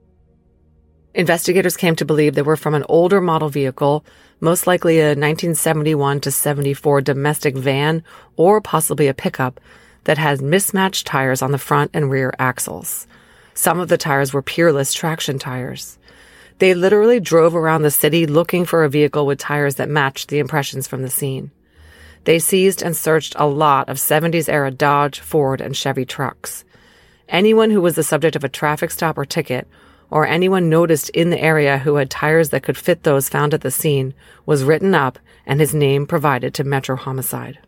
Investigators 1.15 1.77
came 1.77 1.95
to 1.97 2.05
believe 2.05 2.35
they 2.35 2.43
were 2.43 2.57
from 2.57 2.75
an 2.75 2.85
older 2.89 3.21
model 3.21 3.49
vehicle, 3.49 4.05
most 4.41 4.67
likely 4.67 4.99
a 4.99 5.11
1971 5.11 6.21
to 6.21 6.31
74 6.33 7.01
domestic 7.01 7.57
van 7.57 8.03
or 8.37 8.61
possibly 8.61 9.07
a 9.07 9.15
pickup 9.15 9.61
that 10.05 10.19
had 10.19 10.41
mismatched 10.41 11.07
tires 11.07 11.43
on 11.43 11.53
the 11.53 11.59
front 11.59 11.93
and 11.95 12.11
rear 12.11 12.35
axles. 12.41 13.07
Some 13.55 13.81
of 13.81 13.89
the 13.89 13.99
tires 13.99 14.33
were 14.33 14.43
peerless 14.43 14.93
traction 14.93 15.39
tires. 15.39 15.99
They 16.59 16.75
literally 16.75 17.21
drove 17.21 17.55
around 17.55 17.83
the 17.83 17.91
city 17.91 18.27
looking 18.27 18.65
for 18.65 18.85
a 18.85 18.89
vehicle 18.89 19.27
with 19.27 19.39
tires 19.39 19.75
that 19.77 19.89
matched 19.89 20.29
the 20.29 20.39
impressions 20.39 20.87
from 20.87 21.03
the 21.03 21.11
scene. 21.11 21.51
They 22.25 22.39
seized 22.39 22.83
and 22.83 22.97
searched 22.97 23.35
a 23.37 23.47
lot 23.47 23.89
of 23.89 23.97
70s 23.97 24.49
era 24.49 24.71
Dodge, 24.71 25.21
Ford, 25.21 25.61
and 25.61 25.77
Chevy 25.77 26.05
trucks. 26.05 26.65
Anyone 27.29 27.71
who 27.71 27.81
was 27.81 27.97
the 27.97 28.03
subject 28.03 28.37
of 28.37 28.45
a 28.45 28.49
traffic 28.49 28.91
stop 28.91 29.19
or 29.19 29.25
ticket, 29.25 29.67
or 30.11 30.27
anyone 30.27 30.69
noticed 30.69 31.09
in 31.11 31.31
the 31.31 31.41
area 31.41 31.79
who 31.79 31.97
had 31.97 32.11
tires 32.11 32.51
that 32.51 32.63
could 32.63 32.77
fit 32.77 33.03
those 33.03 33.29
found 33.29 33.55
at 33.55 33.63
the 33.63 33.71
scene, 33.71 34.15
was 34.47 34.63
written 34.63 34.95
up 34.95 35.19
and 35.47 35.59
his 35.59 35.75
name 35.75 36.07
provided 36.07 36.55
to 36.55 36.65
Metro 36.65 36.97
Homicide. 36.97 37.59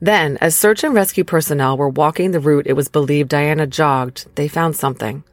Then, 0.00 0.38
as 0.40 0.56
search 0.56 0.82
and 0.82 0.94
rescue 0.94 1.24
personnel 1.24 1.76
were 1.76 1.88
walking 1.88 2.30
the 2.30 2.40
route 2.40 2.66
it 2.66 2.72
was 2.72 2.88
believed 2.88 3.28
Diana 3.28 3.66
jogged, 3.66 4.26
they 4.34 4.48
found 4.48 4.76
something. 4.76 5.24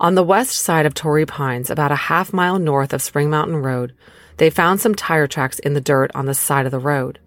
On 0.00 0.16
the 0.16 0.24
west 0.24 0.56
side 0.56 0.86
of 0.86 0.94
Torrey 0.94 1.24
Pines, 1.24 1.70
about 1.70 1.92
a 1.92 1.96
half 2.10 2.32
mile 2.32 2.58
north 2.58 2.92
of 2.92 3.00
Spring 3.00 3.30
Mountain 3.30 3.58
Road, 3.58 3.92
they 4.38 4.50
found 4.50 4.80
some 4.80 4.96
tire 4.96 5.28
tracks 5.28 5.60
in 5.60 5.74
the 5.74 5.80
dirt 5.80 6.10
on 6.14 6.26
the 6.26 6.34
side 6.34 6.66
of 6.66 6.72
the 6.72 6.80
road. 6.80 7.20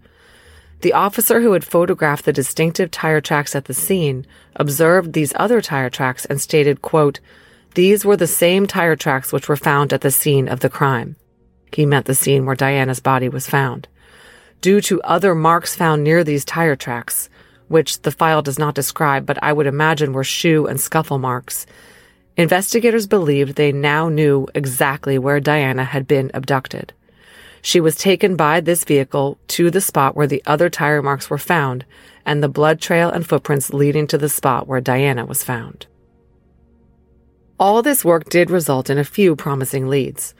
The 0.81 0.91
officer 0.91 1.39
who 1.39 1.53
had 1.53 1.63
photographed 1.63 2.25
the 2.25 2.33
distinctive 2.33 2.91
tire 2.91 3.21
tracks 3.21 3.55
at 3.55 3.65
the 3.65 3.73
scene 3.73 4.27
observed 4.57 5.13
these 5.13 5.33
other 5.37 5.61
tire 5.61 5.89
tracks 5.89 6.25
and 6.25 6.41
stated, 6.41 6.81
quote, 6.81 7.21
These 7.75 8.03
were 8.03 8.17
the 8.17 8.27
same 8.27 8.67
tire 8.67 8.97
tracks 8.97 9.31
which 9.31 9.47
were 9.47 9.55
found 9.55 9.93
at 9.93 10.01
the 10.01 10.11
scene 10.11 10.49
of 10.49 10.59
the 10.59 10.69
crime. 10.69 11.15
He 11.71 11.85
meant 11.85 12.05
the 12.05 12.13
scene 12.15 12.45
where 12.45 12.55
Diana's 12.55 12.99
body 12.99 13.29
was 13.29 13.47
found. 13.47 13.87
Due 14.61 14.81
to 14.81 15.01
other 15.01 15.35
marks 15.35 15.75
found 15.75 16.03
near 16.03 16.23
these 16.23 16.45
tire 16.45 16.75
tracks, 16.75 17.29
which 17.67 18.01
the 18.01 18.11
file 18.11 18.41
does 18.41 18.59
not 18.59 18.75
describe, 18.75 19.25
but 19.25 19.41
I 19.43 19.53
would 19.53 19.67
imagine 19.67 20.13
were 20.13 20.23
shoe 20.23 20.67
and 20.67 20.79
scuffle 20.79 21.19
marks. 21.19 21.65
Investigators 22.37 23.07
believed 23.07 23.55
they 23.55 23.71
now 23.71 24.09
knew 24.09 24.47
exactly 24.53 25.17
where 25.17 25.39
Diana 25.39 25.85
had 25.85 26.07
been 26.07 26.31
abducted. 26.33 26.93
She 27.61 27.79
was 27.79 27.95
taken 27.95 28.35
by 28.35 28.59
this 28.59 28.83
vehicle 28.83 29.39
to 29.47 29.71
the 29.71 29.81
spot 29.81 30.15
where 30.15 30.27
the 30.27 30.43
other 30.45 30.69
tire 30.69 31.01
marks 31.01 31.29
were 31.29 31.37
found 31.37 31.85
and 32.25 32.43
the 32.43 32.49
blood 32.49 32.79
trail 32.79 33.09
and 33.09 33.25
footprints 33.25 33.73
leading 33.73 34.05
to 34.07 34.17
the 34.17 34.29
spot 34.29 34.67
where 34.67 34.81
Diana 34.81 35.25
was 35.25 35.43
found. 35.43 35.87
All 37.57 37.81
this 37.81 38.03
work 38.03 38.29
did 38.29 38.51
result 38.51 38.89
in 38.89 38.97
a 38.97 39.03
few 39.03 39.35
promising 39.35 39.87
leads. 39.87 40.35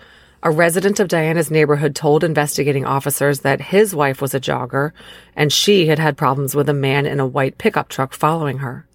A 0.45 0.51
resident 0.51 0.99
of 0.99 1.07
Diana's 1.07 1.49
neighborhood 1.49 1.95
told 1.95 2.23
investigating 2.23 2.85
officers 2.85 3.39
that 3.39 3.59
his 3.59 3.95
wife 3.95 4.22
was 4.22 4.35
a 4.35 4.39
jogger 4.39 4.91
and 5.35 5.51
she 5.51 5.88
had 5.88 5.97
had 5.97 6.17
problems 6.17 6.53
with 6.53 6.69
a 6.69 6.73
man 6.73 7.07
in 7.07 7.19
a 7.19 7.26
white 7.26 7.57
pickup 7.57 7.89
truck 7.89 8.13
following 8.13 8.59
her. 8.59 8.85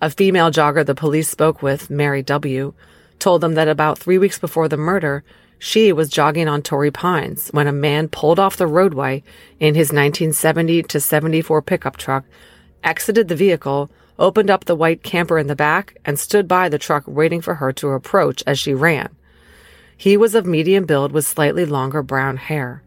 A 0.00 0.10
female 0.10 0.52
jogger 0.52 0.86
the 0.86 0.94
police 0.94 1.28
spoke 1.28 1.60
with, 1.60 1.90
Mary 1.90 2.22
W., 2.22 2.72
told 3.18 3.40
them 3.40 3.54
that 3.54 3.66
about 3.66 3.98
three 3.98 4.16
weeks 4.16 4.38
before 4.38 4.68
the 4.68 4.76
murder, 4.76 5.24
she 5.58 5.92
was 5.92 6.08
jogging 6.08 6.46
on 6.46 6.62
Torrey 6.62 6.92
Pines 6.92 7.48
when 7.48 7.66
a 7.66 7.72
man 7.72 8.06
pulled 8.06 8.38
off 8.38 8.56
the 8.56 8.68
roadway 8.68 9.24
in 9.58 9.74
his 9.74 9.88
1970 9.88 10.84
to 10.84 11.00
74 11.00 11.62
pickup 11.62 11.96
truck, 11.96 12.24
exited 12.84 13.26
the 13.26 13.34
vehicle, 13.34 13.90
opened 14.20 14.50
up 14.50 14.66
the 14.66 14.76
white 14.76 15.02
camper 15.02 15.36
in 15.36 15.48
the 15.48 15.56
back, 15.56 15.96
and 16.04 16.16
stood 16.16 16.46
by 16.46 16.68
the 16.68 16.78
truck 16.78 17.02
waiting 17.08 17.40
for 17.40 17.56
her 17.56 17.72
to 17.72 17.88
approach 17.88 18.44
as 18.46 18.56
she 18.56 18.72
ran. 18.72 19.08
He 20.00 20.16
was 20.16 20.34
of 20.34 20.46
medium 20.46 20.86
build 20.86 21.12
with 21.12 21.26
slightly 21.26 21.66
longer 21.66 22.02
brown 22.02 22.38
hair. 22.38 22.82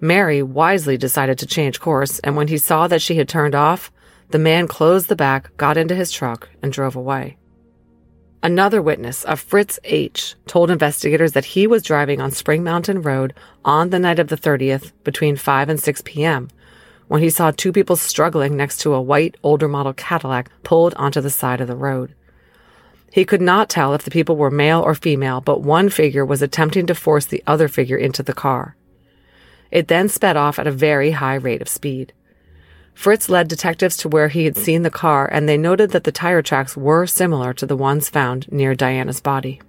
Mary 0.00 0.42
wisely 0.42 0.96
decided 0.96 1.38
to 1.38 1.46
change 1.46 1.78
course, 1.78 2.18
and 2.24 2.34
when 2.34 2.48
he 2.48 2.58
saw 2.58 2.88
that 2.88 3.00
she 3.00 3.14
had 3.14 3.28
turned 3.28 3.54
off, 3.54 3.92
the 4.30 4.38
man 4.40 4.66
closed 4.66 5.06
the 5.06 5.14
back, 5.14 5.56
got 5.56 5.76
into 5.76 5.94
his 5.94 6.10
truck, 6.10 6.48
and 6.60 6.72
drove 6.72 6.96
away. 6.96 7.36
Another 8.42 8.82
witness, 8.82 9.24
a 9.28 9.36
Fritz 9.36 9.78
H., 9.84 10.34
told 10.48 10.72
investigators 10.72 11.34
that 11.34 11.44
he 11.44 11.68
was 11.68 11.84
driving 11.84 12.20
on 12.20 12.32
Spring 12.32 12.64
Mountain 12.64 13.02
Road 13.02 13.32
on 13.64 13.90
the 13.90 14.00
night 14.00 14.18
of 14.18 14.26
the 14.26 14.36
30th 14.36 14.90
between 15.04 15.36
5 15.36 15.68
and 15.68 15.78
6 15.78 16.02
p.m. 16.04 16.48
when 17.06 17.22
he 17.22 17.30
saw 17.30 17.52
two 17.52 17.70
people 17.70 17.94
struggling 17.94 18.56
next 18.56 18.78
to 18.78 18.94
a 18.94 19.00
white 19.00 19.36
older 19.44 19.68
model 19.68 19.92
Cadillac 19.92 20.50
pulled 20.64 20.94
onto 20.94 21.20
the 21.20 21.30
side 21.30 21.60
of 21.60 21.68
the 21.68 21.76
road. 21.76 22.12
He 23.10 23.24
could 23.24 23.42
not 23.42 23.68
tell 23.68 23.92
if 23.92 24.04
the 24.04 24.10
people 24.10 24.36
were 24.36 24.50
male 24.50 24.80
or 24.80 24.94
female, 24.94 25.40
but 25.40 25.62
one 25.62 25.88
figure 25.88 26.24
was 26.24 26.42
attempting 26.42 26.86
to 26.86 26.94
force 26.94 27.26
the 27.26 27.42
other 27.46 27.66
figure 27.66 27.96
into 27.96 28.22
the 28.22 28.32
car. 28.32 28.76
It 29.70 29.88
then 29.88 30.08
sped 30.08 30.36
off 30.36 30.58
at 30.58 30.66
a 30.66 30.72
very 30.72 31.12
high 31.12 31.34
rate 31.34 31.62
of 31.62 31.68
speed. 31.68 32.12
Fritz 32.94 33.28
led 33.28 33.48
detectives 33.48 33.96
to 33.98 34.08
where 34.08 34.28
he 34.28 34.44
had 34.44 34.56
seen 34.56 34.82
the 34.82 34.90
car, 34.90 35.28
and 35.30 35.48
they 35.48 35.56
noted 35.56 35.90
that 35.90 36.04
the 36.04 36.12
tire 36.12 36.42
tracks 36.42 36.76
were 36.76 37.06
similar 37.06 37.52
to 37.54 37.66
the 37.66 37.76
ones 37.76 38.08
found 38.08 38.50
near 38.52 38.74
Diana's 38.74 39.20
body. 39.20 39.60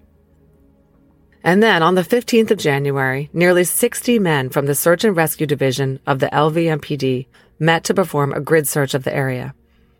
And 1.43 1.63
then 1.63 1.81
on 1.81 1.95
the 1.95 2.03
15th 2.03 2.51
of 2.51 2.59
January, 2.59 3.29
nearly 3.33 3.63
60 3.63 4.19
men 4.19 4.49
from 4.49 4.67
the 4.67 4.75
Search 4.75 5.03
and 5.03 5.15
Rescue 5.15 5.47
Division 5.47 5.99
of 6.05 6.19
the 6.19 6.27
LVMPD 6.27 7.27
met 7.57 7.83
to 7.85 7.93
perform 7.93 8.33
a 8.33 8.39
grid 8.39 8.67
search 8.67 8.93
of 8.93 9.03
the 9.03 9.15
area. 9.15 9.55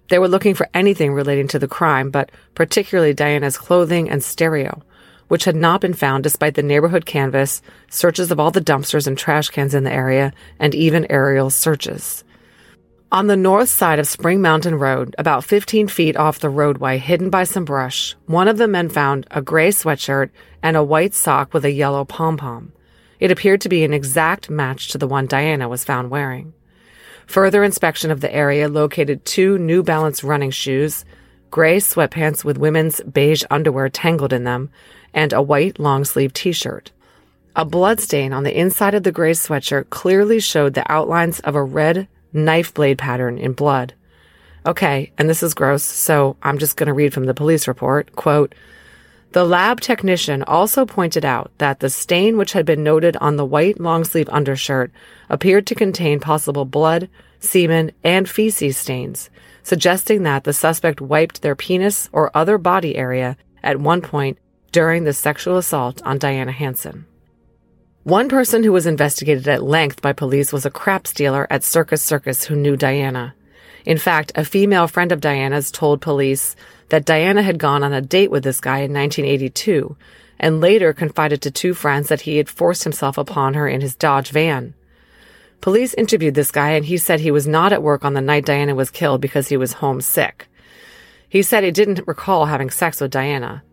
They 0.10 0.19
were 0.19 0.28
looking 0.28 0.56
for 0.56 0.68
anything 0.73 1.14
relating 1.14 1.48
to 1.49 1.60
the 1.60 1.68
crime, 1.68 2.10
but 2.10 2.32
particularly 2.56 3.14
Diana's 3.14 3.57
clothing 3.57 4.10
and 4.10 4.23
stereo, 4.23 4.84
which 5.28 5.45
had 5.45 5.56
not 5.56 5.82
been 5.82 5.94
found 5.94 6.23
despite 6.23 6.56
the 6.56 6.64
neighborhood 6.64 7.06
canvas, 7.06 7.61
searches 7.90 8.32
of 8.32 8.40
all 8.40 8.52
the 8.52 8.60
dumpsters 8.60 9.07
and 9.07 9.18
trash 9.18 9.49
cans 9.49 9.73
in 9.73 9.84
the 9.84 9.91
area, 9.91 10.34
and 10.60 10.76
even 10.76 11.10
aerial 11.10 11.49
searches. 11.49 12.23
On 13.14 13.28
the 13.28 13.36
north 13.36 13.68
side 13.68 13.99
of 13.99 14.07
Spring 14.07 14.41
Mountain 14.41 14.76
Road, 14.76 15.15
about 15.18 15.44
15 15.44 15.90
feet 15.90 16.15
off 16.15 16.40
the 16.40 16.49
roadway, 16.49 16.98
hidden 16.98 17.30
by 17.30 17.44
some 17.44 17.65
brush, 17.65 18.15
one 18.26 18.48
of 18.48 18.57
the 18.57 18.69
men 18.69 18.88
found 18.88 19.28
a 19.32 19.41
gray 19.41 19.68
sweatshirt 19.68 20.30
and 20.64 20.78
a 20.78 20.84
white 20.84 21.14
sock 21.14 21.53
with 21.53 21.65
a 21.65 21.72
yellow 21.72 22.06
pom 22.06 22.38
pom. 22.38 22.72
It 23.19 23.30
appeared 23.30 23.60
to 23.61 23.69
be 23.69 23.84
an 23.84 23.94
exact 23.94 24.49
match 24.49 24.88
to 24.90 24.98
the 24.98 25.07
one 25.07 25.28
Diana 25.28 25.68
was 25.68 25.84
found 25.84 26.10
wearing. 26.10 26.53
Further 27.27 27.64
inspection 27.64 28.11
of 28.11 28.22
the 28.22 28.34
area 28.34 28.68
located 28.68 29.23
two 29.26 29.57
New 29.57 29.84
Balance 29.84 30.23
running 30.23 30.52
shoes, 30.52 31.06
gray 31.49 31.77
sweatpants 31.77 32.43
with 32.43 32.57
women's 32.57 33.02
beige 33.02 33.43
underwear 33.49 33.89
tangled 33.89 34.34
in 34.34 34.43
them, 34.43 34.69
and 35.14 35.34
a 35.34 35.41
white 35.41 35.80
long 35.80 36.03
sleeve 36.06 36.34
t 36.34 36.52
shirt. 36.52 36.91
A 37.56 37.65
blood 37.65 37.99
stain 37.99 38.31
on 38.31 38.43
the 38.43 38.57
inside 38.57 38.93
of 38.93 39.03
the 39.03 39.11
gray 39.11 39.31
sweatshirt 39.31 39.89
clearly 39.89 40.39
showed 40.39 40.73
the 40.73 40.89
outlines 40.89 41.41
of 41.41 41.56
a 41.56 41.64
red 41.64 42.07
knife 42.31 42.73
blade 42.73 42.98
pattern 42.98 43.38
in 43.38 43.52
blood. 43.52 43.93
Okay, 44.65 45.11
and 45.18 45.30
this 45.30 45.43
is 45.43 45.53
gross, 45.53 45.84
so 45.84 46.38
I'm 46.43 46.60
just 46.60 46.77
going 46.77 46.88
to 46.88 46.93
read 46.93 47.14
from 47.14 47.26
the 47.26 47.34
police 47.34 47.68
report. 47.68 48.15
Quote, 48.15 48.56
the 49.32 49.45
lab 49.45 49.80
technician 49.80 50.44
also 50.44 50.86
pointed 50.86 51.24
out 51.24 51.52
that 51.58 51.80
the 51.80 51.90
stain 51.90 52.38
which 52.38 52.52
had 52.52 52.66
been 52.66 52.84
noted 52.84 53.16
on 53.18 53.38
the 53.38 53.45
white 53.45 53.80
long 53.80 54.03
sleeve 54.03 54.30
undershirt 54.30 54.91
appeared 55.30 55.66
to 55.68 55.76
contain 55.76 56.20
possible 56.20 56.66
blood, 56.66 57.10
semen, 57.40 57.91
and 58.03 58.30
feces 58.30 58.78
stains, 58.78 59.30
suggesting 59.64 60.24
that 60.24 60.44
the 60.44 60.53
suspect 60.53 60.99
wiped 60.99 61.41
their 61.41 61.56
penis 61.56 62.10
or 62.12 62.36
other 62.36 62.58
body 62.58 62.95
area 62.98 63.38
at 63.64 63.80
one 63.80 64.02
point 64.02 64.38
during 64.72 65.06
the 65.06 65.14
sexual 65.14 65.58
assault 65.58 66.02
on 66.03 66.18
Diana 66.18 66.52
Hanson. 66.52 67.06
One 68.03 68.30
person 68.30 68.64
who 68.64 68.72
was 68.72 68.88
investigated 68.88 69.48
at 69.48 69.64
length 69.64 70.02
by 70.02 70.12
police 70.12 70.52
was 70.52 70.66
a 70.66 70.72
craps 70.72 71.14
dealer 71.14 71.45
at 71.49 71.64
Circus 71.64 72.02
Circus 72.02 72.44
who 72.44 72.56
knew 72.56 72.76
Diana. 72.76 73.36
In 73.86 73.98
fact, 73.98 74.32
a 74.36 74.45
female 74.45 74.88
friend 74.88 75.12
of 75.12 75.22
Diana's 75.22 75.72
told 75.72 76.02
police 76.02 76.56
that 76.92 77.06
Diana 77.06 77.42
had 77.42 77.58
gone 77.58 77.84
on 77.84 77.94
a 77.94 78.02
date 78.02 78.30
with 78.30 78.44
this 78.44 78.60
guy 78.60 78.80
in 78.80 78.92
1982 78.92 79.96
and 80.38 80.60
later 80.60 80.92
confided 80.92 81.42
to 81.42 81.50
two 81.50 81.74
friends 81.74 82.10
that 82.10 82.22
he 82.22 82.36
had 82.36 82.50
forced 82.50 82.84
himself 82.84 83.18
upon 83.18 83.54
her 83.54 83.66
in 83.66 83.80
his 83.80 83.96
Dodge 83.96 84.30
van. 84.32 84.74
Police 85.62 85.94
interviewed 85.94 86.36
this 86.36 86.52
guy 86.52 86.72
and 86.72 86.84
he 86.84 86.98
said 86.98 87.22
he 87.22 87.32
was 87.32 87.48
not 87.48 87.72
at 87.72 87.82
work 87.82 88.04
on 88.04 88.14
the 88.14 88.20
night 88.20 88.44
Diana 88.44 88.76
was 88.76 88.90
killed 88.90 89.22
because 89.22 89.48
he 89.48 89.56
was 89.56 89.72
homesick. 89.72 90.50
He 91.30 91.42
said 91.44 91.64
he 91.64 91.72
didn't 91.72 92.06
recall 92.08 92.48
having 92.48 92.70
sex 92.70 93.00
with 93.00 93.12
Diana. 93.12 93.64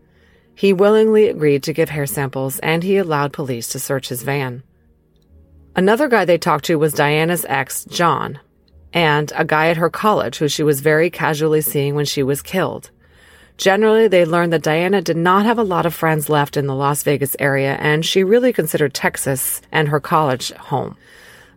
He 0.55 0.73
willingly 0.73 1.27
agreed 1.27 1.65
to 1.65 1.73
give 1.73 1.89
hair 1.89 2.07
samples 2.07 2.61
and 2.61 2.85
he 2.85 2.99
allowed 2.99 3.33
police 3.33 3.67
to 3.71 3.81
search 3.81 4.11
his 4.11 4.23
van. 4.23 4.63
Another 5.75 6.07
guy 6.07 6.25
they 6.25 6.39
talked 6.39 6.67
to 6.67 6.79
was 6.79 6.93
Diana's 6.93 7.45
ex, 7.49 7.85
John, 7.87 8.39
and 8.93 9.33
a 9.35 9.45
guy 9.45 9.71
at 9.71 9.77
her 9.77 9.91
college 9.91 10.39
who 10.39 10.47
she 10.47 10.63
was 10.63 10.83
very 10.83 11.11
casually 11.11 11.63
seeing 11.63 11.97
when 11.97 12.05
she 12.05 12.23
was 12.23 12.43
killed. 12.43 12.93
Generally, 13.59 14.07
they 14.09 14.25
learned 14.25 14.53
that 14.53 14.63
Diana 14.63 15.03
did 15.03 15.17
not 15.17 15.45
have 15.45 15.59
a 15.59 15.65
lot 15.65 15.85
of 15.85 15.93
friends 15.93 16.29
left 16.29 16.57
in 16.57 16.69
the 16.69 16.77
Las 16.77 17.03
Vegas 17.03 17.35
area, 17.41 17.75
and 17.81 18.07
she 18.07 18.23
really 18.23 18.53
considered 18.53 18.95
Texas 18.95 19.61
and 19.73 19.89
her 19.89 19.99
college 19.99 20.53
home. 20.53 20.97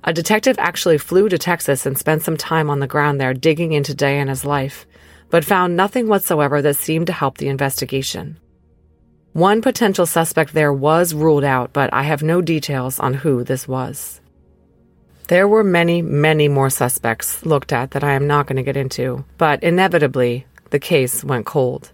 A 0.04 0.12
detective 0.12 0.56
actually 0.58 0.98
flew 0.98 1.30
to 1.30 1.38
Texas 1.38 1.86
and 1.86 1.96
spent 1.96 2.24
some 2.24 2.38
time 2.38 2.72
on 2.72 2.80
the 2.80 2.88
ground 2.88 3.22
there 3.22 3.36
digging 3.36 3.72
into 3.72 3.94
Diana's 3.94 4.44
life, 4.44 4.88
but 5.30 5.46
found 5.46 5.78
nothing 5.78 6.08
whatsoever 6.08 6.60
that 6.64 6.76
seemed 6.76 7.06
to 7.06 7.14
help 7.14 7.38
the 7.38 7.48
investigation. 7.48 8.40
One 9.34 9.62
potential 9.62 10.08
suspect 10.08 10.54
there 10.54 10.74
was 10.74 11.14
ruled 11.14 11.44
out, 11.44 11.72
but 11.72 11.94
I 11.94 12.02
have 12.02 12.24
no 12.24 12.42
details 12.42 13.00
on 13.00 13.14
who 13.14 13.44
this 13.44 13.68
was. 13.68 14.20
There 15.28 15.48
were 15.48 15.64
many, 15.64 16.02
many 16.02 16.48
more 16.48 16.72
suspects 16.72 17.46
looked 17.46 17.72
at 17.72 17.92
that 17.92 18.04
I 18.04 18.14
am 18.14 18.26
not 18.26 18.48
going 18.48 18.58
to 18.58 18.64
get 18.64 18.76
into, 18.76 19.24
but 19.38 19.62
inevitably, 19.64 20.48
the 20.72 20.80
case 20.80 21.24
went 21.24 21.46
cold. 21.46 21.92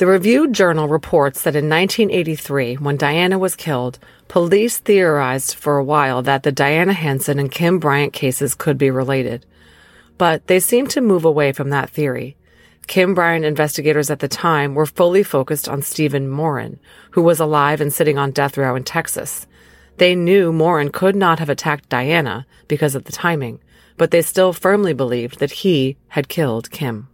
The 0.00 0.06
Review 0.06 0.48
Journal 0.50 0.88
reports 0.88 1.42
that 1.42 1.54
in 1.54 1.68
1983, 1.68 2.76
when 2.76 2.96
Diana 2.96 3.38
was 3.38 3.54
killed, 3.54 3.98
police 4.28 4.78
theorized 4.78 5.54
for 5.54 5.76
a 5.76 5.84
while 5.84 6.22
that 6.22 6.42
the 6.42 6.52
Diana 6.52 6.94
Hanson 6.94 7.38
and 7.38 7.50
Kim 7.50 7.78
Bryant 7.78 8.12
cases 8.12 8.54
could 8.54 8.78
be 8.78 8.90
related. 8.90 9.44
But 10.16 10.46
they 10.46 10.58
seemed 10.58 10.88
to 10.90 11.00
move 11.00 11.24
away 11.24 11.52
from 11.52 11.68
that 11.70 11.90
theory. 11.90 12.36
Kim 12.86 13.14
Bryant 13.14 13.44
investigators 13.44 14.10
at 14.10 14.20
the 14.20 14.26
time 14.26 14.74
were 14.74 14.86
fully 14.86 15.22
focused 15.22 15.68
on 15.68 15.82
Stephen 15.82 16.28
Morin, 16.28 16.80
who 17.10 17.22
was 17.22 17.38
alive 17.38 17.80
and 17.80 17.92
sitting 17.92 18.18
on 18.18 18.30
death 18.30 18.56
row 18.56 18.74
in 18.74 18.84
Texas. 18.84 19.46
They 19.98 20.14
knew 20.14 20.50
Morin 20.50 20.90
could 20.90 21.14
not 21.14 21.38
have 21.40 21.50
attacked 21.50 21.90
Diana 21.90 22.46
because 22.68 22.94
of 22.94 23.04
the 23.04 23.12
timing, 23.12 23.60
but 23.98 24.10
they 24.10 24.22
still 24.22 24.54
firmly 24.54 24.94
believed 24.94 25.40
that 25.40 25.50
he 25.50 25.98
had 26.08 26.28
killed 26.28 26.70
Kim. 26.70 27.08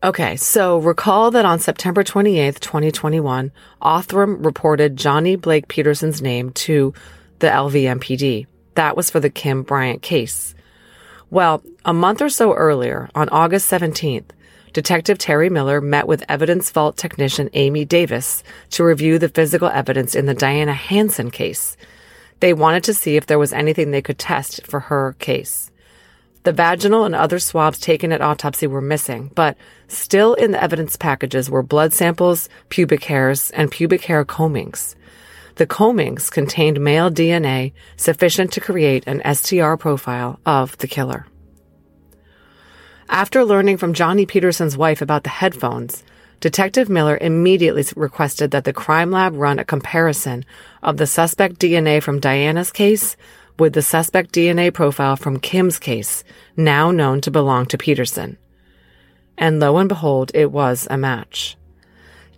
Okay, 0.00 0.36
so 0.36 0.78
recall 0.78 1.32
that 1.32 1.44
on 1.44 1.58
September 1.58 2.04
28th, 2.04 2.60
2021, 2.60 3.50
Othram 3.82 4.44
reported 4.44 4.96
Johnny 4.96 5.34
Blake 5.34 5.66
Peterson's 5.66 6.22
name 6.22 6.50
to 6.50 6.94
the 7.40 7.48
LVMPD. 7.48 8.46
That 8.76 8.96
was 8.96 9.10
for 9.10 9.18
the 9.18 9.28
Kim 9.28 9.64
Bryant 9.64 10.00
case. 10.00 10.54
Well, 11.30 11.64
a 11.84 11.92
month 11.92 12.22
or 12.22 12.28
so 12.28 12.54
earlier, 12.54 13.10
on 13.16 13.28
August 13.30 13.68
17th, 13.72 14.26
Detective 14.72 15.18
Terry 15.18 15.50
Miller 15.50 15.80
met 15.80 16.06
with 16.06 16.24
evidence 16.28 16.70
vault 16.70 16.96
technician 16.96 17.50
Amy 17.54 17.84
Davis 17.84 18.44
to 18.70 18.84
review 18.84 19.18
the 19.18 19.28
physical 19.28 19.66
evidence 19.66 20.14
in 20.14 20.26
the 20.26 20.34
Diana 20.34 20.74
Hanson 20.74 21.32
case. 21.32 21.76
They 22.38 22.54
wanted 22.54 22.84
to 22.84 22.94
see 22.94 23.16
if 23.16 23.26
there 23.26 23.38
was 23.40 23.52
anything 23.52 23.90
they 23.90 24.02
could 24.02 24.20
test 24.20 24.64
for 24.64 24.78
her 24.78 25.16
case. 25.18 25.72
The 26.44 26.52
vaginal 26.52 27.04
and 27.04 27.14
other 27.14 27.38
swabs 27.38 27.78
taken 27.78 28.12
at 28.12 28.22
autopsy 28.22 28.66
were 28.66 28.80
missing, 28.80 29.30
but 29.34 29.56
still 29.88 30.34
in 30.34 30.52
the 30.52 30.62
evidence 30.62 30.96
packages 30.96 31.50
were 31.50 31.62
blood 31.62 31.92
samples, 31.92 32.48
pubic 32.68 33.04
hairs, 33.04 33.50
and 33.50 33.70
pubic 33.70 34.04
hair 34.04 34.24
combings. 34.24 34.94
The 35.56 35.66
combings 35.66 36.30
contained 36.30 36.80
male 36.80 37.10
DNA 37.10 37.72
sufficient 37.96 38.52
to 38.52 38.60
create 38.60 39.04
an 39.06 39.22
STR 39.34 39.74
profile 39.74 40.38
of 40.46 40.78
the 40.78 40.86
killer. 40.86 41.26
After 43.08 43.44
learning 43.44 43.78
from 43.78 43.94
Johnny 43.94 44.24
Peterson's 44.24 44.76
wife 44.76 45.02
about 45.02 45.24
the 45.24 45.30
headphones, 45.30 46.04
Detective 46.40 46.88
Miller 46.88 47.18
immediately 47.20 47.84
requested 47.96 48.52
that 48.52 48.62
the 48.62 48.72
crime 48.72 49.10
lab 49.10 49.34
run 49.34 49.58
a 49.58 49.64
comparison 49.64 50.44
of 50.84 50.96
the 50.96 51.06
suspect 51.06 51.58
DNA 51.58 52.00
from 52.00 52.20
Diana's 52.20 52.70
case 52.70 53.16
with 53.58 53.72
the 53.72 53.82
suspect 53.82 54.32
DNA 54.32 54.72
profile 54.72 55.16
from 55.16 55.40
Kim's 55.40 55.78
case, 55.78 56.24
now 56.56 56.90
known 56.90 57.20
to 57.22 57.30
belong 57.30 57.66
to 57.66 57.78
Peterson. 57.78 58.38
And 59.36 59.60
lo 59.60 59.76
and 59.76 59.88
behold, 59.88 60.30
it 60.34 60.50
was 60.50 60.86
a 60.90 60.98
match. 60.98 61.56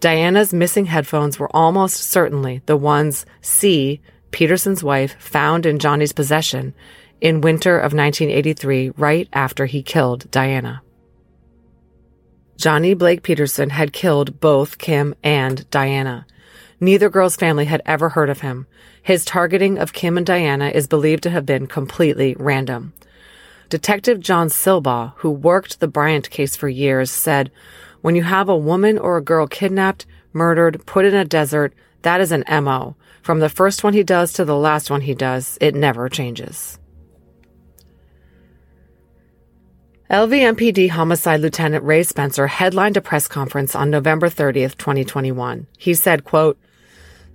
Diana's 0.00 0.54
missing 0.54 0.86
headphones 0.86 1.38
were 1.38 1.54
almost 1.54 1.96
certainly 1.96 2.62
the 2.66 2.76
ones 2.76 3.26
C, 3.42 4.00
Peterson's 4.30 4.82
wife, 4.82 5.14
found 5.20 5.66
in 5.66 5.78
Johnny's 5.78 6.12
possession 6.12 6.74
in 7.20 7.42
winter 7.42 7.76
of 7.76 7.92
1983, 7.92 8.90
right 8.96 9.28
after 9.32 9.66
he 9.66 9.82
killed 9.82 10.30
Diana. 10.30 10.82
Johnny 12.56 12.94
Blake 12.94 13.22
Peterson 13.22 13.70
had 13.70 13.92
killed 13.92 14.40
both 14.40 14.78
Kim 14.78 15.14
and 15.22 15.68
Diana. 15.70 16.26
Neither 16.80 17.10
girl's 17.10 17.36
family 17.36 17.66
had 17.66 17.82
ever 17.84 18.08
heard 18.08 18.30
of 18.30 18.40
him. 18.40 18.66
His 19.02 19.24
targeting 19.26 19.78
of 19.78 19.92
Kim 19.92 20.16
and 20.16 20.26
Diana 20.26 20.70
is 20.70 20.86
believed 20.86 21.22
to 21.24 21.30
have 21.30 21.44
been 21.44 21.66
completely 21.66 22.34
random. 22.38 22.94
Detective 23.68 24.18
John 24.18 24.48
Silbaugh, 24.48 25.12
who 25.16 25.30
worked 25.30 25.78
the 25.78 25.88
Bryant 25.88 26.30
case 26.30 26.56
for 26.56 26.68
years, 26.68 27.10
said, 27.10 27.52
When 28.00 28.16
you 28.16 28.22
have 28.22 28.48
a 28.48 28.56
woman 28.56 28.98
or 28.98 29.18
a 29.18 29.22
girl 29.22 29.46
kidnapped, 29.46 30.06
murdered, 30.32 30.84
put 30.86 31.04
in 31.04 31.14
a 31.14 31.24
desert, 31.24 31.74
that 32.02 32.20
is 32.20 32.32
an 32.32 32.44
MO. 32.48 32.96
From 33.22 33.40
the 33.40 33.50
first 33.50 33.84
one 33.84 33.92
he 33.92 34.02
does 34.02 34.32
to 34.32 34.44
the 34.46 34.56
last 34.56 34.90
one 34.90 35.02
he 35.02 35.14
does, 35.14 35.58
it 35.60 35.74
never 35.74 36.08
changes. 36.08 36.78
LVMPD 40.10 40.90
Homicide 40.90 41.40
Lieutenant 41.40 41.84
Ray 41.84 42.02
Spencer 42.02 42.48
headlined 42.48 42.96
a 42.96 43.00
press 43.00 43.28
conference 43.28 43.76
on 43.76 43.90
November 43.90 44.28
30th, 44.28 44.76
2021. 44.76 45.68
He 45.78 45.94
said, 45.94 46.24
quote, 46.24 46.58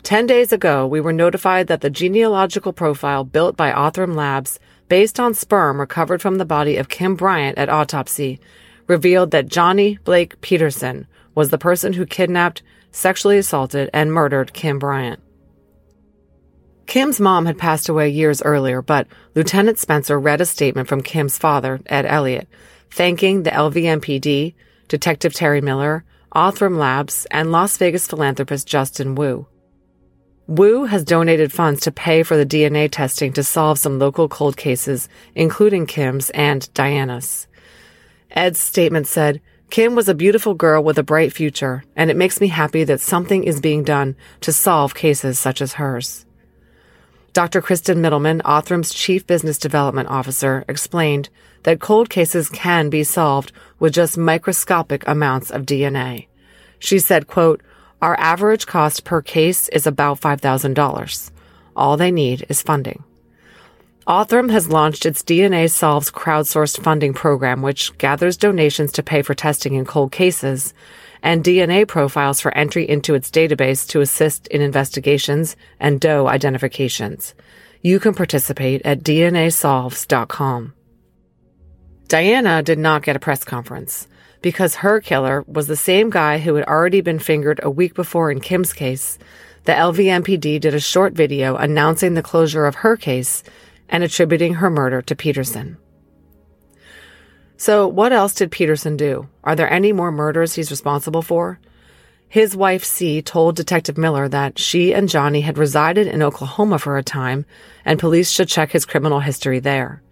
10 0.05 0.27
days 0.27 0.53
ago, 0.53 0.85
we 0.85 1.01
were 1.01 1.11
notified 1.11 1.65
that 1.65 1.81
the 1.81 1.89
genealogical 1.89 2.71
profile 2.71 3.23
built 3.23 3.57
by 3.57 3.71
Othram 3.71 4.13
Labs, 4.13 4.59
based 4.87 5.19
on 5.19 5.33
sperm 5.33 5.79
recovered 5.79 6.21
from 6.21 6.35
the 6.37 6.45
body 6.45 6.77
of 6.77 6.89
Kim 6.89 7.15
Bryant 7.15 7.57
at 7.57 7.69
autopsy, 7.69 8.39
revealed 8.85 9.31
that 9.31 9.47
Johnny 9.47 9.97
Blake 10.03 10.39
Peterson 10.41 11.07
was 11.33 11.49
the 11.49 11.57
person 11.57 11.93
who 11.93 12.05
kidnapped, 12.05 12.61
sexually 12.91 13.39
assaulted, 13.39 13.89
and 13.95 14.13
murdered 14.13 14.53
Kim 14.53 14.77
Bryant. 14.77 15.19
Kim's 16.85 17.19
mom 17.19 17.47
had 17.47 17.57
passed 17.57 17.89
away 17.89 18.07
years 18.07 18.43
earlier, 18.43 18.83
but 18.83 19.07
Lieutenant 19.33 19.79
Spencer 19.79 20.19
read 20.19 20.39
a 20.39 20.45
statement 20.45 20.87
from 20.87 21.01
Kim's 21.01 21.39
father, 21.39 21.81
Ed 21.87 22.05
Elliott, 22.05 22.47
thanking 22.91 23.41
the 23.41 23.49
LVMPD, 23.49 24.53
Detective 24.87 25.33
Terry 25.33 25.61
Miller, 25.61 26.05
Othram 26.35 26.77
Labs, 26.77 27.25
and 27.31 27.51
Las 27.51 27.75
Vegas 27.77 28.05
philanthropist 28.05 28.67
Justin 28.67 29.15
Wu. 29.15 29.47
Wu 30.47 30.85
has 30.85 31.03
donated 31.03 31.51
funds 31.51 31.81
to 31.81 31.91
pay 31.91 32.21
for 32.21 32.37
the 32.37 32.45
DNA 32.45 32.87
testing 32.91 33.33
to 33.33 33.43
solve 33.43 33.79
some 33.79 33.97
local 33.97 34.29
cold 34.29 34.55
cases, 34.55 35.09
including 35.33 35.87
Kim's 35.87 36.29
and 36.31 36.71
Diana's. 36.75 37.47
Ed's 38.29 38.59
statement 38.59 39.07
said, 39.07 39.41
Kim 39.71 39.95
was 39.95 40.07
a 40.07 40.13
beautiful 40.13 40.53
girl 40.53 40.83
with 40.83 40.99
a 40.99 41.03
bright 41.03 41.33
future, 41.33 41.83
and 41.95 42.11
it 42.11 42.15
makes 42.15 42.39
me 42.39 42.47
happy 42.47 42.83
that 42.83 43.01
something 43.01 43.43
is 43.43 43.59
being 43.59 43.83
done 43.83 44.15
to 44.41 44.53
solve 44.53 44.93
cases 44.93 45.39
such 45.39 45.61
as 45.61 45.73
hers. 45.73 46.27
Dr. 47.33 47.61
Kristen 47.61 47.97
Mittelman, 47.97 48.41
Othram's 48.45 48.93
Chief 48.93 49.25
Business 49.25 49.57
Development 49.57 50.07
Officer, 50.07 50.63
explained 50.69 51.29
that 51.63 51.79
cold 51.79 52.09
cases 52.09 52.49
can 52.49 52.91
be 52.91 53.03
solved 53.03 53.51
with 53.79 53.93
just 53.93 54.15
microscopic 54.15 55.05
amounts 55.07 55.49
of 55.49 55.63
DNA. 55.63 56.27
She 56.77 56.99
said, 56.99 57.25
quote, 57.25 57.61
our 58.05 58.15
average 58.19 58.67
cost 58.67 59.03
per 59.03 59.19
case 59.19 59.67
is 59.69 59.87
about 59.87 60.21
$5,000. 60.21 61.31
All 61.75 61.97
they 61.97 62.11
need 62.11 62.45
is 62.49 62.61
funding. 62.61 63.03
Othram 64.05 64.51
has 64.51 64.69
launched 64.69 65.07
its 65.07 65.23
DNA 65.23 65.71
Solves 65.71 66.11
crowdsourced 66.11 66.79
funding 66.83 67.15
program, 67.15 67.63
which 67.63 67.97
gathers 67.97 68.37
donations 68.37 68.91
to 68.91 69.01
pay 69.01 69.23
for 69.23 69.33
testing 69.33 69.73
in 69.73 69.85
cold 69.85 70.11
cases 70.11 70.75
and 71.23 71.43
DNA 71.43 71.87
profiles 71.87 72.39
for 72.39 72.55
entry 72.55 72.87
into 72.87 73.15
its 73.15 73.31
database 73.31 73.87
to 73.87 74.01
assist 74.01 74.45
in 74.49 74.61
investigations 74.61 75.55
and 75.79 75.99
DOE 75.99 76.27
identifications. 76.27 77.33
You 77.81 77.99
can 77.99 78.13
participate 78.13 78.83
at 78.85 78.99
DNAsolves.com. 78.99 80.73
Diana 82.07 82.61
did 82.61 82.77
not 82.77 83.01
get 83.01 83.15
a 83.15 83.19
press 83.19 83.43
conference 83.43 84.07
because 84.45 84.75
her 84.75 85.01
killer 85.01 85.43
was 85.47 85.65
the 85.65 85.75
same 85.75 86.11
guy 86.11 86.37
who 86.37 86.53
had 86.53 86.67
already 86.67 87.01
been 87.01 87.17
fingered 87.17 87.59
a 87.63 87.69
week 87.71 87.95
before 87.95 88.29
in 88.29 88.39
Kim's 88.39 88.73
case. 88.73 89.17
The 89.63 89.71
LVMPD 89.71 90.61
did 90.61 90.75
a 90.75 90.79
short 90.79 91.13
video 91.13 91.55
announcing 91.55 92.13
the 92.13 92.21
closure 92.21 92.67
of 92.67 92.75
her 92.75 92.95
case 92.95 93.41
and 93.89 94.03
attributing 94.03 94.53
her 94.53 94.69
murder 94.69 95.01
to 95.01 95.15
Peterson. 95.15 95.77
So, 97.57 97.87
what 97.87 98.13
else 98.13 98.35
did 98.35 98.51
Peterson 98.51 98.95
do? 98.95 99.27
Are 99.43 99.55
there 99.55 99.73
any 99.73 99.91
more 99.91 100.11
murders 100.11 100.53
he's 100.53 100.69
responsible 100.69 101.23
for? 101.23 101.59
His 102.29 102.55
wife, 102.55 102.83
C, 102.83 103.23
told 103.23 103.55
Detective 103.55 103.97
Miller 103.97 104.29
that 104.29 104.59
she 104.59 104.93
and 104.93 105.09
Johnny 105.09 105.41
had 105.41 105.57
resided 105.57 106.05
in 106.05 106.21
Oklahoma 106.21 106.77
for 106.77 106.99
a 106.99 107.03
time 107.03 107.47
and 107.83 107.97
police 107.99 108.29
should 108.29 108.47
check 108.47 108.69
his 108.73 108.85
criminal 108.85 109.21
history 109.21 109.57
there. 109.57 110.03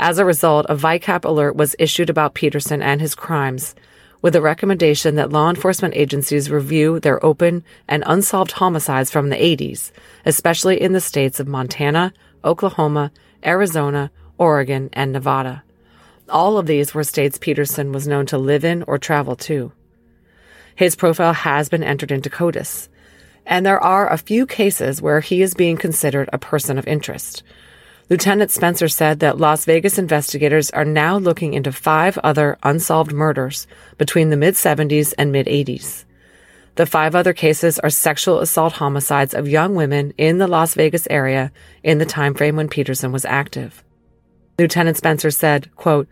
As 0.00 0.18
a 0.18 0.24
result, 0.24 0.64
a 0.68 0.76
VICAP 0.76 1.24
alert 1.24 1.56
was 1.56 1.74
issued 1.76 2.08
about 2.08 2.34
Peterson 2.34 2.80
and 2.80 3.00
his 3.00 3.16
crimes, 3.16 3.74
with 4.22 4.36
a 4.36 4.40
recommendation 4.40 5.16
that 5.16 5.32
law 5.32 5.50
enforcement 5.50 5.94
agencies 5.96 6.52
review 6.52 7.00
their 7.00 7.24
open 7.24 7.64
and 7.88 8.04
unsolved 8.06 8.52
homicides 8.52 9.10
from 9.10 9.28
the 9.28 9.36
80s, 9.36 9.90
especially 10.24 10.80
in 10.80 10.92
the 10.92 11.00
states 11.00 11.40
of 11.40 11.48
Montana, 11.48 12.12
Oklahoma, 12.44 13.10
Arizona, 13.44 14.12
Oregon, 14.38 14.88
and 14.92 15.12
Nevada. 15.12 15.64
All 16.28 16.58
of 16.58 16.66
these 16.66 16.94
were 16.94 17.02
states 17.02 17.36
Peterson 17.36 17.90
was 17.90 18.06
known 18.06 18.26
to 18.26 18.38
live 18.38 18.64
in 18.64 18.84
or 18.84 18.98
travel 18.98 19.34
to. 19.34 19.72
His 20.76 20.94
profile 20.94 21.32
has 21.32 21.68
been 21.68 21.82
entered 21.82 22.12
into 22.12 22.30
CODIS, 22.30 22.88
and 23.44 23.66
there 23.66 23.82
are 23.82 24.12
a 24.12 24.16
few 24.16 24.46
cases 24.46 25.02
where 25.02 25.18
he 25.18 25.42
is 25.42 25.54
being 25.54 25.76
considered 25.76 26.30
a 26.32 26.38
person 26.38 26.78
of 26.78 26.86
interest. 26.86 27.42
Lieutenant 28.10 28.50
Spencer 28.50 28.88
said 28.88 29.20
that 29.20 29.36
Las 29.36 29.66
Vegas 29.66 29.98
investigators 29.98 30.70
are 30.70 30.84
now 30.86 31.18
looking 31.18 31.52
into 31.52 31.70
five 31.70 32.16
other 32.24 32.56
unsolved 32.62 33.12
murders 33.12 33.66
between 33.98 34.30
the 34.30 34.36
mid 34.36 34.54
70s 34.54 35.12
and 35.18 35.30
mid 35.30 35.46
80s. 35.46 36.06
The 36.76 36.86
five 36.86 37.14
other 37.14 37.34
cases 37.34 37.78
are 37.78 37.90
sexual 37.90 38.40
assault 38.40 38.72
homicides 38.72 39.34
of 39.34 39.46
young 39.46 39.74
women 39.74 40.14
in 40.16 40.38
the 40.38 40.46
Las 40.46 40.72
Vegas 40.72 41.06
area 41.10 41.52
in 41.82 41.98
the 41.98 42.06
time 42.06 42.32
frame 42.32 42.56
when 42.56 42.70
Peterson 42.70 43.12
was 43.12 43.26
active. 43.26 43.84
Lieutenant 44.58 44.96
Spencer 44.96 45.30
said, 45.30 45.74
quote, 45.76 46.08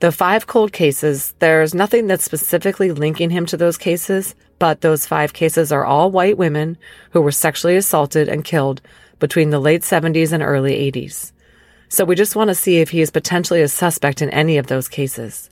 the 0.00 0.10
five 0.10 0.48
cold 0.48 0.72
cases, 0.72 1.32
there's 1.38 1.74
nothing 1.74 2.08
that's 2.08 2.24
specifically 2.24 2.90
linking 2.90 3.30
him 3.30 3.46
to 3.46 3.56
those 3.56 3.78
cases, 3.78 4.34
but 4.58 4.80
those 4.80 5.06
five 5.06 5.32
cases 5.32 5.70
are 5.70 5.84
all 5.84 6.10
white 6.10 6.36
women 6.36 6.76
who 7.12 7.22
were 7.22 7.30
sexually 7.30 7.76
assaulted 7.76 8.28
and 8.28 8.44
killed 8.44 8.82
between 9.20 9.50
the 9.50 9.60
late 9.60 9.82
70s 9.82 10.32
and 10.32 10.42
early 10.42 10.72
80s. 10.92 11.32
So 11.88 12.04
we 12.04 12.14
just 12.14 12.36
want 12.36 12.48
to 12.48 12.54
see 12.54 12.78
if 12.78 12.90
he 12.90 13.00
is 13.00 13.10
potentially 13.10 13.62
a 13.62 13.68
suspect 13.68 14.22
in 14.22 14.30
any 14.30 14.58
of 14.58 14.66
those 14.66 14.88
cases. 14.88 15.50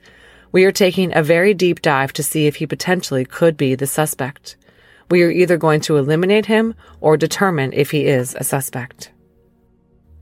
We 0.52 0.64
are 0.64 0.72
taking 0.72 1.16
a 1.16 1.22
very 1.22 1.54
deep 1.54 1.82
dive 1.82 2.12
to 2.14 2.22
see 2.22 2.46
if 2.46 2.56
he 2.56 2.66
potentially 2.66 3.24
could 3.24 3.56
be 3.56 3.74
the 3.74 3.86
suspect. 3.86 4.56
We 5.10 5.22
are 5.22 5.30
either 5.30 5.56
going 5.56 5.80
to 5.82 5.96
eliminate 5.96 6.46
him 6.46 6.74
or 7.00 7.16
determine 7.16 7.72
if 7.72 7.90
he 7.90 8.06
is 8.06 8.34
a 8.34 8.44
suspect. 8.44 9.10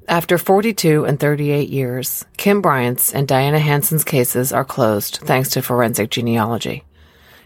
After 0.09 0.39
42 0.39 1.05
and 1.05 1.19
38 1.19 1.69
years, 1.69 2.25
Kim 2.37 2.61
Bryant's 2.61 3.15
and 3.15 3.29
Diana 3.29 3.59
Hanson's 3.59 4.05
cases 4.05 4.53
are 4.53 4.65
closed 4.65 5.19
thanks 5.23 5.51
to 5.51 5.63
forensic 5.63 6.11
genealogy. 6.11 6.85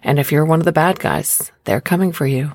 And 0.02 0.18
if 0.18 0.32
you're 0.32 0.44
one 0.44 0.60
of 0.60 0.64
the 0.64 0.72
bad 0.72 0.98
guys, 0.98 1.52
they're 1.64 1.80
coming 1.80 2.12
for 2.12 2.26
you. 2.26 2.52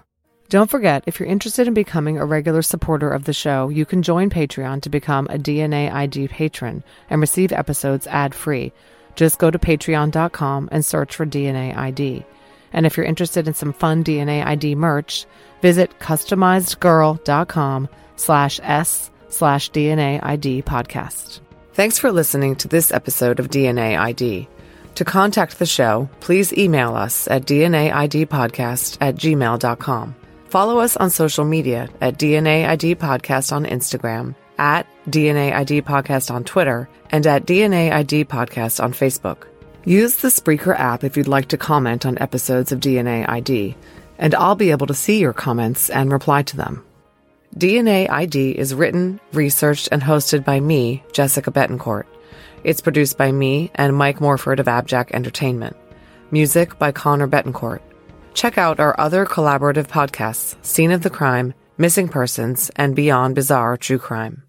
Don't 0.52 0.69
forget, 0.69 1.06
if 1.07 1.18
you're 1.18 1.30
interested 1.30 1.69
in 1.69 1.73
becoming 1.73 2.18
a 2.18 2.26
regular 2.26 2.61
supporter 2.61 3.10
of 3.10 3.23
the 3.23 3.32
show, 3.32 3.69
you 3.69 3.86
can 3.86 4.03
join 4.03 4.30
Patreon 4.30 4.82
to 4.82 4.90
become 4.90 5.26
a 5.28 5.38
DNA 5.38 5.90
ID 5.90 6.28
patron 6.28 6.84
and 7.10 7.22
receive 7.22 7.53
episodes 7.53 8.06
ad 8.07 8.36
free. 8.36 8.73
Just 9.15 9.40
go 9.40 9.49
to 9.49 9.57
patreon.com 9.57 10.68
and 10.69 10.86
search 10.86 11.15
for 11.15 11.26
DNA 11.26 11.73
ID. 11.73 12.26
And 12.73 12.86
if 12.86 12.98
you're 12.98 13.06
interested 13.06 13.48
in 13.48 13.53
some 13.53 13.72
fun 13.72 14.03
DNA 14.03 14.45
ID 14.45 14.76
merch, 14.76 15.26
visit 15.61 15.98
customizedgirl.com 15.99 17.88
slash 18.18 18.60
S 18.61 19.10
slash 19.30 19.72
DNA 19.72 20.22
ID 20.22 20.64
podcast. 20.64 21.40
Thanks 21.76 21.98
for 21.98 22.11
listening 22.11 22.57
to 22.57 22.68
this 22.68 22.91
episode 22.91 23.40
of 23.40 23.48
DNA 23.48 23.98
ID. 23.98 24.49
To 24.95 25.06
contact 25.06 25.60
the 25.60 25.65
show, 25.65 26.10
please 26.19 26.52
email 26.52 26.94
us 26.94 27.30
at 27.30 27.45
dnaidpodcast 27.45 28.98
at 28.99 29.15
gmail.com. 29.15 30.15
Follow 30.52 30.80
us 30.80 30.98
on 30.98 31.10
social 31.10 31.45
media 31.45 31.88
at 32.02 32.19
DNA 32.19 32.68
ID 32.68 32.95
Podcast 32.95 33.53
on 33.53 33.64
Instagram, 33.64 34.36
at 34.57 34.86
DNA 35.07 35.53
ID 35.53 35.82
Podcast 35.82 36.30
on 36.30 36.44
Twitter, 36.44 36.90
and 37.10 37.26
at 37.26 37.45
DNA 37.45 37.90
ID 37.90 38.26
Podcast 38.26 38.84
on 38.84 38.91
Facebook. 38.91 39.48
Use 39.86 40.18
the 40.18 40.28
Spreaker 40.28 40.78
app 40.78 41.06
if 41.06 41.15
you'd 41.15 41.30
like 41.30 41.48
to 41.48 41.57
comment 41.57 42.06
on 42.06 42.18
episodes 42.18 42.73
of 42.73 42.82
DNA 42.82 43.26
ID, 43.30 43.78
and 44.18 44.36
I'll 44.36 44.56
be 44.56 44.72
able 44.72 44.88
to 44.88 44.94
see 44.94 45.19
your 45.19 45.32
comments 45.32 45.90
and 45.90 46.11
reply 46.11 46.44
to 46.44 46.57
them. 46.57 46.84
DNA 47.56 48.10
ID 48.10 48.52
is 48.52 48.76
written, 48.76 49.22
researched, 49.32 49.88
and 49.90 50.02
hosted 50.03 50.44
by 50.44 50.60
me, 50.60 51.02
Jessica 51.14 51.49
Betancourt. 51.49 52.07
It's 52.65 52.82
produced 52.82 53.18
by 53.18 53.32
me 53.32 53.72
and 53.76 53.95
Mike 53.95 54.19
Morford 54.19 54.60
of 54.60 54.65
Abjack 54.65 55.11
Entertainment. 55.11 55.78
Music 56.30 56.78
by 56.78 56.91
Connor 56.91 57.30
Betancourt. 57.30 57.80
Check 58.34 58.58
out 58.58 58.80
our 58.80 58.95
other 58.99 59.26
collaborative 59.26 59.88
podcasts, 59.88 60.56
Scene 60.66 60.91
of 60.91 61.03
the 61.03 61.10
Crime, 61.10 61.53
Missing 61.78 62.10
Persons, 62.10 62.70
and 62.76 62.95
Beyond 62.95 63.36
Bizarre 63.36 63.78
True 63.78 63.99
Crime. 63.99 64.44